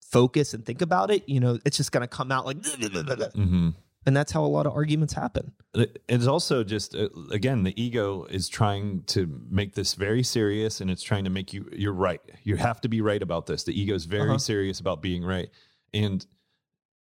focus 0.03 0.55
and 0.55 0.65
think 0.65 0.81
about 0.83 1.11
it, 1.11 1.29
you 1.29 1.41
know, 1.41 1.59
it's 1.65 1.77
just 1.77 1.93
going 1.93 2.03
to 2.03 2.07
come 2.09 2.31
out 2.33 2.47
like 2.47 2.59
Mhm. 2.63 3.75
and 4.07 4.17
that's 4.17 4.33
how 4.33 4.45
a 4.45 4.47
lot 4.49 4.67
of 4.67 4.73
arguments 4.73 5.13
happen. 5.13 5.53
It's 5.75 6.27
also 6.27 6.65
just 6.65 6.95
uh, 6.95 7.09
again 7.31 7.63
the 7.63 7.75
ego 7.83 8.25
is 8.25 8.49
trying 8.49 9.03
to 9.09 9.27
make 9.51 9.75
this 9.75 9.95
very 9.95 10.23
serious, 10.23 10.81
and 10.81 10.91
it's 10.91 11.03
trying 11.03 11.25
to 11.25 11.31
make 11.31 11.53
you 11.53 11.69
you're 11.73 11.93
right. 11.93 12.21
You 12.43 12.57
have 12.57 12.81
to 12.83 12.89
be 12.89 13.01
right 13.01 13.23
about 13.23 13.47
this. 13.47 13.65
The 13.65 13.79
ego 13.79 13.95
is 13.95 14.05
very 14.07 14.29
Uh-huh. 14.31 14.39
serious 14.39 14.81
about 14.81 15.03
being 15.03 15.25
right, 15.25 15.49
and 15.93 16.25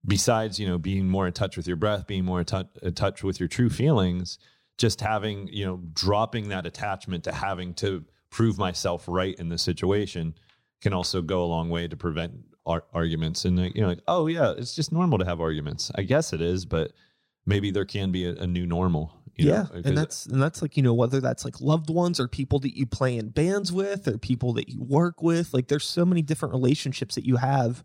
besides, 0.05 0.59
you 0.59 0.67
know, 0.67 0.77
being 0.77 1.07
more 1.07 1.27
in 1.27 1.33
touch 1.33 1.57
with 1.57 1.67
your 1.67 1.77
breath, 1.77 2.07
being 2.07 2.25
more 2.25 2.39
in 2.39 2.45
touch, 2.45 2.67
in 2.81 2.93
touch 2.93 3.23
with 3.23 3.39
your 3.39 3.49
true 3.49 3.69
feelings, 3.69 4.37
just 4.77 5.01
having 5.01 5.47
you 5.47 5.65
know 5.65 5.81
dropping 5.93 6.49
that 6.49 6.65
attachment 6.65 7.23
to 7.23 7.31
having 7.31 7.73
to 7.75 8.03
prove 8.29 8.57
myself 8.57 9.05
right 9.07 9.35
in 9.35 9.49
the 9.49 9.57
situation 9.57 10.35
can 10.81 10.93
also 10.93 11.21
go 11.21 11.43
a 11.43 11.45
long 11.45 11.69
way 11.69 11.87
to 11.87 11.95
prevent 11.95 12.33
ar- 12.65 12.83
arguments. 12.93 13.45
And 13.45 13.57
like, 13.57 13.75
you 13.75 13.81
know, 13.81 13.87
like 13.87 14.01
oh 14.07 14.27
yeah, 14.27 14.53
it's 14.57 14.75
just 14.75 14.91
normal 14.91 15.17
to 15.17 15.25
have 15.25 15.41
arguments. 15.41 15.91
I 15.95 16.03
guess 16.03 16.33
it 16.33 16.41
is, 16.41 16.65
but 16.65 16.91
maybe 17.45 17.71
there 17.71 17.85
can 17.85 18.11
be 18.11 18.25
a, 18.25 18.33
a 18.35 18.47
new 18.47 18.65
normal. 18.65 19.13
you 19.35 19.49
yeah 19.49 19.63
know, 19.63 19.81
and 19.85 19.97
that's 19.97 20.25
and 20.25 20.41
that's 20.41 20.61
like 20.61 20.77
you 20.77 20.83
know 20.83 20.93
whether 20.93 21.21
that's 21.21 21.45
like 21.45 21.61
loved 21.61 21.89
ones 21.89 22.19
or 22.19 22.27
people 22.27 22.59
that 22.59 22.75
you 22.77 22.85
play 22.85 23.17
in 23.17 23.29
bands 23.29 23.71
with 23.71 24.07
or 24.07 24.17
people 24.17 24.53
that 24.53 24.69
you 24.69 24.81
work 24.81 25.21
with 25.21 25.53
like 25.53 25.67
there's 25.67 25.85
so 25.85 26.05
many 26.05 26.21
different 26.21 26.53
relationships 26.53 27.15
that 27.15 27.25
you 27.25 27.35
have 27.35 27.83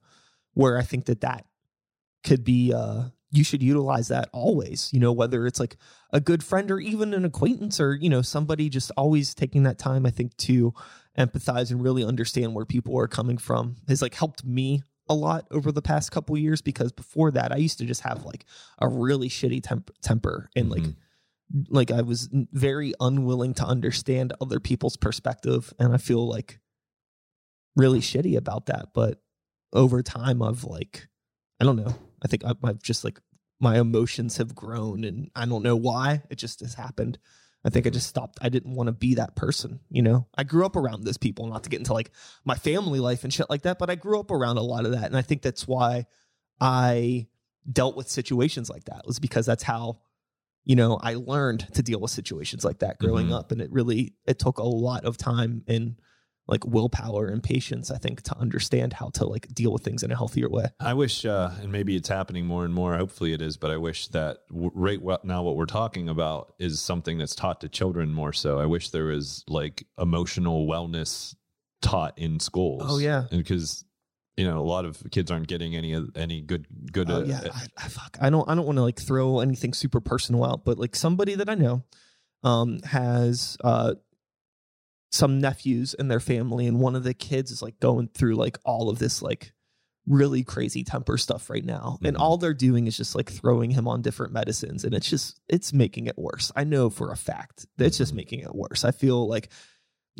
where 0.55 0.79
i 0.79 0.83
think 0.83 1.07
that 1.07 1.21
that 1.21 1.45
could 2.25 2.45
be 2.45 2.73
uh 2.73 3.05
you 3.33 3.45
should 3.45 3.62
utilize 3.62 4.09
that 4.09 4.29
always 4.33 4.93
you 4.93 4.99
know 5.01 5.12
whether 5.12 5.47
it's 5.47 5.61
like 5.61 5.77
a 6.12 6.21
good 6.21 6.43
friend 6.43 6.71
or 6.71 6.81
even 6.81 7.14
an 7.14 7.25
acquaintance 7.25 7.79
or 7.81 7.95
you 7.95 8.09
know 8.11 8.23
somebody 8.23 8.68
just 8.68 8.91
always 8.97 9.35
taking 9.35 9.62
that 9.62 9.79
time 9.79 10.05
i 10.05 10.11
think 10.11 10.37
to 10.37 10.75
empathize 11.18 11.71
and 11.71 11.83
really 11.83 12.05
understand 12.05 12.55
where 12.55 12.64
people 12.64 12.99
are 12.99 13.09
coming 13.09 13.39
from 13.39 13.77
has 13.89 14.03
like 14.03 14.14
helped 14.14 14.45
me 14.45 14.83
a 15.09 15.14
lot 15.14 15.47
over 15.51 15.73
the 15.73 15.83
past 15.83 16.11
couple 16.12 16.37
years 16.37 16.61
because 16.61 16.93
before 16.93 17.31
that 17.31 17.53
i 17.53 17.57
used 17.57 17.79
to 17.79 17.85
just 17.85 18.03
have 18.03 18.25
like 18.25 18.45
a 18.81 18.89
really 18.89 19.29
shitty 19.29 19.62
temp- 19.62 19.91
temper 20.03 20.49
and 20.57 20.71
like 20.71 20.83
Mhm. 20.83 20.97
like 21.68 21.91
I 21.91 22.03
was 22.03 22.29
very 22.53 22.95
unwilling 23.01 23.55
to 23.55 23.64
understand 23.64 24.33
other 24.41 24.61
people's 24.61 24.97
perspective 24.97 25.75
and 25.81 25.93
I 25.93 25.97
feel 25.97 26.29
like 26.29 26.61
really 27.77 28.01
shitty 28.01 28.37
about 28.37 28.66
that 28.66 28.91
but 28.95 29.21
over 29.73 30.03
time 30.03 30.43
I've 30.43 30.62
like 30.64 31.09
I 31.61 31.64
don't 31.64 31.77
know 31.77 31.95
I 32.23 32.29
think 32.29 32.45
I've, 32.45 32.57
I've 32.64 32.83
just 32.83 33.05
like 33.05 33.21
my 33.61 33.79
emotions 33.79 34.39
have 34.39 34.55
grown 34.55 35.05
and 35.05 35.31
I 35.35 35.45
don't 35.47 35.62
know 35.62 35.77
why 35.77 36.23
it 36.31 36.37
just 36.37 36.61
has 36.61 36.75
happened 36.75 37.18
I 37.62 37.68
think 37.68 37.87
I 37.87 37.91
just 37.91 38.07
stopped 38.07 38.39
I 38.41 38.49
didn't 38.49 38.75
want 38.75 38.87
to 38.89 38.93
be 38.93 39.14
that 39.16 39.37
person 39.37 39.81
you 39.91 40.03
know 40.03 40.27
I 40.35 40.45
grew 40.45 40.64
up 40.64 40.77
around 40.77 41.05
those 41.05 41.18
people 41.18 41.47
not 41.47 41.64
to 41.64 41.71
get 41.71 41.79
into 41.81 41.93
like 41.93 42.11
my 42.45 42.55
family 42.55 43.01
life 43.01 43.23
and 43.25 43.33
shit 43.33 43.51
like 43.51 43.62
that 43.62 43.79
but 43.79 43.91
I 43.91 43.97
grew 43.97 44.18
up 44.18 44.31
around 44.31 44.57
a 44.57 44.62
lot 44.62 44.87
of 44.87 44.93
that 44.93 45.05
and 45.05 45.16
I 45.16 45.23
think 45.23 45.43
that's 45.43 45.68
why 45.68 46.07
I 46.61 47.27
dealt 47.71 47.97
with 47.97 48.09
situations 48.09 48.71
like 48.71 48.85
that 48.85 49.07
was 49.07 49.18
because 49.18 49.45
that's 49.47 49.62
how 49.62 49.99
you 50.64 50.77
know 50.77 50.99
i 51.03 51.14
learned 51.14 51.66
to 51.75 51.83
deal 51.83 52.01
with 52.01 52.11
situations 52.11 52.64
like 52.64 52.79
that 52.81 52.99
growing 52.99 53.29
Mhm. 53.29 53.39
up 53.39 53.53
and 53.53 53.61
it 53.61 53.71
really 53.73 54.14
it 54.27 54.39
took 54.39 54.59
a 54.59 54.62
lot 54.62 55.05
of 55.05 55.16
time 55.16 55.62
and 55.66 55.97
like 56.49 56.64
willpower 56.66 57.28
and 57.28 57.43
patience 57.43 57.91
i 57.91 57.99
think 57.99 58.22
to 58.22 58.36
understand 58.38 58.93
how 58.93 59.09
to 59.11 59.24
like 59.24 59.47
deal 59.55 59.72
with 59.72 59.82
things 59.84 60.03
in 60.03 60.11
a 60.11 60.16
healthier 60.16 60.49
way 60.49 60.66
I 60.80 60.95
wish, 60.95 61.24
uh, 61.24 61.51
and 61.61 61.70
maybe 61.70 61.95
it's 61.95 62.09
happening 62.09 62.47
more 62.47 62.64
and 62.64 62.72
more. 62.74 62.97
Hopefully, 62.97 63.32
it 63.32 63.43
is. 63.43 63.57
But 63.57 63.70
I 63.70 63.76
wish 63.76 64.09
that 64.09 64.38
w- 64.51 64.70
right 64.74 65.01
now, 65.24 65.43
what 65.43 65.57
we're 65.57 65.66
talking 65.66 66.09
about 66.09 66.55
is 66.59 66.80
something 66.80 67.18
that's 67.18 67.34
taught 67.34 67.61
to 67.61 67.68
children 67.68 68.12
more. 68.14 68.32
So 68.32 68.59
I 68.59 68.66
wish 68.66 68.91
there 68.91 69.05
was 69.05 69.45
like 69.47 69.84
emotional 69.99 70.66
wellness 70.66 71.34
taught 71.82 72.18
in 72.18 72.41
schools. 72.41 72.82
Oh, 72.84 72.99
yeah. 72.99 73.24
because 73.30 73.84
you 74.36 74.47
know 74.47 74.59
a 74.59 74.64
lot 74.64 74.84
of 74.86 75.03
kids 75.11 75.30
aren't 75.30 75.49
getting 75.49 75.76
any 75.76 75.93
of- 75.93 76.11
any 76.16 76.41
good 76.41 76.66
good. 76.93 77.11
Oh 77.11 77.16
uh, 77.16 77.24
yeah, 77.24 77.41
uh, 77.41 77.51
I, 77.55 77.66
I, 77.84 77.88
fuck. 77.88 78.16
I 78.20 78.30
don't. 78.30 78.49
I 78.49 78.55
don't 78.55 78.64
want 78.66 78.76
to 78.78 78.82
like 78.82 78.99
throw 78.99 79.41
anything 79.41 79.74
super 79.74 80.01
personal 80.01 80.45
out, 80.45 80.64
but 80.64 80.78
like 80.78 80.97
somebody 80.97 81.34
that 81.34 81.49
I 81.51 81.55
know, 81.55 81.84
um, 82.43 82.80
has 82.84 83.59
uh, 83.62 83.95
some 85.11 85.40
nephews 85.40 85.94
in 85.94 86.08
their 86.08 86.20
family, 86.20 86.66
and 86.66 86.78
one 86.80 86.94
of 86.96 87.04
the 87.04 87.14
kids 87.14 87.50
is 87.50 87.62
like 87.62 87.78
going 87.80 88.08
through 88.08 88.36
like 88.36 88.58
all 88.64 88.88
of 88.88 88.98
this 88.98 89.22
like 89.22 89.52
really 90.06 90.42
crazy 90.42 90.82
temper 90.82 91.18
stuff 91.18 91.50
right 91.50 91.64
now, 91.64 91.98
and 92.02 92.16
Mhm. 92.16 92.20
all 92.20 92.36
they're 92.38 92.54
doing 92.54 92.86
is 92.86 92.96
just 92.96 93.14
like 93.14 93.30
throwing 93.30 93.70
him 93.70 93.86
on 93.86 94.02
different 94.02 94.32
medicines, 94.32 94.84
and 94.84 94.94
it's 94.94 95.08
just 95.08 95.40
it's 95.48 95.72
making 95.72 96.06
it 96.06 96.18
worse. 96.18 96.50
I 96.56 96.64
know 96.64 96.90
for 96.90 97.12
a 97.12 97.16
fact 97.16 97.66
that 97.76 97.86
it's 97.86 97.98
just 97.98 98.14
making 98.14 98.40
it 98.40 98.54
worse. 98.54 98.84
I 98.84 98.90
feel 98.92 99.28
like. 99.28 99.50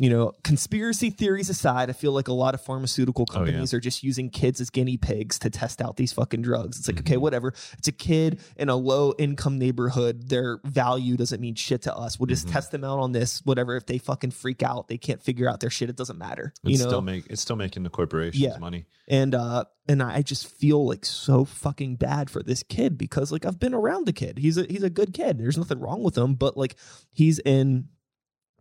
You 0.01 0.09
know, 0.09 0.31
conspiracy 0.43 1.11
theories 1.11 1.47
aside, 1.47 1.91
I 1.91 1.93
feel 1.93 2.11
like 2.11 2.27
a 2.27 2.33
lot 2.33 2.55
of 2.55 2.61
pharmaceutical 2.61 3.23
Oh, 3.29 3.31
yeah. 3.33 3.37
companies 3.37 3.71
are 3.71 3.79
just 3.79 4.01
using 4.01 4.31
kids 4.31 4.59
as 4.59 4.71
guinea 4.71 4.97
pigs 4.97 5.37
to 5.37 5.51
test 5.51 5.79
out 5.79 5.95
these 5.95 6.11
fucking 6.11 6.41
drugs. 6.41 6.79
It's 6.79 6.87
like, 6.87 6.99
okay, 7.01 7.17
Mhm. 7.17 7.21
whatever. 7.21 7.53
It's 7.77 7.87
a 7.87 7.91
kid 7.91 8.39
in 8.57 8.69
a 8.69 8.75
low 8.75 9.13
income 9.19 9.59
neighborhood. 9.59 10.29
Their 10.29 10.59
value 10.65 11.17
doesn't 11.17 11.39
mean 11.39 11.53
shit 11.53 11.83
to 11.83 11.95
us. 11.95 12.19
We'll 12.19 12.25
just 12.25 12.47
Mhm. 12.47 12.51
test 12.51 12.71
them 12.71 12.83
out 12.83 12.97
on 12.97 13.11
this, 13.11 13.45
whatever. 13.45 13.75
If 13.75 13.85
they 13.85 13.99
fucking 13.99 14.31
freak 14.31 14.63
out, 14.63 14.87
they 14.87 14.97
can't 14.97 15.21
figure 15.21 15.47
out 15.47 15.59
their 15.59 15.69
shit. 15.69 15.87
It 15.87 15.97
doesn't 15.97 16.17
matter. 16.17 16.51
it's 16.63 16.71
you 16.71 16.77
know, 16.83 16.89
still 16.89 17.01
make 17.03 17.27
it's 17.29 17.41
still 17.43 17.55
making 17.55 17.83
the 17.83 17.91
corporations 17.91 18.41
Yeah. 18.41 18.57
money. 18.57 18.87
and 19.07 19.35
uh 19.35 19.65
and 19.87 20.01
I 20.01 20.23
just 20.23 20.47
feel 20.47 20.83
like 20.83 21.05
so 21.05 21.45
fucking 21.45 21.97
bad 21.97 22.31
for 22.31 22.41
this 22.41 22.63
kid 22.63 22.97
because 22.97 23.31
like 23.31 23.45
I've 23.45 23.59
been 23.59 23.75
around 23.75 24.07
the 24.07 24.13
kid. 24.13 24.39
He's 24.39 24.57
a 24.57 24.63
he's 24.67 24.81
a 24.81 24.89
good 24.89 25.13
kid. 25.13 25.37
There's 25.37 25.57
nothing 25.59 25.79
wrong 25.79 26.01
with 26.01 26.17
him, 26.17 26.33
but 26.33 26.57
like 26.57 26.75
he's 27.11 27.37
in 27.37 27.89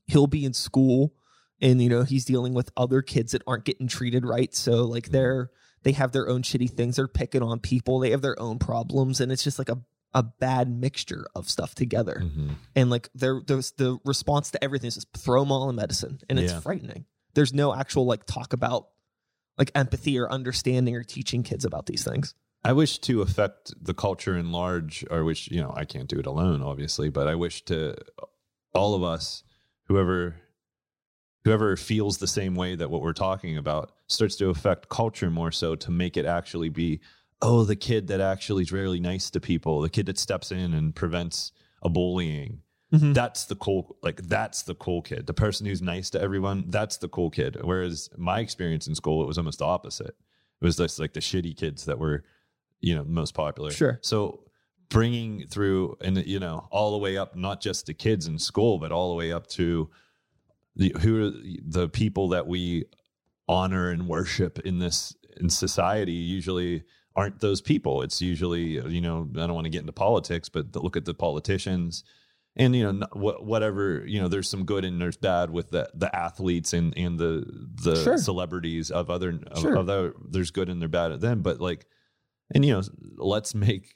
he'll 0.06 0.26
be 0.26 0.44
in 0.44 0.52
school 0.52 1.14
and 1.60 1.82
you 1.82 1.88
know 1.88 2.02
he's 2.02 2.24
dealing 2.24 2.54
with 2.54 2.70
other 2.76 3.02
kids 3.02 3.32
that 3.32 3.42
aren't 3.46 3.64
getting 3.64 3.86
treated 3.88 4.24
right. 4.24 4.54
So 4.54 4.84
like 4.84 5.08
Mhm. 5.08 5.12
they're 5.12 5.50
they 5.82 5.92
have 5.92 6.12
their 6.12 6.28
own 6.28 6.42
shitty 6.42 6.70
things. 6.70 6.96
They're 6.96 7.08
picking 7.08 7.42
on 7.42 7.58
people. 7.60 7.98
They 8.00 8.10
have 8.10 8.20
their 8.22 8.38
own 8.40 8.58
problems 8.58 9.20
and 9.20 9.32
it's 9.32 9.42
just 9.44 9.58
like 9.58 9.68
a 9.68 9.80
a 10.12 10.22
bad 10.24 10.68
mixture 10.68 11.24
of 11.36 11.48
stuff 11.48 11.74
together. 11.76 12.20
Mhm. 12.24 12.56
And 12.74 12.90
like 12.90 13.08
there 13.14 13.40
there's 13.46 13.70
the 13.72 13.98
response 14.04 14.50
to 14.50 14.62
everything 14.64 14.88
is 14.88 14.96
just 14.96 15.08
throw 15.16 15.40
them 15.42 15.52
all 15.52 15.70
in 15.70 15.76
medicine 15.76 16.18
and 16.28 16.38
it's 16.38 16.52
Yeah. 16.52 16.60
frightening. 16.60 17.04
There's 17.34 17.54
no 17.54 17.72
actual 17.74 18.06
like 18.06 18.26
talk 18.26 18.52
about 18.52 18.88
like 19.56 19.70
empathy 19.74 20.18
or 20.18 20.28
understanding 20.30 20.96
or 20.96 21.04
teaching 21.04 21.42
kids 21.44 21.64
about 21.64 21.86
these 21.86 22.02
things. 22.02 22.34
I 22.64 22.72
wish 22.72 22.98
to 23.00 23.22
affect 23.22 23.72
the 23.80 23.94
culture 23.94 24.36
in 24.36 24.52
large, 24.52 25.02
or 25.10 25.24
wish, 25.24 25.50
you 25.50 25.60
know, 25.62 25.72
I 25.74 25.84
can't 25.86 26.08
do 26.08 26.18
it 26.18 26.26
alone, 26.26 26.60
obviously, 26.60 27.08
but 27.08 27.26
I 27.28 27.34
wish 27.34 27.64
to 27.66 27.94
all 28.74 28.94
of 28.94 29.02
us, 29.02 29.42
whoever 29.84 30.36
whoever 31.44 31.76
feels 31.76 32.18
the 32.18 32.26
same 32.26 32.54
way 32.54 32.74
that 32.74 32.90
what 32.90 33.00
we're 33.02 33.12
talking 33.12 33.56
about 33.56 33.92
starts 34.06 34.36
to 34.36 34.48
affect 34.50 34.88
culture 34.88 35.30
more 35.30 35.50
so 35.52 35.74
to 35.74 35.90
make 35.90 36.16
it 36.16 36.26
actually 36.26 36.68
be, 36.68 37.00
oh, 37.42 37.64
the 37.64 37.76
kid 37.76 38.08
that 38.08 38.20
actually 38.20 38.62
is 38.62 38.72
really 38.72 39.00
nice 39.00 39.30
to 39.30 39.40
people, 39.40 39.80
the 39.80 39.88
kid 39.88 40.06
that 40.06 40.18
steps 40.18 40.52
in 40.52 40.74
and 40.74 40.94
prevents 40.94 41.52
a 41.82 41.88
bullying. 41.88 42.60
Mhm. 42.92 43.14
That's 43.14 43.44
the 43.46 43.54
cool, 43.54 43.96
like 44.02 44.20
that's 44.22 44.62
the 44.62 44.74
cool 44.74 45.00
kid. 45.00 45.26
The 45.26 45.32
person 45.32 45.64
who's 45.64 45.80
nice 45.80 46.10
to 46.10 46.20
everyone, 46.20 46.64
that's 46.68 46.96
the 46.98 47.08
cool 47.08 47.30
kid. 47.30 47.56
Whereas 47.62 48.10
my 48.16 48.40
experience 48.40 48.86
in 48.88 48.94
school, 48.94 49.22
it 49.22 49.26
was 49.26 49.38
almost 49.38 49.60
the 49.60 49.64
opposite. 49.64 50.16
It 50.60 50.64
was 50.64 50.76
just 50.76 50.98
like 50.98 51.12
the 51.14 51.20
shitty 51.20 51.56
kids 51.56 51.84
that 51.86 51.98
were, 51.98 52.24
you 52.80 52.94
know, 52.94 53.04
most 53.04 53.32
popular. 53.32 53.70
Sure. 53.70 53.98
So 54.02 54.44
bringing 54.90 55.46
through 55.46 55.96
and 56.00 56.26
you 56.26 56.40
know 56.40 56.66
all 56.72 56.90
the 56.90 56.98
way 56.98 57.16
up, 57.16 57.36
not 57.36 57.60
just 57.62 57.86
the 57.86 57.94
kids 57.94 58.26
in 58.26 58.38
school, 58.38 58.78
but 58.78 58.90
all 58.92 59.08
the 59.10 59.14
way 59.16 59.32
up 59.32 59.46
to 59.46 59.88
the 60.76 60.94
who 61.00 61.26
are 61.26 61.30
the 61.64 61.88
people 61.88 62.28
that 62.30 62.46
we 62.46 62.84
honor 63.48 63.90
and 63.90 64.06
worship 64.08 64.58
in 64.60 64.78
this 64.78 65.14
in 65.38 65.50
society. 65.50 66.12
Usually 66.12 66.84
aren't 67.16 67.40
those 67.40 67.60
people. 67.60 68.02
It's 68.02 68.22
usually 68.22 68.80
you 68.88 69.00
know 69.00 69.28
I 69.36 69.40
don't 69.46 69.54
want 69.54 69.64
to 69.66 69.70
get 69.70 69.80
into 69.80 69.92
politics, 69.92 70.48
but 70.48 70.74
look 70.76 70.96
at 70.96 71.04
the 71.04 71.14
politicians 71.14 72.04
and 72.56 72.74
you 72.74 72.92
know 72.92 73.06
wh- 73.12 73.42
whatever 73.44 74.04
you 74.06 74.20
know 74.20 74.28
there's 74.28 74.48
some 74.50 74.64
good 74.64 74.84
and 74.84 75.00
there's 75.00 75.16
bad 75.16 75.50
with 75.50 75.70
the 75.70 75.88
the 75.94 76.14
athletes 76.14 76.72
and 76.72 76.92
and 76.96 77.18
the 77.18 77.44
the 77.82 77.96
Sure. 78.02 78.18
celebrities 78.18 78.90
of 78.90 79.08
other 79.10 79.38
of 79.50 79.60
Sure. 79.62 79.78
other 79.78 80.14
there's 80.28 80.50
good 80.50 80.68
and 80.68 80.80
there's 80.82 80.90
bad 80.90 81.12
at 81.12 81.20
them 81.20 81.42
but 81.42 81.60
like 81.60 81.86
and 82.52 82.64
you 82.64 82.72
know 82.72 82.82
let's 83.18 83.54
make 83.54 83.94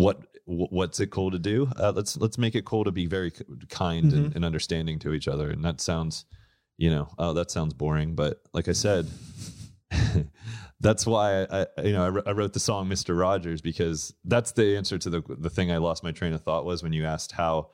what 0.00 0.26
what's 0.46 0.98
it 1.00 1.10
cool 1.10 1.30
to 1.30 1.38
do? 1.38 1.70
Uh, 1.78 1.92
let's 1.94 2.16
let's 2.16 2.38
make 2.38 2.54
it 2.54 2.64
cool 2.64 2.84
to 2.84 2.90
be 2.90 3.06
very 3.06 3.32
kind 3.68 4.12
and, 4.12 4.34
and 4.36 4.44
understanding 4.44 4.98
to 5.00 5.12
each 5.12 5.28
other. 5.28 5.50
And 5.50 5.64
that 5.64 5.80
sounds 5.80 6.24
you 6.80 6.90
know 6.90 7.06
oh 7.18 7.34
that 7.34 7.50
sounds 7.50 7.74
boring 7.74 8.14
but 8.14 8.40
like 8.54 8.66
i 8.66 8.72
said 8.72 9.06
that's 10.80 11.06
why 11.06 11.44
I, 11.44 11.66
you 11.84 11.92
know 11.92 12.04
I, 12.04 12.08
wr- 12.08 12.26
I 12.26 12.30
wrote 12.32 12.54
the 12.54 12.60
song 12.60 12.88
Mr. 12.88 13.18
Rogers 13.18 13.60
because 13.60 14.14
that's 14.24 14.52
the 14.52 14.76
answer 14.76 14.96
to 14.96 15.10
the 15.10 15.22
the 15.28 15.50
thing 15.50 15.70
I 15.70 15.76
lost 15.76 16.02
my 16.02 16.10
train 16.10 16.32
of 16.32 16.42
thought 16.42 16.64
was 16.64 16.82
when 16.82 16.94
you 16.94 17.04
asked 17.04 17.32
how 17.32 17.70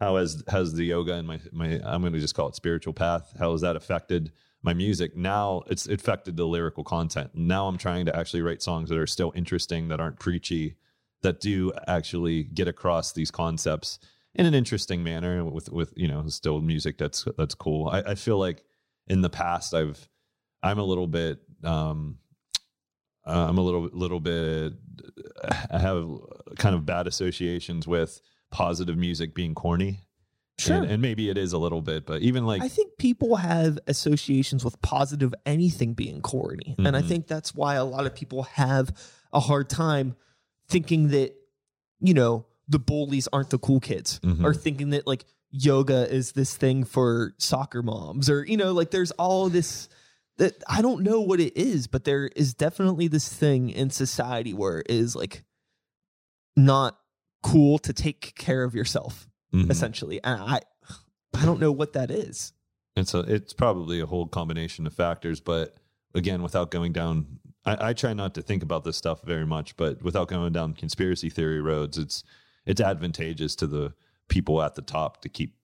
how 0.00 0.16
has 0.16 0.42
has 0.48 0.72
the 0.72 0.84
yoga 0.84 1.14
and 1.14 1.26
my 1.26 1.40
my 1.52 1.80
I'm 1.84 2.00
going 2.00 2.14
to 2.14 2.20
just 2.20 2.34
call 2.34 2.48
it 2.48 2.54
spiritual 2.54 2.94
path 2.94 3.34
how 3.38 3.52
has 3.52 3.60
that 3.60 3.76
affected 3.76 4.32
my 4.62 4.72
music? 4.72 5.16
Now 5.16 5.62
it's 5.66 5.86
affected 5.86 6.36
the 6.36 6.46
lyrical 6.46 6.84
content. 6.84 7.30
Now 7.34 7.68
I'm 7.68 7.78
trying 7.78 8.06
to 8.06 8.16
actually 8.16 8.42
write 8.42 8.62
songs 8.62 8.88
that 8.88 8.98
are 8.98 9.06
still 9.06 9.32
interesting 9.34 9.88
that 9.88 10.00
aren't 10.00 10.18
preachy 10.18 10.76
that 11.22 11.40
do 11.40 11.72
actually 11.86 12.44
get 12.44 12.68
across 12.68 13.12
these 13.12 13.30
concepts 13.30 13.98
in 14.34 14.46
an 14.46 14.54
interesting 14.54 15.02
manner 15.02 15.44
with 15.44 15.70
with 15.70 15.92
you 15.96 16.06
know 16.08 16.26
still 16.28 16.60
music 16.60 16.98
that's 16.98 17.26
that's 17.36 17.54
cool 17.54 17.88
I, 17.88 18.02
I 18.02 18.14
feel 18.14 18.38
like 18.38 18.62
in 19.08 19.20
the 19.20 19.30
past 19.30 19.74
I've 19.74 20.08
I'm 20.62 20.78
a 20.78 20.84
little 20.84 21.06
bit 21.08 21.40
um 21.64 22.18
uh, 23.26 23.46
I'm 23.48 23.58
a 23.58 23.62
little 23.62 23.88
little 23.92 24.20
bit 24.20 24.74
I 25.70 25.78
have 25.78 26.08
kind 26.58 26.74
of 26.74 26.86
bad 26.86 27.06
associations 27.06 27.86
with 27.86 28.20
positive 28.50 28.96
music 28.96 29.34
being 29.34 29.54
corny. 29.54 30.00
Sure. 30.58 30.76
And, 30.82 30.86
and 30.92 31.02
maybe 31.02 31.30
it 31.30 31.38
is 31.38 31.52
a 31.52 31.58
little 31.58 31.82
bit, 31.82 32.04
but 32.04 32.20
even 32.22 32.44
like 32.44 32.62
I 32.62 32.68
think 32.68 32.96
people 32.98 33.36
have 33.36 33.78
associations 33.86 34.64
with 34.64 34.80
positive 34.82 35.32
anything 35.46 35.94
being 35.94 36.20
corny. 36.20 36.74
And 36.78 36.96
I 36.96 37.02
Mhm. 37.02 37.08
think 37.08 37.26
that's 37.28 37.54
why 37.54 37.74
a 37.76 37.84
lot 37.84 38.06
of 38.06 38.14
people 38.14 38.42
have 38.44 38.92
a 39.32 39.38
hard 39.40 39.68
time 39.70 40.16
thinking 40.68 41.08
that, 41.08 41.34
you 42.00 42.14
know, 42.14 42.46
the 42.68 42.78
bullies 42.78 43.28
aren't 43.32 43.50
the 43.50 43.58
cool 43.58 43.80
kids 43.80 44.20
Mhm. 44.22 44.44
or 44.44 44.54
thinking 44.54 44.90
that 44.90 45.06
like 45.06 45.24
yoga 45.50 46.12
is 46.12 46.32
this 46.32 46.54
thing 46.56 46.84
for 46.84 47.34
soccer 47.38 47.82
moms 47.82 48.28
or, 48.28 48.44
you 48.44 48.56
know, 48.56 48.72
like 48.72 48.90
there's 48.90 49.10
all 49.12 49.48
this 49.48 49.88
that 50.36 50.62
I 50.68 50.82
don't 50.82 51.02
know 51.02 51.20
what 51.20 51.40
it 51.40 51.56
is, 51.56 51.86
but 51.88 52.04
there 52.04 52.26
is 52.36 52.54
definitely 52.54 53.08
this 53.08 53.28
thing 53.28 53.70
in 53.70 53.90
society 53.90 54.52
where 54.54 54.80
it 54.80 54.90
is 54.90 55.16
like 55.16 55.42
not 56.56 56.98
cool 57.42 57.78
to 57.78 57.92
take 57.92 58.34
care 58.36 58.62
of 58.64 58.74
yourself 58.74 59.28
Mhm. 59.52 59.70
essentially. 59.70 60.22
And 60.22 60.40
I 60.40 60.60
I 61.34 61.44
don't 61.44 61.60
know 61.60 61.72
what 61.72 61.92
that 61.92 62.10
is. 62.10 62.52
it's 62.96 63.14
a 63.14 63.20
it's 63.20 63.52
probably 63.52 64.00
a 64.00 64.06
whole 64.06 64.26
combination 64.26 64.86
of 64.86 64.92
factors, 64.92 65.40
but 65.40 65.76
again, 66.14 66.42
without 66.42 66.70
going 66.72 66.92
down 66.92 67.38
I, 67.68 67.88
I 67.88 67.92
try 67.92 68.12
not 68.14 68.34
to 68.34 68.42
think 68.42 68.62
about 68.62 68.84
this 68.84 68.96
stuff 68.96 69.22
very 69.22 69.46
much, 69.46 69.76
but 69.76 70.02
without 70.02 70.28
going 70.28 70.52
down 70.52 70.74
conspiracy 70.74 71.30
theory 71.30 71.60
roads, 71.60 71.98
it's 71.98 72.24
it's 72.66 72.80
advantageous 72.80 73.56
to 73.56 73.66
the 73.66 73.94
people 74.28 74.62
at 74.62 74.74
the 74.74 74.82
top 74.82 75.22
to 75.22 75.28
keep 75.28 75.54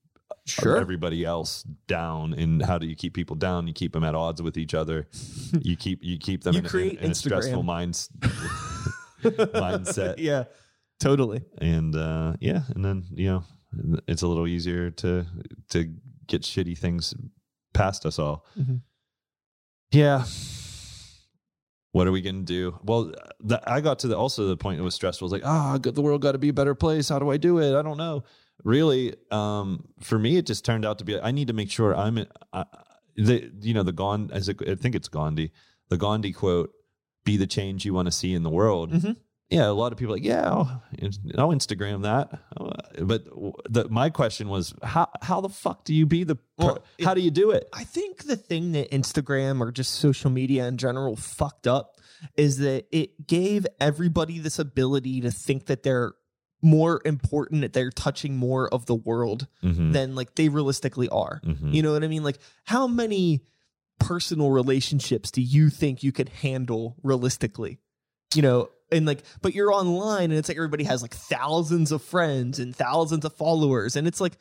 everybody 0.64 1.24
else 1.24 1.62
down. 1.86 2.32
And 2.34 2.62
how 2.64 2.78
do 2.78 2.86
you 2.86 2.96
keep 2.96 3.14
people 3.14 3.36
down? 3.36 3.66
You 3.66 3.72
keep 3.74 3.92
them 3.92 4.04
at 4.04 4.14
odds 4.14 4.40
with 4.42 4.56
each 4.56 4.74
other. 4.74 5.06
You 5.60 5.76
keep 5.76 6.00
you 6.02 6.18
keep 6.18 6.42
them 6.42 6.54
You 6.54 6.60
in, 6.60 6.66
create 6.66 6.98
in, 7.00 7.10
a 7.12 7.14
stressful 7.14 7.62
minds 7.62 8.08
mindset. 9.22 10.14
Yeah, 10.18 10.44
totally. 11.00 11.42
and 11.58 11.94
uh 11.94 12.34
yeah 12.40 12.62
and 12.74 12.84
then 12.84 13.04
you 13.14 13.26
know 13.30 13.44
it's 14.08 14.22
a 14.22 14.26
little 14.26 14.46
easier 14.46 14.90
to 14.90 15.26
to 15.70 15.92
get 16.26 16.42
shitty 16.42 16.76
things 16.76 17.14
past 17.72 18.04
us 18.06 18.18
all. 18.18 18.44
Mhm. 18.58 18.80
yeah 19.92 20.24
what 21.94 22.06
are 22.08 22.12
we 22.12 22.20
gonna 22.20 22.42
do? 22.58 22.78
Well 22.82 23.02
the, 23.50 23.56
i 23.76 23.80
got 23.80 24.00
to 24.00 24.08
the 24.08 24.16
also 24.16 24.40
the 24.48 24.56
point 24.64 24.80
it 24.80 24.82
was 24.82 24.94
stressful 25.00 25.26
it 25.26 25.30
was 25.30 25.36
like 25.38 25.46
ah 25.48 25.78
the 25.80 26.02
world 26.06 26.20
got 26.26 26.32
to 26.32 26.38
be 26.46 26.50
a 26.50 26.58
better 26.60 26.74
place. 26.74 27.08
How 27.08 27.18
do 27.18 27.30
i 27.30 27.38
do 27.48 27.52
it? 27.64 27.72
I 27.78 27.82
don't 27.82 27.96
know. 28.06 28.24
Really 28.64 29.14
um 29.30 29.68
for 30.08 30.18
me 30.18 30.36
it 30.40 30.46
just 30.52 30.64
turned 30.64 30.84
out 30.84 30.98
to 30.98 31.04
be 31.04 31.20
i 31.20 31.30
need 31.30 31.48
to 31.52 31.56
make 31.60 31.70
sure 31.70 31.94
i'm 32.04 32.16
uh, 32.52 32.64
the 33.28 33.36
you 33.68 33.74
know 33.76 33.84
the 33.90 33.92
gandhi 34.02 34.34
i 34.34 34.74
think 34.82 34.94
it's 34.94 35.08
gandhi 35.08 35.52
the 35.88 35.96
gandhi 35.96 36.32
quote 36.32 36.70
be 37.24 37.36
the 37.36 37.46
change 37.46 37.84
you 37.86 37.94
want 37.94 38.06
to 38.06 38.12
see 38.12 38.32
in 38.34 38.42
the 38.42 38.50
world. 38.50 38.92
Mhm. 38.92 39.16
Yeah 39.54 39.68
a 39.68 39.72
lot 39.82 39.92
of 39.92 39.98
people 39.98 40.12
are 40.14 40.16
like 40.16 40.24
yeah 40.24 40.48
i'll, 40.50 40.82
I'll 41.38 41.48
instagram 41.50 42.02
that 42.02 42.26
but 43.10 43.24
the, 43.68 43.88
my 43.90 44.10
question 44.10 44.48
was 44.48 44.74
how 44.82 45.08
how 45.22 45.40
the 45.40 45.48
fuck 45.48 45.84
do 45.84 45.94
you 45.94 46.06
be 46.06 46.24
the 46.24 46.36
Well, 46.58 46.78
how 47.02 47.14
do 47.14 47.20
you 47.20 47.30
do 47.30 47.50
it 47.50 47.68
I 47.72 47.84
think 47.84 48.24
the 48.24 48.36
thing 48.36 48.72
that 48.72 48.90
Instagram 48.90 49.60
or 49.60 49.72
just 49.72 49.92
social 49.94 50.30
media 50.30 50.66
in 50.68 50.76
general 50.76 51.16
fucked 51.16 51.66
up 51.66 51.98
is 52.36 52.58
that 52.58 52.86
it 52.92 53.26
gave 53.26 53.66
everybody 53.80 54.38
this 54.38 54.58
ability 54.58 55.20
to 55.22 55.30
think 55.30 55.66
that 55.66 55.82
they're 55.82 56.12
more 56.62 57.02
important, 57.04 57.60
that 57.62 57.72
they're 57.74 57.90
touching 57.90 58.36
more 58.36 58.68
of 58.72 58.86
the 58.86 58.94
world 58.94 59.46
Mhm. 59.62 59.92
than 59.92 60.14
like 60.14 60.34
they 60.36 60.48
realistically 60.48 61.08
are. 61.10 61.40
Mhm. 61.44 61.74
You 61.74 61.82
know 61.82 61.92
what 61.92 62.02
I 62.04 62.08
mean? 62.08 62.22
Like, 62.24 62.38
how 62.64 62.86
many 62.86 63.42
personal 63.98 64.50
relationships 64.50 65.30
do 65.30 65.42
you 65.42 65.68
think 65.70 66.02
you 66.02 66.12
could 66.12 66.28
handle 66.30 66.96
realistically? 67.02 67.78
You 68.34 68.42
know, 68.42 68.68
and 68.94 69.06
like, 69.06 69.22
but 69.42 69.54
you're 69.54 69.72
online 69.72 70.30
and 70.30 70.34
it's 70.34 70.48
like 70.48 70.56
everybody 70.56 70.84
has 70.84 71.02
like 71.02 71.14
thousands 71.14 71.92
of 71.92 72.02
friends 72.02 72.58
and 72.58 72.74
thousands 72.74 73.24
of 73.24 73.34
followers. 73.34 73.96
And 73.96 74.06
it's 74.06 74.20
like, 74.20 74.38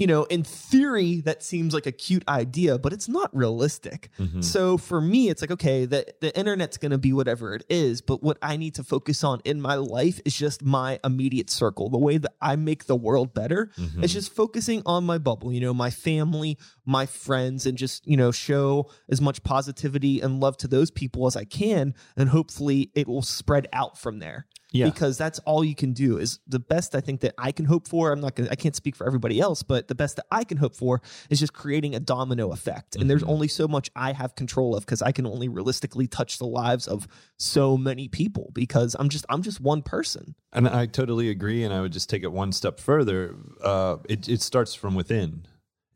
you 0.00 0.06
know, 0.06 0.24
in 0.24 0.42
theory, 0.42 1.20
that 1.20 1.42
seems 1.42 1.74
like 1.74 1.84
a 1.86 1.92
cute 1.92 2.24
idea, 2.26 2.78
but 2.78 2.92
it's 2.92 3.06
not 3.08 3.28
realistic. 3.36 4.08
Mhm. 4.18 4.42
So 4.42 4.78
for 4.78 5.00
me, 5.00 5.28
it's 5.28 5.42
like, 5.42 5.50
okay, 5.50 5.84
the, 5.84 6.06
the 6.20 6.36
internet's 6.38 6.78
going 6.78 6.92
to 6.92 6.98
be 6.98 7.12
whatever 7.12 7.54
it 7.54 7.64
is, 7.68 8.00
but 8.00 8.22
what 8.22 8.38
I 8.40 8.56
need 8.56 8.74
to 8.76 8.82
focus 8.82 9.22
on 9.22 9.40
in 9.44 9.60
my 9.60 9.74
life 9.74 10.18
is 10.24 10.34
just 10.34 10.64
my 10.64 10.98
immediate 11.04 11.50
circle. 11.50 11.90
The 11.90 11.98
way 11.98 12.16
that 12.16 12.32
I 12.40 12.56
make 12.56 12.86
the 12.86 12.96
world 12.96 13.34
better 13.34 13.70
Mhm. 13.78 14.02
it's 14.02 14.12
just 14.14 14.32
focusing 14.32 14.80
on 14.86 15.04
my 15.04 15.18
bubble, 15.18 15.52
you 15.52 15.60
know, 15.60 15.74
my 15.74 15.90
family, 15.90 16.56
my 16.86 17.04
friends, 17.04 17.66
and 17.66 17.76
just, 17.76 18.06
you 18.06 18.16
know, 18.16 18.30
show 18.32 18.88
as 19.10 19.20
much 19.20 19.42
positivity 19.42 20.20
and 20.22 20.40
love 20.40 20.56
to 20.58 20.68
those 20.68 20.90
people 20.90 21.26
as 21.26 21.36
I 21.36 21.44
can. 21.44 21.94
And 22.16 22.30
hopefully 22.30 22.90
it 22.94 23.06
will 23.06 23.22
spread 23.22 23.68
out 23.74 23.98
from 23.98 24.18
there. 24.18 24.46
Yeah. 24.72 24.84
Because 24.86 25.18
that's 25.18 25.38
all 25.40 25.64
you 25.64 25.74
can 25.74 25.92
do 25.92 26.18
is 26.18 26.38
the 26.46 26.60
best 26.60 26.94
I 26.94 27.00
think 27.00 27.20
that 27.22 27.34
I 27.36 27.50
can 27.50 27.64
hope 27.64 27.88
for. 27.88 28.12
I'm 28.12 28.20
not 28.20 28.36
going 28.36 28.46
to, 28.46 28.52
I 28.52 28.54
can't 28.54 28.76
speak 28.76 28.94
for 28.94 29.06
everybody 29.06 29.40
else, 29.40 29.62
but 29.64 29.88
the 29.88 29.94
best 29.96 30.16
that 30.16 30.26
I 30.30 30.44
can 30.44 30.58
hope 30.58 30.76
for 30.76 31.02
is 31.28 31.40
just 31.40 31.52
creating 31.52 31.94
a 31.96 32.00
domino 32.00 32.52
effect. 32.52 32.94
And 32.94 33.10
there's 33.10 33.24
Mhm. 33.24 33.30
only 33.30 33.48
so 33.48 33.66
much 33.66 33.90
I 33.96 34.12
have 34.12 34.36
control 34.36 34.76
of 34.76 34.86
because 34.86 35.02
I 35.02 35.10
can 35.12 35.26
only 35.26 35.48
realistically 35.48 36.06
touch 36.06 36.38
the 36.38 36.46
lives 36.46 36.86
of 36.86 37.08
so 37.38 37.76
many 37.76 38.06
people 38.08 38.50
because 38.54 38.94
I'm 38.98 39.08
just, 39.08 39.24
I'm 39.28 39.42
just 39.42 39.60
one 39.60 39.82
person. 39.82 40.34
And 40.52 40.68
I 40.68 40.86
totally 40.86 41.30
agree. 41.30 41.64
And 41.64 41.74
I 41.74 41.80
would 41.80 41.92
just 41.92 42.08
take 42.08 42.22
it 42.22 42.30
one 42.32 42.52
step 42.52 42.78
further. 42.78 43.34
Uh, 43.62 43.96
it, 44.08 44.28
it 44.28 44.40
starts 44.40 44.74
from 44.74 44.94
within. 44.94 45.46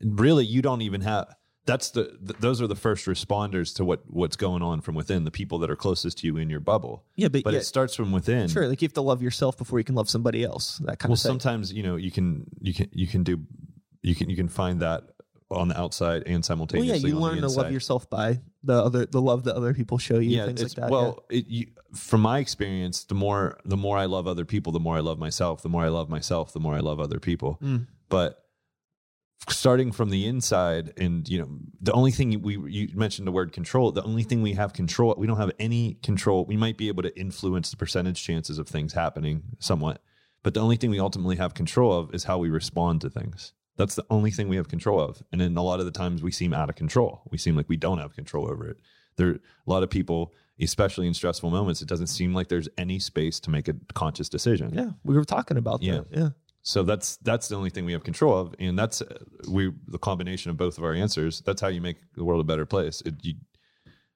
Really, 0.01 0.45
you 0.45 0.61
don't 0.61 0.81
even 0.81 0.99
have. 1.01 1.33
That's 1.65 1.89
the. 1.91 2.05
Th- 2.25 2.39
those 2.39 2.61
are 2.61 2.67
the 2.67 2.75
first 2.75 3.05
responders 3.07 3.75
to 3.75 3.85
what 3.85 4.01
what's 4.07 4.35
going 4.35 4.61
on 4.61 4.81
from 4.81 4.93
within. 4.95 5.23
The 5.23 5.31
people 5.31 5.57
that 5.59 5.69
are 5.71 5.75
closest 5.75 6.19
to 6.19 6.27
you 6.27 6.37
in 6.37 6.49
your 6.49 6.59
bubble. 6.59 7.03
Yeah, 7.15 7.27
but, 7.29 7.43
But 7.43 7.53
yeah, 7.53 7.59
it 7.59 7.63
starts 7.65 7.95
from 7.95 8.11
within. 8.11 8.47
sure. 8.47 8.67
Like 8.67 8.81
you 8.81 8.85
have 8.87 8.93
to 8.93 9.01
love 9.01 9.21
yourself 9.23 9.57
before 9.57 9.79
you 9.79 9.85
can 9.85 9.95
love 9.95 10.09
somebody 10.09 10.43
else. 10.43 10.77
That 10.79 10.99
kind 10.99 11.09
Well, 11.09 11.13
of 11.13 11.19
thing. 11.19 11.29
Well 11.31 11.39
sometimes 11.39 11.73
you 11.73 11.83
know 11.83 11.95
you 11.95 12.11
can 12.11 12.45
you 12.61 12.73
can 12.73 12.89
you 12.91 13.07
can 13.07 13.23
do 13.23 13.41
you 14.03 14.13
can 14.15 14.29
you 14.29 14.35
can 14.35 14.47
find 14.47 14.81
that 14.81 15.03
on 15.51 15.67
the 15.67 15.79
outside 15.79 16.23
and 16.25 16.35
Well, 16.35 16.43
simultaneously. 16.43 17.09
yeah, 17.09 17.15
you 17.15 17.19
learn 17.19 17.41
to 17.41 17.47
love 17.47 17.71
yourself 17.71 18.09
by 18.09 18.41
the 18.63 18.73
other, 18.73 19.05
the 19.05 19.21
love 19.21 19.43
that 19.43 19.55
other 19.55 19.73
people 19.75 19.97
show 19.99 20.17
you, 20.17 20.43
things 20.43 20.61
like 20.63 20.71
that. 20.73 20.89
Well, 20.89 21.23
it, 21.29 21.45
you, 21.47 21.67
from 21.93 22.21
my 22.21 22.39
experience, 22.39 23.03
the 23.05 23.13
more 23.15 23.59
the 23.63 23.77
more 23.77 23.97
I 23.97 24.05
love 24.05 24.27
other 24.27 24.45
people, 24.45 24.71
the 24.71 24.79
more 24.79 24.97
I 24.97 25.01
love 25.01 25.17
myself. 25.19 25.61
The 25.61 25.69
more 25.69 25.83
I 25.83 25.89
love 25.89 26.09
myself, 26.09 26.51
the 26.53 26.59
more 26.59 26.75
I 26.75 26.79
love 26.79 26.99
other 26.99 27.19
people. 27.19 27.57
Mm. 27.63 27.87
But 28.09 28.43
starting 29.49 29.91
from 29.91 30.09
the 30.09 30.25
inside, 30.25 30.93
and 30.97 31.27
you 31.29 31.39
know, 31.39 31.49
the 31.81 31.91
only 31.93 32.11
thing 32.11 32.41
we 32.41 32.57
you 32.71 32.89
mentioned 32.95 33.27
the 33.27 33.31
word 33.31 33.51
control. 33.51 33.91
The 33.91 34.03
only 34.03 34.23
thing 34.23 34.41
we 34.41 34.53
have 34.53 34.73
control, 34.73 35.13
we 35.17 35.27
don't 35.27 35.37
have 35.37 35.51
any 35.59 35.95
control. 36.03 36.45
We 36.45 36.57
might 36.57 36.77
be 36.77 36.87
able 36.87 37.03
to 37.03 37.17
influence 37.19 37.69
the 37.71 37.77
percentage 37.77 38.23
chances 38.23 38.57
of 38.57 38.67
things 38.67 38.93
happening 38.93 39.43
somewhat, 39.59 40.01
but 40.43 40.53
the 40.53 40.61
only 40.61 40.77
thing 40.77 40.89
we 40.89 40.99
ultimately 40.99 41.35
have 41.35 41.53
control 41.53 41.93
of 41.93 42.13
is 42.13 42.23
how 42.23 42.37
we 42.37 42.49
respond 42.49 43.01
to 43.01 43.09
things. 43.09 43.53
That's 43.77 43.95
the 43.95 44.05
only 44.09 44.31
thing 44.31 44.47
we 44.47 44.55
have 44.55 44.69
control 44.69 45.01
of. 45.01 45.21
And 45.33 45.41
then 45.41 45.57
a 45.57 45.61
lot 45.63 45.79
of 45.81 45.85
the 45.85 45.91
times 45.91 46.23
we 46.23 46.31
seem 46.31 46.53
out 46.53 46.69
of 46.69 46.75
control. 46.77 47.21
We 47.29 47.37
seem 47.37 47.57
like 47.57 47.67
we 47.67 47.75
don't 47.75 47.97
have 47.99 48.15
control 48.15 48.49
over 48.49 48.67
it. 48.69 48.77
There 49.17 49.31
a 49.31 49.39
lot 49.67 49.83
of 49.83 49.89
people, 49.89 50.33
especially 50.61 51.07
in 51.07 51.13
stressful 51.13 51.49
moments, 51.49 51.81
it 51.81 51.87
doesn't 51.89 52.07
seem 52.07 52.33
like 52.33 52.47
there's 52.47 52.69
any 52.77 52.99
space 52.99 53.39
to 53.41 53.49
make 53.49 53.67
a 53.67 53.75
conscious 53.93 54.29
decision. 54.29 54.73
yeah, 54.73 54.91
we 55.03 55.15
were 55.15 55.25
talking 55.25 55.57
about 55.57 55.83
Yeah. 55.83 55.95
that. 55.95 56.05
Yeah. 56.11 56.29
So 56.67 56.81
that's 56.81 57.17
that's 57.17 57.47
the 57.47 57.55
only 57.55 57.69
thing 57.69 57.85
we 57.85 57.91
have 57.91 58.03
control 58.03 58.35
of, 58.35 58.55
and 58.57 58.77
that's 58.77 59.03
uh, 59.03 59.19
we 59.47 59.71
the 59.87 59.99
combination 59.99 60.49
of 60.49 60.57
both 60.57 60.79
of 60.79 60.83
our 60.83 60.95
answers. 60.95 61.43
That's 61.45 61.61
how 61.61 61.67
you 61.67 61.79
make 61.79 61.97
the 62.15 62.23
world 62.23 62.41
a 62.41 62.43
better 62.43 62.65
place. 62.65 63.01
It, 63.05 63.13
you, 63.21 63.35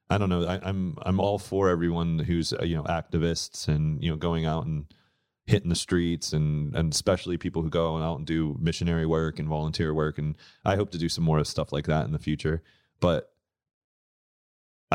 I 0.09 0.17
don't 0.17 0.29
know. 0.29 0.45
I, 0.45 0.59
I'm 0.63 0.97
I'm 1.03 1.19
all 1.19 1.37
for 1.37 1.69
everyone 1.69 2.17
who's 2.17 2.51
uh, 2.51 2.63
you 2.63 2.75
know 2.75 2.83
activists 2.85 3.67
and 3.67 4.03
you 4.03 4.09
know 4.09 4.17
going 4.17 4.47
out 4.47 4.65
and 4.65 4.85
hitting 5.45 5.69
the 5.69 5.75
streets 5.75 6.33
and 6.33 6.75
and 6.75 6.91
especially 6.91 7.37
people 7.37 7.61
who 7.61 7.69
go 7.69 7.97
out 7.97 8.17
and 8.17 8.25
do 8.25 8.57
missionary 8.59 9.05
work 9.05 9.37
and 9.37 9.47
volunteer 9.47 9.93
work 9.93 10.17
and 10.17 10.35
I 10.65 10.75
hope 10.75 10.89
to 10.91 10.97
do 10.97 11.07
some 11.07 11.23
more 11.23 11.43
stuff 11.43 11.71
like 11.71 11.85
that 11.85 12.05
in 12.05 12.11
the 12.11 12.19
future 12.19 12.61
but 12.99 13.31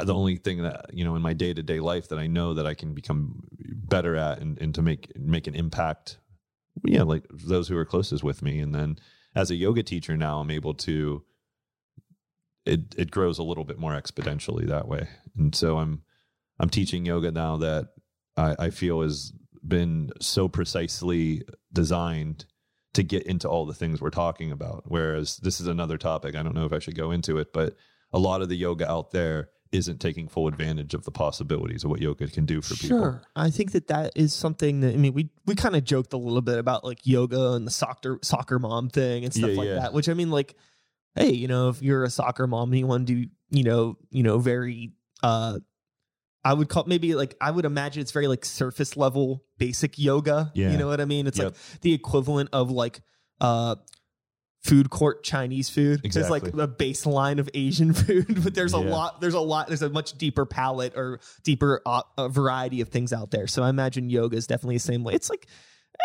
the 0.05 0.15
only 0.15 0.37
thing 0.37 0.63
that 0.63 0.87
you 0.93 1.05
know 1.05 1.17
in 1.17 1.23
my 1.23 1.33
day-to-day 1.33 1.81
life 1.81 2.09
that 2.09 2.21
I 2.21 2.29
know 2.29 2.55
that 2.55 2.67
I 2.69 2.75
can 2.75 2.95
become 2.95 3.43
better 3.59 4.15
at 4.15 4.39
and, 4.39 4.57
and 4.61 4.73
to 4.77 4.83
make 4.83 5.17
make 5.19 5.49
an 5.49 5.57
impact 5.57 6.19
yeah 6.83 7.03
like 7.03 7.25
those 7.31 7.69
who 7.69 7.77
are 7.77 7.85
closest 7.85 8.25
with 8.25 8.43
me 8.43 8.59
and 8.59 8.75
then 8.75 8.99
as 9.35 9.51
a 9.51 9.55
yoga 9.55 9.83
teacher 9.83 10.17
now 10.17 10.41
I'm 10.41 10.51
able 10.51 10.75
to 10.75 11.23
it 12.67 12.95
it 12.97 13.11
grows 13.11 13.39
a 13.39 13.43
little 13.43 13.65
bit 13.65 13.79
more 13.79 13.93
exponentially 13.93 14.67
that 14.69 14.89
way 14.89 15.09
and 15.37 15.55
so 15.55 15.79
I'm 15.79 16.03
I'm 16.59 16.71
teaching 16.71 17.05
yoga 17.05 17.31
now 17.31 17.57
that 17.59 17.89
I, 18.37 18.57
I 18.59 18.71
feel 18.71 19.03
has 19.03 19.33
been 19.67 20.11
so 20.21 20.49
precisely 20.49 21.43
designed 21.73 22.45
to 22.95 23.03
get 23.03 23.25
into 23.25 23.49
all 23.49 23.67
the 23.67 23.75
things 23.75 24.01
we're 24.01 24.11
talking 24.11 24.53
about. 24.53 24.85
Whereas 24.87 25.39
this 25.39 25.61
is 25.61 25.67
another 25.67 25.99
topic. 25.99 26.37
I 26.37 26.43
don't 26.43 26.55
know 26.55 26.65
if 26.65 26.73
I 26.73 26.79
should 26.79 26.97
go 26.97 27.11
into 27.11 27.39
it, 27.39 27.53
but 27.53 27.77
a 28.13 28.19
lot 28.19 28.41
of 28.41 28.49
the 28.49 28.57
yoga 28.57 28.89
out 28.89 29.11
there 29.11 29.51
isn't 29.75 30.01
taking 30.01 30.29
full 30.29 30.47
advantage 30.49 30.95
of 30.95 31.05
the 31.05 31.11
possibilities 31.11 31.85
of 31.85 31.91
what 31.91 32.01
yoga 32.01 32.29
can 32.29 32.47
do 32.47 32.63
for 32.63 32.75
people. 32.75 32.99
Sure. 32.99 33.23
I 33.37 33.51
think 33.51 33.73
that 33.73 33.89
that 33.89 34.13
is 34.15 34.33
something 34.33 34.81
that 34.81 34.95
I 34.95 34.97
mean 34.97 35.13
we 35.13 35.31
we 35.47 35.55
kind 35.55 35.77
of 35.77 35.85
joked 35.85 36.13
a 36.13 36.17
little 36.17 36.41
bit 36.43 36.59
about 36.59 36.85
like 36.85 37.01
yoga 37.05 37.53
and 37.53 37.67
the 37.67 37.71
soccer 37.71 38.19
soccer 38.23 38.59
mom 38.59 38.89
thing 38.89 39.25
and 39.25 39.35
stuff 39.35 39.51
Yeah, 39.51 39.57
like 39.57 39.67
yeah. 39.69 39.75
that, 39.81 39.93
which 39.93 40.09
I 40.09 40.15
mean 40.15 40.31
like 40.31 40.55
hey, 41.17 41.31
you 41.33 41.47
know, 41.47 41.69
if 41.69 41.81
you're 41.83 42.03
a 42.05 42.11
soccer 42.11 42.47
mom 42.47 42.71
and 42.73 42.79
you 42.79 42.87
want 42.87 43.07
to 43.07 43.15
do, 43.15 43.29
you 43.51 43.63
know, 43.65 43.97
you 44.11 44.23
know, 44.23 44.39
very 44.39 44.93
uh 45.23 45.59
I 46.45 46.53
would 46.55 46.69
call 46.69 46.85
maybe 46.87 47.15
like 47.15 47.35
I 47.41 47.51
would 47.51 47.65
imagine 47.65 48.01
it's 48.03 48.13
very 48.13 48.27
like 48.27 48.45
surface 48.45 48.97
level 48.97 49.45
basic 49.59 49.99
yoga. 49.99 50.51
Yeah. 50.55 50.71
You 50.73 50.77
know 50.79 50.87
what 50.87 51.01
I 51.01 51.05
mean? 51.05 51.27
It's 51.27 51.39
Yep. 51.39 51.47
like 51.47 51.81
the 51.81 51.93
equivalent 51.95 52.51
of 52.53 52.71
like 52.71 53.01
uh 53.41 53.77
food 54.65 54.91
court 54.91 55.23
Chinese 55.23 55.69
food. 55.69 56.01
It's 56.03 56.17
like 56.17 56.43
Exactly. 56.43 56.51
the 56.53 56.69
baseline 56.69 57.39
of 57.39 57.49
Asian 57.55 57.93
food, 58.03 58.43
but 58.43 58.55
there's 58.55 58.75
a 58.75 58.79
Yeah. 58.81 58.91
lot 58.91 59.21
there's 59.21 59.35
a 59.35 59.41
lot 59.41 59.69
there's 59.69 59.83
a 59.83 59.91
much 59.91 60.17
deeper 60.19 60.47
palette 60.47 60.95
or 60.97 61.21
deeper 61.43 61.81
uh, 61.87 62.03
a 62.19 62.29
variety 62.29 62.81
of 62.81 62.89
things 62.89 63.13
out 63.13 63.31
there. 63.31 63.47
So 63.47 63.63
I 63.63 63.69
imagine 63.69 64.09
yoga 64.11 64.37
is 64.37 64.47
definitely 64.47 64.77
the 64.77 64.81
same 64.81 65.05
way. 65.05 65.13
It's 65.15 65.31
like 65.31 65.47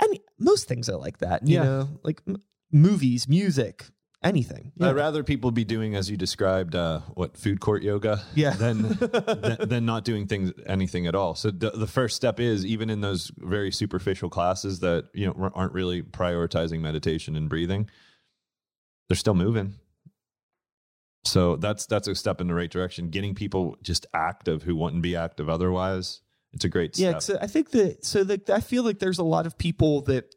any 0.03 0.19
most 0.37 0.67
things 0.67 0.89
are 0.89 0.97
like 0.97 1.19
that, 1.19 1.47
you 1.47 1.55
Yeah. 1.55 1.63
know, 1.63 1.89
like 2.03 2.21
m- 2.27 2.41
movies, 2.71 3.27
music, 3.29 3.85
anything. 4.21 4.73
Yeah. 4.75 4.89
I'd 4.89 4.95
rather 4.97 5.23
people 5.23 5.51
be 5.51 5.63
doing, 5.63 5.95
as 5.95 6.09
you 6.11 6.17
described, 6.17 6.75
uh, 6.75 6.99
what 7.13 7.37
food 7.37 7.61
court 7.61 7.81
yoga, 7.83 8.21
Yeah. 8.35 8.51
than, 8.51 8.81
than 8.99 9.57
than 9.69 9.85
not 9.85 10.03
doing 10.03 10.27
things 10.27 10.51
anything 10.65 11.07
at 11.07 11.15
all. 11.15 11.33
So 11.35 11.49
the, 11.49 11.71
the 11.71 11.87
first 11.87 12.17
step 12.17 12.39
is 12.41 12.65
even 12.65 12.89
in 12.89 12.99
those 12.99 13.31
very 13.37 13.71
superficial 13.71 14.29
classes 14.29 14.81
that 14.81 15.05
you 15.13 15.27
know 15.27 15.49
aren't 15.55 15.73
really 15.73 16.01
prioritizing 16.03 16.81
meditation 16.81 17.35
and 17.37 17.47
breathing, 17.49 17.89
they're 19.09 19.15
still 19.17 19.35
moving. 19.35 19.73
So 21.25 21.57
that's 21.57 21.85
that's 21.85 22.07
a 22.07 22.15
step 22.15 22.39
in 22.39 22.47
the 22.47 22.53
right 22.53 22.71
direction. 22.71 23.09
Getting 23.09 23.35
people 23.35 23.75
just 23.83 24.05
active 24.13 24.63
who 24.63 24.75
wouldn't 24.75 25.01
be 25.01 25.15
active 25.15 25.49
otherwise. 25.49 26.21
It's 26.53 26.63
a 26.65 26.69
great 26.69 26.95
step. 26.95 27.13
Yeah, 27.13 27.19
so 27.19 27.37
I 27.41 27.47
think 27.47 27.71
that 27.71 28.05
so 28.05 28.23
that 28.23 28.49
I 28.49 28.61
feel 28.61 28.83
like 28.83 28.99
there's 28.99 29.19
a 29.19 29.23
lot 29.23 29.45
of 29.45 29.57
people 29.57 30.01
that 30.03 30.33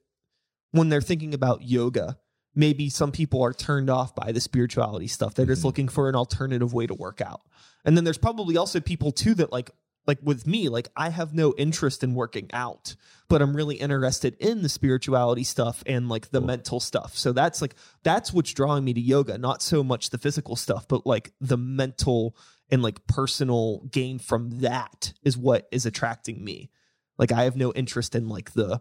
when 0.72 0.88
they're 0.88 1.00
thinking 1.00 1.34
about 1.34 1.62
yoga, 1.62 2.18
maybe 2.54 2.90
some 2.90 3.12
people 3.12 3.42
are 3.42 3.52
turned 3.52 3.90
off 3.90 4.14
by 4.14 4.32
the 4.32 4.40
spirituality 4.40 5.06
stuff. 5.06 5.34
They're 5.34 5.46
just 5.46 5.62
Mhm. 5.62 5.66
looking 5.66 5.88
for 5.88 6.08
an 6.08 6.16
alternative 6.16 6.74
way 6.74 6.86
to 6.86 6.94
work 6.94 7.20
out. 7.20 7.42
And 7.84 7.96
then 7.96 8.04
there's 8.04 8.18
probably 8.18 8.56
also 8.56 8.80
people 8.80 9.12
too 9.12 9.34
that 9.34 9.52
like 9.52 9.70
like 10.06 10.18
with 10.22 10.46
me, 10.46 10.68
like 10.68 10.88
I 10.96 11.10
have 11.10 11.34
no 11.34 11.54
interest 11.56 12.02
in 12.02 12.14
working 12.14 12.50
out, 12.52 12.96
but 13.28 13.40
I'm 13.40 13.54
really 13.54 13.76
interested 13.76 14.36
in 14.40 14.62
the 14.62 14.68
spirituality 14.68 15.44
stuff 15.44 15.82
and 15.86 16.08
like 16.08 16.30
the 16.30 16.40
Cool. 16.40 16.46
mental 16.46 16.80
stuff. 16.80 17.16
So 17.16 17.32
that's 17.32 17.62
like 17.62 17.74
that's 18.02 18.32
what's 18.32 18.52
drawing 18.52 18.84
me 18.84 18.94
to 18.94 19.00
yoga, 19.00 19.38
not 19.38 19.62
so 19.62 19.84
much 19.84 20.10
the 20.10 20.18
physical 20.18 20.56
stuff, 20.56 20.88
but 20.88 21.06
like 21.06 21.32
the 21.40 21.56
mental 21.56 22.36
and 22.70 22.82
like 22.82 23.06
personal 23.06 23.80
gain 23.90 24.18
from 24.18 24.60
that 24.60 25.12
is 25.22 25.36
what 25.36 25.68
is 25.70 25.86
attracting 25.86 26.42
me. 26.44 26.70
Like 27.18 27.30
I 27.30 27.44
have 27.44 27.56
no 27.56 27.72
interest 27.72 28.14
in 28.14 28.28
like 28.28 28.52
the 28.52 28.80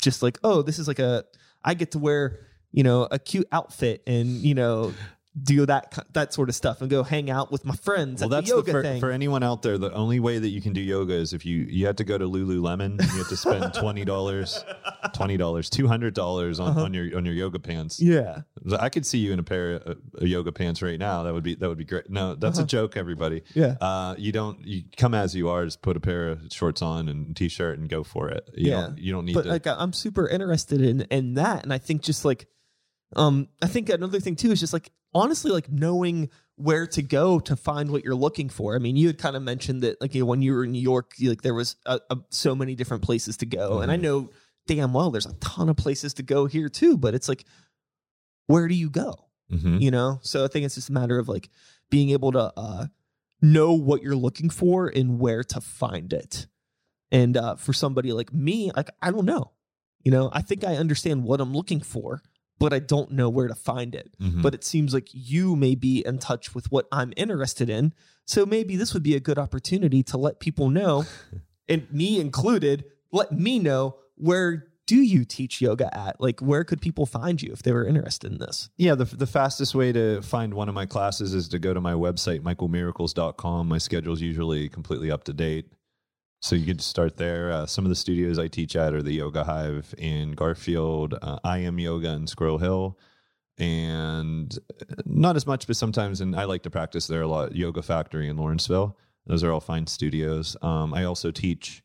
just 0.00 0.22
like, 0.22 0.38
oh, 0.42 0.62
this 0.62 0.78
is 0.78 0.88
like 0.88 0.98
a 0.98 1.24
I 1.64 1.74
get 1.74 1.92
to 1.92 1.98
wear, 1.98 2.40
you 2.72 2.82
know, 2.82 3.06
a 3.10 3.18
cute 3.18 3.46
outfit 3.52 4.02
and, 4.06 4.28
you 4.28 4.54
know, 4.54 4.92
do 5.40 5.64
that 5.64 5.98
that 6.12 6.34
sort 6.34 6.50
of 6.50 6.54
stuff 6.54 6.82
and 6.82 6.90
go 6.90 7.02
hang 7.02 7.30
out 7.30 7.50
with 7.50 7.64
my 7.64 7.74
friends 7.76 8.20
Well, 8.20 8.26
at 8.34 8.42
that's 8.44 8.50
the 8.50 8.52
the, 8.56 8.58
yoga 8.58 8.72
for, 8.72 8.82
thing. 8.82 9.00
for 9.00 9.10
anyone 9.10 9.42
out 9.42 9.62
there. 9.62 9.78
The 9.78 9.90
only 9.92 10.20
way 10.20 10.38
that 10.38 10.48
you 10.48 10.60
can 10.60 10.74
do 10.74 10.80
yoga 10.82 11.14
is 11.14 11.32
if 11.32 11.46
you 11.46 11.58
you 11.70 11.86
have 11.86 11.96
to 11.96 12.04
go 12.04 12.18
to 12.18 12.26
Lululemon. 12.26 13.00
You 13.00 13.18
have 13.18 13.28
to 13.28 13.36
spend 13.36 13.72
twenty 13.80 14.04
dollars, 14.04 14.62
twenty 15.14 15.38
dollars, 15.38 15.70
two 15.70 15.88
hundred 15.88 16.12
dollars 16.12 16.60
on, 16.60 16.68
Uh-huh. 16.72 16.82
on 16.84 16.92
your 16.94 17.16
on 17.16 17.24
your 17.24 17.34
yoga 17.34 17.58
pants. 17.58 17.98
yeah. 18.00 18.42
I 18.78 18.90
could 18.90 19.06
see 19.06 19.18
you 19.18 19.32
in 19.32 19.38
a 19.38 19.42
pair 19.42 19.72
of 19.76 19.98
uh, 20.20 20.24
yoga 20.24 20.52
pants 20.52 20.82
right 20.82 20.98
now. 20.98 21.22
That 21.22 21.32
would 21.32 21.42
be 21.44 21.54
that 21.54 21.66
would 21.68 21.78
be 21.78 21.84
great. 21.86 22.10
No, 22.10 22.34
that's 22.34 22.58
Uh-huh. 22.58 22.64
a 22.64 22.68
joke, 22.68 22.96
everybody. 22.98 23.42
Yeah. 23.54 23.76
Uh, 23.80 24.14
you 24.18 24.32
don't 24.32 24.64
you 24.66 24.82
come 24.98 25.14
as 25.14 25.34
you 25.34 25.48
are. 25.48 25.64
Just 25.64 25.80
put 25.80 25.96
a 25.96 26.00
pair 26.00 26.28
of 26.28 26.40
shorts 26.50 26.82
on 26.82 27.08
and 27.08 27.34
t 27.34 27.48
shirt 27.48 27.78
and 27.78 27.88
go 27.88 28.04
for 28.04 28.28
it. 28.28 28.50
You 28.54 28.70
Yeah. 28.70 28.80
don't, 28.82 28.98
you 28.98 29.12
don't 29.12 29.24
need 29.24 29.34
but 29.34 29.42
to. 29.44 29.48
like 29.48 29.66
I'm 29.66 29.94
super 29.94 30.28
interested 30.28 30.82
in 30.82 31.00
in 31.10 31.34
that, 31.34 31.62
and 31.64 31.72
I 31.72 31.78
think 31.78 32.02
just 32.02 32.24
like, 32.26 32.48
um, 33.16 33.48
I 33.60 33.66
think 33.66 33.88
another 33.88 34.20
thing 34.20 34.36
too 34.36 34.50
is 34.52 34.60
just 34.60 34.72
like 34.72 34.90
honestly 35.14 35.50
like 35.50 35.70
knowing 35.70 36.30
where 36.56 36.86
to 36.86 37.02
go 37.02 37.40
to 37.40 37.56
find 37.56 37.90
what 37.90 38.04
you're 38.04 38.14
looking 38.14 38.48
for. 38.48 38.74
I 38.76 38.78
mean, 38.78 38.96
you 38.96 39.06
had 39.08 39.18
kind 39.18 39.36
of 39.36 39.42
mentioned 39.42 39.82
that 39.82 40.00
like 40.00 40.14
you 40.14 40.20
know, 40.22 40.26
when 40.26 40.42
you 40.42 40.52
were 40.54 40.64
in 40.64 40.72
New 40.72 40.80
York, 40.82 41.14
you, 41.16 41.30
like 41.30 41.42
there 41.42 41.54
was 41.54 41.76
a, 41.86 42.00
a, 42.10 42.18
so 42.30 42.54
many 42.54 42.74
different 42.74 43.02
places 43.02 43.36
to 43.38 43.46
go, 43.46 43.80
and 43.80 43.90
I 43.90 43.96
Mhm. 43.96 44.02
know 44.02 44.30
damn 44.66 44.92
well 44.92 45.10
there's 45.10 45.26
a 45.26 45.32
ton 45.34 45.68
of 45.68 45.76
places 45.76 46.14
to 46.14 46.22
go 46.22 46.46
here 46.46 46.68
too. 46.68 46.96
But 46.96 47.14
it's 47.14 47.28
like, 47.28 47.44
where 48.46 48.68
do 48.68 48.74
you 48.74 48.90
go? 48.90 49.26
Mhm. 49.52 49.82
you 49.82 49.90
know 49.90 50.18
so 50.22 50.44
i 50.44 50.48
think 50.48 50.64
it's 50.64 50.76
just 50.76 50.88
a 50.88 50.92
matter 50.92 51.18
of 51.18 51.28
like 51.28 51.50
being 51.90 52.08
able 52.10 52.32
to 52.32 52.50
uh 52.56 52.86
know 53.42 53.74
what 53.74 54.00
you're 54.02 54.16
looking 54.16 54.48
for 54.48 54.86
and 54.88 55.18
where 55.18 55.44
to 55.44 55.60
find 55.60 56.10
it 56.14 56.46
and 57.10 57.36
uh 57.36 57.56
for 57.56 57.74
somebody 57.74 58.12
like 58.14 58.32
me 58.32 58.70
like 58.74 58.88
i 59.02 59.10
don't 59.10 59.26
know 59.26 59.50
you 60.04 60.10
know 60.10 60.30
i 60.32 60.40
think 60.40 60.64
i 60.64 60.76
understand 60.76 61.22
what 61.24 61.38
i'm 61.38 61.52
looking 61.52 61.80
for 61.80 62.22
but 62.62 62.72
i 62.72 62.78
don't 62.78 63.10
know 63.10 63.28
where 63.36 63.48
to 63.48 63.54
find 63.54 63.94
it 63.94 64.08
Mhm. 64.20 64.40
but 64.42 64.54
it 64.54 64.64
seems 64.64 64.94
like 64.94 65.08
you 65.12 65.56
may 65.64 65.74
be 65.74 65.94
in 66.10 66.18
touch 66.18 66.54
with 66.54 66.66
what 66.72 66.86
i'm 66.92 67.12
interested 67.16 67.68
in 67.78 67.92
so 68.24 68.46
maybe 68.46 68.76
this 68.76 68.94
would 68.94 69.02
be 69.02 69.14
a 69.16 69.20
good 69.28 69.38
opportunity 69.38 70.02
to 70.04 70.16
let 70.26 70.34
people 70.40 70.70
know 70.70 71.04
and 71.68 71.80
me 71.92 72.20
included 72.20 72.84
let 73.20 73.32
me 73.32 73.58
know 73.58 73.96
where 74.16 74.50
do 74.86 74.96
you 75.14 75.24
teach 75.24 75.60
yoga 75.60 75.88
at 75.96 76.20
like 76.20 76.40
where 76.40 76.64
could 76.64 76.80
people 76.80 77.06
find 77.06 77.40
you 77.42 77.50
if 77.52 77.62
they 77.62 77.72
were 77.72 77.86
interested 77.86 78.30
in 78.32 78.38
this 78.38 78.68
Yeah, 78.76 78.94
the, 78.96 79.04
the 79.24 79.26
fastest 79.38 79.74
way 79.74 79.92
to 79.92 80.20
find 80.22 80.54
one 80.54 80.68
of 80.68 80.74
my 80.74 80.86
classes 80.86 81.34
is 81.34 81.48
to 81.50 81.58
go 81.60 81.72
to 81.72 81.80
my 81.80 81.92
website, 82.06 82.40
michaelmiracles.com. 82.40 83.68
My 83.68 83.78
schedule's 83.78 84.20
usually 84.20 84.68
completely 84.68 85.10
up 85.10 85.24
to 85.24 85.32
date. 85.32 85.66
So 86.42 86.56
you 86.56 86.66
could 86.66 86.80
start 86.80 87.16
there. 87.16 87.52
Uh, 87.52 87.66
some 87.66 87.84
of 87.84 87.88
the 87.88 87.94
studios 87.94 88.36
I 88.36 88.48
teach 88.48 88.74
at 88.74 88.94
are 88.94 89.02
the 89.02 89.12
Yoga 89.12 89.44
Hive 89.44 89.94
in 89.96 90.32
Garfield, 90.32 91.16
uh, 91.22 91.38
I 91.44 91.58
Am 91.58 91.78
Yoga 91.78 92.08
in 92.08 92.26
Squirrel 92.26 92.58
Hill, 92.58 92.98
and 93.58 94.58
not 95.04 95.36
as 95.36 95.46
much, 95.46 95.68
but 95.68 95.76
sometimes, 95.76 96.20
and 96.20 96.34
I 96.34 96.44
like 96.44 96.64
to 96.64 96.70
practice 96.70 97.06
there 97.06 97.22
a 97.22 97.28
lot, 97.28 97.54
Yoga 97.54 97.80
Factory 97.80 98.28
in 98.28 98.36
Lawrenceville. 98.36 98.98
Those 99.26 99.44
are 99.44 99.52
all 99.52 99.60
fine 99.60 99.86
studios. 99.86 100.56
Um, 100.62 100.92
I 100.94 101.04
also 101.04 101.30
teach, 101.30 101.80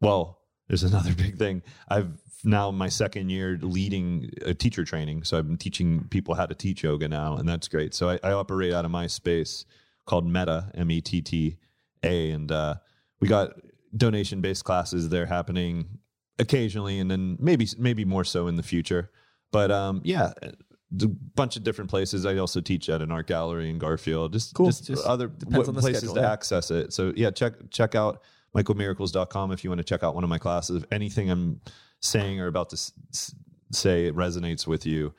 well, 0.00 0.38
there's 0.68 0.84
another 0.84 1.12
big 1.12 1.38
thing. 1.38 1.64
I've 1.88 2.12
now 2.44 2.70
my 2.70 2.88
second 2.88 3.30
year 3.30 3.58
leading 3.60 4.30
a 4.42 4.54
teacher 4.54 4.84
training. 4.84 5.24
So 5.24 5.42
been 5.42 5.56
teaching 5.56 6.06
people 6.08 6.36
how 6.36 6.46
to 6.46 6.54
teach 6.54 6.84
yoga 6.84 7.08
now, 7.08 7.36
and 7.36 7.48
that's 7.48 7.66
great. 7.66 7.94
So 7.94 8.10
I, 8.10 8.20
I 8.22 8.30
operate 8.30 8.72
out 8.72 8.84
of 8.84 8.92
my 8.92 9.08
space 9.08 9.64
called 10.04 10.24
Metta, 10.24 10.70
M 10.76 10.88
E 10.92 11.00
T 11.00 11.20
T 11.20 11.58
A, 12.06 12.30
and 12.30 12.50
uh, 12.52 12.74
we 13.20 13.28
got 13.28 13.50
donation 13.96 14.40
based 14.40 14.64
classes 14.64 15.08
there 15.08 15.26
happening 15.26 15.98
occasionally, 16.38 16.98
and 16.98 17.10
then 17.10 17.36
maybe 17.40 17.66
maybe 17.78 18.04
more 18.04 18.24
so 18.24 18.46
in 18.46 18.56
the 18.56 18.62
future. 18.62 19.10
But 19.52 19.70
um, 19.70 20.00
yeah, 20.04 20.32
a 20.42 21.06
bunch 21.34 21.56
of 21.56 21.64
different 21.64 21.90
places. 21.90 22.26
I 22.26 22.36
also 22.36 22.60
teach 22.60 22.88
at 22.88 23.00
an 23.02 23.10
art 23.10 23.26
gallery 23.26 23.70
in 23.70 23.78
Garfield. 23.78 24.32
Just, 24.32 24.54
Cool. 24.54 24.66
just, 24.66 24.84
Just 24.86 25.06
other 25.06 25.28
w- 25.28 25.66
on 25.68 25.74
the 25.74 25.80
places 25.80 25.98
schedule, 26.00 26.14
to 26.16 26.20
yeah. 26.20 26.32
access 26.32 26.70
it. 26.70 26.92
So 26.92 27.12
yeah, 27.16 27.30
check 27.30 27.54
check 27.70 27.94
out 27.94 28.22
michaelmiracles.com 28.54 29.52
if 29.52 29.64
you 29.64 29.70
want 29.70 29.78
to 29.78 29.84
check 29.84 30.02
out 30.02 30.14
one 30.14 30.24
of 30.24 30.30
my 30.30 30.38
classes. 30.38 30.82
If 30.82 30.92
anything 30.92 31.30
I'm 31.30 31.60
saying 32.00 32.40
or 32.40 32.46
about 32.48 32.70
to 32.70 32.74
s- 32.74 32.92
s- 33.12 33.34
say 33.72 34.10
resonates 34.12 34.66
with 34.66 34.84
you, 34.86 35.12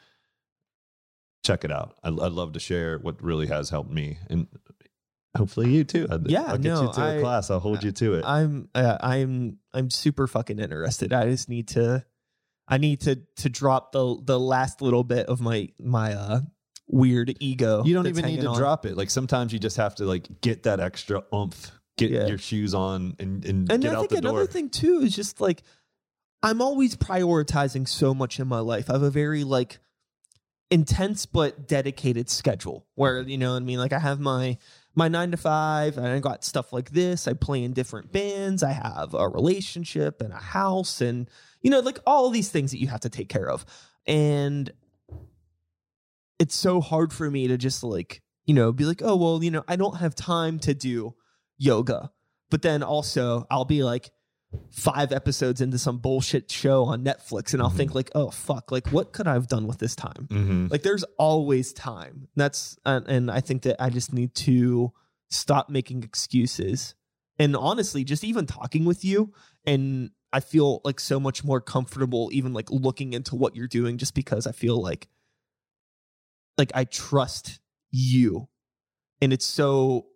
check 1.44 1.64
it 1.64 1.72
out. 1.72 1.98
I, 2.04 2.10
I'd 2.10 2.32
love 2.32 2.54
to 2.54 2.60
share 2.60 3.00
what 3.00 3.22
really 3.22 3.48
has 3.48 3.70
helped 3.70 3.92
me, 3.92 4.18
and 4.30 4.48
hopefully 5.36 5.72
you 5.74 5.84
too. 5.84 6.08
I'd- 6.10 6.32
Yeah, 6.32 6.44
I'll 6.44 6.58
get 6.58 6.70
no, 6.74 6.84
you 6.84 6.94
to 6.94 7.02
I- 7.02 7.14
a 7.14 7.22
class. 7.22 7.50
I'll 7.50 7.60
hold 7.60 7.84
you 7.84 7.92
to 7.92 8.14
it. 8.16 8.26
I'm 8.26 8.70
uh, 8.76 8.98
I'm 9.02 9.58
I'm 9.74 9.90
super 9.90 10.28
fucking 10.28 10.60
interested. 10.60 11.12
I 11.14 11.26
just 11.30 11.50
need 11.50 11.68
to 11.70 12.06
I 12.68 12.78
need 12.78 13.02
to 13.02 13.18
to 13.38 13.50
drop 13.50 13.92
the 13.92 14.18
the 14.24 14.40
last 14.40 14.82
little 14.82 15.04
bit 15.04 15.28
of 15.28 15.42
my 15.42 15.70
my 15.80 16.14
uh 16.14 16.40
weird 16.90 17.36
ego. 17.42 17.84
you 17.84 17.94
don't 17.94 18.08
even 18.08 18.26
need 18.26 18.42
to 18.42 18.48
on. 18.50 18.58
drop 18.58 18.86
it. 18.86 18.96
Like 18.96 19.10
sometimes 19.10 19.52
you 19.52 19.60
just 19.60 19.78
have 19.78 19.96
to 19.96 20.06
like 20.06 20.42
get 20.42 20.64
that 20.64 20.80
extra 20.80 21.24
oomph 21.34 21.72
get 21.98 22.12
Yeah. 22.12 22.28
your 22.28 22.38
shoes 22.38 22.74
on 22.74 23.16
and 23.20 23.44
and, 23.44 23.72
and 23.72 23.82
get 23.82 23.92
I 23.92 23.96
out 23.96 24.00
think 24.02 24.12
the 24.12 24.18
another 24.20 24.40
door. 24.46 24.48
thing 24.48 24.70
too 24.70 25.00
is 25.02 25.16
just 25.16 25.42
like 25.42 25.64
I'm 26.44 26.62
always 26.62 26.96
prioritizing 26.96 27.88
so 27.88 28.14
much 28.14 28.40
in 28.40 28.48
my 28.48 28.60
life. 28.60 28.90
I 28.90 28.94
have 28.94 29.02
a 29.02 29.10
very 29.10 29.44
like 29.44 29.80
intense 30.70 31.26
but 31.26 31.68
dedicated 31.68 32.30
schedule 32.30 32.86
where 32.96 33.22
you 33.22 33.38
know 33.38 33.52
what 33.54 33.58
I 33.58 33.66
mean 33.66 33.80
like 33.80 33.94
I 33.94 34.00
have 34.00 34.20
my 34.20 34.58
my 34.98 35.08
9 35.08 35.30
to 35.32 35.38
5 35.38 35.98
and 35.98 36.08
I 36.08 36.20
got 36.20 36.44
stuff 36.44 36.74
like 36.74 36.90
this. 36.90 37.28
I 37.28 37.34
play 37.34 37.64
in 37.64 37.74
different 37.74 38.12
bands. 38.12 38.64
I 38.64 38.72
have 38.72 39.14
a 39.14 39.30
relationship 39.30 40.22
and 40.22 40.34
a 40.34 40.38
house 40.38 41.02
and 41.02 41.30
you 41.62 41.70
know 41.70 41.80
like 41.82 42.00
all 42.08 42.32
these 42.32 42.50
things 42.50 42.72
that 42.72 42.80
you 42.80 42.88
have 42.88 43.02
to 43.02 43.10
take 43.10 43.30
care 43.30 43.48
of. 43.48 43.64
And 44.08 44.72
it's 46.40 46.56
so 46.56 46.82
hard 46.82 47.14
for 47.14 47.30
me 47.30 47.48
to 47.48 47.58
just 47.58 47.84
like, 47.84 48.22
you 48.46 48.56
know, 48.56 48.72
be 48.72 48.86
like, 48.86 49.02
"Oh, 49.04 49.16
well, 49.16 49.44
you 49.44 49.52
know, 49.52 49.64
I 49.68 49.76
don't 49.76 49.98
have 49.98 50.16
time 50.16 50.60
to 50.60 50.74
do 50.74 51.14
yoga." 51.58 52.12
But 52.50 52.64
then 52.64 52.82
also, 52.82 53.46
I'll 53.52 53.66
be 53.66 53.84
like 53.84 54.10
five 54.72 55.12
episodes 55.12 55.62
into 55.62 55.78
some 55.78 55.98
bullshit 55.98 56.50
show 56.52 56.86
on 56.86 57.04
Netflix 57.04 57.54
and 57.54 57.62
I'll 57.62 57.70
think 57.70 57.96
like, 57.96 58.12
"Oh, 58.16 58.30
fuck, 58.30 58.72
like 58.72 58.88
what 58.90 59.14
could 59.14 59.28
I 59.28 59.34
have 59.34 59.48
done 59.48 59.68
with 59.68 59.80
this 59.80 59.96
time?" 59.96 60.28
Mhm. 60.30 60.72
Like 60.72 60.84
there's 60.84 61.04
always 61.18 61.74
time. 61.74 62.28
That's 62.36 62.78
and, 62.86 63.08
and 63.08 63.32
I 63.32 63.40
think 63.42 63.64
that 63.64 63.82
I 63.82 63.90
just 63.90 64.14
need 64.14 64.34
to 64.36 64.92
stop 65.30 65.70
making 65.70 66.04
excuses. 66.04 66.96
And 67.40 67.56
honestly, 67.56 68.04
just 68.04 68.24
even 68.24 68.46
talking 68.46 68.86
with 68.86 69.06
you 69.06 69.34
and 69.66 70.12
I 70.34 70.40
feel 70.40 70.82
like 70.84 71.00
so 71.00 71.20
much 71.20 71.44
more 71.44 71.62
comfortable 71.62 72.30
even 72.34 72.54
like 72.54 72.70
looking 72.70 73.14
into 73.14 73.36
what 73.36 73.56
you're 73.56 73.68
doing 73.68 73.98
just 73.98 74.14
because 74.14 74.48
I 74.48 74.52
feel 74.52 74.82
like 74.82 75.08
like 76.58 76.72
I 76.74 76.86
trust 76.86 77.60
you. 77.92 78.48
And 79.22 79.32
it's 79.34 79.46
so 79.46 80.08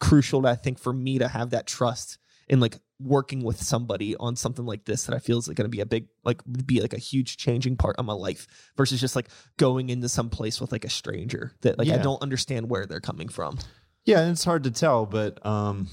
crucial 0.00 0.46
I 0.46 0.54
think 0.54 0.78
for 0.78 0.92
me 0.92 1.18
to 1.18 1.28
have 1.28 1.50
that 1.50 1.66
trust 1.66 2.18
in 2.48 2.60
like 2.60 2.78
working 3.04 3.42
with 3.44 3.62
somebody 3.62 4.16
on 4.16 4.34
something 4.36 4.64
like 4.64 4.84
this 4.84 5.04
that 5.04 5.14
I 5.14 5.18
feel 5.18 5.38
is 5.38 5.46
like 5.46 5.56
going 5.56 5.66
to 5.66 5.76
be 5.76 5.80
a 5.80 5.86
big 5.86 6.08
like 6.24 6.40
be 6.66 6.80
like 6.80 6.94
a 6.94 6.98
huge 6.98 7.36
changing 7.36 7.76
part 7.76 7.96
of 7.96 8.04
my 8.04 8.12
life 8.12 8.46
versus 8.76 9.00
just 9.00 9.14
like 9.14 9.28
going 9.58 9.90
into 9.90 10.08
some 10.08 10.30
place 10.30 10.60
with 10.60 10.72
like 10.72 10.84
a 10.84 10.90
stranger 10.90 11.52
that 11.62 11.78
like 11.78 11.88
I 11.88 11.98
don't 12.02 12.22
understand 12.22 12.70
where 12.70 12.86
they're 12.86 13.00
coming 13.00 13.28
from. 13.28 13.58
Yeah, 14.04 14.20
and 14.20 14.32
it's 14.32 14.44
hard 14.44 14.64
to 14.64 14.70
tell, 14.70 15.06
but 15.06 15.44
um, 15.46 15.88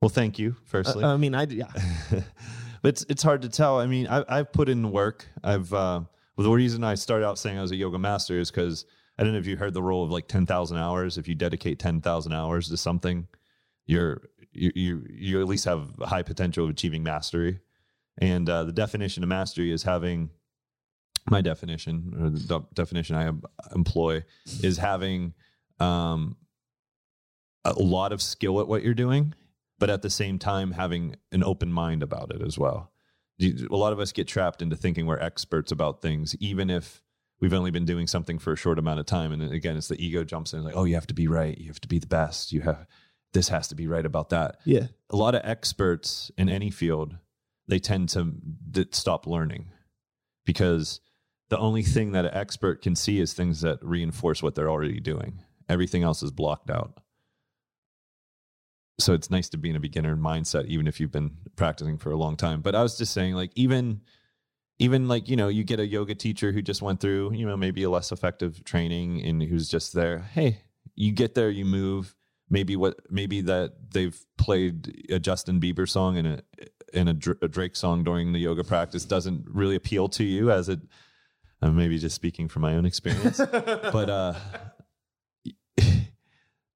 well, 0.00 0.08
thank 0.08 0.38
you. 0.38 0.56
Firstly, 0.64 1.04
Uh, 1.04 1.14
I 1.14 1.16
mean, 1.16 1.34
I 1.34 1.44
yeah, 1.44 1.70
but 2.82 2.88
it's 2.88 3.04
it's 3.08 3.22
hard 3.22 3.42
to 3.42 3.48
tell. 3.48 3.78
I 3.78 3.86
mean, 3.86 4.06
I, 4.08 4.24
I've 4.28 4.52
put 4.52 4.68
in 4.68 4.90
work. 4.90 5.26
I've 5.44 5.72
uh, 5.72 6.00
well, 6.36 6.44
the 6.48 6.50
reason 6.50 6.82
I 6.84 6.94
started 6.94 7.26
out 7.26 7.38
saying 7.38 7.58
I 7.58 7.62
was 7.62 7.70
a 7.70 7.76
yoga 7.76 7.98
master 7.98 8.38
is 8.38 8.50
because 8.50 8.86
I 9.18 9.22
don't 9.24 9.32
know 9.32 9.38
if 9.38 9.46
you 9.46 9.56
heard 9.56 9.74
the 9.74 9.82
rule 9.82 10.02
of 10.02 10.10
like 10.10 10.26
ten 10.26 10.46
thousand 10.46 10.78
hours. 10.78 11.18
If 11.18 11.28
you 11.28 11.34
dedicate 11.34 11.78
ten 11.78 12.00
thousand 12.00 12.32
hours 12.32 12.68
to 12.70 12.76
something, 12.76 13.28
you're 13.86 14.22
you 14.52 14.72
you 14.74 15.06
you 15.08 15.40
at 15.40 15.48
least 15.48 15.64
have 15.64 15.90
high 16.00 16.22
potential 16.22 16.64
of 16.64 16.70
achieving 16.70 17.02
mastery. 17.02 17.60
And 18.18 18.48
uh, 18.48 18.64
the 18.64 18.72
definition 18.72 19.22
of 19.22 19.28
mastery 19.28 19.72
is 19.72 19.82
having 19.82 20.30
my 21.28 21.40
definition 21.40 22.14
or 22.20 22.30
the 22.30 22.40
de- 22.40 22.66
definition 22.74 23.16
I 23.16 23.30
employ 23.74 24.24
is 24.62 24.78
having 24.78 25.34
um, 25.78 26.36
a 27.64 27.72
lot 27.72 28.12
of 28.12 28.20
skill 28.20 28.60
at 28.60 28.68
what 28.68 28.82
you're 28.82 28.94
doing, 28.94 29.34
but 29.78 29.90
at 29.90 30.02
the 30.02 30.10
same 30.10 30.38
time 30.38 30.72
having 30.72 31.16
an 31.32 31.44
open 31.44 31.72
mind 31.72 32.02
about 32.02 32.34
it 32.34 32.42
as 32.42 32.58
well. 32.58 32.92
A 33.40 33.74
lot 33.74 33.92
of 33.92 34.00
us 34.00 34.12
get 34.12 34.28
trapped 34.28 34.60
into 34.60 34.76
thinking 34.76 35.06
we're 35.06 35.18
experts 35.18 35.72
about 35.72 36.02
things, 36.02 36.36
even 36.40 36.68
if 36.68 37.02
we've 37.40 37.54
only 37.54 37.70
been 37.70 37.86
doing 37.86 38.06
something 38.06 38.38
for 38.38 38.52
a 38.52 38.56
short 38.56 38.78
amount 38.78 39.00
of 39.00 39.06
time. 39.06 39.32
And 39.32 39.42
again, 39.50 39.76
it's 39.76 39.88
the 39.88 40.04
ego 40.04 40.24
jumps 40.24 40.52
in 40.52 40.62
like, 40.62 40.76
oh, 40.76 40.84
you 40.84 40.94
have 40.94 41.06
to 41.06 41.14
be 41.14 41.26
right. 41.26 41.56
You 41.56 41.68
have 41.68 41.80
to 41.80 41.88
be 41.88 41.98
the 41.98 42.06
best. 42.06 42.52
You 42.52 42.60
have 42.62 42.86
this 43.32 43.48
has 43.48 43.68
to 43.68 43.74
be 43.74 43.86
right 43.86 44.04
about 44.04 44.30
that. 44.30 44.56
yeah, 44.64 44.86
A 45.10 45.16
lot 45.16 45.34
of 45.34 45.42
experts 45.44 46.30
in 46.36 46.48
any 46.48 46.70
field, 46.70 47.16
they 47.68 47.78
tend 47.78 48.08
to 48.10 48.34
stop 48.90 49.26
learning 49.26 49.70
because 50.44 51.00
the 51.48 51.58
only 51.58 51.82
thing 51.82 52.12
that 52.12 52.24
an 52.24 52.34
expert 52.34 52.82
can 52.82 52.96
see 52.96 53.20
is 53.20 53.32
things 53.32 53.60
that 53.60 53.78
reinforce 53.82 54.42
what 54.42 54.54
they're 54.54 54.70
already 54.70 55.00
doing. 55.00 55.40
Everything 55.68 56.02
else 56.02 56.22
is 56.22 56.30
blocked 56.30 56.70
out. 56.70 56.98
So 58.98 59.14
it's 59.14 59.30
nice 59.30 59.48
to 59.50 59.56
be 59.56 59.70
in 59.70 59.76
a 59.76 59.80
beginner 59.80 60.16
mindset, 60.16 60.66
even 60.66 60.86
if 60.86 61.00
you've 61.00 61.12
been 61.12 61.36
practicing 61.56 61.96
for 61.96 62.10
a 62.10 62.16
long 62.16 62.36
time. 62.36 62.60
But 62.60 62.74
I 62.74 62.82
was 62.82 62.98
just 62.98 63.12
saying, 63.14 63.34
like, 63.34 63.50
even 63.54 64.02
even 64.80 65.08
like 65.08 65.28
you 65.28 65.36
know 65.36 65.48
you 65.48 65.62
get 65.62 65.78
a 65.78 65.86
yoga 65.86 66.14
teacher 66.14 66.52
who 66.52 66.62
just 66.62 66.82
went 66.82 67.00
through 67.00 67.32
you 67.34 67.46
know 67.46 67.56
maybe 67.56 67.82
a 67.84 67.90
less 67.90 68.10
effective 68.10 68.64
training 68.64 69.22
and 69.22 69.42
who's 69.42 69.68
just 69.68 69.92
there 69.92 70.20
hey 70.32 70.62
you 70.96 71.12
get 71.12 71.34
there 71.34 71.50
you 71.50 71.64
move 71.64 72.16
maybe 72.50 72.76
what 72.76 72.96
maybe 73.08 73.40
that 73.40 73.72
they've 73.92 74.18
played 74.36 75.06
a 75.10 75.18
justin 75.18 75.60
bieber 75.60 75.88
song 75.88 76.16
and 76.16 76.26
a 76.26 76.42
and 76.92 77.08
a, 77.08 77.14
a 77.42 77.48
drake 77.48 77.76
song 77.76 78.02
during 78.04 78.32
the 78.32 78.38
yoga 78.38 78.64
practice 78.64 79.04
doesn't 79.04 79.44
really 79.48 79.76
appeal 79.76 80.08
to 80.08 80.24
you 80.24 80.50
as 80.50 80.68
it 80.68 80.80
i'm 81.62 81.76
maybe 81.76 81.98
just 81.98 82.14
speaking 82.14 82.48
from 82.48 82.62
my 82.62 82.74
own 82.74 82.84
experience 82.84 83.38
but 83.52 84.10
uh 84.10 84.34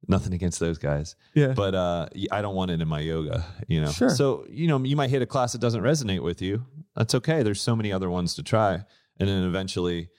nothing 0.06 0.34
against 0.34 0.60
those 0.60 0.78
guys 0.78 1.16
yeah, 1.34 1.48
but 1.54 1.74
uh 1.74 2.06
i 2.30 2.40
don't 2.42 2.54
want 2.54 2.70
it 2.70 2.80
in 2.80 2.88
my 2.88 3.00
yoga 3.00 3.44
you 3.68 3.80
know? 3.80 3.90
Sure. 3.90 4.10
so 4.10 4.44
you 4.48 4.68
know 4.68 4.78
you 4.82 4.96
might 4.96 5.10
hit 5.10 5.22
a 5.22 5.26
class 5.26 5.52
that 5.52 5.60
doesn't 5.60 5.82
resonate 5.82 6.22
with 6.22 6.40
you. 6.42 6.64
That's 6.96 7.14
okay. 7.16 7.42
There's 7.42 7.60
so 7.60 7.74
many 7.74 7.92
other 7.92 8.08
ones 8.08 8.34
to 8.34 8.42
try. 8.42 8.84
And 9.18 9.28
then 9.28 9.44
eventually 9.44 10.10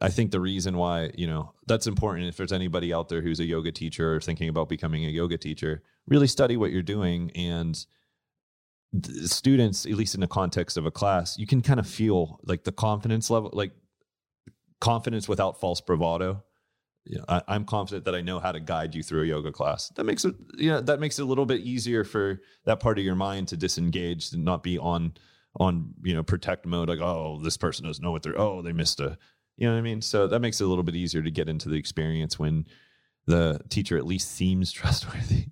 i 0.00 0.08
think 0.08 0.30
the 0.30 0.40
reason 0.40 0.76
why 0.76 1.10
you 1.14 1.26
know 1.26 1.52
that's 1.66 1.86
important 1.86 2.26
if 2.26 2.36
there's 2.36 2.52
anybody 2.52 2.92
out 2.92 3.08
there 3.08 3.22
who's 3.22 3.40
a 3.40 3.44
yoga 3.44 3.72
teacher 3.72 4.16
or 4.16 4.20
thinking 4.20 4.48
about 4.48 4.68
becoming 4.68 5.04
a 5.04 5.08
yoga 5.08 5.36
teacher 5.36 5.82
really 6.06 6.26
study 6.26 6.56
what 6.56 6.70
you're 6.70 6.82
doing 6.82 7.30
and 7.34 7.86
students 9.24 9.86
at 9.86 9.92
least 9.92 10.14
in 10.14 10.20
the 10.20 10.26
context 10.26 10.76
of 10.76 10.84
a 10.84 10.90
class 10.90 11.38
you 11.38 11.46
can 11.46 11.60
kind 11.60 11.78
of 11.78 11.86
feel 11.86 12.40
like 12.44 12.64
the 12.64 12.72
confidence 12.72 13.30
level 13.30 13.50
like 13.52 13.72
confidence 14.80 15.28
without 15.28 15.60
false 15.60 15.80
bravado 15.80 16.42
you 17.04 17.18
know, 17.18 17.24
I, 17.28 17.42
I'm 17.48 17.64
confident 17.64 18.04
that 18.04 18.14
I 18.14 18.20
know 18.20 18.38
how 18.38 18.52
to 18.52 18.60
guide 18.60 18.94
you 18.94 19.02
through 19.02 19.22
a 19.22 19.26
yoga 19.26 19.52
class. 19.52 19.88
That 19.96 20.04
makes 20.04 20.24
it, 20.24 20.34
you 20.56 20.70
know, 20.70 20.80
that 20.82 21.00
makes 21.00 21.18
it 21.18 21.22
a 21.22 21.24
little 21.24 21.46
bit 21.46 21.60
easier 21.60 22.04
for 22.04 22.40
that 22.64 22.80
part 22.80 22.98
of 22.98 23.04
your 23.04 23.14
mind 23.14 23.48
to 23.48 23.56
disengage 23.56 24.32
and 24.32 24.44
not 24.44 24.62
be 24.62 24.78
on, 24.78 25.14
on, 25.58 25.94
you 26.02 26.14
know, 26.14 26.22
protect 26.22 26.66
mode. 26.66 26.88
Like, 26.88 27.00
oh, 27.00 27.40
this 27.42 27.56
person 27.56 27.86
doesn't 27.86 28.04
know 28.04 28.12
what 28.12 28.22
they're, 28.22 28.38
oh, 28.38 28.62
they 28.62 28.72
missed 28.72 29.00
a, 29.00 29.18
you 29.60 29.68
know 29.68 29.74
what 29.74 29.78
I 29.78 29.82
mean? 29.82 30.00
So 30.00 30.26
that 30.26 30.40
makes 30.40 30.60
it 30.60 30.64
a 30.64 30.66
little 30.66 30.82
bit 30.82 30.96
easier 30.96 31.22
to 31.22 31.30
get 31.30 31.48
into 31.48 31.68
the 31.68 31.76
experience 31.76 32.38
when 32.38 32.66
the 33.26 33.60
teacher 33.68 33.96
at 33.96 34.06
least 34.06 34.32
seems 34.32 34.72
trustworthy. 34.72 35.46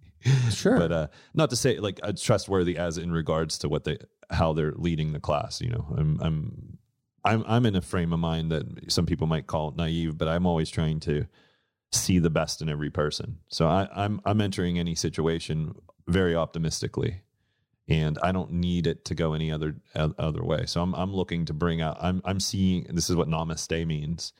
Sure. 0.51 0.79
But 0.79 0.93
uh, 0.93 1.07
not 1.35 1.51
to 1.51 1.57
say 1.57 1.79
like 1.79 2.01
uh, 2.03 2.13
trustworthy 2.17 2.77
as 2.77 2.99
in 2.99 3.13
regards 3.13 3.59
to 3.59 3.69
what 3.69 3.85
they, 3.85 3.99
how 4.31 4.53
they're 4.55 4.73
leading 4.75 5.13
the 5.13 5.21
class. 5.21 5.61
You 5.61 5.71
know, 5.71 5.87
I'm, 5.97 6.19
I'm, 6.21 6.79
I'm 7.25 7.45
I'm 7.47 7.67
in 7.67 7.77
a 7.77 7.81
frame 7.81 8.13
of 8.13 8.19
mind 8.19 8.51
that 8.51 8.91
some 8.91 9.07
people 9.07 9.27
might 9.27 9.47
call 9.47 9.73
naive, 9.73 10.17
but 10.17 10.27
I'm 10.27 10.47
always 10.47 10.71
trying 10.71 11.01
to 11.01 11.27
see 11.93 12.19
the 12.19 12.31
best 12.31 12.63
in 12.63 12.69
every 12.69 12.91
person. 12.91 13.39
So 13.49 13.69
I, 13.69 13.89
I'm 13.95 14.21
I'm 14.25 14.41
entering 14.41 14.79
any 14.79 14.95
situation 14.95 15.75
very 16.07 16.35
optimistically, 16.35 17.23
and 17.89 18.19
I 18.23 18.33
don't 18.33 18.53
need 18.53 18.87
it 18.87 19.05
to 19.07 19.15
go 19.15 19.33
any 19.33 19.51
other 19.51 19.77
other 19.95 20.45
way. 20.45 20.67
So 20.67 20.83
I'm 20.83 20.95
I'm 20.95 21.15
looking 21.15 21.47
to 21.47 21.55
bring 21.55 21.81
out. 21.81 21.97
I'm 22.01 22.21
I'm 22.25 22.41
seeing. 22.41 22.87
This 22.91 23.09
is 23.09 23.17
what 23.17 23.29
Namaste 23.29 23.87
means. 23.87 24.33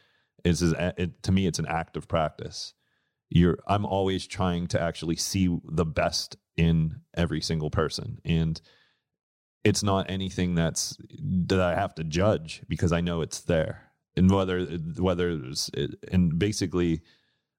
Is 0.45 0.63
is 0.63 0.75
it, 0.79 1.23
to 1.23 1.33
me 1.33 1.47
it's 1.47 1.59
an 1.59 1.67
act 1.67 1.97
of 1.97 2.09
practice. 2.09 2.75
You're 3.31 3.59
I'm 3.67 3.87
always 3.87 4.27
trying 4.27 4.67
to 4.69 4.81
actually 4.81 5.17
see 5.17 5.59
the 5.65 5.87
best 5.87 6.37
in 6.57 7.01
every 7.15 7.41
single 7.41 7.71
person, 7.71 8.19
and 8.25 8.61
it's 9.65 9.83
not 9.83 10.11
anything 10.11 10.55
that's 10.55 10.97
that 11.47 11.61
I 11.61 11.75
have 11.75 11.95
to 11.97 12.05
judge 12.05 12.63
because 12.69 12.93
I 12.93 13.01
know 13.01 13.23
it's 13.23 13.41
there. 13.41 13.85
And 14.17 14.31
whether 14.31 14.65
whether 14.99 15.31
it's, 15.31 15.71
and 16.11 16.39
basically 16.39 17.03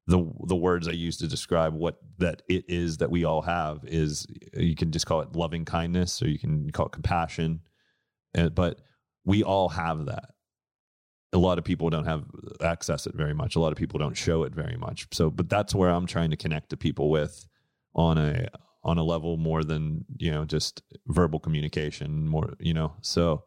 the 0.10 0.30
the 0.48 0.56
words 0.56 0.88
I 0.88 0.92
use 0.92 1.18
to 1.18 1.28
describe 1.28 1.74
what 1.74 2.00
that 2.18 2.42
it 2.50 2.66
is 2.68 2.98
that 2.98 3.12
we 3.12 3.26
all 3.26 3.44
have 3.44 3.86
is 3.86 4.26
you 4.56 4.76
can 4.76 4.92
just 4.92 5.06
call 5.06 5.22
it 5.22 5.36
loving 5.36 5.66
kindness 5.66 6.22
or 6.22 6.28
you 6.28 6.40
can 6.40 6.72
call 6.72 6.88
it 6.88 6.92
compassion, 6.94 7.62
Uh, 8.38 8.50
but 8.50 8.82
we 9.26 9.44
all 9.44 9.70
have 9.70 10.08
that. 10.08 10.32
A 11.34 11.38
lot 11.38 11.60
of 11.60 11.64
people 11.64 11.92
don't 11.92 12.06
have 12.06 12.26
access 12.62 13.06
it 13.08 13.16
very 13.16 13.36
much. 13.36 13.56
A 13.56 13.60
lot 13.60 13.72
of 13.72 13.78
people 13.78 14.00
don't 14.00 14.18
show 14.18 14.44
it 14.44 14.56
very 14.56 14.78
much. 14.78 15.08
So, 15.12 15.30
but 15.30 15.48
that's 15.50 15.76
where 15.76 15.92
I'm 15.92 16.08
trying 16.08 16.32
to 16.32 16.38
connect 16.38 16.72
to 16.72 16.78
people 16.78 17.12
with 17.12 17.48
on 17.94 18.18
a 18.18 18.48
on 18.84 18.98
a 18.98 19.04
level 19.04 19.38
more 19.38 19.64
than 19.64 20.06
you 20.18 20.32
know 20.32 20.46
just 20.46 20.82
verbal 21.08 21.40
communication. 21.40 22.28
More 22.28 22.56
you 22.60 22.74
know. 22.74 22.94
So 23.02 23.44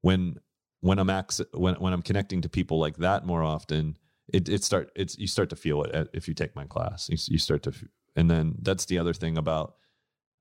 when 0.00 0.36
when 0.80 0.98
I'm 0.98 1.10
ac- 1.10 1.44
when 1.52 1.76
when 1.76 1.92
I'm 1.92 2.02
connecting 2.02 2.42
to 2.42 2.48
people 2.48 2.80
like 2.80 2.96
that 2.98 3.24
more 3.24 3.42
often, 3.44 3.96
it 4.32 4.48
it 4.48 4.64
start 4.64 4.90
it's 4.96 5.18
you 5.18 5.26
start 5.26 5.50
to 5.50 5.56
feel 5.56 5.82
it 5.84 6.08
if 6.12 6.28
you 6.28 6.34
take 6.34 6.56
my 6.56 6.64
class. 6.64 7.08
You, 7.08 7.16
you 7.28 7.38
start 7.38 7.62
to, 7.64 7.72
and 8.16 8.30
then 8.30 8.56
that's 8.62 8.86
the 8.86 8.98
other 8.98 9.14
thing 9.14 9.38
about 9.38 9.74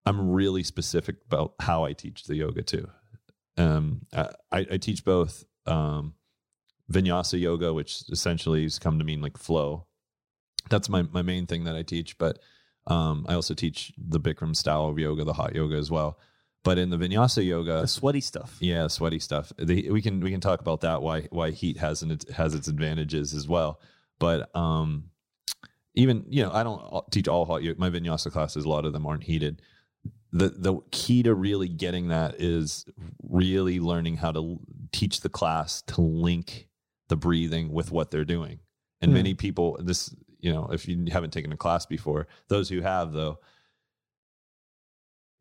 I'm 0.05 0.31
really 0.31 0.63
specific 0.63 1.17
about 1.25 1.53
how 1.59 1.83
I 1.85 1.93
teach 1.93 2.23
the 2.23 2.35
yoga 2.35 2.63
too. 2.63 2.89
Um, 3.57 4.05
I, 4.13 4.27
I 4.51 4.77
teach 4.77 5.03
both 5.05 5.45
um, 5.65 6.15
vinyasa 6.91 7.39
yoga, 7.39 7.73
which 7.73 8.03
essentially 8.09 8.63
has 8.63 8.79
come 8.79 8.97
to 8.99 9.05
mean 9.05 9.21
like 9.21 9.37
flow. 9.37 9.85
That's 10.69 10.89
my 10.89 11.03
my 11.03 11.21
main 11.21 11.45
thing 11.45 11.65
that 11.65 11.75
I 11.75 11.83
teach, 11.83 12.17
but 12.17 12.39
Um, 12.87 13.25
I 13.29 13.35
also 13.35 13.53
teach 13.53 13.93
the 13.95 14.19
Bikram 14.19 14.55
style 14.55 14.87
of 14.87 14.97
yoga, 14.97 15.23
the 15.23 15.33
hot 15.33 15.53
yoga 15.53 15.75
as 15.77 15.91
well. 15.91 16.17
But 16.63 16.77
in 16.77 16.89
the 16.91 16.97
vinyasa 16.97 17.43
yoga, 17.45 17.81
The 17.81 17.87
sweaty 17.87 18.21
stuff. 18.21 18.57
yeah, 18.59 18.87
sweaty 18.87 19.19
stuff. 19.19 19.51
The, 19.57 19.89
we 19.89 20.01
can 20.01 20.19
we 20.19 20.29
can 20.31 20.39
talk 20.41 20.61
about 20.61 20.81
that 20.81 21.01
why 21.01 21.21
why 21.31 21.51
heat 21.51 21.77
has 21.77 22.03
an, 22.03 22.17
has 22.35 22.53
its 22.53 22.67
advantages 22.67 23.33
as 23.33 23.47
well. 23.47 23.79
But 24.19 24.55
um, 24.55 25.05
even 25.95 26.25
you 26.29 26.43
know 26.43 26.51
I 26.51 26.63
don't 26.63 27.11
teach 27.11 27.27
all 27.27 27.45
hot 27.45 27.63
yoga. 27.63 27.79
My 27.79 27.89
vinyasa 27.89 28.31
classes, 28.31 28.65
a 28.65 28.69
lot 28.69 28.85
of 28.85 28.93
them 28.93 29.05
aren't 29.07 29.23
heated. 29.23 29.61
The 30.31 30.49
the 30.49 30.79
key 30.91 31.23
to 31.23 31.33
really 31.33 31.67
getting 31.67 32.09
that 32.09 32.35
is 32.39 32.85
really 33.23 33.79
learning 33.79 34.17
how 34.17 34.31
to 34.31 34.59
teach 34.91 35.21
the 35.21 35.29
class 35.29 35.81
to 35.83 36.01
link 36.01 36.67
the 37.09 37.15
breathing 37.17 37.71
with 37.73 37.91
what 37.91 38.11
they're 38.11 38.23
doing. 38.23 38.59
And 39.01 39.09
Hmm. 39.11 39.15
many 39.15 39.33
people, 39.33 39.77
this 39.83 40.15
you 40.39 40.53
know, 40.53 40.69
if 40.71 40.87
you 40.87 41.05
haven't 41.11 41.31
taken 41.33 41.51
a 41.51 41.57
class 41.57 41.85
before, 41.85 42.27
those 42.47 42.69
who 42.69 42.81
have 42.81 43.11
though, 43.13 43.39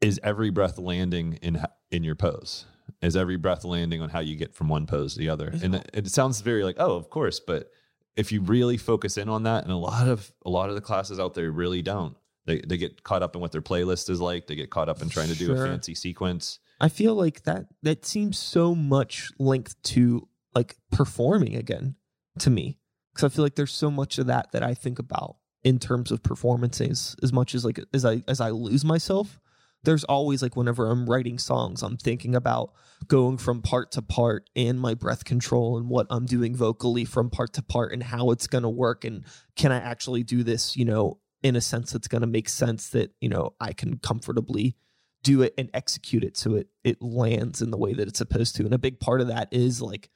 is 0.00 0.20
every 0.22 0.50
breath 0.50 0.78
landing 0.78 1.38
in 1.42 1.62
in 1.90 2.04
your 2.04 2.14
pose? 2.14 2.66
Is 3.02 3.16
every 3.16 3.36
breath 3.36 3.64
landing 3.64 4.02
on 4.02 4.10
how 4.10 4.20
you 4.20 4.36
get 4.36 4.54
from 4.54 4.68
one 4.68 4.86
pose 4.86 5.14
to 5.14 5.20
the 5.20 5.28
other? 5.28 5.52
And 5.62 5.82
it, 5.94 6.08
sounds 6.08 6.40
very 6.40 6.64
like, 6.64 6.76
oh, 6.78 6.96
of 6.96 7.08
course, 7.08 7.40
but 7.40 7.70
if 8.16 8.32
you 8.32 8.42
really 8.42 8.76
focus 8.76 9.16
in 9.16 9.28
on 9.28 9.44
that, 9.44 9.64
and 9.64 9.72
a 9.72 9.76
lot 9.76 10.08
of 10.08 10.32
a 10.44 10.50
lot 10.50 10.68
of 10.68 10.74
the 10.74 10.80
classes 10.80 11.18
out 11.20 11.34
there 11.34 11.50
really 11.50 11.82
don't. 11.82 12.16
They 12.46 12.60
they 12.60 12.76
get 12.76 13.02
caught 13.02 13.22
up 13.22 13.34
in 13.34 13.40
what 13.40 13.52
their 13.52 13.62
playlist 13.62 14.10
is 14.10 14.20
like. 14.20 14.46
They 14.46 14.54
get 14.54 14.70
caught 14.70 14.88
up 14.88 15.02
in 15.02 15.08
trying 15.08 15.28
to 15.28 15.36
do 15.36 15.52
a 15.52 15.56
fancy 15.56 15.94
sequence. 15.94 16.58
I 16.80 16.88
feel 16.88 17.14
like 17.14 17.42
that 17.44 17.66
that 17.82 18.04
seems 18.06 18.38
so 18.38 18.74
much 18.74 19.30
linked 19.38 19.82
to 19.84 20.26
like 20.54 20.76
performing 20.90 21.54
again 21.54 21.96
to 22.38 22.50
me 22.50 22.78
because 23.12 23.30
I 23.30 23.34
feel 23.34 23.44
like 23.44 23.54
there's 23.54 23.72
so 23.72 23.90
much 23.90 24.18
of 24.18 24.26
that 24.26 24.52
that 24.52 24.62
I 24.62 24.74
think 24.74 24.98
about 24.98 25.36
in 25.62 25.78
terms 25.78 26.10
of 26.10 26.22
performances 26.22 27.14
as 27.22 27.32
much 27.32 27.54
as 27.54 27.64
like 27.64 27.78
as 27.92 28.04
I 28.04 28.22
as 28.26 28.40
I 28.40 28.50
lose 28.50 28.84
myself 28.84 29.38
there's 29.82 30.04
always 30.04 30.42
like 30.42 30.56
whenever 30.56 30.90
I'm 30.90 31.08
writing 31.08 31.38
songs 31.38 31.82
I'm 31.82 31.96
thinking 31.96 32.34
about 32.34 32.72
going 33.08 33.38
from 33.38 33.62
part 33.62 33.92
to 33.92 34.02
part 34.02 34.48
and 34.54 34.80
my 34.80 34.94
breath 34.94 35.24
control 35.24 35.78
and 35.78 35.88
what 35.88 36.06
I'm 36.10 36.26
doing 36.26 36.54
vocally 36.54 37.04
from 37.04 37.30
part 37.30 37.52
to 37.54 37.62
part 37.62 37.92
and 37.92 38.02
how 38.02 38.30
it's 38.30 38.46
going 38.46 38.62
to 38.62 38.68
work 38.68 39.04
and 39.04 39.24
can 39.56 39.72
I 39.72 39.78
actually 39.78 40.22
do 40.22 40.42
this 40.42 40.76
you 40.76 40.84
know 40.84 41.18
in 41.42 41.56
a 41.56 41.60
sense 41.60 41.92
that's 41.92 42.08
going 42.08 42.20
to 42.20 42.26
make 42.26 42.48
sense 42.48 42.90
that 42.90 43.12
you 43.20 43.28
know 43.28 43.54
I 43.60 43.72
can 43.72 43.98
comfortably 43.98 44.76
do 45.22 45.42
it 45.42 45.54
and 45.58 45.70
execute 45.74 46.24
it 46.24 46.36
so 46.36 46.54
it 46.54 46.68
it 46.84 47.02
lands 47.02 47.60
in 47.60 47.70
the 47.70 47.78
way 47.78 47.92
that 47.92 48.08
it's 48.08 48.18
supposed 48.18 48.56
to. 48.56 48.64
And 48.64 48.74
a 48.74 48.78
big 48.78 49.00
part 49.00 49.20
of 49.20 49.28
that 49.28 49.48
is 49.50 49.82
like 49.82 50.10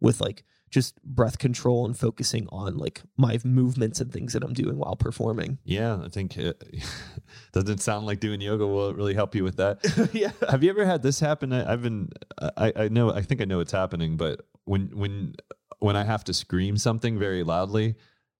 with 0.00 0.20
like 0.20 0.44
just 0.70 1.02
breath 1.02 1.38
control 1.38 1.86
and 1.86 1.98
focusing 1.98 2.46
on 2.50 2.76
like 2.76 3.02
my 3.16 3.38
movements 3.44 4.00
and 4.00 4.12
things 4.12 4.32
that 4.34 4.42
I'm 4.44 4.52
doing 4.52 4.78
while 4.78 4.96
performing. 4.96 5.58
Yeah, 5.64 6.00
I 6.04 6.08
think 6.08 6.36
it 6.36 6.62
doesn't 7.52 7.78
sound 7.78 8.06
like 8.06 8.20
doing 8.20 8.40
yoga 8.40 8.66
will 8.66 8.92
really 8.94 9.14
help 9.14 9.34
you 9.34 9.44
with 9.44 9.56
that. 9.56 9.78
yeah. 10.12 10.30
Have 10.50 10.62
you 10.62 10.70
ever 10.70 10.84
had 10.84 11.02
this 11.02 11.20
happen? 11.20 11.52
I, 11.52 11.72
I've 11.72 11.82
been, 11.82 12.10
I, 12.56 12.72
I 12.76 12.88
know, 12.88 13.10
I 13.12 13.22
think 13.22 13.40
I 13.40 13.44
know 13.44 13.60
it's 13.60 13.72
happening, 13.72 14.16
but 14.16 14.40
when 14.64 14.90
when 14.94 15.34
when 15.80 15.96
I 15.96 16.04
have 16.04 16.24
to 16.24 16.34
scream 16.34 16.76
something 16.76 17.18
very 17.18 17.42
loudly, 17.44 17.92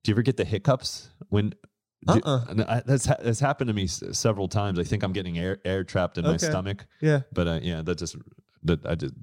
do 0.04 0.10
you 0.10 0.14
ever 0.14 0.22
get 0.22 0.36
the 0.36 0.44
hiccups 0.44 1.08
when? 1.28 1.50
do- 2.06 2.20
Uh-uh. 2.24 2.64
I- 2.68 2.82
that's 2.86 3.06
that's 3.06 3.40
happened 3.40 3.68
to 3.68 3.74
me 3.74 3.86
several 3.86 4.48
times. 4.48 4.78
I 4.78 4.84
think 4.84 5.02
I'm 5.02 5.12
getting 5.12 5.38
air 5.38 5.58
air 5.64 5.82
trapped 5.84 6.18
in 6.18 6.24
my 6.24 6.36
stomach, 6.36 6.86
Yeah. 7.00 7.20
but 7.32 7.48
uh, 7.48 7.60
yeah, 7.62 7.82
that 7.82 7.98
just 7.98 8.16
that 8.64 8.84
I 8.86 8.94
just 8.94 9.14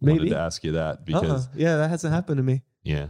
Maybe. 0.00 0.18
wanted 0.18 0.30
to 0.30 0.38
ask 0.40 0.64
you 0.64 0.72
that 0.72 0.96
Uh-uh. 0.98 1.02
because 1.04 1.48
Yeah, 1.54 1.76
that 1.76 1.88
hasn't 1.90 2.12
happened 2.14 2.38
to 2.38 2.42
me. 2.42 2.62
yeah, 2.82 3.08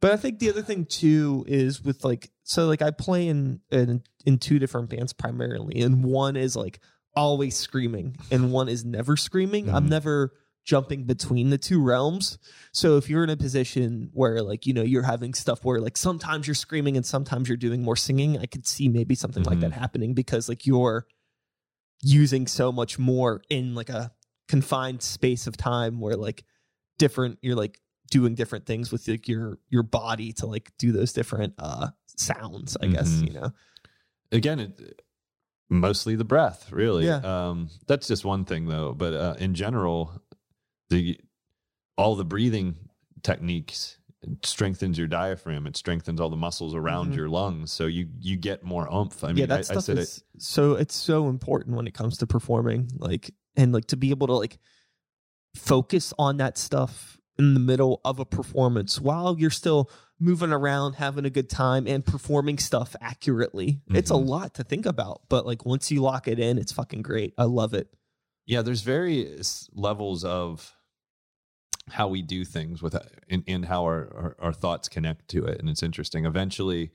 But 0.00 0.12
I 0.12 0.16
think 0.16 0.38
the 0.38 0.50
other 0.50 0.62
thing 0.62 0.84
too 0.84 1.44
is 1.48 1.82
with 1.82 2.04
like 2.04 2.30
so 2.44 2.66
like 2.66 2.82
I 2.82 2.90
play 2.90 3.28
in 3.28 3.60
in, 3.70 4.02
in 4.24 4.38
two 4.38 4.58
different 4.58 4.90
bands 4.90 5.12
primarily, 5.12 5.80
and 5.80 6.04
one 6.04 6.36
is 6.36 6.54
like 6.56 6.80
always 7.14 7.56
screaming, 7.56 8.16
and 8.30 8.52
one 8.52 8.68
is 8.68 8.84
never 8.84 9.16
screaming. 9.16 9.68
I'm 9.70 9.86
Mhm. 9.86 9.90
never 9.90 10.32
jumping 10.64 11.04
between 11.04 11.50
the 11.50 11.58
two 11.58 11.80
realms. 11.82 12.38
So 12.72 12.96
if 12.98 13.08
you're 13.08 13.22
in 13.24 13.30
a 13.30 13.36
position 13.36 14.10
where 14.12 14.42
like 14.42 14.66
you 14.66 14.74
know 14.74 14.82
you're 14.82 15.04
having 15.04 15.32
stuff 15.32 15.64
where 15.64 15.80
like 15.80 15.96
sometimes 15.96 16.46
you're 16.46 16.54
screaming 16.54 16.96
and 16.96 17.06
sometimes 17.06 17.48
you're 17.48 17.56
doing 17.56 17.82
more 17.82 17.96
singing, 17.96 18.38
I 18.38 18.46
could 18.46 18.66
see 18.66 18.88
maybe 18.88 19.14
something 19.14 19.44
like 19.44 19.58
Mhm. 19.58 19.62
that 19.62 19.72
happening 19.72 20.12
because 20.14 20.48
like 20.48 20.66
you're 20.66 21.06
using 22.02 22.46
so 22.46 22.70
much 22.70 22.98
more 22.98 23.42
in 23.48 23.74
like 23.74 23.88
a 23.88 24.12
confined 24.48 25.02
space 25.02 25.46
of 25.46 25.56
time 25.56 26.00
where 26.00 26.16
like 26.16 26.44
different 26.98 27.38
you're 27.42 27.56
like 27.56 27.78
doing 28.10 28.34
different 28.34 28.64
things 28.66 28.92
with 28.92 29.06
like 29.08 29.26
your 29.28 29.58
your 29.68 29.82
body 29.82 30.32
to 30.32 30.46
like 30.46 30.70
do 30.78 30.92
those 30.92 31.12
different 31.12 31.52
uh 31.58 31.88
sounds 32.16 32.76
i 32.80 32.86
guess 32.86 33.08
Mhm. 33.10 33.26
you 33.26 33.32
know 33.34 33.52
again 34.32 34.60
it, 34.60 35.02
mostly 35.68 36.14
the 36.14 36.24
breath 36.24 36.70
really 36.70 37.06
Yeah. 37.06 37.16
um 37.48 37.68
that's 37.86 38.06
just 38.06 38.24
one 38.24 38.44
thing 38.44 38.66
though 38.68 38.92
but 38.92 39.12
uh, 39.14 39.34
in 39.38 39.54
general 39.54 40.22
the 40.90 41.18
all 41.98 42.14
the 42.14 42.24
breathing 42.24 42.76
techniques 43.22 43.98
strengthens 44.44 44.96
your 44.98 45.08
diaphragm 45.08 45.66
it 45.66 45.76
strengthens 45.76 46.20
all 46.20 46.30
the 46.30 46.36
muscles 46.36 46.74
around 46.74 47.12
Mhm. 47.12 47.16
your 47.16 47.28
lungs 47.28 47.72
so 47.72 47.86
you 47.86 48.08
you 48.20 48.36
get 48.36 48.62
more 48.62 48.88
oomph 48.92 49.24
i 49.24 49.28
mean 49.28 49.38
yeah 49.38 49.46
that 49.46 49.54
I, 49.56 49.58
I 49.58 49.62
stuff 49.62 49.84
said 49.84 49.98
is 49.98 50.22
so 50.38 50.74
it's 50.74 50.94
so 50.94 51.28
important 51.28 51.76
when 51.76 51.86
it 51.88 51.94
comes 51.94 52.18
to 52.18 52.26
performing 52.26 52.88
like 52.98 53.32
and 53.56 53.72
like 53.72 53.86
to 53.86 53.96
be 53.96 54.10
able 54.10 54.26
to 54.26 54.34
like 54.34 54.58
focus 55.54 56.12
on 56.18 56.36
that 56.38 56.58
stuff 56.58 57.18
in 57.38 57.54
the 57.54 57.60
middle 57.60 58.00
of 58.04 58.18
a 58.18 58.24
performance 58.24 59.00
while 59.00 59.38
you're 59.38 59.50
still 59.50 59.90
moving 60.18 60.50
around 60.52 60.94
having 60.94 61.24
a 61.26 61.30
good 61.30 61.50
time 61.50 61.86
and 61.86 62.04
performing 62.04 62.56
stuff 62.58 62.96
accurately. 63.00 63.80
It's 63.90 64.10
a 64.10 64.14
Mhm. 64.14 64.26
lot 64.26 64.54
to 64.54 64.64
think 64.64 64.86
about 64.86 65.22
but 65.28 65.44
like 65.46 65.66
once 65.66 65.90
you 65.90 66.00
lock 66.00 66.28
it 66.28 66.38
in 66.38 66.56
it's 66.58 66.72
fucking 66.72 67.02
great. 67.02 67.34
I 67.36 67.44
love 67.44 67.74
it. 67.74 67.92
Yeah 68.46 68.62
there's 68.62 68.82
various 68.82 69.68
levels 69.74 70.24
of 70.24 70.74
how 71.90 72.08
we 72.08 72.20
do 72.22 72.44
things 72.44 72.82
with 72.82 72.96
and, 73.28 73.44
and 73.46 73.66
how 73.66 73.82
our, 73.84 74.12
our 74.16 74.36
our 74.38 74.52
thoughts 74.52 74.88
connect 74.88 75.28
to 75.28 75.44
it 75.44 75.58
and 75.60 75.68
it's 75.68 75.82
interesting. 75.82 76.24
Eventually 76.24 76.90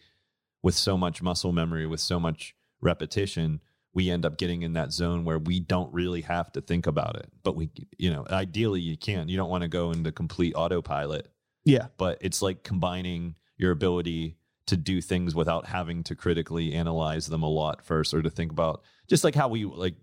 with 0.64 0.76
so 0.76 0.98
much 0.98 1.22
muscle 1.22 1.52
memory 1.52 1.86
with 1.88 2.00
so 2.00 2.20
much 2.20 2.56
repetition 2.82 3.62
we 3.94 4.10
end 4.10 4.26
up 4.26 4.38
getting 4.38 4.62
in 4.62 4.74
that 4.74 4.92
zone 4.92 5.26
where 5.26 5.40
we 5.40 5.60
don't 5.60 5.94
really 5.94 6.22
have 6.22 6.52
to 6.54 6.62
think 6.62 6.88
about 6.88 7.16
it. 7.18 7.30
But 7.44 7.56
we 7.56 7.70
you 7.98 8.12
know 8.12 8.26
ideally 8.30 8.82
you 8.82 8.98
can. 8.98 9.28
You 9.28 9.38
don't 9.38 9.50
want 9.50 9.64
to 9.64 9.68
go 9.68 9.92
into 9.92 10.12
complete 10.12 10.54
autopilot. 10.56 11.32
Yeah. 11.64 11.88
But 11.98 12.18
it's 12.22 12.42
like 12.42 12.64
combining 12.64 13.36
your 13.58 13.72
ability 13.72 14.38
to 14.68 14.78
do 14.78 15.02
things 15.02 15.36
without 15.36 15.68
having 15.68 16.04
to 16.04 16.16
critically 16.16 16.74
analyze 16.74 17.28
them 17.28 17.44
a 17.44 17.50
lot 17.50 17.84
first 17.84 18.14
or 18.14 18.22
to 18.22 18.30
think 18.30 18.52
about 18.52 18.82
just 19.08 19.24
like 19.24 19.36
how 19.36 19.48
we 19.48 19.66
like 19.66 19.96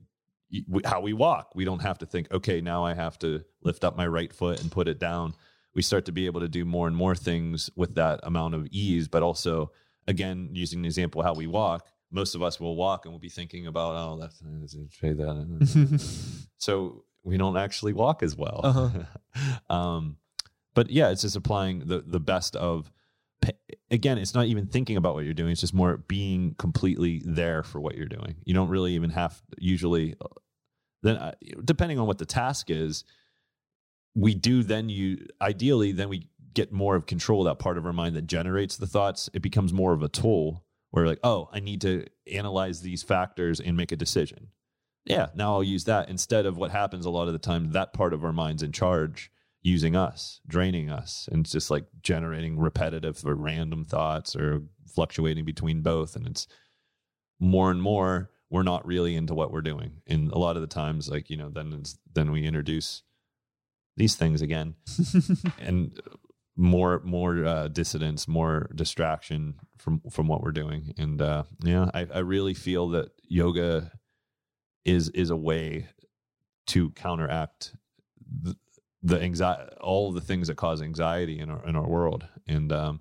how 0.84 1.00
we 1.00 1.12
walk. 1.12 1.54
We 1.54 1.64
don't 1.64 1.82
have 1.82 1.98
to 1.98 2.06
think 2.06 2.30
okay 2.32 2.60
now 2.60 2.84
i 2.84 2.94
have 2.94 3.18
to 3.20 3.44
lift 3.62 3.84
up 3.84 3.96
my 3.96 4.06
right 4.06 4.32
foot 4.32 4.60
and 4.60 4.70
put 4.70 4.88
it 4.88 4.98
down. 4.98 5.34
We 5.74 5.82
start 5.82 6.06
to 6.06 6.12
be 6.12 6.26
able 6.26 6.40
to 6.40 6.48
do 6.48 6.64
more 6.64 6.86
and 6.86 6.96
more 6.96 7.14
things 7.14 7.70
with 7.76 7.94
that 7.94 8.20
amount 8.22 8.54
of 8.54 8.66
ease 8.70 9.08
but 9.08 9.22
also 9.22 9.72
again 10.06 10.50
using 10.52 10.82
the 10.82 10.88
example 10.88 11.20
of 11.20 11.26
how 11.26 11.34
we 11.34 11.46
walk 11.46 11.86
most 12.10 12.34
of 12.34 12.42
us 12.42 12.58
will 12.58 12.76
walk 12.76 13.04
and 13.04 13.12
we'll 13.12 13.20
be 13.20 13.28
thinking 13.28 13.66
about 13.66 13.94
oh 13.94 14.18
that's 14.18 14.40
say 15.00 15.12
that 15.12 16.38
so 16.58 17.04
we 17.24 17.36
don't 17.36 17.56
actually 17.56 17.92
walk 17.92 18.22
as 18.22 18.36
well. 18.36 18.60
Uh-huh. 18.64 19.50
um 19.74 20.16
but 20.74 20.90
yeah 20.90 21.10
it's 21.10 21.22
just 21.22 21.36
applying 21.36 21.80
the 21.80 22.02
the 22.06 22.20
best 22.20 22.56
of 22.56 22.90
again 23.90 24.18
it's 24.18 24.34
not 24.34 24.46
even 24.46 24.66
thinking 24.66 24.96
about 24.96 25.14
what 25.14 25.24
you're 25.24 25.34
doing 25.34 25.52
it's 25.52 25.60
just 25.60 25.74
more 25.74 25.98
being 26.08 26.54
completely 26.58 27.22
there 27.24 27.62
for 27.62 27.80
what 27.80 27.96
you're 27.96 28.06
doing. 28.06 28.36
You 28.44 28.54
don't 28.54 28.68
really 28.68 28.94
even 28.94 29.10
have 29.10 29.40
usually 29.58 30.14
then 31.02 31.16
uh, 31.16 31.34
depending 31.64 31.98
on 31.98 32.06
what 32.06 32.18
the 32.18 32.26
task 32.26 32.70
is 32.70 33.04
we 34.14 34.34
do 34.34 34.62
then 34.62 34.88
you 34.88 35.26
ideally 35.40 35.92
then 35.92 36.08
we 36.08 36.28
get 36.54 36.72
more 36.72 36.96
of 36.96 37.06
control 37.06 37.46
of 37.46 37.56
that 37.56 37.62
part 37.62 37.78
of 37.78 37.86
our 37.86 37.92
mind 37.92 38.16
that 38.16 38.26
generates 38.26 38.76
the 38.76 38.86
thoughts. 38.86 39.30
It 39.32 39.42
becomes 39.42 39.72
more 39.72 39.92
of 39.92 40.02
a 40.02 40.08
tool 40.08 40.64
where 40.90 41.06
like 41.06 41.20
oh 41.22 41.48
i 41.52 41.60
need 41.60 41.80
to 41.80 42.04
analyze 42.32 42.80
these 42.80 43.02
factors 43.02 43.60
and 43.60 43.76
make 43.76 43.92
a 43.92 43.96
decision. 43.96 44.48
Yeah 45.04 45.28
now 45.34 45.54
i'll 45.54 45.64
use 45.64 45.84
that 45.84 46.08
instead 46.08 46.46
of 46.46 46.56
what 46.56 46.70
happens 46.70 47.06
a 47.06 47.10
lot 47.10 47.28
of 47.28 47.32
the 47.32 47.38
time 47.38 47.72
that 47.72 47.92
part 47.92 48.12
of 48.12 48.24
our 48.24 48.32
mind's 48.32 48.62
in 48.62 48.72
charge 48.72 49.30
using 49.62 49.96
us 49.96 50.40
draining 50.46 50.88
us 50.88 51.28
and 51.32 51.40
it's 51.40 51.52
just 51.52 51.70
like 51.70 51.86
generating 52.02 52.58
repetitive 52.58 53.24
or 53.26 53.34
random 53.34 53.84
thoughts 53.84 54.36
or 54.36 54.62
fluctuating 54.88 55.44
between 55.44 55.82
both. 55.82 56.16
And 56.16 56.26
it's 56.26 56.46
more 57.38 57.70
and 57.70 57.80
more 57.80 58.30
we're 58.50 58.62
not 58.62 58.86
really 58.86 59.14
into 59.14 59.34
what 59.34 59.52
we're 59.52 59.60
doing. 59.60 60.00
And 60.06 60.32
a 60.32 60.38
lot 60.38 60.56
of 60.56 60.62
the 60.62 60.68
times 60.68 61.08
like 61.08 61.30
you 61.30 61.36
know 61.36 61.50
then 61.50 61.72
it's, 61.78 61.98
then 62.12 62.32
we 62.32 62.44
introduce 62.44 63.02
these 63.96 64.16
things 64.16 64.42
again. 64.42 64.74
And 65.60 66.00
more 66.56 67.00
more 67.04 67.44
uh, 67.44 67.68
dissidence 67.68 68.26
more 68.26 68.70
distraction 68.74 69.54
from 69.78 70.00
from 70.10 70.26
what 70.28 70.42
we're 70.42 70.52
doing 70.52 70.92
and 70.98 71.20
uh 71.22 71.44
yeah 71.64 71.90
i, 71.94 72.06
I 72.12 72.18
really 72.20 72.54
feel 72.54 72.88
that 72.90 73.10
yoga 73.28 73.92
is 74.84 75.08
is 75.10 75.30
a 75.30 75.36
way 75.36 75.88
to 76.68 76.90
counteract 76.90 77.74
the, 78.42 78.56
the 79.02 79.20
anxiety 79.20 79.72
all 79.80 80.12
the 80.12 80.20
things 80.20 80.48
that 80.48 80.56
cause 80.56 80.82
anxiety 80.82 81.38
in 81.38 81.50
our 81.50 81.66
in 81.66 81.76
our 81.76 81.86
world 81.88 82.26
and 82.46 82.72
um 82.72 83.00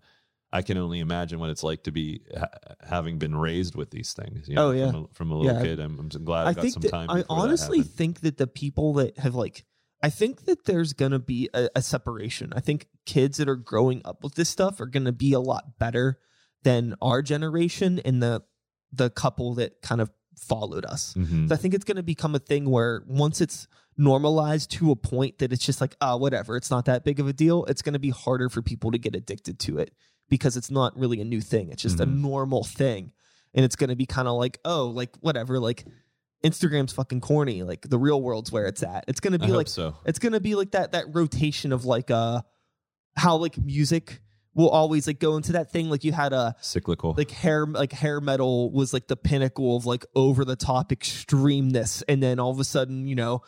I 0.49 0.61
can 0.61 0.77
only 0.77 1.01
imagine 1.01 1.39
what 1.39 1.49
it's 1.49 1.61
like 1.61 1.83
to 1.83 1.91
be 1.91 2.21
ha- 2.35 2.47
having 2.79 3.19
been 3.19 3.35
raised 3.35 3.75
with 3.75 3.91
these 3.91 4.13
things. 4.13 4.47
You 4.47 4.55
know, 4.55 4.69
Oh, 4.69 4.71
yeah. 4.71 4.91
from 4.91 5.03
a, 5.03 5.07
from 5.13 5.31
a 5.31 5.37
little 5.37 5.53
Yeah. 5.57 5.61
kid. 5.61 5.79
I'm, 5.81 5.99
I'm 5.99 6.07
glad 6.07 6.47
I, 6.47 6.49
I 6.51 6.53
got 6.53 6.67
some 6.69 6.81
that, 6.83 6.89
time. 6.89 7.09
I 7.11 7.25
honestly 7.29 7.81
think 7.81 8.21
that 8.21 8.37
the 8.37 8.47
people 8.47 8.93
that 8.93 9.17
have 9.19 9.35
like 9.35 9.65
I 10.01 10.09
think 10.09 10.45
that 10.45 10.63
there's 10.63 10.93
gonna 10.93 11.19
be 11.19 11.49
a, 11.53 11.67
a 11.75 11.81
separation. 11.81 12.53
I 12.55 12.61
think 12.61 12.87
kids 13.05 13.37
that 13.39 13.49
are 13.49 13.57
growing 13.57 14.01
up 14.05 14.23
with 14.23 14.35
this 14.35 14.47
stuff 14.47 14.79
are 14.79 14.85
gonna 14.85 15.11
be 15.11 15.33
a 15.33 15.39
lot 15.41 15.77
better 15.79 16.17
than 16.63 16.95
our 17.01 17.21
generation 17.21 17.99
and 18.05 18.21
the 18.21 18.43
the 18.91 19.09
couple 19.09 19.55
that 19.55 19.81
kind 19.81 19.99
of 20.01 20.09
followed 20.37 20.85
us. 20.85 21.13
Mhm. 21.15 21.49
So 21.49 21.53
I 21.55 21.57
think 21.57 21.73
it's 21.73 21.83
gonna 21.83 22.03
become 22.03 22.35
a 22.35 22.39
thing 22.39 22.69
where 22.69 23.03
once 23.07 23.41
it's 23.41 23.67
normalized 23.97 24.69
to 24.71 24.91
a 24.91 24.95
point 24.95 25.39
that 25.39 25.51
it's 25.51 25.65
just 25.65 25.81
like, 25.81 25.95
oh, 26.01 26.17
whatever, 26.17 26.55
it's 26.55 26.69
not 26.71 26.85
that 26.85 27.03
big 27.03 27.19
of 27.19 27.27
a 27.27 27.33
deal, 27.33 27.65
it's 27.65 27.81
gonna 27.81 27.99
be 27.99 28.09
harder 28.11 28.47
for 28.49 28.61
people 28.61 28.91
to 28.91 28.97
get 28.97 29.15
addicted 29.15 29.59
to 29.59 29.77
it 29.79 29.93
because 30.29 30.55
it's 30.55 30.69
not 30.71 30.97
really 30.97 31.19
a 31.21 31.25
new 31.25 31.41
thing. 31.41 31.69
It's 31.69 31.81
just 31.81 31.99
a 31.99 32.05
Mhm. 32.05 32.19
normal 32.21 32.63
thing. 32.63 33.11
And 33.53 33.65
it's 33.65 33.75
gonna 33.75 33.95
be 33.95 34.05
kind 34.05 34.27
of 34.27 34.35
like, 34.37 34.59
oh, 34.63 34.87
like 34.87 35.15
whatever, 35.21 35.59
like 35.59 35.85
Instagram's 36.43 36.93
fucking 36.93 37.21
corny. 37.21 37.63
Like 37.63 37.89
the 37.89 37.97
real 37.97 38.21
world's 38.21 38.51
where 38.51 38.67
it's 38.67 38.83
at. 38.83 39.05
It's 39.07 39.19
gonna 39.19 39.39
be 39.39 39.47
hope 39.47 39.55
like 39.55 39.67
so. 39.67 39.95
it's 40.05 40.19
gonna 40.19 40.39
be 40.39 40.53
like 40.55 40.71
that 40.71 40.91
that 40.91 41.05
rotation 41.13 41.71
of 41.73 41.83
like 41.85 42.11
uh 42.11 42.41
how 43.15 43.37
like 43.37 43.57
music 43.57 44.21
will 44.57 44.69
always 44.69 45.07
like 45.07 45.19
go 45.19 45.37
into 45.37 45.53
that 45.53 45.71
thing. 45.71 45.89
Like 45.89 46.03
you 46.03 46.11
had 46.11 46.33
a 46.33 46.55
Cyclical. 46.59 47.13
like 47.15 47.31
hair 47.31 47.65
like 47.65 47.93
hair 47.93 48.19
metal 48.19 48.71
was 48.71 48.91
like 48.91 49.07
the 49.07 49.15
pinnacle 49.15 49.77
of 49.77 49.85
like 49.85 50.05
over 50.15 50.43
the 50.43 50.57
top 50.57 50.89
extremeness, 50.89 52.03
and 52.09 52.21
then 52.21 52.39
all 52.39 52.51
of 52.51 52.59
a 52.59 52.65
sudden, 52.65 53.07
you 53.07 53.15
know, 53.15 53.43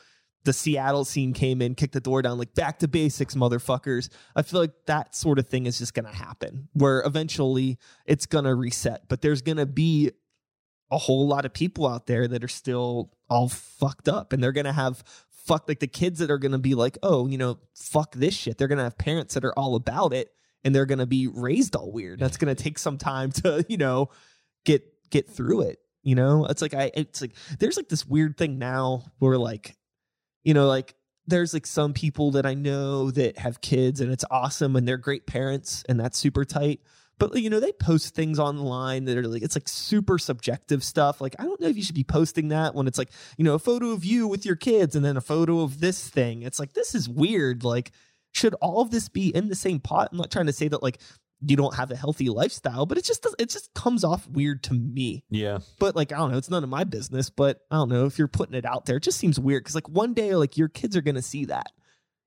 the 0.46 0.54
Seattle 0.54 1.04
scene 1.04 1.34
came 1.34 1.62
in, 1.62 1.76
kicked 1.76 1.94
the 1.94 2.00
door 2.00 2.22
down, 2.22 2.38
like 2.38 2.54
back 2.54 2.80
to 2.80 2.88
basics, 2.88 3.36
motherfuckers. 3.36 4.10
I 4.36 4.44
feel 4.44 4.62
like 4.62 4.72
that 4.86 5.16
sort 5.16 5.40
of 5.40 5.50
thing 5.50 5.66
is 5.66 5.80
just 5.80 5.96
gonna 5.96 6.14
happen, 6.14 6.70
where 6.74 7.02
eventually 7.06 7.80
it's 8.06 8.28
gonna 8.28 8.56
reset. 8.56 9.10
But 9.10 9.22
there's 9.22 9.42
gonna 9.42 9.66
be 9.66 10.12
a 10.92 10.98
whole 10.98 11.28
lot 11.28 11.46
of 11.46 11.54
people 11.54 11.88
out 11.88 12.08
there 12.08 12.28
that 12.28 12.44
are 12.44 12.48
still 12.48 13.12
all 13.30 13.50
fucked 13.50 14.08
up, 14.08 14.32
and 14.32 14.44
they're 14.44 14.52
gonna 14.52 14.74
have 14.74 15.04
fuck 15.30 15.68
like 15.68 15.80
the 15.80 15.88
kids 15.88 16.20
that 16.20 16.30
are 16.30 16.38
gonna 16.38 16.60
be 16.60 16.76
like, 16.76 17.00
oh, 17.02 17.26
you 17.26 17.38
know, 17.38 17.58
fuck 17.74 18.14
this 18.14 18.36
shit. 18.36 18.60
They're 18.60 18.68
gonna 18.68 18.84
have 18.84 19.00
parents 19.00 19.34
that 19.34 19.44
are 19.44 19.58
all 19.58 19.74
about 19.74 20.14
it, 20.14 20.32
and 20.64 20.74
they're 20.74 20.86
gonna 20.86 21.06
be 21.06 21.28
raised 21.28 21.76
all 21.76 21.92
weird. 21.92 22.20
That's 22.20 22.38
gonna 22.38 22.56
take 22.56 22.80
some 22.80 22.98
time 22.98 23.32
to, 23.34 23.66
you 23.70 23.78
know, 23.78 24.10
get 24.66 24.84
get 25.10 25.30
through 25.30 25.62
it. 25.62 25.80
You 26.04 26.16
know, 26.16 26.46
it's 26.46 26.62
like 26.62 26.74
I, 26.74 26.92
it's 26.94 27.22
like 27.22 27.34
there's 27.60 27.78
like 27.78 27.90
this 27.90 28.06
weird 28.06 28.38
thing 28.38 28.58
now 28.58 29.04
where 29.20 29.38
like, 29.38 29.76
you 30.44 30.54
know, 30.54 30.68
like 30.68 30.96
there's 31.28 31.54
like 31.54 31.66
some 31.66 31.94
people 31.94 32.32
that 32.32 32.46
I 32.46 32.54
know 32.54 33.12
that 33.12 33.38
have 33.38 33.62
kids 33.62 34.02
and 34.02 34.12
it's 34.12 34.26
awesome 34.32 34.76
and 34.76 34.88
they're 34.88 34.98
great 34.98 35.28
parents 35.28 35.84
and 35.88 36.00
that's 36.00 36.18
super 36.18 36.46
tight. 36.46 36.82
But 37.20 37.36
you 37.36 37.50
know, 37.50 37.60
they 37.60 37.74
post 37.74 38.16
things 38.16 38.40
online 38.40 39.04
that 39.06 39.18
are 39.18 39.28
like 39.28 39.42
it's 39.42 39.56
like 39.56 39.68
super 39.68 40.18
subjective 40.18 40.84
stuff. 40.84 41.20
Like 41.20 41.36
I 41.38 41.44
don't 41.44 41.60
know 41.60 41.68
if 41.68 41.76
you 41.76 41.84
should 41.84 41.96
be 41.96 42.06
posting 42.06 42.48
that 42.48 42.74
when 42.74 42.88
it's 42.88 42.98
like, 42.98 43.12
you 43.38 43.44
know, 43.44 43.56
a 43.56 43.60
photo 43.60 43.90
of 43.90 44.06
you 44.06 44.26
with 44.28 44.46
your 44.46 44.56
kids 44.56 44.96
and 44.96 45.04
then 45.04 45.18
a 45.18 45.22
photo 45.22 45.60
of 45.60 45.82
this 45.82 46.08
thing. 46.08 46.44
It's 46.44 46.60
like 46.60 46.74
this 46.74 46.96
is 46.96 47.10
weird. 47.10 47.66
Like 47.66 47.92
should 48.32 48.54
all 48.56 48.82
of 48.82 48.92
this 48.92 49.10
be 49.10 49.30
in 49.36 49.48
the 49.50 49.56
same 49.56 49.80
pot? 49.80 50.10
I'm 50.12 50.18
not 50.18 50.32
trying 50.32 50.46
to 50.48 50.54
say 50.54 50.68
that 50.68 50.84
like 50.84 51.00
you 51.42 51.56
don't 51.56 51.76
have 51.76 51.90
a 51.90 51.96
healthy 51.96 52.28
lifestyle, 52.30 52.86
but 52.86 52.98
it 52.98 53.06
just 53.06 53.26
it 53.40 53.50
just 53.50 53.74
comes 53.74 54.04
off 54.04 54.28
weird 54.28 54.62
to 54.64 54.74
me. 54.74 55.24
yeah. 55.30 55.60
But 55.80 55.96
like 55.96 56.12
I 56.12 56.18
don't 56.18 56.32
know, 56.32 56.38
it's 56.38 56.50
none 56.50 56.64
of 56.64 56.70
my 56.70 56.84
business. 56.84 57.30
But 57.30 57.62
I 57.72 57.76
don't 57.78 57.90
know 57.90 58.06
if 58.06 58.18
you're 58.18 58.28
putting 58.28 58.56
it 58.56 58.66
out 58.66 58.86
there, 58.86 58.98
it 58.98 59.04
just 59.04 59.18
seems 59.20 59.40
weird 59.40 59.64
because 59.64 59.76
like 59.76 59.88
one 59.90 60.14
day 60.14 60.36
like 60.36 60.58
your 60.58 60.68
kids 60.68 60.98
are 60.98 61.02
gonna 61.02 61.22
see 61.22 61.46
that, 61.46 61.68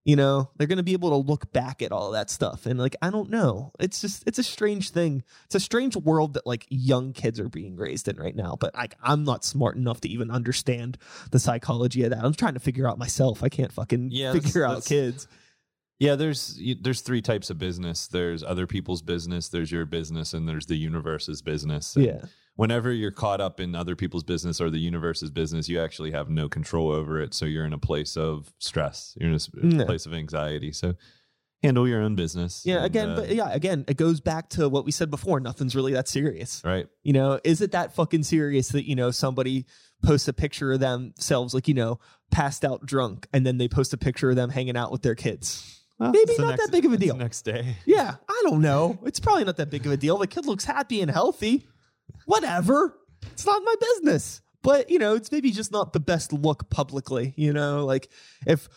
you 0.06 0.16
know, 0.16 0.50
they're 0.56 0.66
gonna 0.66 0.82
be 0.82 0.94
able 0.94 1.10
to 1.10 1.28
look 1.28 1.52
back 1.52 1.82
at 1.82 1.92
all 1.92 2.12
that 2.12 2.30
stuff, 2.30 2.64
and 2.64 2.78
like 2.80 2.96
I 3.02 3.10
don't 3.10 3.28
know, 3.28 3.72
it's 3.78 4.00
just 4.00 4.24
it's 4.26 4.38
a 4.38 4.42
strange 4.42 4.90
thing. 4.92 5.22
It's 5.44 5.56
a 5.56 5.60
strange 5.60 5.94
world 5.94 6.32
that 6.32 6.46
like 6.46 6.66
young 6.70 7.12
kids 7.12 7.38
are 7.38 7.50
being 7.50 7.76
raised 7.76 8.08
in 8.08 8.16
right 8.16 8.34
now. 8.34 8.56
But 8.58 8.74
like 8.74 8.94
I'm 9.02 9.24
not 9.24 9.44
smart 9.44 9.76
enough 9.76 10.00
to 10.00 10.08
even 10.08 10.30
understand 10.30 10.96
the 11.32 11.38
psychology 11.38 12.02
of 12.04 12.10
that. 12.10 12.24
I'm 12.24 12.32
trying 12.32 12.54
to 12.54 12.60
figure 12.60 12.88
out 12.88 12.96
myself. 12.98 13.42
I 13.44 13.50
can't 13.50 13.72
fucking 13.72 14.08
Yeah, 14.10 14.32
figure 14.32 14.62
that's- 14.62 14.64
out 14.64 14.68
that's- 14.84 14.88
kids. 14.88 15.28
Yeah, 16.02 16.16
there's 16.16 16.60
there's 16.80 17.00
three 17.00 17.22
types 17.22 17.48
of 17.48 17.58
business. 17.58 18.08
There's 18.08 18.42
other 18.42 18.66
people's 18.66 19.02
business, 19.02 19.48
there's 19.48 19.70
your 19.70 19.86
business, 19.86 20.34
and 20.34 20.48
there's 20.48 20.66
the 20.66 20.76
universe's 20.76 21.42
business. 21.42 21.94
And 21.96 22.04
Yeah. 22.06 22.24
Whenever 22.56 22.92
you're 22.92 23.12
caught 23.12 23.40
up 23.40 23.60
in 23.60 23.74
other 23.74 23.96
people's 23.96 24.24
business 24.24 24.60
or 24.60 24.68
the 24.68 24.78
universe's 24.78 25.30
business, 25.30 25.68
you 25.70 25.80
actually 25.80 26.10
have 26.10 26.28
no 26.28 26.48
control 26.48 26.90
over 26.90 27.18
it. 27.20 27.32
So 27.34 27.46
you're 27.46 27.64
in 27.64 27.72
a 27.72 27.78
place 27.78 28.16
of 28.16 28.52
stress. 28.58 29.16
You're 29.18 29.30
in 29.30 29.36
a 29.36 29.76
Yeah. 29.78 29.84
place 29.84 30.04
of 30.04 30.12
anxiety. 30.12 30.72
So 30.72 30.94
handle 31.62 31.86
your 31.88 32.02
own 32.02 32.14
business. 32.16 32.62
Yeah, 32.66 32.78
and, 32.78 32.86
again, 32.86 33.08
uh, 33.10 33.16
but 33.16 33.34
yeah, 33.34 33.50
again, 33.52 33.84
it 33.88 33.96
goes 33.96 34.20
back 34.20 34.48
to 34.50 34.68
what 34.68 34.84
we 34.84 34.90
said 34.90 35.08
before. 35.10 35.38
Nothing's 35.40 35.76
really 35.76 35.92
that 35.92 36.08
serious. 36.08 36.60
right. 36.64 36.88
You 37.04 37.12
know, 37.12 37.38
is 37.44 37.60
it 37.60 37.70
that 37.72 37.94
fucking 37.94 38.24
serious 38.24 38.68
that, 38.70 38.86
you 38.86 38.96
know, 38.96 39.12
somebody 39.12 39.64
posts 40.02 40.26
a 40.28 40.32
picture 40.32 40.72
of 40.72 40.80
themselves, 40.80 41.54
like, 41.54 41.68
you 41.68 41.74
know, 41.74 42.00
passed 42.32 42.64
out 42.64 42.84
drunk, 42.84 43.28
and 43.32 43.46
then 43.46 43.58
they 43.58 43.68
post 43.68 43.92
a 43.94 43.96
picture 43.96 44.28
of 44.30 44.36
them 44.36 44.50
hanging 44.50 44.76
out 44.76 44.90
with 44.90 45.02
their 45.02 45.14
kids? 45.14 45.78
Maybe 46.10 46.34
not 46.38 46.50
next- 46.50 46.62
that 46.64 46.72
big 46.72 46.84
of 46.84 46.92
a 46.92 46.96
deal. 46.96 47.16
next 47.16 47.42
day. 47.42 47.76
Yeah, 47.86 48.16
I 48.28 48.42
don't 48.44 48.60
know. 48.62 48.98
It's 49.04 49.20
probably 49.20 49.44
not 49.44 49.56
that 49.58 49.70
big 49.70 49.86
of 49.86 49.92
a 49.92 49.96
deal. 49.96 50.18
The 50.18 50.26
kid 50.26 50.46
looks 50.46 50.64
happy 50.64 51.00
and 51.00 51.10
healthy. 51.10 51.66
Whatever. 52.26 52.98
It's 53.32 53.46
not 53.46 53.62
my 53.64 53.74
business. 53.80 54.40
But, 54.62 54.90
you 54.90 54.98
know, 54.98 55.14
it's 55.14 55.32
maybe 55.32 55.50
just 55.50 55.72
not 55.72 55.92
the 55.92 56.00
best 56.00 56.32
look 56.32 56.70
publicly. 56.70 57.34
You 57.36 57.52
know, 57.52 57.84
like 57.84 58.08
if, 58.46 58.68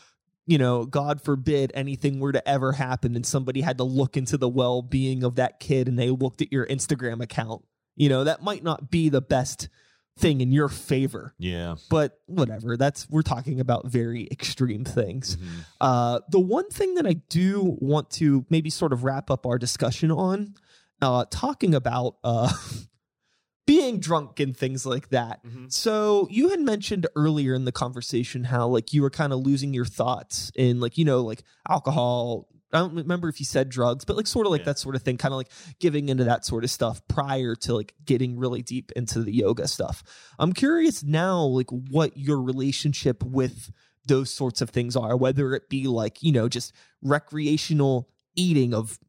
you 0.47 0.57
know, 0.57 0.85
God 0.85 1.21
forbid 1.21 1.71
anything 1.75 2.19
were 2.19 2.31
to 2.31 2.47
ever 2.47 2.71
happen 2.73 3.15
and 3.15 3.25
somebody 3.25 3.61
had 3.61 3.77
to 3.77 3.83
look 3.83 4.17
into 4.17 4.37
the 4.37 4.49
well 4.49 4.81
being 4.81 5.23
of 5.23 5.35
that 5.35 5.59
kid 5.59 5.87
and 5.87 5.97
they 5.97 6.09
looked 6.09 6.41
at 6.41 6.51
your 6.51 6.65
Instagram 6.65 7.21
account, 7.21 7.63
you 7.95 8.09
know, 8.09 8.23
that 8.23 8.41
might 8.41 8.63
not 8.63 8.89
be 8.89 9.09
the 9.09 9.21
best 9.21 9.69
thing 10.17 10.39
in 10.41 10.51
your 10.51 10.69
favor. 10.69 11.33
Yeah. 11.37 11.75
But 11.89 12.19
whatever. 12.27 12.77
That's, 12.77 13.09
we're 13.09 13.21
talking 13.21 13.59
about 13.59 13.87
very 13.87 14.27
extreme 14.31 14.85
things. 14.85 15.35
Mhm. 15.35 15.65
Uh, 15.81 16.19
the 16.29 16.39
one 16.39 16.69
thing 16.69 16.95
that 16.95 17.05
I 17.05 17.13
do 17.29 17.75
want 17.81 18.09
to 18.11 18.45
maybe 18.49 18.69
sort 18.69 18.93
of 18.93 19.03
wrap 19.03 19.29
up 19.29 19.45
our 19.45 19.57
discussion 19.57 20.11
on, 20.11 20.53
uh, 21.01 21.25
talking 21.29 21.75
about 21.75 22.15
uh, 22.23 22.49
being 23.67 23.99
drunk 23.99 24.39
and 24.39 24.55
things 24.55 24.85
like 24.85 25.09
that. 25.09 25.43
Mhm. 25.43 25.71
So 25.73 26.27
you 26.31 26.49
had 26.49 26.61
mentioned 26.61 27.07
earlier 27.15 27.53
in 27.53 27.65
the 27.65 27.71
conversation 27.73 28.45
how 28.45 28.67
like 28.67 28.93
you 28.93 29.01
were 29.01 29.09
kind 29.09 29.33
of 29.33 29.39
losing 29.39 29.73
your 29.73 29.85
thoughts 29.85 30.51
in 30.55 30.79
like 30.79 30.97
you 30.97 31.03
know 31.05 31.21
like 31.21 31.43
alcohol. 31.67 32.47
I 32.75 32.79
don't 32.79 32.93
remember 32.95 33.29
if 33.29 33.39
you 33.39 33.45
said 33.45 33.69
drugs, 33.69 34.05
but 34.05 34.15
like 34.17 34.27
sort 34.27 34.45
of 34.45 34.51
like 34.51 34.61
Yeah. 34.61 34.65
that 34.65 34.79
sort 34.79 34.95
of 34.95 35.01
thing, 35.01 35.17
kind 35.17 35.33
of 35.33 35.37
like 35.37 35.51
giving 35.79 36.09
into 36.09 36.25
that 36.25 36.45
sort 36.45 36.63
of 36.63 36.69
stuff 36.69 37.01
prior 37.07 37.55
to 37.55 37.73
like 37.73 37.93
getting 38.05 38.37
really 38.37 38.61
deep 38.61 38.91
into 38.95 39.23
the 39.23 39.31
yoga 39.33 39.67
stuff. 39.67 40.03
I'm 40.37 40.53
curious 40.53 41.03
now, 41.03 41.41
like 41.43 41.69
what 41.71 42.17
your 42.17 42.41
relationship 42.41 43.23
with 43.23 43.71
those 44.07 44.29
sorts 44.29 44.61
of 44.61 44.69
things 44.69 44.95
are, 44.95 45.17
whether 45.17 45.55
it 45.55 45.67
be 45.69 45.87
like, 45.87 46.21
you 46.21 46.31
know, 46.31 46.47
just 46.47 46.73
recreational 47.01 48.09
eating 48.35 48.73
of 48.73 48.99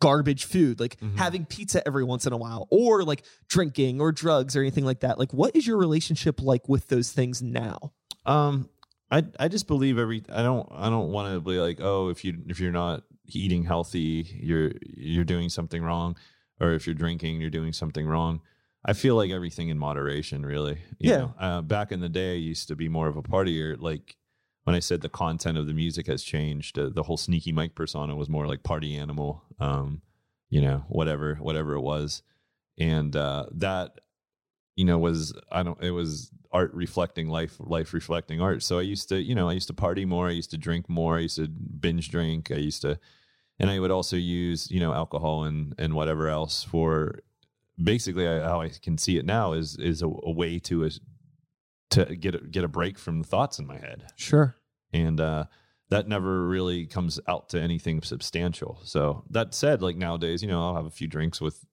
garbage 0.00 0.44
food, 0.44 0.78
like 0.80 0.98
Mhm. 1.00 1.16
having 1.18 1.44
pizza 1.44 1.84
every 1.86 2.04
once 2.04 2.26
in 2.26 2.32
a 2.32 2.36
while, 2.36 2.66
or 2.70 3.02
like 3.04 3.24
drinking 3.48 4.00
or 4.00 4.12
drugs 4.12 4.54
or 4.56 4.60
anything 4.60 4.84
like 4.84 5.00
that. 5.00 5.18
Like, 5.18 5.32
what 5.32 5.54
is 5.56 5.66
your 5.66 5.76
relationship 5.76 6.40
like 6.40 6.68
with 6.68 6.88
those 6.88 7.10
things 7.10 7.42
now? 7.42 7.92
Um, 8.24 8.68
I 9.10 9.24
I 9.38 9.48
just 9.48 9.66
believe 9.66 9.98
every. 9.98 10.22
I 10.32 10.42
don't 10.42 10.66
I 10.70 10.88
don't 10.88 11.10
want 11.10 11.34
to 11.34 11.40
be 11.40 11.58
like 11.58 11.80
oh 11.80 12.08
if 12.08 12.24
you 12.24 12.42
if 12.48 12.60
you're 12.60 12.72
not 12.72 13.02
eating 13.26 13.64
healthy 13.64 14.38
you're 14.40 14.72
you're 14.82 15.24
doing 15.24 15.48
something 15.48 15.82
wrong, 15.82 16.16
or 16.60 16.72
if 16.72 16.86
you're 16.86 16.94
drinking 16.94 17.40
you're 17.40 17.50
doing 17.50 17.72
something 17.72 18.06
wrong. 18.06 18.40
I 18.86 18.92
feel 18.92 19.16
like 19.16 19.30
everything 19.30 19.70
in 19.70 19.78
moderation, 19.78 20.44
really. 20.44 20.78
You 20.98 21.10
Yeah. 21.10 21.16
Know? 21.18 21.34
Uh, 21.38 21.62
back 21.62 21.90
in 21.90 22.00
the 22.00 22.08
day, 22.10 22.32
I 22.32 22.38
used 22.38 22.68
to 22.68 22.76
be 22.76 22.88
more 22.88 23.08
of 23.08 23.16
a 23.16 23.22
partier. 23.22 23.80
Like 23.80 24.16
when 24.64 24.76
I 24.76 24.80
said 24.80 25.00
the 25.00 25.08
content 25.08 25.56
of 25.56 25.66
the 25.66 25.72
music 25.72 26.06
has 26.06 26.22
changed, 26.22 26.78
uh, 26.78 26.90
the 26.90 27.04
whole 27.04 27.16
sneaky 27.16 27.50
Mike 27.50 27.74
persona 27.74 28.14
was 28.14 28.28
more 28.28 28.46
like 28.46 28.62
party 28.62 28.94
animal. 28.96 29.42
Um, 29.58 30.02
you 30.50 30.60
know, 30.60 30.84
whatever 30.88 31.36
whatever 31.36 31.72
it 31.74 31.80
was, 31.80 32.22
and 32.78 33.16
uh, 33.16 33.46
that 33.52 34.00
you 34.76 34.84
know 34.84 34.98
was 34.98 35.32
i 35.52 35.62
don't 35.62 35.80
it 35.82 35.92
was 35.92 36.32
art 36.54 36.72
reflecting 36.72 37.28
life 37.28 37.56
life 37.58 37.92
reflecting 37.92 38.40
art. 38.40 38.62
So 38.62 38.78
i 38.78 38.82
used 38.82 39.08
to 39.10 39.20
you 39.20 39.34
know 39.34 39.48
i 39.50 39.52
used 39.52 39.66
to 39.66 39.74
party 39.74 40.04
more 40.04 40.28
i 40.28 40.30
used 40.30 40.52
to 40.52 40.56
drink 40.56 40.88
more 40.88 41.16
i 41.16 41.20
used 41.20 41.36
to 41.36 41.48
binge 41.48 42.10
drink 42.10 42.50
i 42.52 42.54
used 42.56 42.80
to 42.82 42.98
and 43.58 43.68
i 43.68 43.78
would 43.80 43.90
also 43.90 44.16
use 44.16 44.70
you 44.70 44.78
know 44.78 44.94
alcohol 44.94 45.44
and 45.44 45.74
and 45.78 45.94
whatever 45.94 46.28
else 46.28 46.62
for 46.62 47.18
basically 47.82 48.26
I, 48.28 48.38
how 48.40 48.62
i 48.62 48.68
can 48.68 48.96
see 48.96 49.18
it 49.18 49.26
now 49.26 49.52
is 49.52 49.76
is 49.76 50.00
a, 50.00 50.06
a 50.06 50.30
way 50.30 50.60
to 50.60 50.88
to 51.90 52.16
get 52.16 52.36
a, 52.36 52.38
get 52.38 52.64
a 52.64 52.68
break 52.68 52.98
from 52.98 53.22
the 53.22 53.28
thoughts 53.28 53.58
in 53.58 53.66
my 53.66 53.78
head. 53.78 54.04
Sure. 54.16 54.54
and 54.92 55.20
uh 55.20 55.44
that 55.90 56.08
never 56.08 56.46
really 56.48 56.86
comes 56.86 57.20
out 57.28 57.50
to 57.50 57.60
anything 57.60 58.00
substantial. 58.02 58.80
So 58.84 59.22
that 59.30 59.54
said 59.54 59.82
like 59.82 59.96
nowadays 59.96 60.40
you 60.40 60.48
know 60.48 60.62
i'll 60.62 60.76
have 60.76 60.86
a 60.86 60.90
few 60.90 61.08
drinks 61.08 61.40
with 61.40 61.64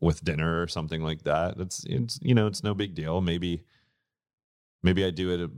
with 0.00 0.24
dinner 0.24 0.62
or 0.62 0.68
something 0.68 1.02
like 1.02 1.24
that. 1.24 1.56
It's 1.58 1.84
it's 1.84 2.18
you 2.22 2.34
know 2.34 2.46
it's 2.46 2.64
no 2.64 2.74
big 2.74 2.94
deal. 2.94 3.20
Maybe 3.20 3.64
maybe 4.82 5.04
i 5.04 5.10
do 5.10 5.30
it 5.32 5.40
uh, 5.40 5.48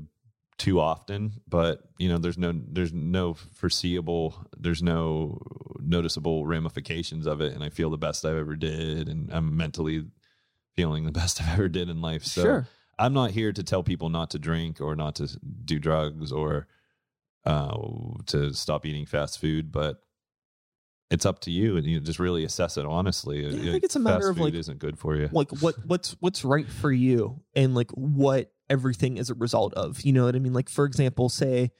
too 0.58 0.78
often 0.78 1.32
but 1.48 1.80
you 1.98 2.08
know 2.08 2.18
there's 2.18 2.36
no 2.36 2.52
there's 2.70 2.92
no 2.92 3.32
foreseeable 3.34 4.46
there's 4.58 4.82
no 4.82 5.40
noticeable 5.90 6.46
ramifications 6.46 7.26
of 7.26 7.40
it, 7.40 7.52
and 7.52 7.62
I 7.62 7.68
feel 7.68 7.90
the 7.90 7.98
best 7.98 8.24
I've 8.24 8.36
ever 8.36 8.56
did, 8.56 9.08
and 9.08 9.30
I'm 9.32 9.56
mentally 9.56 10.04
feeling 10.76 11.04
the 11.04 11.12
best 11.12 11.40
I've 11.42 11.54
ever 11.54 11.68
did 11.68 11.88
in 11.88 12.00
life. 12.00 12.24
So 12.24 12.42
sure. 12.42 12.68
I'm 12.98 13.12
not 13.12 13.32
here 13.32 13.52
to 13.52 13.62
tell 13.62 13.82
people 13.82 14.08
not 14.08 14.30
to 14.30 14.38
drink 14.38 14.80
or 14.80 14.94
not 14.94 15.16
to 15.16 15.28
do 15.64 15.78
drugs 15.78 16.32
or 16.32 16.68
uh, 17.44 17.76
to 18.26 18.52
stop 18.52 18.86
eating 18.86 19.06
fast 19.06 19.40
food, 19.40 19.72
but 19.72 20.02
it's 21.10 21.26
up 21.26 21.40
to 21.40 21.50
you, 21.50 21.76
and 21.76 21.86
you 21.86 21.98
just 22.00 22.18
really 22.18 22.44
assess 22.44 22.76
it 22.76 22.86
honestly. 22.86 23.44
Yeah, 23.44 23.68
I 23.68 23.72
think 23.72 23.84
it's 23.84 23.96
a 23.96 24.00
matter 24.00 24.30
of, 24.30 24.36
food 24.36 24.44
like- 24.44 24.54
isn't 24.54 24.78
good 24.78 24.98
for 24.98 25.16
you. 25.16 25.28
like 25.32 25.50
what 25.60 25.74
what's 25.86 26.16
what's 26.20 26.44
right 26.44 26.68
for 26.68 26.92
you 26.92 27.42
and 27.54 27.74
like 27.74 27.90
what 27.92 28.52
everything 28.70 29.18
is 29.18 29.28
a 29.28 29.34
result 29.34 29.74
of 29.74 30.00
you 30.02 30.12
know 30.12 30.24
what 30.24 30.36
i 30.36 30.38
mean? 30.38 30.54
Like 30.54 30.70
for 30.70 30.84
example 30.84 31.28
say 31.28 31.70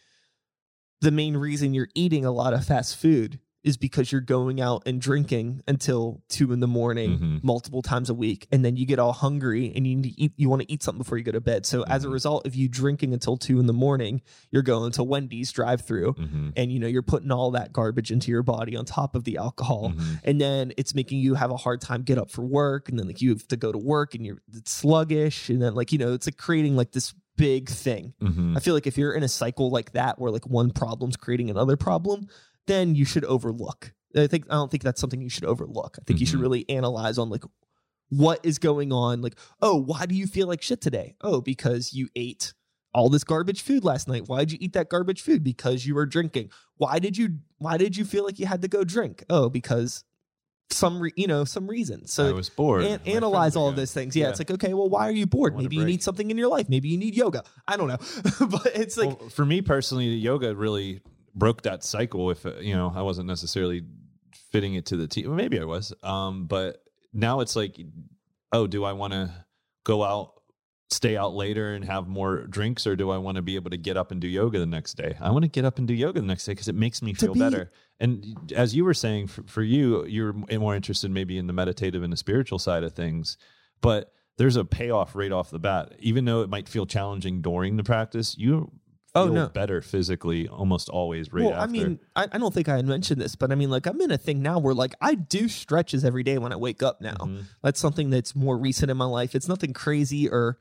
the 1.00 1.10
main 1.10 1.36
reason 1.36 1.72
you're 1.72 1.88
eating 1.94 2.24
a 2.26 2.32
lot 2.32 2.52
of 2.52 2.66
fast 2.66 2.96
food 2.96 3.38
is 3.62 3.76
because 3.76 4.10
you're 4.10 4.20
going 4.22 4.60
out 4.60 4.82
and 4.86 5.00
drinking 5.00 5.60
until 5.68 6.22
two 6.28 6.52
in 6.52 6.60
the 6.60 6.66
morning 6.66 7.18
Mhm. 7.18 7.44
multiple 7.44 7.82
times 7.82 8.08
a 8.08 8.14
week 8.14 8.46
and 8.50 8.64
then 8.64 8.76
you 8.76 8.86
get 8.86 8.98
all 8.98 9.12
hungry 9.12 9.70
and 9.76 9.86
you 9.86 9.96
need 9.96 10.04
to 10.14 10.20
eat 10.20 10.32
you 10.36 10.48
want 10.48 10.62
to 10.62 10.72
eat 10.72 10.82
something 10.82 10.98
before 10.98 11.18
you 11.18 11.24
go 11.24 11.32
to 11.32 11.40
bed. 11.40 11.66
So 11.66 11.82
as 11.82 12.04
a 12.04 12.08
Mhm. 12.08 12.12
result 12.12 12.46
of 12.46 12.54
you 12.54 12.68
drinking 12.68 13.12
until 13.12 13.36
two 13.36 13.60
in 13.60 13.66
the 13.66 13.72
morning 13.74 14.22
you're 14.50 14.62
going 14.62 14.92
to 14.92 15.04
wendy's 15.04 15.52
drive 15.52 15.82
through 15.82 16.12
hmm 16.12 16.48
and 16.56 16.72
you 16.72 16.78
know 16.78 16.86
you're 16.86 17.02
putting 17.02 17.30
all 17.30 17.50
that 17.50 17.72
garbage 17.72 18.10
into 18.10 18.30
your 18.30 18.42
body 18.42 18.74
on 18.76 18.84
top 18.84 19.14
of 19.14 19.24
the 19.24 19.36
alcohol 19.36 19.90
hmm 19.90 20.14
and 20.24 20.40
then 20.40 20.72
it's 20.76 20.94
making 20.94 21.18
you 21.18 21.34
have 21.34 21.50
a 21.50 21.56
hard 21.56 21.80
time 21.80 22.02
get 22.02 22.16
up 22.18 22.30
for 22.30 22.42
work 22.42 22.88
and 22.88 22.98
then 22.98 23.06
like 23.06 23.20
you 23.20 23.28
have 23.30 23.46
to 23.48 23.56
go 23.56 23.70
to 23.72 23.78
work 23.78 24.14
and 24.14 24.24
you're 24.24 24.38
sluggish 24.64 25.50
and 25.50 25.60
then 25.60 25.74
like 25.74 25.92
you 25.92 25.98
know 25.98 26.12
it's 26.14 26.26
like 26.26 26.36
creating 26.38 26.76
like 26.76 26.92
this 26.92 27.12
big 27.36 27.68
thing. 27.70 28.12
Hmm 28.20 28.54
i 28.56 28.60
feel 28.60 28.74
like 28.74 28.86
if 28.86 28.98
you're 28.98 29.12
in 29.14 29.22
a 29.22 29.28
cycle 29.28 29.70
like 29.70 29.92
that 29.92 30.18
where 30.18 30.30
like 30.30 30.46
one 30.46 30.70
problem's 30.70 31.16
creating 31.16 31.48
another 31.48 31.76
problem 31.76 32.26
then 32.66 32.94
you 32.94 33.04
should 33.04 33.24
overlook. 33.24 33.92
I 34.16 34.26
think 34.26 34.46
i 34.50 34.54
don't 34.54 34.70
think 34.70 34.82
that's 34.82 35.00
something 35.00 35.20
you 35.20 35.28
should 35.28 35.44
overlook. 35.44 35.96
I 36.00 36.04
think 36.04 36.18
you 36.20 36.26
should 36.26 36.40
Mhm. 36.40 36.42
really 36.42 36.68
analyze 36.68 37.16
on 37.18 37.30
like 37.30 37.44
what 38.08 38.40
is 38.44 38.58
going 38.58 38.92
on 38.92 39.22
like 39.22 39.36
oh 39.62 39.76
why 39.76 40.04
do 40.06 40.16
you 40.16 40.26
feel 40.26 40.48
like 40.48 40.62
shit 40.62 40.80
today? 40.80 41.14
Oh 41.20 41.40
because 41.40 41.92
you 41.92 42.08
ate 42.16 42.52
all 42.92 43.08
this 43.08 43.22
garbage 43.22 43.62
food 43.62 43.84
last 43.84 44.08
night. 44.08 44.24
Why 44.26 44.40
did 44.40 44.50
you 44.52 44.58
eat 44.60 44.72
that 44.72 44.88
garbage 44.90 45.20
food? 45.22 45.44
Because 45.44 45.86
you 45.86 45.94
were 45.94 46.06
drinking. 46.06 46.50
Why 46.76 46.98
did 46.98 47.16
you 47.16 47.38
why 47.58 47.76
did 47.76 47.96
you 47.96 48.04
feel 48.04 48.24
like 48.24 48.40
you 48.40 48.46
had 48.46 48.62
to 48.62 48.68
go 48.68 48.82
drink? 48.82 49.24
Oh 49.30 49.48
because 49.48 50.02
some 50.70 51.00
re- 51.00 51.12
you 51.16 51.28
know 51.28 51.44
some 51.44 51.68
reason. 51.68 52.06
So 52.08 52.28
I 52.28 52.32
was 52.32 52.48
bored. 52.48 52.82
an- 52.84 53.00
analyze 53.06 53.54
all 53.54 53.68
of 53.68 53.76
those 53.76 53.92
things. 53.92 54.16
Yeah, 54.16 54.24
Yeah. 54.24 54.30
it's 54.30 54.40
like 54.40 54.50
okay 54.50 54.74
well 54.74 54.88
why 54.88 55.06
are 55.08 55.12
you 55.12 55.26
bored? 55.26 55.56
Maybe 55.56 55.76
you 55.76 55.84
need 55.84 56.02
something 56.02 56.32
in 56.32 56.36
your 56.36 56.48
life. 56.48 56.68
Maybe 56.68 56.88
you 56.88 56.98
need 56.98 57.14
yoga. 57.14 57.44
I 57.68 57.76
don't 57.76 57.86
know 57.86 57.98
but 58.48 58.66
it's 58.74 58.96
like 58.96 59.20
well, 59.20 59.28
for 59.28 59.44
me 59.46 59.62
personally, 59.62 60.06
yoga 60.08 60.52
really 60.56 61.00
broke 61.34 61.62
that 61.62 61.84
cycle. 61.84 62.30
If 62.30 62.44
uh, 62.46 62.56
you 62.58 62.74
know, 62.74 62.92
I 62.94 63.02
wasn't 63.02 63.26
necessarily 63.26 63.82
fitting 64.50 64.74
it 64.74 64.86
to 64.86 64.96
the 64.96 65.06
team. 65.06 65.28
Well, 65.28 65.36
maybe 65.36 65.60
I 65.60 65.64
was. 65.64 65.92
Um, 66.02 66.46
but 66.46 66.82
now 67.12 67.40
it's 67.40 67.56
like, 67.56 67.80
oh, 68.52 68.66
do 68.66 68.84
I 68.84 68.92
want 68.92 69.12
to 69.12 69.30
go 69.84 70.02
out, 70.02 70.34
stay 70.90 71.16
out 71.16 71.34
later, 71.34 71.74
and 71.74 71.84
have 71.84 72.08
more 72.08 72.46
drinks, 72.46 72.86
or 72.86 72.96
do 72.96 73.10
I 73.10 73.18
want 73.18 73.36
to 73.36 73.42
be 73.42 73.54
able 73.54 73.70
to 73.70 73.76
get 73.76 73.96
up 73.96 74.10
and 74.10 74.20
do 74.20 74.28
yoga 74.28 74.58
the 74.58 74.66
next 74.66 74.94
day? 74.94 75.16
I 75.20 75.30
want 75.30 75.44
to 75.44 75.48
get 75.48 75.64
up 75.64 75.78
and 75.78 75.86
do 75.86 75.94
yoga 75.94 76.20
the 76.20 76.26
next 76.26 76.44
day 76.44 76.52
because 76.52 76.68
it 76.68 76.74
makes 76.74 77.02
me 77.02 77.14
feel 77.14 77.34
be- 77.34 77.40
better. 77.40 77.70
And 77.98 78.52
as 78.56 78.74
you 78.74 78.84
were 78.84 78.94
saying, 78.94 79.28
for, 79.28 79.42
for 79.44 79.62
you, 79.62 80.04
you're 80.06 80.32
more 80.32 80.74
interested 80.74 81.10
maybe 81.10 81.38
in 81.38 81.46
the 81.46 81.52
meditative 81.52 82.02
and 82.02 82.12
the 82.12 82.16
spiritual 82.16 82.58
side 82.58 82.82
of 82.82 82.94
things, 82.94 83.36
but 83.80 84.12
there's 84.36 84.56
a 84.56 84.64
payoff 84.64 85.14
right 85.14 85.32
off 85.32 85.50
the 85.50 85.58
bat. 85.58 85.92
Even 85.98 86.24
though 86.24 86.40
it 86.40 86.48
might 86.48 86.66
feel 86.66 86.86
challenging 86.86 87.42
during 87.42 87.76
the 87.76 87.84
practice, 87.84 88.38
you 88.38 88.72
Oh, 89.14 89.24
feel 89.26 89.34
no. 89.34 89.48
better 89.48 89.82
physically 89.82 90.46
almost 90.46 90.88
always 90.88 91.32
right 91.32 91.44
well, 91.44 91.54
after. 91.54 91.62
I 91.62 91.66
mean, 91.66 91.98
I, 92.14 92.28
I 92.30 92.38
don't 92.38 92.54
think 92.54 92.68
I 92.68 92.76
had 92.76 92.86
mentioned 92.86 93.20
this, 93.20 93.34
but 93.34 93.50
I 93.50 93.56
mean, 93.56 93.68
like, 93.70 93.86
I'm 93.86 94.00
in 94.00 94.10
a 94.10 94.18
thing 94.18 94.40
now 94.42 94.58
where, 94.58 94.74
like, 94.74 94.94
I 95.00 95.14
do 95.14 95.48
stretches 95.48 96.04
every 96.04 96.22
day 96.22 96.38
when 96.38 96.52
I 96.52 96.56
wake 96.56 96.82
up 96.82 97.00
now. 97.00 97.16
Mhm. 97.16 97.44
That's 97.62 97.80
something 97.80 98.10
that's 98.10 98.36
more 98.36 98.56
recent 98.56 98.90
in 98.90 98.96
my 98.96 99.04
life. 99.06 99.34
It's 99.34 99.48
nothing 99.48 99.72
crazy 99.72 100.28
or, 100.28 100.58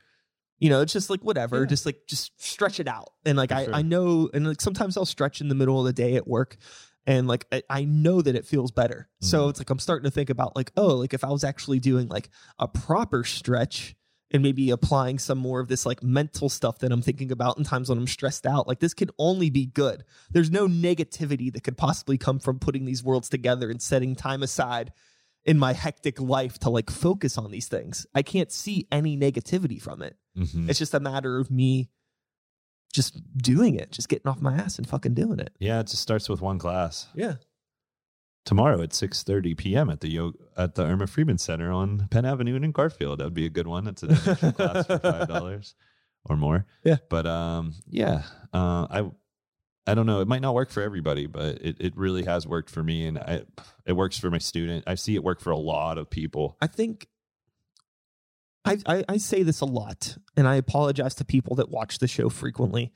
you 0.58 0.68
know, 0.68 0.80
it's 0.80 0.92
just 0.92 1.10
like 1.10 1.20
whatever, 1.22 1.60
Yeah. 1.60 1.66
just 1.66 1.86
like, 1.86 2.00
just 2.08 2.32
stretch 2.42 2.80
it 2.80 2.88
out. 2.88 3.10
And 3.24 3.38
like, 3.38 3.50
For 3.50 3.56
I, 3.56 3.64
sure. 3.66 3.74
I 3.74 3.82
know, 3.82 4.28
and 4.34 4.46
like 4.48 4.60
sometimes 4.60 4.96
I'll 4.96 5.06
stretch 5.06 5.40
in 5.40 5.48
the 5.48 5.54
middle 5.54 5.78
of 5.78 5.86
the 5.86 5.92
day 5.92 6.16
at 6.16 6.26
work. 6.26 6.56
And 7.06 7.26
like, 7.28 7.46
I, 7.52 7.62
I 7.70 7.84
know 7.84 8.20
that 8.20 8.34
it 8.34 8.44
feels 8.46 8.72
better. 8.72 9.08
So 9.20 9.46
Mhm. 9.46 9.50
it's 9.50 9.60
like, 9.60 9.70
I'm 9.70 9.78
starting 9.78 10.04
to 10.04 10.10
think 10.10 10.28
about, 10.28 10.56
like, 10.56 10.72
oh, 10.76 10.96
like 10.96 11.14
if 11.14 11.24
I 11.24 11.30
was 11.30 11.44
actually 11.44 11.78
doing 11.80 12.08
like 12.08 12.28
a 12.58 12.66
proper 12.68 13.22
stretch 13.24 13.94
and 14.32 14.42
maybe 14.42 14.70
applying 14.70 15.18
some 15.18 15.38
more 15.38 15.60
of 15.60 15.68
this 15.68 15.84
like 15.84 16.02
mental 16.02 16.48
stuff 16.48 16.78
that 16.78 16.92
I'm 16.92 17.02
thinking 17.02 17.32
about 17.32 17.58
in 17.58 17.64
times 17.64 17.88
when 17.88 17.98
I'm 17.98 18.06
stressed 18.06 18.46
out, 18.46 18.68
like 18.68 18.78
this 18.78 18.94
can 18.94 19.10
only 19.18 19.50
be 19.50 19.66
good. 19.66 20.04
There's 20.30 20.50
no 20.50 20.68
negativity 20.68 21.52
that 21.52 21.64
could 21.64 21.76
possibly 21.76 22.16
come 22.16 22.38
from 22.38 22.58
putting 22.60 22.84
these 22.84 23.02
worlds 23.02 23.28
together 23.28 23.70
and 23.70 23.82
setting 23.82 24.14
time 24.14 24.42
aside 24.42 24.92
in 25.44 25.58
my 25.58 25.72
hectic 25.72 26.20
life 26.20 26.58
to 26.60 26.70
like 26.70 26.90
focus 26.90 27.38
on 27.38 27.50
these 27.50 27.66
things. 27.66 28.06
I 28.14 28.22
can't 28.22 28.52
see 28.52 28.86
any 28.92 29.16
negativity 29.16 29.80
from 29.82 30.02
it. 30.02 30.16
Mhm. 30.36 30.68
It's 30.68 30.78
just 30.78 30.94
a 30.94 31.00
matter 31.00 31.38
of 31.38 31.50
me 31.50 31.88
just 32.92 33.20
doing 33.36 33.76
it, 33.76 33.90
just 33.92 34.08
getting 34.08 34.28
off 34.28 34.40
my 34.40 34.54
ass 34.54 34.76
and 34.78 34.88
fucking 34.88 35.14
doing 35.14 35.38
it. 35.40 35.54
yeah, 35.60 35.80
it 35.80 35.86
just 35.86 36.02
starts 36.02 36.28
with 36.28 36.40
one 36.40 36.58
class 36.58 37.06
Yeah. 37.14 37.34
Tomorrow 38.44 38.80
at 38.82 38.92
six 38.92 39.22
thirty 39.22 39.54
p.m. 39.54 39.90
at 39.90 40.00
the 40.00 40.08
yoga, 40.10 40.38
at 40.56 40.74
the 40.74 40.84
Irma 40.84 41.06
Freeman 41.06 41.38
Center 41.38 41.70
on 41.72 42.08
Penn 42.10 42.24
Avenue 42.24 42.56
in 42.56 42.72
Garfield. 42.72 43.20
That 43.20 43.24
would 43.24 43.34
be 43.34 43.46
a 43.46 43.50
good 43.50 43.66
one. 43.66 43.86
It's 43.86 44.02
an 44.02 44.12
admission 44.12 44.52
class 44.52 44.86
for 44.86 44.98
five 44.98 45.28
dollars 45.34 45.74
or 46.24 46.36
more. 46.36 46.66
Yeah. 46.84 46.96
but 47.08 47.26
um, 47.26 47.74
yeah, 47.88 48.22
uh, 48.52 48.86
I. 48.90 49.10
I 49.86 49.94
don't 49.94 50.06
know. 50.06 50.20
It 50.20 50.28
might 50.28 50.42
not 50.42 50.54
work 50.54 50.70
for 50.70 50.82
everybody, 50.82 51.26
but 51.26 51.56
it, 51.62 51.76
it 51.80 51.96
really 51.96 52.22
has 52.24 52.46
worked 52.46 52.70
for 52.70 52.82
me, 52.82 53.06
and 53.06 53.18
I, 53.18 53.42
it 53.86 53.94
works 53.94 54.18
for 54.18 54.30
my 54.30 54.38
student. 54.38 54.84
I 54.86 54.94
see 54.94 55.16
it 55.16 55.24
work 55.24 55.40
for 55.40 55.50
a 55.50 55.56
lot 55.58 55.98
of 55.98 56.08
people. 56.08 56.56
I 56.60 56.68
think 56.68 57.08
I, 58.64 58.78
I 58.86 59.04
I 59.08 59.16
say 59.16 59.42
this 59.42 59.62
a 59.62 59.64
lot, 59.64 60.16
and 60.36 60.46
I 60.46 60.56
apologize 60.56 61.14
to 61.16 61.24
people 61.24 61.56
that 61.56 61.70
watch 61.70 61.98
the 61.98 62.06
show 62.06 62.28
frequently. 62.28 62.92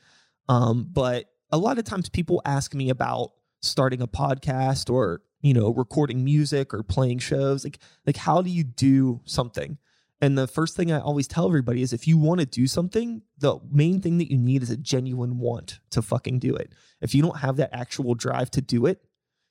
Um, 0.48 0.86
but 0.92 1.30
a 1.50 1.58
lot 1.58 1.78
of 1.78 1.84
times 1.84 2.08
people 2.08 2.42
ask 2.44 2.74
me 2.74 2.90
about 2.90 3.32
starting 3.62 4.02
a 4.02 4.06
podcast 4.06 4.92
or 4.92 5.22
you 5.44 5.52
know 5.52 5.72
recording 5.74 6.24
music 6.24 6.72
or 6.74 6.82
playing 6.82 7.18
shows. 7.18 7.62
Like 7.64 7.78
like 8.06 8.16
how 8.16 8.42
do 8.42 8.50
you 8.50 8.64
do 8.64 9.20
something? 9.24 9.78
And 10.20 10.38
the 10.38 10.46
first 10.46 10.74
thing 10.74 10.90
I 10.90 11.00
always 11.00 11.28
tell 11.28 11.46
everybody 11.46 11.82
is 11.82 11.92
if 11.92 12.08
you 12.08 12.16
want 12.16 12.40
to 12.40 12.46
do 12.46 12.66
something, 12.66 13.22
the 13.36 13.58
main 13.70 14.00
thing 14.00 14.16
that 14.18 14.30
you 14.30 14.38
need 14.38 14.62
is 14.62 14.70
a 14.70 14.76
genuine 14.76 15.38
want 15.38 15.80
to 15.90 16.00
fucking 16.00 16.38
do 16.38 16.56
it. 16.56 16.72
If 17.02 17.14
you 17.14 17.20
don't 17.20 17.38
have 17.38 17.56
that 17.56 17.70
actual 17.74 18.14
drive 18.14 18.50
to 18.52 18.62
do 18.62 18.86
it, 18.86 19.04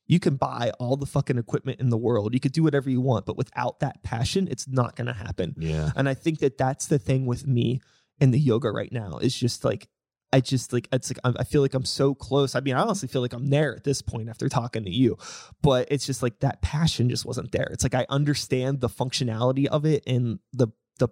you 0.08 0.20
can 0.20 0.36
buy 0.36 0.72
all 0.80 0.98
the 0.98 1.06
fucking 1.06 1.38
equipment 1.38 1.80
in 1.80 1.90
the 1.90 1.98
world. 1.98 2.34
You 2.34 2.40
could 2.40 2.54
do 2.54 2.64
whatever 2.64 2.90
you 2.90 3.02
want, 3.02 3.28
but 3.28 3.38
without 3.38 3.82
that 3.82 4.02
passion, 4.02 4.48
it's 4.50 4.68
not 4.68 4.96
going 4.96 5.08
to 5.08 5.14
happen. 5.14 5.54
Yeah, 5.60 5.92
And 5.96 6.10
I 6.10 6.16
think 6.16 6.40
that 6.40 6.58
that's 6.58 6.88
the 6.88 7.00
thing 7.00 7.28
with 7.28 7.46
me 7.46 7.82
in 8.20 8.32
the 8.32 8.40
yoga 8.40 8.72
right 8.72 8.92
now 8.92 9.20
is 9.20 9.36
just 9.36 9.64
like, 9.64 9.90
I 10.34 10.42
just 10.42 10.74
like, 10.74 10.90
it's 10.92 11.14
like, 11.14 11.36
I 11.38 11.44
feel 11.44 11.62
like 11.62 11.76
I'm 11.76 11.86
so 11.86 12.16
close. 12.16 12.56
I 12.56 12.60
mean, 12.60 12.74
I 12.74 12.82
honestly 12.82 13.08
feel 13.08 13.22
like 13.22 13.34
I'm 13.34 13.48
there 13.48 13.76
at 13.76 13.84
this 13.84 14.02
point 14.02 14.30
after 14.30 14.50
talking 14.50 14.84
to 14.84 14.90
you, 14.90 15.16
but 15.62 15.88
it's 15.92 16.08
just 16.08 16.24
like 16.24 16.40
that 16.40 16.64
passion 16.64 17.08
just 17.08 17.24
wasn't 17.24 17.52
there. 17.52 17.70
It's 17.72 17.84
like 17.84 17.94
I 17.94 18.08
understand 18.10 18.82
the 18.82 18.90
functionality 18.90 19.68
of 19.68 19.86
it 19.86 20.02
and 20.08 20.40
the, 20.52 20.70
the, 20.98 21.10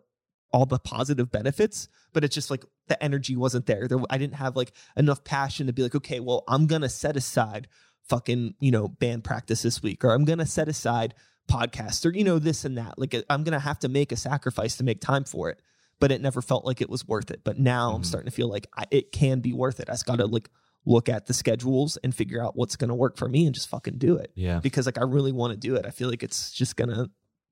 all 0.52 0.65
the 0.65 0.80
positive 0.80 1.31
benefits, 1.31 1.88
but 2.14 2.23
it's 2.23 2.34
just 2.34 2.49
like 2.49 2.65
the 2.88 3.02
energy 3.02 3.35
wasn't 3.35 3.68
there. 3.68 3.88
there. 3.88 3.99
I 4.10 4.18
didn't 4.18 4.35
have 4.35 4.56
like 4.56 4.73
enough 4.98 5.23
passion 5.23 5.68
to 5.68 5.73
be 5.73 5.84
like, 5.84 5.93
okay, 5.93 6.19
well, 6.19 6.43
I'm 6.48 6.65
to 6.81 6.89
set 6.89 7.15
aside 7.15 7.68
fucking, 8.10 8.56
you 8.60 8.72
know, 8.72 8.88
band 8.88 9.23
practice 9.23 9.61
this 9.61 9.84
week, 9.84 10.03
or 10.03 10.14
I'm 10.14 10.26
to 10.39 10.48
set 10.48 10.68
aside 10.68 11.14
podcasts, 11.48 12.06
or, 12.06 12.14
you 12.14 12.23
know, 12.23 12.39
this 12.39 12.65
and 12.65 12.77
that. 12.77 12.98
Like, 12.98 13.15
I'm 13.30 13.43
to 13.53 13.60
have 13.60 13.80
to 13.80 13.88
make 13.88 14.11
a 14.11 14.18
sacrifice 14.18 14.77
to 14.77 14.84
make 14.84 14.99
time 14.99 15.26
for 15.26 15.49
it. 15.49 15.61
But 16.02 16.11
it 16.11 16.19
never 16.19 16.41
felt 16.41 16.65
like 16.65 16.82
it 16.82 16.90
was 16.90 17.07
worth 17.07 17.32
it. 17.32 17.41
But 17.45 17.57
now 17.57 17.94
I'm 17.94 18.02
Mhm. 18.02 18.06
starting 18.06 18.30
to 18.30 18.36
feel 18.36 18.49
like 18.49 18.68
I, 18.76 18.84
it 18.91 19.14
can 19.14 19.40
be 19.40 19.53
worth 19.53 19.80
it. 19.80 19.88
I 19.90 19.94
just 19.94 20.06
got 20.06 20.18
to 20.18 20.26
like 20.26 20.49
look 20.86 21.07
at 21.07 21.28
the 21.28 21.34
schedules 21.34 21.95
and 22.03 22.14
figure 22.14 22.44
out 22.44 22.56
what's 22.57 22.76
going 22.76 22.90
to 22.90 22.95
work 22.95 23.15
for 23.15 23.30
me 23.30 23.45
and 23.45 23.56
just 23.56 23.69
fucking 23.69 23.99
do 23.99 24.18
it 24.18 24.32
yeah. 24.36 24.60
because 24.60 24.86
like 24.88 24.98
I 24.98 25.03
really 25.03 25.32
want 25.32 25.52
to 25.53 25.57
do 25.57 25.76
it. 25.76 25.86
I 25.86 25.91
feel 25.91 26.10
like 26.10 26.23
it's 26.23 26.52
just 26.52 26.76
going 26.76 26.90
to 26.90 27.10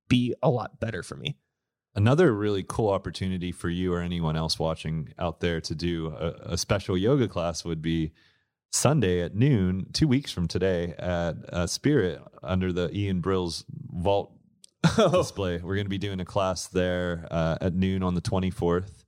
be 0.09 0.33
a 0.43 0.49
lot 0.49 0.79
better 0.79 1.03
for 1.03 1.15
me. 1.15 1.37
Another 1.95 2.33
really 2.33 2.63
cool 2.67 2.89
opportunity 2.89 3.51
for 3.51 3.69
you 3.69 3.93
or 3.93 3.99
anyone 4.01 4.35
else 4.35 4.57
watching 4.59 5.09
out 5.19 5.39
there 5.41 5.61
to 5.61 5.75
do 5.75 6.07
a, 6.07 6.53
a 6.53 6.57
special 6.57 6.97
yoga 6.97 7.27
class 7.27 7.63
would 7.63 7.81
be 7.83 8.11
Sunday 8.71 9.21
at 9.21 9.35
noon, 9.35 9.87
two 9.93 10.07
weeks 10.07 10.31
from 10.31 10.47
today 10.47 10.93
at 10.97 11.35
uh, 11.53 11.67
Spirit 11.67 12.21
under 12.43 12.71
the 12.73 12.89
Ian 12.95 13.19
Brill's 13.21 13.65
vault 13.91 14.31
display. 15.11 15.57
We're 15.57 15.75
going 15.75 15.85
to 15.85 15.89
be 15.89 15.97
doing 15.97 16.19
a 16.19 16.25
class 16.25 16.67
there 16.67 17.27
uh, 17.31 17.57
at 17.61 17.73
noon 17.75 18.03
on 18.03 18.15
the 18.15 18.21
24th. 18.21 19.03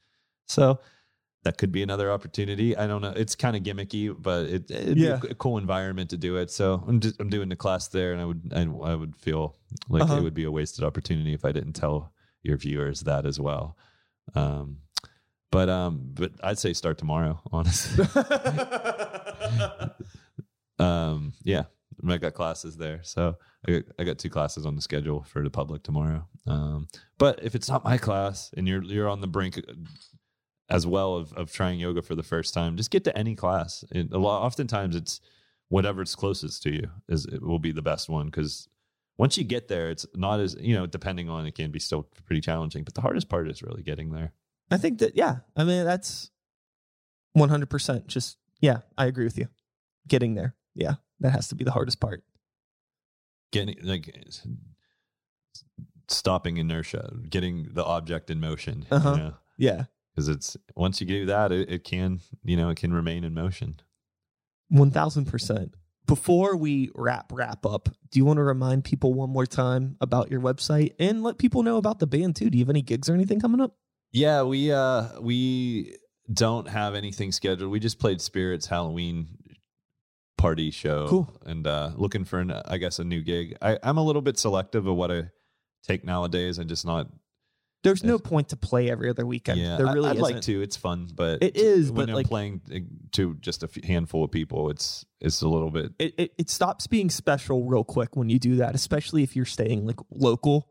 So 0.47 0.79
that 1.43 1.57
could 1.57 1.71
be 1.71 1.81
another 1.81 2.11
opportunity. 2.11 2.75
I 2.77 2.87
don't 2.87 3.01
know. 3.01 3.13
It's 3.15 3.35
kind 3.35 3.55
of 3.55 3.63
gimmicky, 3.63 4.15
but 4.19 4.45
it, 4.47 4.69
it'd 4.69 4.97
Yeah. 4.97 5.17
be 5.17 5.29
a 5.29 5.35
cool 5.35 5.57
environment 5.57 6.09
to 6.11 6.17
do 6.17 6.37
it. 6.37 6.51
So 6.51 6.83
I'm 6.87 6.99
just, 6.99 7.19
I'm 7.19 7.29
doing 7.29 7.49
the 7.49 7.55
class 7.55 7.87
there, 7.87 8.11
and 8.13 8.21
I 8.21 8.25
would 8.25 8.53
I, 8.55 8.61
I 8.61 8.95
would 8.95 9.15
feel 9.15 9.55
like 9.89 10.03
Uh-huh. 10.03 10.17
it 10.17 10.23
would 10.23 10.33
be 10.33 10.43
a 10.43 10.51
wasted 10.51 10.83
opportunity 10.83 11.33
if 11.33 11.45
I 11.45 11.51
didn't 11.51 11.73
tell 11.73 12.13
your 12.43 12.57
viewers 12.57 13.01
that 13.01 13.25
as 13.25 13.39
well. 13.39 13.77
Um, 14.35 14.77
but 15.51 15.69
um, 15.69 16.11
but 16.13 16.31
I'd 16.43 16.59
say 16.59 16.73
start 16.73 16.97
tomorrow, 16.97 17.41
honestly. 17.51 18.05
um, 20.79 21.33
yeah, 21.43 21.63
I 22.07 22.17
got 22.17 22.33
classes 22.33 22.77
there, 22.77 22.99
so 23.03 23.37
I 23.67 23.71
got, 23.71 23.83
I 23.99 24.03
got 24.03 24.17
two 24.17 24.29
classes 24.29 24.65
on 24.65 24.75
the 24.75 24.81
schedule 24.81 25.23
for 25.23 25.43
the 25.43 25.49
public 25.49 25.83
tomorrow. 25.83 26.27
Um, 26.47 26.87
but 27.17 27.43
if 27.43 27.55
it's 27.55 27.69
not 27.69 27.83
my 27.83 27.97
class 27.97 28.51
and 28.57 28.67
you're 28.67 28.83
you're 28.83 29.09
on 29.09 29.21
the 29.21 29.27
brink 29.27 29.61
as 30.69 30.87
well 30.87 31.15
of 31.15 31.33
of 31.33 31.51
trying 31.51 31.79
yoga 31.79 32.01
for 32.01 32.15
the 32.15 32.23
first 32.23 32.53
time, 32.53 32.77
just 32.77 32.91
get 32.91 33.03
to 33.03 33.17
any 33.17 33.35
class. 33.35 33.83
It, 33.91 34.11
a 34.11 34.17
lot, 34.17 34.43
oftentimes 34.43 34.95
it's 34.95 35.21
whatever's 35.69 36.15
closest 36.15 36.63
to 36.63 36.71
you 36.71 36.89
is 37.07 37.25
it 37.25 37.41
will 37.41 37.59
be 37.59 37.71
the 37.71 37.81
best 37.81 38.09
one 38.09 38.25
because 38.25 38.67
once 39.17 39.37
you 39.37 39.43
get 39.43 39.67
there, 39.67 39.89
it's 39.89 40.05
not 40.15 40.39
as 40.39 40.55
you 40.59 40.75
know. 40.75 40.87
Depending 40.87 41.29
on 41.29 41.45
it, 41.45 41.53
can 41.53 41.69
be 41.69 41.79
still 41.79 42.07
pretty 42.25 42.41
challenging. 42.41 42.83
But 42.83 42.95
the 42.95 43.01
hardest 43.01 43.29
part 43.29 43.47
is 43.49 43.61
really 43.61 43.83
getting 43.83 44.11
there. 44.11 44.33
I 44.71 44.77
think 44.77 44.99
that 44.99 45.15
yeah, 45.15 45.37
I 45.55 45.63
mean 45.63 45.85
that's 45.85 46.31
one 47.33 47.49
hundred 47.49 47.69
percent. 47.69 48.07
Just 48.07 48.37
yeah, 48.61 48.79
I 48.97 49.05
agree 49.05 49.25
with 49.25 49.37
you. 49.37 49.47
Getting 50.07 50.33
there, 50.33 50.55
yeah, 50.73 50.95
that 51.21 51.31
has 51.31 51.47
to 51.47 51.55
be 51.55 51.63
the 51.63 51.71
hardest 51.71 51.99
part. 51.99 52.23
Getting 53.51 53.77
like 53.83 54.13
stopping 56.07 56.57
inertia, 56.57 57.13
getting 57.29 57.69
the 57.71 57.83
object 57.83 58.29
in 58.29 58.39
motion. 58.39 58.85
Uh-huh. 58.91 59.11
You 59.11 59.17
know? 59.17 59.33
Yeah, 59.57 59.83
because 60.13 60.27
it's 60.27 60.57
once 60.75 61.01
you 61.01 61.07
do 61.07 61.25
that, 61.27 61.51
it, 61.51 61.69
it 61.69 61.83
can 61.83 62.19
you 62.43 62.57
know 62.57 62.69
it 62.69 62.77
can 62.77 62.93
remain 62.93 63.23
in 63.23 63.33
motion. 63.33 63.79
one 64.69 64.91
thousand 64.91 65.25
percent. 65.25 65.75
Before 66.07 66.57
we 66.57 66.89
wrap 66.95 67.31
wrap 67.31 67.65
up, 67.65 67.87
do 68.09 68.19
you 68.19 68.25
want 68.25 68.37
to 68.37 68.43
remind 68.43 68.83
people 68.83 69.13
one 69.13 69.29
more 69.29 69.45
time 69.45 69.95
about 70.01 70.31
your 70.31 70.41
website 70.41 70.93
and 70.99 71.23
let 71.23 71.37
people 71.37 71.63
know 71.63 71.77
about 71.77 71.99
the 71.99 72.07
band 72.07 72.35
too? 72.35 72.49
Do 72.49 72.57
you 72.57 72.63
have 72.63 72.69
any 72.69 72.81
gigs 72.81 73.09
or 73.09 73.13
anything 73.13 73.39
coming 73.39 73.61
up? 73.61 73.75
Yeah, 74.11 74.43
we 74.43 74.71
uh 74.71 75.21
we 75.21 75.95
don't 76.31 76.67
have 76.67 76.95
anything 76.95 77.31
scheduled. 77.31 77.71
We 77.71 77.79
just 77.79 77.99
played 77.99 78.19
Spirits 78.19 78.67
Halloween 78.67 79.37
party 80.41 80.71
show. 80.71 81.07
Cool. 81.07 81.33
And 81.45 81.65
uh 81.67 81.91
looking 81.95 82.25
for 82.25 82.39
an 82.39 82.51
I 82.51 82.77
guess 82.77 82.99
a 82.99 83.03
new 83.03 83.21
gig. 83.21 83.57
I, 83.61 83.77
I'm 83.83 83.97
a 83.97 84.03
little 84.03 84.21
bit 84.21 84.37
selective 84.39 84.87
of 84.87 84.95
what 84.95 85.11
I 85.11 85.29
take 85.83 86.03
nowadays. 86.03 86.57
I'm 86.59 86.67
just 86.67 86.85
not 86.85 87.07
There's 87.83 88.03
no 88.03 88.19
point 88.19 88.49
to 88.49 88.57
play 88.57 88.89
every 88.91 89.09
other 89.09 89.25
weekend. 89.25 89.59
yeah. 89.59 89.77
there 89.77 89.87
really 89.87 90.09
I, 90.09 90.13
would 90.13 90.21
isn't. 90.21 90.35
like 90.35 90.41
to. 90.43 90.61
It's 90.61 90.77
fun, 90.77 91.09
but 91.15 91.41
It 91.41 91.55
is, 91.57 91.91
when 91.91 92.05
but, 92.05 92.09
I'm 92.11 92.15
like- 92.15 92.27
playing 92.27 92.61
uh, 92.73 92.79
to 93.13 93.35
just 93.41 93.63
a 93.63 93.69
handful 93.83 94.23
of 94.23 94.31
people, 94.31 94.69
it's 94.69 95.05
it's 95.19 95.41
a 95.41 95.47
little 95.47 95.71
bit 95.71 95.91
It, 95.99 96.13
it 96.17 96.31
it 96.37 96.49
stops 96.49 96.87
being 96.87 97.09
special 97.09 97.65
real 97.65 97.83
quick 97.83 98.15
when 98.15 98.29
you 98.29 98.39
do 98.39 98.57
that, 98.57 98.75
especially 98.75 99.23
if 99.23 99.35
you're 99.35 99.45
staying 99.57 99.85
like 99.85 99.99
local. 100.11 100.67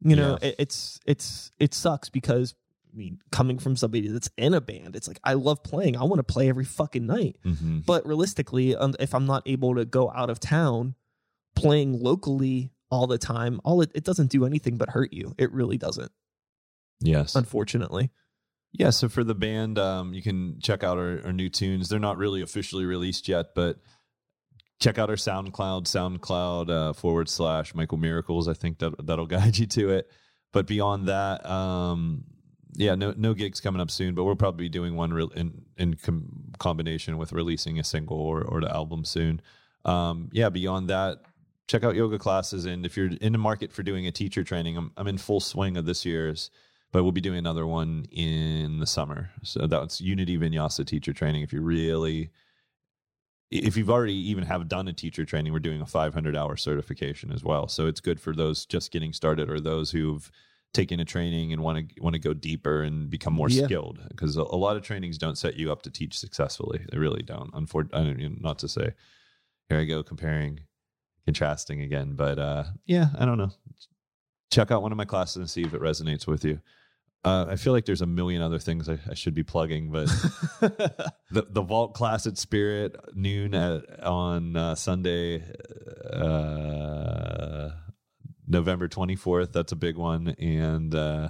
You 0.00 0.14
know, 0.16 0.38
Yeah. 0.40 0.48
it, 0.48 0.54
it's 0.60 1.00
it's 1.06 1.50
it 1.58 1.74
sucks 1.74 2.08
because 2.10 2.54
mean, 2.98 3.20
coming 3.30 3.58
from 3.58 3.76
somebody 3.76 4.08
that's 4.08 4.30
in 4.36 4.54
a 4.54 4.60
band, 4.60 4.96
it's 4.96 5.08
like 5.08 5.20
I 5.24 5.34
love 5.34 5.62
playing. 5.62 5.96
I 5.96 6.04
want 6.04 6.18
to 6.18 6.24
play 6.24 6.48
every 6.48 6.64
fucking 6.64 7.06
night. 7.06 7.36
mhm. 7.44 7.86
But 7.86 8.06
realistically, 8.06 8.76
um, 8.76 8.94
if 9.00 9.14
I'm 9.14 9.26
not 9.26 9.42
able 9.46 9.74
to 9.76 9.84
go 9.84 10.10
out 10.10 10.30
of 10.30 10.40
town 10.40 10.94
playing 11.56 11.98
locally 11.98 12.72
all 12.90 13.06
the 13.06 13.18
time, 13.18 13.60
all 13.64 13.80
it, 13.80 13.90
it 13.94 14.04
doesn't 14.04 14.30
do 14.30 14.44
anything 14.44 14.76
but 14.76 14.90
hurt 14.90 15.12
you. 15.12 15.34
It 15.38 15.52
really 15.52 15.78
doesn't, 15.78 16.12
yes. 17.00 17.34
unfortunately. 17.34 18.10
Yeah, 18.72 18.90
so 18.90 19.08
for 19.08 19.24
the 19.24 19.34
band, 19.34 19.78
um, 19.78 20.12
you 20.12 20.22
can 20.22 20.60
check 20.60 20.84
out 20.84 20.98
our, 20.98 21.20
our 21.24 21.32
new 21.32 21.48
tunes. 21.48 21.88
They're 21.88 21.98
not 21.98 22.18
really 22.18 22.42
officially 22.42 22.84
released 22.84 23.26
yet, 23.26 23.54
but 23.54 23.78
check 24.80 24.98
out 24.98 25.10
our 25.10 25.16
SoundCloud, 25.16 25.84
SoundCloud 25.84 26.70
uh, 26.70 26.92
forward 26.92 27.28
slash 27.28 27.74
Michael 27.74 27.98
Miracles. 27.98 28.46
I 28.46 28.54
think 28.54 28.78
that 28.78 29.06
that'll 29.06 29.26
guide 29.38 29.56
you 29.56 29.66
to 29.66 29.90
it. 29.90 30.10
But 30.52 30.66
beyond 30.66 31.08
that, 31.08 31.44
um, 31.48 32.24
yeah, 32.78 32.94
no 32.94 33.12
no 33.16 33.34
gigs 33.34 33.60
coming 33.60 33.80
up 33.80 33.90
soon. 33.90 34.14
But 34.14 34.24
we'll 34.24 34.36
probably 34.36 34.64
be 34.64 34.68
doing 34.70 34.96
one 34.96 35.12
in 35.34 35.64
in 35.76 35.94
com- 35.94 36.52
combination 36.58 37.18
with 37.18 37.32
releasing 37.32 37.78
a 37.78 37.84
single 37.84 38.18
or 38.18 38.42
or 38.42 38.60
the 38.60 38.74
album 38.74 39.04
soon. 39.04 39.42
Um, 39.84 40.30
yeah, 40.32 40.48
beyond 40.48 40.88
that, 40.88 41.22
check 41.66 41.84
out 41.84 41.94
yoga 41.94 42.18
classes. 42.18 42.64
And 42.64 42.86
if 42.86 42.96
you're 42.96 43.10
in 43.20 43.32
the 43.32 43.38
market 43.38 43.72
for 43.72 43.82
doing 43.82 44.06
a 44.06 44.12
teacher 44.12 44.44
training, 44.44 44.76
I'm 44.76 44.92
I'm 44.96 45.08
in 45.08 45.18
full 45.18 45.40
swing 45.40 45.76
of 45.76 45.84
this 45.84 46.06
year's 46.06 46.50
but 46.92 47.02
we'll 47.02 47.12
be 47.12 47.20
doing 47.20 47.38
another 47.38 47.66
one 47.66 48.06
in 48.10 48.80
the 48.80 48.86
summer. 48.86 49.30
So 49.42 49.66
that's 49.66 50.00
Unity 50.00 50.38
Vinyasa 50.38 50.86
teacher 50.86 51.12
training. 51.12 51.42
If 51.42 51.52
you 51.52 51.60
really, 51.60 52.30
if 53.50 53.76
you've 53.76 53.90
already 53.90 54.14
even 54.30 54.44
have 54.44 54.68
done 54.68 54.88
a 54.88 54.92
teacher 54.92 55.24
training, 55.24 55.52
we're 55.52 55.58
doing 55.58 55.82
a 55.82 55.86
500 55.86 56.36
hour 56.36 56.56
certification 56.56 57.30
as 57.30 57.44
well. 57.44 57.68
So 57.68 57.86
it's 57.86 58.00
good 58.00 58.20
for 58.20 58.34
those 58.34 58.64
just 58.64 58.90
getting 58.90 59.12
started 59.12 59.50
or 59.50 59.60
those 59.60 59.90
who've 59.90 60.30
taken 60.74 61.00
a 61.00 61.04
training 61.04 61.52
and 61.52 61.62
want 61.62 61.88
to 61.94 62.00
want 62.02 62.14
to 62.14 62.20
go 62.20 62.34
deeper 62.34 62.82
and 62.82 63.08
become 63.10 63.32
more 63.32 63.48
Yeah. 63.48 63.64
skilled. 63.66 64.00
Because 64.08 64.36
a, 64.36 64.42
a 64.42 64.56
lot 64.56 64.76
of 64.76 64.82
trainings 64.82 65.18
don't 65.18 65.38
set 65.38 65.56
you 65.56 65.72
up 65.72 65.82
to 65.82 65.90
teach 65.90 66.18
successfully. 66.18 66.84
They 66.90 66.98
really 66.98 67.22
don't. 67.22 67.50
Unfortunately, 67.54 68.28
not 68.40 68.58
to 68.60 68.68
say 68.68 68.94
here 69.68 69.78
I 69.80 69.84
go 69.84 70.02
comparing, 70.02 70.60
contrasting 71.26 71.82
again, 71.82 72.14
but 72.14 72.38
uh, 72.38 72.64
yeah, 72.86 73.08
I 73.18 73.24
don't 73.24 73.38
know 73.38 73.50
check 74.50 74.70
out 74.70 74.80
one 74.80 74.92
of 74.92 74.96
my 74.96 75.04
classes 75.04 75.36
and 75.36 75.50
see 75.50 75.60
if 75.60 75.74
it 75.74 75.80
resonates 75.82 76.26
with 76.26 76.42
you. 76.42 76.58
Uh, 77.22 77.44
I 77.50 77.56
feel 77.56 77.74
like 77.74 77.84
there's 77.84 78.00
a 78.00 78.06
million 78.06 78.40
other 78.40 78.58
things 78.58 78.88
I, 78.88 78.98
I 79.10 79.12
should 79.12 79.34
be 79.34 79.42
plugging, 79.42 79.90
but 79.90 80.06
the 81.30 81.46
the 81.50 81.60
vault 81.60 81.92
class 81.94 82.26
at 82.26 82.38
Spirit 82.38 82.96
noon 83.14 83.54
at, 83.54 84.02
on 84.02 84.56
uh, 84.56 84.74
Sunday, 84.74 85.42
uh, 86.10 87.70
November 88.48 88.88
24th. 88.88 89.52
That's 89.52 89.72
a 89.72 89.76
big 89.76 89.96
one, 89.96 90.28
and 90.38 90.94
uh, 90.94 91.28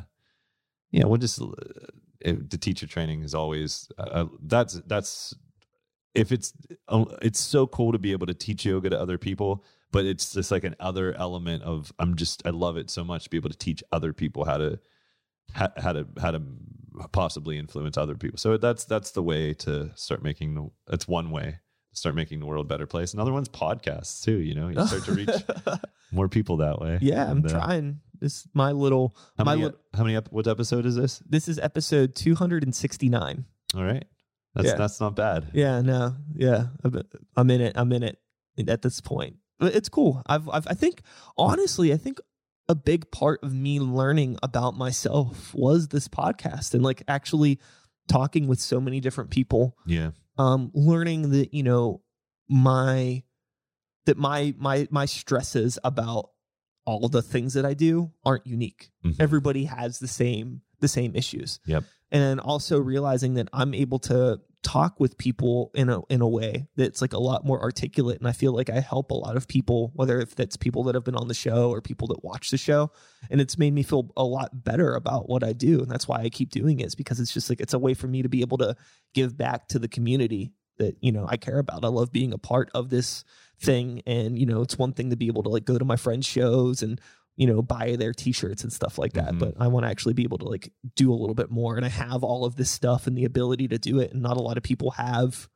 yeah, 0.90 1.04
we'll 1.04 1.18
just 1.18 1.40
uh, 1.40 1.52
it, 2.20 2.50
the 2.50 2.58
teacher 2.58 2.86
training 2.86 3.22
is 3.22 3.34
always 3.34 3.90
uh, 3.98 4.26
that's 4.42 4.74
that's 4.86 5.34
if 6.14 6.32
it's 6.32 6.52
uh, 6.88 7.04
it's 7.22 7.38
so 7.40 7.66
cool 7.66 7.92
to 7.92 7.98
be 7.98 8.12
able 8.12 8.26
to 8.26 8.34
teach 8.34 8.64
yoga 8.64 8.90
to 8.90 9.00
other 9.00 9.18
people 9.18 9.64
but 9.90 10.04
it's 10.04 10.32
just 10.32 10.50
like 10.50 10.64
an 10.64 10.74
other 10.80 11.14
element 11.14 11.62
of 11.62 11.92
i'm 11.98 12.16
just 12.16 12.42
i 12.46 12.50
love 12.50 12.76
it 12.76 12.90
so 12.90 13.04
much 13.04 13.24
to 13.24 13.30
be 13.30 13.36
able 13.36 13.50
to 13.50 13.56
teach 13.56 13.82
other 13.92 14.12
people 14.12 14.44
how 14.44 14.56
to 14.56 14.78
how, 15.52 15.68
how 15.76 15.92
to 15.92 16.06
how 16.20 16.30
to 16.30 16.42
possibly 17.12 17.58
influence 17.58 17.96
other 17.96 18.16
people 18.16 18.38
so 18.38 18.56
that's 18.56 18.84
that's 18.84 19.12
the 19.12 19.22
way 19.22 19.54
to 19.54 19.90
start 19.94 20.22
making 20.22 20.54
the 20.54 20.68
that's 20.86 21.06
one 21.06 21.30
way 21.30 21.58
start 21.92 22.14
making 22.14 22.38
the 22.40 22.46
world 22.46 22.64
a 22.64 22.68
better 22.68 22.86
place 22.86 23.12
another 23.14 23.32
one's 23.32 23.48
podcasts 23.48 24.22
too 24.22 24.38
you 24.38 24.54
know 24.54 24.68
you 24.68 24.86
start 24.86 25.04
to 25.04 25.12
reach 25.12 25.30
more 26.12 26.28
people 26.28 26.58
that 26.58 26.78
way 26.80 26.98
yeah, 27.00 27.24
I'm 27.24 27.38
And, 27.38 27.46
uh, 27.46 27.58
trying. 27.58 28.00
This 28.20 28.36
is 28.40 28.48
my 28.54 28.72
little 28.72 29.16
how 29.36 29.44
my 29.44 29.54
many, 29.54 29.66
lit- 29.66 29.78
how 29.94 30.02
many 30.04 30.16
ep- 30.16 30.32
what 30.32 30.46
episode 30.48 30.86
is 30.86 30.96
this 30.96 31.18
this 31.28 31.48
is 31.48 31.58
episode 31.58 32.14
269. 32.16 33.44
all 33.76 33.84
right 33.84 34.04
that's 34.54 34.68
Yeah. 34.68 34.74
that's 34.74 35.00
not 35.00 35.14
bad 35.16 35.50
Yeah, 35.52 35.80
no, 35.82 36.16
yeah, 36.34 36.66
I'm- 36.84 37.02
I'm 37.36 37.50
in 37.50 37.60
it. 37.60 37.72
I'm 37.76 37.92
in 37.92 38.02
it 38.02 38.18
at 38.68 38.82
this 38.82 39.00
point. 39.00 39.36
But 39.60 39.74
It's 39.74 39.88
cool. 39.88 40.22
I've, 40.26 40.48
I've, 40.48 40.66
I 40.68 40.74
think, 40.74 41.02
honestly, 41.36 41.92
I 41.92 41.96
think 41.96 42.18
a 42.68 42.74
big 42.74 43.10
part 43.12 43.40
of 43.44 43.52
me 43.54 43.78
learning 43.80 44.36
about 44.42 44.76
myself 44.76 45.54
was 45.54 45.88
this 45.88 46.08
podcast 46.08 46.74
and 46.74 46.82
like 46.82 47.02
actually 47.08 47.58
talking 48.08 48.46
with 48.48 48.58
so 48.60 48.80
many 48.80 49.00
different 49.00 49.30
people. 49.30 49.76
yeah 49.86 50.10
Um, 50.36 50.70
learning 50.74 51.30
that 51.30 51.52
you 51.54 51.62
know 51.62 52.02
my 52.48 53.22
that 54.06 54.16
my 54.16 54.54
my 54.58 54.88
my 54.90 55.04
stresses 55.06 55.78
about 55.84 56.30
all 56.86 57.08
the 57.08 57.20
things 57.22 57.52
that 57.54 57.66
I 57.66 57.74
do 57.74 58.12
aren't 58.24 58.46
unique 58.46 58.90
Mhm. 59.04 59.16
everybody 59.20 59.64
has 59.64 59.98
the 59.98 60.08
same 60.08 60.62
the 60.80 60.88
same 60.88 61.14
issues. 61.16 61.58
Yep. 61.66 61.84
And 62.10 62.40
also 62.40 62.78
realizing 62.78 63.34
that 63.34 63.48
I'm 63.52 63.74
able 63.74 63.98
to 64.10 64.40
talk 64.62 64.98
with 64.98 65.16
people 65.18 65.70
in 65.74 65.88
a 65.88 66.00
in 66.08 66.20
a 66.20 66.28
way 66.28 66.66
that's 66.76 67.00
like 67.00 67.12
a 67.12 67.18
lot 67.18 67.44
more 67.44 67.62
articulate 67.62 68.18
and 68.18 68.26
I 68.26 68.32
feel 68.32 68.52
like 68.52 68.68
I 68.68 68.80
help 68.80 69.12
a 69.12 69.14
lot 69.14 69.36
of 69.36 69.46
people 69.46 69.92
whether 69.94 70.20
if 70.20 70.34
that's 70.34 70.56
people 70.56 70.82
that 70.84 70.96
have 70.96 71.04
been 71.04 71.14
on 71.14 71.28
the 71.28 71.34
show 71.34 71.70
or 71.70 71.80
people 71.80 72.08
that 72.08 72.24
watch 72.24 72.50
the 72.50 72.58
show 72.58 72.90
and 73.30 73.40
it's 73.40 73.56
made 73.56 73.72
me 73.72 73.84
feel 73.84 74.10
a 74.16 74.24
lot 74.24 74.64
better 74.64 74.94
about 74.94 75.28
what 75.28 75.44
I 75.44 75.52
do 75.52 75.80
and 75.80 75.88
that's 75.88 76.08
why 76.08 76.22
I 76.22 76.28
keep 76.28 76.50
doing 76.50 76.80
it 76.80 76.86
is 76.86 76.96
because 76.96 77.20
it's 77.20 77.32
just 77.32 77.48
like 77.48 77.60
it's 77.60 77.72
a 77.72 77.78
way 77.78 77.94
for 77.94 78.08
me 78.08 78.22
to 78.22 78.28
be 78.28 78.40
able 78.40 78.58
to 78.58 78.74
give 79.14 79.36
back 79.36 79.68
to 79.68 79.78
the 79.78 79.88
community 79.88 80.52
that 80.78 80.96
you 81.00 81.12
know 81.12 81.26
I 81.28 81.36
care 81.36 81.58
about. 81.58 81.84
I 81.84 81.88
love 81.88 82.10
being 82.10 82.32
a 82.32 82.38
part 82.38 82.70
of 82.74 82.88
this 82.88 83.24
thing 83.60 84.02
and 84.06 84.38
you 84.38 84.46
know 84.46 84.62
it's 84.62 84.78
one 84.78 84.92
thing 84.92 85.10
to 85.10 85.16
be 85.16 85.26
able 85.26 85.42
to 85.42 85.48
like 85.48 85.64
go 85.64 85.78
to 85.78 85.84
my 85.84 85.96
friends 85.96 86.26
shows 86.26 86.82
and 86.82 87.00
you 87.38 87.46
know 87.46 87.62
buy 87.62 87.96
their 87.96 88.12
t-shirts 88.12 88.62
and 88.64 88.72
stuff 88.72 88.98
like 88.98 89.14
that 89.14 89.32
Mhm. 89.32 89.38
but 89.38 89.54
i 89.58 89.66
want 89.68 89.86
to 89.86 89.90
actually 89.90 90.12
be 90.12 90.24
able 90.24 90.38
to 90.38 90.44
like 90.48 90.70
do 90.96 91.10
a 91.12 91.14
little 91.22 91.34
bit 91.34 91.50
more 91.50 91.76
and 91.76 91.86
i 91.86 91.88
have 91.88 92.22
all 92.22 92.44
of 92.44 92.56
this 92.56 92.70
stuff 92.70 93.06
and 93.06 93.16
the 93.16 93.24
ability 93.24 93.66
to 93.68 93.78
do 93.78 94.00
it 94.00 94.12
and 94.12 94.20
not 94.22 94.36
a 94.36 94.40
lot 94.40 94.56
of 94.58 94.62
people 94.62 94.90
have 94.92 95.48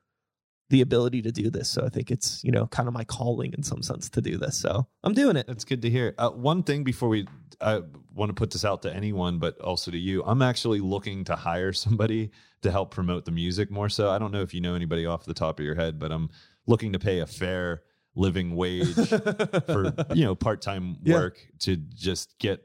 the 0.71 0.81
ability 0.81 1.21
to 1.21 1.31
do 1.33 1.51
this 1.51 1.69
so 1.69 1.85
i 1.85 1.89
think 1.91 2.11
it's 2.11 2.43
you 2.45 2.51
know 2.53 2.67
kind 2.69 2.89
of 2.89 2.95
my 2.95 3.05
calling 3.05 3.53
in 3.53 3.63
some 3.63 3.83
sense 3.83 4.09
to 4.09 4.23
do 4.23 4.39
this 4.39 4.57
so 4.57 4.87
i'm 5.05 5.13
doing 5.13 5.37
it 5.37 5.47
That's 5.47 5.65
good 5.65 5.83
to 5.83 5.91
hear. 5.91 6.15
Uh, 6.17 6.31
one 6.31 6.63
thing 6.63 6.83
before 6.85 7.09
we, 7.11 7.27
I 7.61 7.83
want 8.15 8.31
to 8.31 8.35
put 8.35 8.51
this 8.53 8.65
out 8.65 8.83
to 8.83 8.95
anyone, 8.95 9.39
but 9.39 9.59
also 9.61 9.91
to 9.91 9.99
you. 9.99 10.23
I'm 10.25 10.41
actually 10.43 10.81
looking 10.81 11.25
to 11.25 11.37
hire 11.37 11.73
somebody 11.73 12.31
to 12.63 12.71
help 12.71 12.91
promote 12.91 13.25
the 13.25 13.31
music 13.33 13.71
more. 13.71 13.89
So 13.89 14.09
I 14.11 14.19
don't 14.19 14.33
know 14.33 14.41
if 14.43 14.55
you 14.55 14.61
know 14.61 14.75
anybody 14.75 15.05
off 15.07 15.25
the 15.25 15.35
top 15.35 15.59
of 15.61 15.65
your 15.65 15.75
head, 15.75 15.99
but 15.99 16.11
I'm 16.13 16.31
looking 16.67 16.93
to 16.93 16.99
pay 16.99 17.19
a 17.21 17.27
fair 17.27 17.83
living 18.15 18.55
wage 18.57 18.95
for 18.95 19.95
you 20.15 20.25
know 20.25 20.35
part 20.35 20.61
time 20.61 20.97
Yeah. 21.03 21.15
work 21.15 21.39
to 21.61 21.77
just 21.77 22.39
get 22.39 22.63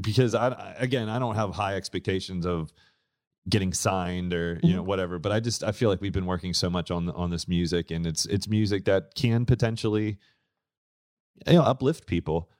because 0.00 0.34
I 0.34 0.74
again 0.78 1.08
I 1.08 1.18
don't 1.18 1.36
have 1.36 1.50
high 1.54 1.76
expectations 1.76 2.44
of 2.46 2.72
getting 3.48 3.72
signed 3.72 4.34
or 4.34 4.58
you 4.62 4.74
know 4.74 4.82
whatever 4.82 5.18
but 5.18 5.32
I 5.32 5.40
just 5.40 5.62
I 5.64 5.72
feel 5.72 5.88
like 5.88 6.00
we've 6.00 6.12
been 6.12 6.26
working 6.26 6.52
so 6.52 6.68
much 6.68 6.90
on 6.90 7.08
on 7.10 7.30
this 7.30 7.46
music 7.48 7.90
and 7.90 8.06
it's 8.06 8.26
it's 8.26 8.48
music 8.48 8.84
that 8.86 9.14
can 9.14 9.46
potentially 9.46 10.18
you 11.46 11.52
know 11.54 11.62
uplift 11.62 12.06
people. 12.06 12.50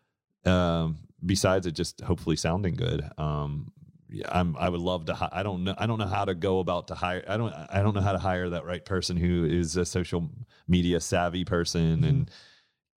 Um, 0.45 0.99
besides 1.27 1.67
it 1.67 1.73
just 1.73 2.01
hopefully 2.03 2.37
sounding 2.37 2.75
good. 2.77 3.03
Um, 3.19 3.73
yeah, 4.11 4.27
I'm. 4.31 4.57
I 4.57 4.69
would 4.69 4.81
love 4.81 5.07
to. 5.07 5.15
Hi- 5.15 5.29
I 5.33 5.43
don't 5.43 5.65
know. 5.65 5.75
I 5.77 5.87
don't 5.87 5.99
know 5.99 6.07
how 6.07 6.25
to 6.25 6.35
go 6.35 6.61
about 6.61 6.89
to 6.89 6.95
hire. 6.95 7.25
I 7.29 7.37
don't. 7.37 7.53
I 7.53 7.83
don't 7.83 7.95
know 7.95 8.01
how 8.01 8.13
to 8.13 8.19
hire 8.19 8.49
that 8.51 8.65
right 8.65 8.85
person 8.85 9.17
who 9.17 9.45
is 9.45 9.77
a 9.77 9.85
social 9.85 10.31
media 10.67 11.01
savvy 11.01 11.45
person 11.45 12.05
and 12.05 12.31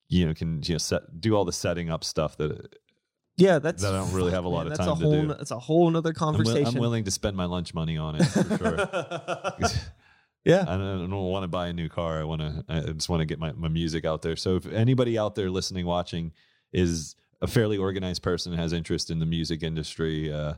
you 0.09 0.27
know 0.27 0.35
can 0.35 0.61
you 0.65 0.75
know 0.75 0.79
set 0.79 1.21
do 1.21 1.37
all 1.37 1.45
the 1.45 1.53
setting 1.53 1.91
up 1.91 2.05
stuff 2.05 2.37
that 2.37 2.77
Yeah, 3.37 3.59
that's 3.59 3.83
That 3.83 3.95
I 3.95 3.99
don't 3.99 4.13
really 4.13 4.33
have 4.33 4.45
a 4.45 4.49
lot 4.49 4.65
man, 4.65 4.73
of 4.73 4.79
time 4.79 4.89
a 4.89 4.97
to 4.97 5.03
whole, 5.03 5.13
do. 5.13 5.29
That's 5.29 5.51
a 5.51 5.59
whole 5.59 5.91
nother 5.91 6.11
I'm, 6.11 6.15
wi- 6.15 6.33
conversation. 6.33 6.67
I'm 6.67 6.81
willing 6.81 7.05
to 7.05 7.11
spend 7.11 7.37
my 7.37 7.47
lunch 7.47 7.75
money 7.75 7.97
on 7.97 8.17
it 8.17 8.25
for 8.25 8.57
sure. 8.59 8.77
yeah, 10.45 10.63
I 10.63 10.77
don't, 10.77 11.05
I 11.05 11.07
don't 11.09 11.11
want 11.11 11.45
to 11.45 11.49
buy 11.49 11.69
a 11.69 11.73
new 11.73 11.89
car. 11.89 12.21
I 12.21 12.25
want 12.25 12.41
to. 12.41 12.65
I 12.69 12.81
just 12.93 13.09
want 13.09 13.21
to 13.21 13.27
get 13.27 13.39
my, 13.39 13.53
my 13.53 13.69
music 13.69 14.05
out 14.05 14.23
there. 14.23 14.37
So 14.37 14.57
if 14.57 14.67
anybody 14.67 15.19
out 15.19 15.35
there 15.35 15.51
listening, 15.51 15.87
watching, 15.87 16.33
is 16.73 17.17
a 17.41 17.47
fairly 17.47 17.79
organized 17.79 18.23
person, 18.23 18.53
has 18.55 18.73
interest 18.73 19.11
in 19.11 19.19
the 19.19 19.27
music 19.27 19.63
industry, 19.63 20.33
uh, 20.33 20.55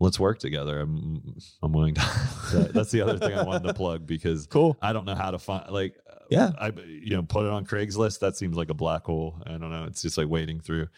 let's 0.00 0.18
work 0.20 0.38
together. 0.38 0.80
I'm 0.80 1.36
I'm 1.62 1.72
willing 1.72 1.94
to. 1.94 2.00
that- 2.52 2.70
that's 2.74 2.90
the 2.90 3.02
other 3.02 3.18
thing 3.18 3.34
I 3.36 3.42
wanted 3.42 3.66
to 3.68 3.74
plug 3.74 4.06
because 4.06 4.46
cool. 4.46 4.76
I 4.82 4.92
don't 4.92 5.04
know 5.04 5.14
how 5.14 5.30
to 5.30 5.38
find 5.38 5.70
like. 5.70 5.96
Yeah. 6.28 6.50
I 6.58 6.72
you 6.86 7.14
know 7.16 7.22
put 7.22 7.46
it 7.46 7.52
on 7.52 7.64
Craigslist. 7.66 8.18
That 8.20 8.36
seems 8.36 8.56
like 8.56 8.68
a 8.70 8.74
black 8.74 9.04
hole. 9.04 9.40
I 9.46 9.52
don't 9.52 9.70
know. 9.70 9.84
It's 9.84 10.02
just 10.02 10.18
like 10.18 10.28
wading 10.28 10.60
through 10.60 10.88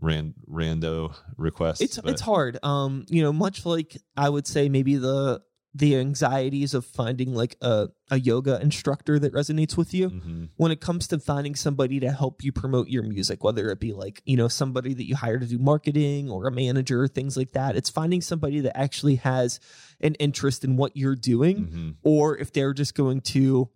ran 0.00 0.34
rando 0.50 1.14
requests. 1.36 1.80
It's 1.82 1.98
but- 1.98 2.10
it's 2.10 2.20
hard. 2.22 2.58
Um, 2.62 3.04
you 3.08 3.22
know, 3.22 3.32
much 3.32 3.66
like 3.66 3.96
I 4.16 4.28
would 4.28 4.46
say 4.46 4.68
maybe 4.68 4.96
the 4.96 5.42
the 5.76 5.96
anxieties 5.96 6.72
of 6.72 6.86
finding 6.86 7.34
like 7.34 7.56
a, 7.60 7.88
a 8.08 8.20
yoga 8.20 8.60
instructor 8.62 9.18
that 9.18 9.32
resonates 9.32 9.76
with 9.76 9.92
you. 9.92 10.08
Mhm. 10.10 10.48
when 10.56 10.70
it 10.70 10.80
comes 10.80 11.08
to 11.08 11.18
finding 11.18 11.54
somebody 11.56 11.98
to 11.98 12.12
help 12.12 12.44
you 12.44 12.52
promote 12.52 12.88
your 12.88 13.02
music, 13.02 13.42
whether 13.42 13.68
it 13.70 13.80
be 13.80 13.92
like, 13.92 14.22
you 14.24 14.36
know, 14.36 14.46
somebody 14.46 14.94
that 14.94 15.04
you 15.08 15.16
hire 15.16 15.38
to 15.40 15.46
do 15.46 15.58
marketing 15.58 16.30
or 16.30 16.46
a 16.46 16.52
manager, 16.52 17.08
things 17.08 17.36
like 17.36 17.50
that. 17.52 17.74
It's 17.76 17.90
finding 17.90 18.20
somebody 18.20 18.60
that 18.60 18.76
actually 18.78 19.16
has 19.16 19.58
an 20.00 20.14
interest 20.16 20.62
in 20.64 20.76
what 20.76 20.96
you're 20.96 21.16
doing, 21.16 21.66
Mhm. 21.66 21.94
or 22.04 22.38
if 22.38 22.52
they're 22.52 22.72
just 22.72 22.94
going 22.94 23.20
to, 23.22 23.68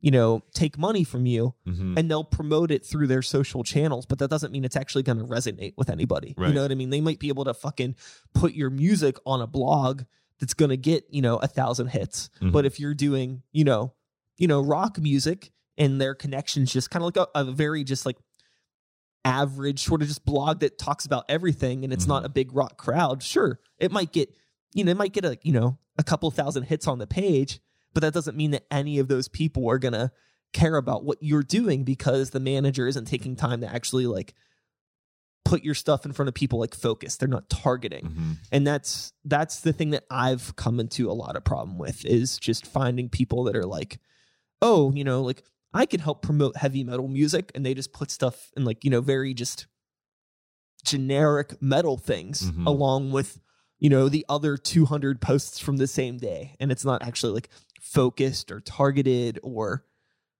you 0.00 0.10
know, 0.10 0.42
take 0.54 0.76
money 0.76 1.04
from 1.04 1.24
you 1.24 1.54
Mhm. 1.66 1.96
and 1.96 2.10
they'll 2.10 2.24
promote 2.24 2.70
it 2.72 2.84
through 2.84 3.06
their 3.06 3.22
social 3.22 3.62
channels, 3.62 4.06
but 4.06 4.18
that 4.18 4.28
doesn't 4.28 4.50
mean 4.52 4.64
it's 4.64 4.76
actually 4.76 5.04
going 5.04 5.18
to 5.18 5.24
resonate 5.24 5.74
with 5.76 5.88
anybody. 5.88 6.34
You 6.36 6.52
know 6.52 6.62
what 6.62 6.72
I 6.72 6.74
mean? 6.74 6.90
They 6.90 7.00
might 7.00 7.20
be 7.20 7.28
able 7.28 7.44
to 7.44 7.54
fucking 7.54 7.94
put 8.34 8.54
your 8.54 8.70
music 8.70 9.18
on 9.24 9.40
a 9.40 9.46
blog 9.46 10.02
that's 10.40 10.54
going 10.54 10.70
to 10.70 10.76
get, 10.76 11.04
you 11.10 11.22
know, 11.22 11.36
a 11.36 11.46
thousand 11.46 11.88
hits. 11.88 12.28
Mhm. 12.40 12.52
But 12.52 12.66
if 12.66 12.80
you're 12.80 12.94
doing, 12.94 13.42
you 13.52 13.64
know, 13.64 13.94
you 14.36 14.48
know, 14.48 14.60
rock 14.60 14.98
music 14.98 15.52
and 15.78 16.00
their 16.00 16.14
connections 16.14 16.72
just 16.72 16.90
kind 16.90 17.04
of 17.04 17.14
like 17.16 17.28
a, 17.34 17.40
a 17.40 17.44
very 17.52 17.84
just 17.84 18.04
like 18.06 18.16
average 19.24 19.82
sort 19.84 20.02
of 20.02 20.08
just 20.08 20.24
blog 20.24 20.60
that 20.60 20.78
talks 20.78 21.06
about 21.06 21.24
everything 21.28 21.82
and 21.84 21.92
it's 21.92 22.06
not 22.06 22.22
Mhm. 22.22 22.26
a 22.26 22.28
big 22.28 22.54
rock 22.54 22.76
crowd, 22.76 23.22
sure, 23.22 23.58
it 23.78 23.90
might 23.90 24.12
get, 24.12 24.34
you 24.74 24.84
know, 24.84 24.90
it 24.90 24.96
might 24.96 25.12
get 25.12 25.24
a, 25.24 25.38
you 25.42 25.52
know, 25.52 25.78
a 25.96 26.02
couple 26.02 26.30
thousand 26.30 26.64
hits 26.64 26.86
on 26.86 26.98
the 26.98 27.06
page, 27.06 27.60
but 27.94 28.00
that 28.00 28.12
doesn't 28.12 28.36
mean 28.36 28.50
that 28.50 28.66
any 28.70 28.98
of 28.98 29.08
those 29.08 29.28
people 29.28 29.68
are 29.70 29.78
going 29.78 29.94
to 29.94 30.10
care 30.52 30.76
about 30.76 31.04
what 31.04 31.18
you're 31.22 31.42
doing 31.42 31.84
because 31.84 32.30
the 32.30 32.40
manager 32.40 32.86
isn't 32.86 33.06
taking 33.06 33.34
time 33.34 33.60
to 33.62 33.66
actually 33.72 34.06
like 34.06 34.34
put 35.44 35.62
your 35.62 35.74
stuff 35.74 36.04
in 36.06 36.12
front 36.12 36.28
of 36.28 36.34
people 36.34 36.58
like 36.58 36.74
focus. 36.74 37.16
They're 37.16 37.28
not 37.28 37.48
targeting 37.50 38.04
Mhm. 38.06 38.36
and 38.50 38.66
that's 38.66 39.12
that's 39.24 39.60
the 39.60 39.72
thing 39.72 39.90
that 39.90 40.04
i've 40.10 40.56
come 40.56 40.80
into 40.80 41.10
a 41.10 41.12
lot 41.12 41.36
of 41.36 41.44
problem 41.44 41.78
with 41.78 42.04
is 42.04 42.38
just 42.38 42.66
finding 42.66 43.08
people 43.08 43.44
that 43.44 43.54
are 43.56 43.66
like 43.66 43.98
oh 44.62 44.92
you 44.92 45.04
know 45.04 45.22
like 45.22 45.42
i 45.74 45.84
can 45.86 46.00
help 46.00 46.22
promote 46.22 46.56
heavy 46.56 46.82
metal 46.84 47.08
music 47.08 47.52
and 47.54 47.64
they 47.64 47.74
just 47.74 47.92
put 47.92 48.10
stuff 48.10 48.50
in 48.56 48.64
like 48.64 48.84
you 48.84 48.90
know 48.90 49.00
very 49.00 49.34
just 49.34 49.66
generic 50.84 51.60
metal 51.62 51.96
things 51.96 52.50
Mhm. 52.50 52.66
along 52.66 53.10
with 53.12 53.40
you 53.78 53.88
know 53.88 54.08
the 54.08 54.24
other 54.28 54.56
200 54.56 55.20
posts 55.20 55.58
from 55.58 55.76
the 55.78 55.86
same 55.86 56.18
day 56.18 56.54
and 56.60 56.70
it's 56.70 56.84
not 56.84 57.02
actually 57.02 57.32
like 57.32 57.48
focused 57.80 58.50
or 58.50 58.60
targeted 58.60 59.38
or 59.42 59.84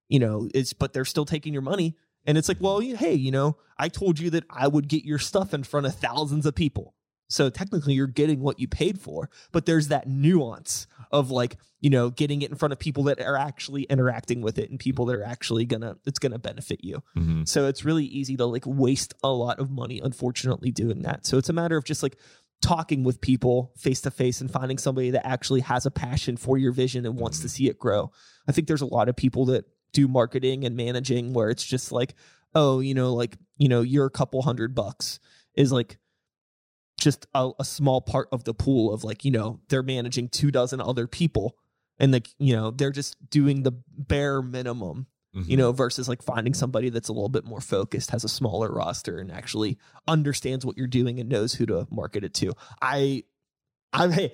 you 0.09 0.19
know 0.19 0.47
it's 0.53 0.73
but 0.73 0.93
they're 0.93 1.05
still 1.05 1.25
taking 1.25 1.51
your 1.53 1.61
money 1.63 1.95
and 2.25 2.37
it's 2.37 2.47
like 2.47 2.57
well 2.59 2.79
hey 2.79 3.13
you 3.13 3.31
know 3.31 3.57
i 3.77 3.87
told 3.87 4.19
you 4.19 4.29
that 4.29 4.43
i 4.49 4.67
would 4.67 4.87
get 4.87 5.03
your 5.05 5.19
stuff 5.19 5.53
in 5.53 5.63
front 5.63 5.85
of 5.85 5.95
thousands 5.95 6.45
of 6.45 6.55
people 6.55 6.93
so 7.27 7.49
technically 7.49 7.93
you're 7.93 8.05
getting 8.07 8.39
what 8.39 8.59
you 8.59 8.67
paid 8.67 8.99
for 8.99 9.29
but 9.51 9.65
there's 9.65 9.87
that 9.87 10.07
nuance 10.07 10.85
of 11.11 11.31
like 11.31 11.57
you 11.81 11.89
know 11.89 12.09
getting 12.09 12.41
it 12.41 12.49
in 12.51 12.55
front 12.57 12.71
of 12.71 12.79
people 12.79 13.03
that 13.03 13.19
are 13.19 13.37
actually 13.37 13.83
interacting 13.83 14.41
with 14.41 14.57
it 14.59 14.69
and 14.69 14.79
people 14.79 15.05
that 15.05 15.15
are 15.15 15.23
actually 15.23 15.65
gonna 15.65 15.97
it's 16.05 16.19
gonna 16.19 16.37
benefit 16.39 16.83
you 16.83 17.01
Mhm. 17.17 17.47
so 17.47 17.67
it's 17.67 17.83
really 17.85 18.05
easy 18.05 18.35
to 18.37 18.45
like 18.45 18.63
waste 18.65 19.13
a 19.23 19.29
lot 19.31 19.59
of 19.59 19.69
money, 19.71 19.99
unfortunately, 20.03 20.71
doing 20.71 21.01
that. 21.03 21.25
So 21.25 21.37
it's 21.37 21.49
a 21.49 21.53
matter 21.53 21.77
of 21.77 21.83
just 21.85 22.03
like 22.03 22.17
talking 22.61 23.03
with 23.03 23.21
people 23.21 23.71
face 23.77 24.01
to 24.01 24.11
face 24.11 24.41
and 24.41 24.49
finding 24.49 24.77
somebody 24.77 25.11
that 25.11 25.25
actually 25.27 25.61
has 25.61 25.85
a 25.85 25.91
passion 25.91 26.37
for 26.37 26.57
your 26.57 26.71
vision 26.71 27.05
and 27.05 27.15
wants 27.19 27.39
to 27.41 27.49
see 27.49 27.67
it 27.69 27.77
grow. 27.77 28.11
I 28.47 28.51
think 28.51 28.67
there's 28.67 28.81
a 28.81 28.85
lot 28.85 29.09
of 29.09 29.15
people 29.15 29.45
that 29.47 29.65
do 29.95 30.07
marketing 30.07 30.65
and 30.65 30.75
managing 30.75 31.33
where 31.33 31.49
it's 31.49 31.63
just 31.63 31.91
like, 31.91 32.13
oh, 32.53 32.79
you 32.79 32.93
know, 32.93 33.13
like, 33.13 33.37
you 33.57 33.67
know, 33.67 33.81
you're 33.81 34.05
a 34.05 34.11
couple 34.11 34.41
hundred 34.41 34.75
bucks 34.75 35.19
is 35.55 35.71
like 35.71 35.97
just 36.99 37.25
a, 37.33 37.51
a 37.59 37.65
small 37.65 38.01
part 38.01 38.27
of 38.31 38.43
the 38.43 38.53
pool 38.53 38.93
of 38.93 39.03
like, 39.03 39.25
you 39.25 39.31
know, 39.31 39.59
they're 39.69 39.83
managing 39.83 40.29
two 40.29 40.51
dozen 40.51 40.79
other 40.79 41.07
people 41.07 41.57
and 41.99 42.11
like, 42.11 42.29
you 42.37 42.55
know, 42.55 42.71
they're 42.71 42.91
just 42.91 43.29
doing 43.29 43.63
the 43.63 43.71
bare 43.71 44.41
minimum 44.41 45.07
you 45.35 45.41
mm-hmm. 45.41 45.57
know, 45.57 45.71
versus 45.73 46.07
like 46.07 46.23
finding 46.23 46.53
somebody 46.53 46.89
that's 46.89 47.09
a 47.09 47.11
little 47.11 47.27
bit 47.27 47.43
more 47.43 47.59
focused, 47.59 48.11
has 48.11 48.23
a 48.23 48.29
smaller 48.29 48.71
roster, 48.71 49.17
and 49.17 49.29
actually 49.29 49.77
understands 50.07 50.65
what 50.65 50.77
you're 50.77 50.87
doing 50.87 51.19
and 51.19 51.27
knows 51.27 51.53
who 51.53 51.65
to 51.65 51.85
market 51.91 52.23
it 52.23 52.33
to. 52.35 52.53
I, 52.81 53.25
I'm 53.91 54.11
hey, 54.11 54.33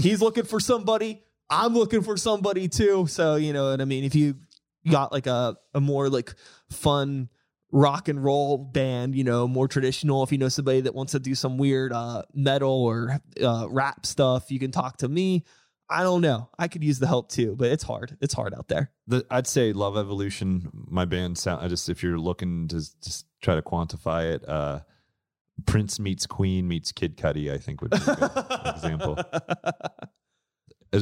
he's 0.00 0.22
looking 0.22 0.44
for 0.44 0.60
somebody. 0.60 1.24
I'm 1.50 1.74
looking 1.74 2.02
for 2.02 2.16
somebody 2.16 2.68
too. 2.68 3.08
So 3.08 3.34
you 3.34 3.52
know 3.52 3.70
what 3.70 3.80
I 3.80 3.84
mean. 3.84 4.04
If 4.04 4.14
you 4.14 4.36
got 4.90 5.12
like 5.12 5.26
a 5.26 5.56
a 5.74 5.80
more 5.80 6.08
like 6.08 6.34
fun 6.70 7.28
rock 7.72 8.08
and 8.08 8.22
roll 8.22 8.58
band, 8.58 9.14
you 9.14 9.24
know, 9.24 9.46
more 9.48 9.68
traditional. 9.68 10.22
If 10.22 10.32
you 10.32 10.38
know 10.38 10.48
somebody 10.48 10.82
that 10.82 10.94
wants 10.94 11.12
to 11.12 11.18
do 11.18 11.34
some 11.34 11.58
weird 11.58 11.92
uh, 11.92 12.22
metal 12.32 12.72
or 12.72 13.20
uh, 13.42 13.66
rap 13.68 14.06
stuff, 14.06 14.50
you 14.50 14.58
can 14.58 14.70
talk 14.70 14.98
to 14.98 15.08
me. 15.08 15.44
I 15.88 16.02
don't 16.02 16.20
know. 16.20 16.48
I 16.58 16.66
could 16.68 16.82
use 16.82 16.98
the 16.98 17.06
help 17.06 17.30
too, 17.30 17.54
but 17.56 17.70
it's 17.70 17.84
hard. 17.84 18.16
It's 18.20 18.34
hard 18.34 18.54
out 18.54 18.68
there. 18.68 18.90
the, 19.06 19.24
I'd 19.30 19.46
say 19.46 19.72
Love 19.72 19.96
Evolution, 19.96 20.68
my 20.72 21.04
band 21.04 21.38
sound. 21.38 21.64
I 21.64 21.68
just 21.68 21.88
if 21.88 22.02
you're 22.02 22.18
looking 22.18 22.66
to 22.68 22.76
just 22.76 23.26
try 23.40 23.54
to 23.54 23.62
quantify 23.62 24.34
it, 24.34 24.48
uh, 24.48 24.80
Prince 25.64 26.00
meets 26.00 26.26
Queen 26.26 26.66
meets 26.66 26.92
Kid 26.92 27.16
Cudi, 27.16 27.52
I 27.52 27.58
think 27.58 27.82
would 27.82 27.92
be 27.92 27.98
a 27.98 28.16
good 28.16 28.30
example. 28.74 29.18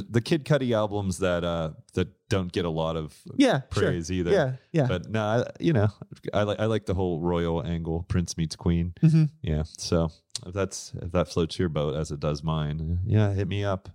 The 0.02 0.20
Kid 0.20 0.44
Cudi 0.44 0.72
albums 0.74 1.18
that 1.18 1.44
uh 1.44 1.70
that 1.94 2.08
don't 2.28 2.50
get 2.52 2.64
a 2.64 2.70
lot 2.70 2.96
of 2.96 3.14
Yeah, 3.36 3.60
praise 3.70 4.06
sure. 4.08 4.16
either. 4.16 4.30
Yeah, 4.30 4.52
yeah. 4.72 4.86
But 4.86 5.08
no, 5.10 5.22
I, 5.22 5.50
you 5.60 5.72
know, 5.72 5.88
I 6.32 6.42
like 6.44 6.58
I 6.60 6.66
like 6.66 6.86
the 6.86 6.94
whole 6.94 7.20
royal 7.20 7.64
angle, 7.64 8.04
Prince 8.08 8.36
meets 8.36 8.56
Queen. 8.56 8.94
Mhm. 9.02 9.30
Yeah. 9.42 9.62
So 9.78 10.10
if 10.46 10.54
that's 10.54 10.92
if 11.02 11.12
that 11.12 11.28
floats 11.28 11.58
your 11.58 11.68
boat 11.68 11.94
as 11.96 12.10
it 12.10 12.20
does 12.20 12.42
mine, 12.42 13.00
yeah, 13.06 13.32
hit 13.32 13.48
me 13.48 13.64
up. 13.64 13.88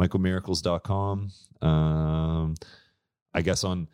MichaelMiracles.com. 0.00 1.30
Um 1.62 2.54
I 3.32 3.42
guess 3.42 3.64
on 3.64 3.88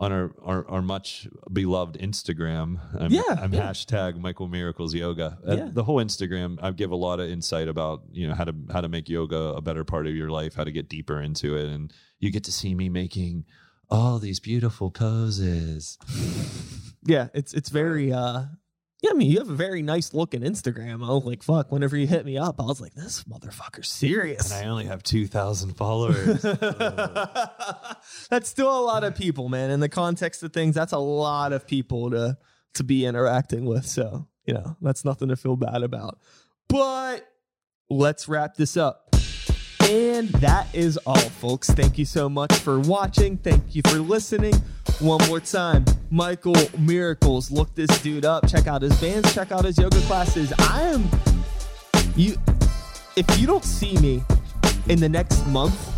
on 0.00 0.12
our, 0.12 0.32
our, 0.42 0.68
our 0.68 0.82
much 0.82 1.26
beloved 1.52 1.98
Instagram. 1.98 2.78
I'm, 2.98 3.10
Yeah, 3.10 3.22
I'm 3.28 3.52
yeah. 3.52 3.70
hashtag 3.70 4.18
Michael 4.20 4.48
Miracles 4.48 4.94
Yoga. 4.94 5.38
Uh, 5.46 5.56
Yeah. 5.56 5.68
The 5.72 5.82
whole 5.82 5.96
Instagram, 5.96 6.58
I 6.62 6.70
give 6.70 6.92
a 6.92 6.96
lot 6.96 7.18
of 7.18 7.28
insight 7.28 7.68
about, 7.68 8.02
you 8.12 8.28
know, 8.28 8.34
how 8.34 8.44
to 8.44 8.54
how 8.72 8.80
to 8.80 8.88
make 8.88 9.08
yoga 9.08 9.36
a 9.36 9.60
better 9.60 9.84
part 9.84 10.06
of 10.06 10.14
your 10.14 10.30
life, 10.30 10.54
how 10.54 10.64
to 10.64 10.72
get 10.72 10.88
deeper 10.88 11.20
into 11.20 11.56
it. 11.56 11.68
And 11.68 11.92
you 12.20 12.30
get 12.30 12.44
to 12.44 12.52
see 12.52 12.74
me 12.74 12.88
making 12.88 13.44
all 13.90 14.18
these 14.18 14.38
beautiful 14.38 14.90
poses. 14.90 15.98
yeah, 17.04 17.28
it's 17.34 17.52
it's 17.52 17.70
very 17.70 18.12
uh 18.12 18.44
yeah, 19.00 19.10
I 19.10 19.14
mean 19.14 19.30
you 19.30 19.38
have 19.38 19.48
a 19.48 19.54
very 19.54 19.82
nice 19.82 20.12
looking 20.12 20.40
Instagram. 20.40 21.04
I 21.04 21.12
was 21.12 21.24
like, 21.24 21.42
fuck, 21.42 21.70
whenever 21.70 21.96
you 21.96 22.06
hit 22.06 22.24
me 22.24 22.36
up, 22.36 22.60
I 22.60 22.64
was 22.64 22.80
like, 22.80 22.94
this 22.94 23.22
motherfucker's 23.24 23.88
serious. 23.88 24.50
And 24.50 24.64
I 24.64 24.68
only 24.68 24.86
have 24.86 25.02
2,000 25.04 25.74
followers. 25.74 26.42
that's 28.30 28.48
still 28.48 28.76
a 28.76 28.82
lot 28.82 29.04
of 29.04 29.14
people, 29.14 29.48
man. 29.48 29.70
In 29.70 29.78
the 29.80 29.88
context 29.88 30.42
of 30.42 30.52
things, 30.52 30.74
that's 30.74 30.92
a 30.92 30.98
lot 30.98 31.52
of 31.52 31.66
people 31.66 32.10
to 32.10 32.36
to 32.74 32.84
be 32.84 33.06
interacting 33.06 33.66
with. 33.66 33.86
So, 33.86 34.26
you 34.44 34.54
know, 34.54 34.76
that's 34.80 35.04
nothing 35.04 35.28
to 35.28 35.36
feel 35.36 35.56
bad 35.56 35.82
about. 35.82 36.18
But 36.68 37.26
let's 37.88 38.28
wrap 38.28 38.54
this 38.54 38.76
up. 38.76 39.07
And 39.88 40.28
that 40.40 40.66
is 40.74 40.98
all, 41.06 41.16
folks. 41.16 41.70
Thank 41.70 41.96
you 41.96 42.04
so 42.04 42.28
much 42.28 42.52
for 42.52 42.78
watching. 42.78 43.38
Thank 43.38 43.74
you 43.74 43.80
for 43.86 43.98
listening. 43.98 44.54
One 45.00 45.26
more 45.28 45.40
time, 45.40 45.86
Michael 46.10 46.56
Miracles. 46.78 47.50
Look 47.50 47.74
this 47.74 47.90
dude 48.02 48.26
up. 48.26 48.46
Check 48.46 48.66
out 48.66 48.82
his 48.82 48.98
bands. 49.00 49.34
Check 49.34 49.50
out 49.50 49.64
his 49.64 49.78
yoga 49.78 50.00
classes. 50.02 50.52
I 50.58 50.82
am 50.82 51.08
you. 52.16 52.36
If 53.16 53.40
you 53.40 53.46
don't 53.46 53.64
see 53.64 53.96
me 53.98 54.22
in 54.88 55.00
the 55.00 55.08
next 55.08 55.46
month 55.46 55.97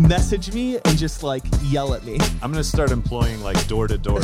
message 0.00 0.52
me 0.54 0.76
and 0.76 0.96
just 0.96 1.22
like 1.22 1.44
yell 1.62 1.94
at 1.94 2.04
me. 2.04 2.18
I'm 2.42 2.50
gonna 2.50 2.64
start 2.64 2.90
employing 2.90 3.40
like 3.42 3.66
door 3.68 3.86
to 3.86 3.98
door 3.98 4.20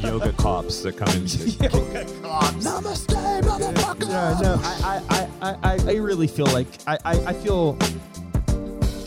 yoga 0.00 0.32
cops 0.32 0.82
that 0.82 0.96
come 0.96 1.08
in. 1.10 1.26
Yoga 1.26 2.04
cops. 2.22 2.66
Namaste, 2.66 3.42
motherfucker. 3.42 4.08
Yeah, 4.08 4.38
no, 4.42 4.60
I, 4.62 5.02
I, 5.10 5.28
I, 5.40 5.56
I, 5.62 5.78
I 5.88 5.94
really 5.96 6.26
feel 6.26 6.46
like 6.46 6.66
I, 6.86 6.98
I, 7.04 7.26
I 7.26 7.32
feel. 7.32 7.78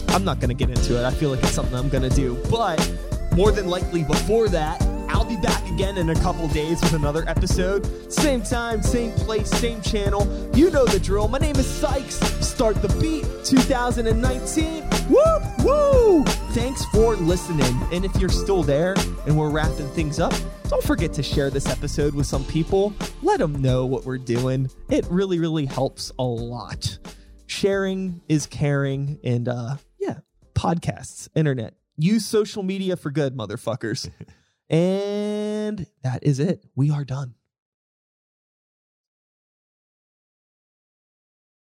I'm 0.10 0.24
not 0.24 0.40
gonna 0.40 0.54
get 0.54 0.70
into 0.70 0.98
it. 0.98 1.04
I 1.04 1.12
feel 1.12 1.30
like 1.30 1.44
it's 1.44 1.52
something 1.52 1.76
I'm 1.76 1.90
gonna 1.90 2.10
do, 2.10 2.42
but 2.50 2.80
more 3.36 3.52
than 3.52 3.68
likely 3.68 4.04
before 4.04 4.48
that, 4.50 4.82
I'll 5.10 5.26
be 5.26 5.38
back 5.38 5.68
again 5.70 5.98
in 5.98 6.10
a 6.10 6.16
couple 6.16 6.48
days 6.50 6.82
with 6.82 6.94
another 6.94 7.24
episode. 7.28 8.12
Same 8.12 8.42
time, 8.42 8.82
same 8.82 9.12
place, 9.12 9.50
same 9.50 9.82
channel. 9.82 10.26
You 10.56 10.70
know 10.72 10.86
the 10.86 11.00
drill. 11.00 11.28
My 11.28 11.38
name 11.38 11.56
is 11.56 11.68
Sykes. 11.68 12.16
Start 12.46 12.82
the 12.82 12.90
beat 13.00 13.26
2019. 13.46 14.84
Whoop, 15.10 15.44
woo! 15.64 16.24
Thanks 16.54 16.86
for 16.86 17.16
listening. 17.16 17.80
And 17.92 18.06
if 18.06 18.16
you're 18.16 18.30
still 18.30 18.64
there 18.64 18.96
and 19.26 19.38
we're 19.38 19.50
wrapping 19.50 19.88
things 19.90 20.20
up, 20.20 20.34
don't 20.70 20.84
forget 20.84 21.14
to 21.14 21.24
share 21.24 21.50
this 21.50 21.68
episode 21.68 22.16
with 22.16 22.26
some 22.26 22.44
people. 22.46 22.94
Let 23.22 23.40
them 23.40 23.62
know 23.62 23.86
what 23.86 24.06
we're 24.06 24.18
doing. 24.18 24.70
It 24.90 25.06
really, 25.10 25.40
really 25.40 25.66
helps 25.66 26.12
a 26.18 26.24
lot. 26.24 26.98
Sharing 27.48 28.22
is 28.28 28.48
caring, 28.48 29.20
and 29.24 29.48
uh, 29.48 29.76
yeah, 30.00 30.20
podcasts, 30.54 31.28
internet. 31.36 31.76
Use 31.98 32.26
social 32.26 32.64
media 32.64 32.98
for 32.98 33.12
good, 33.12 33.38
motherfuckers. 33.38 34.10
and 34.70 35.88
that 36.04 36.24
is 36.24 36.40
it. 36.40 36.66
We 36.76 36.90
are 36.92 37.06
done. 37.06 37.36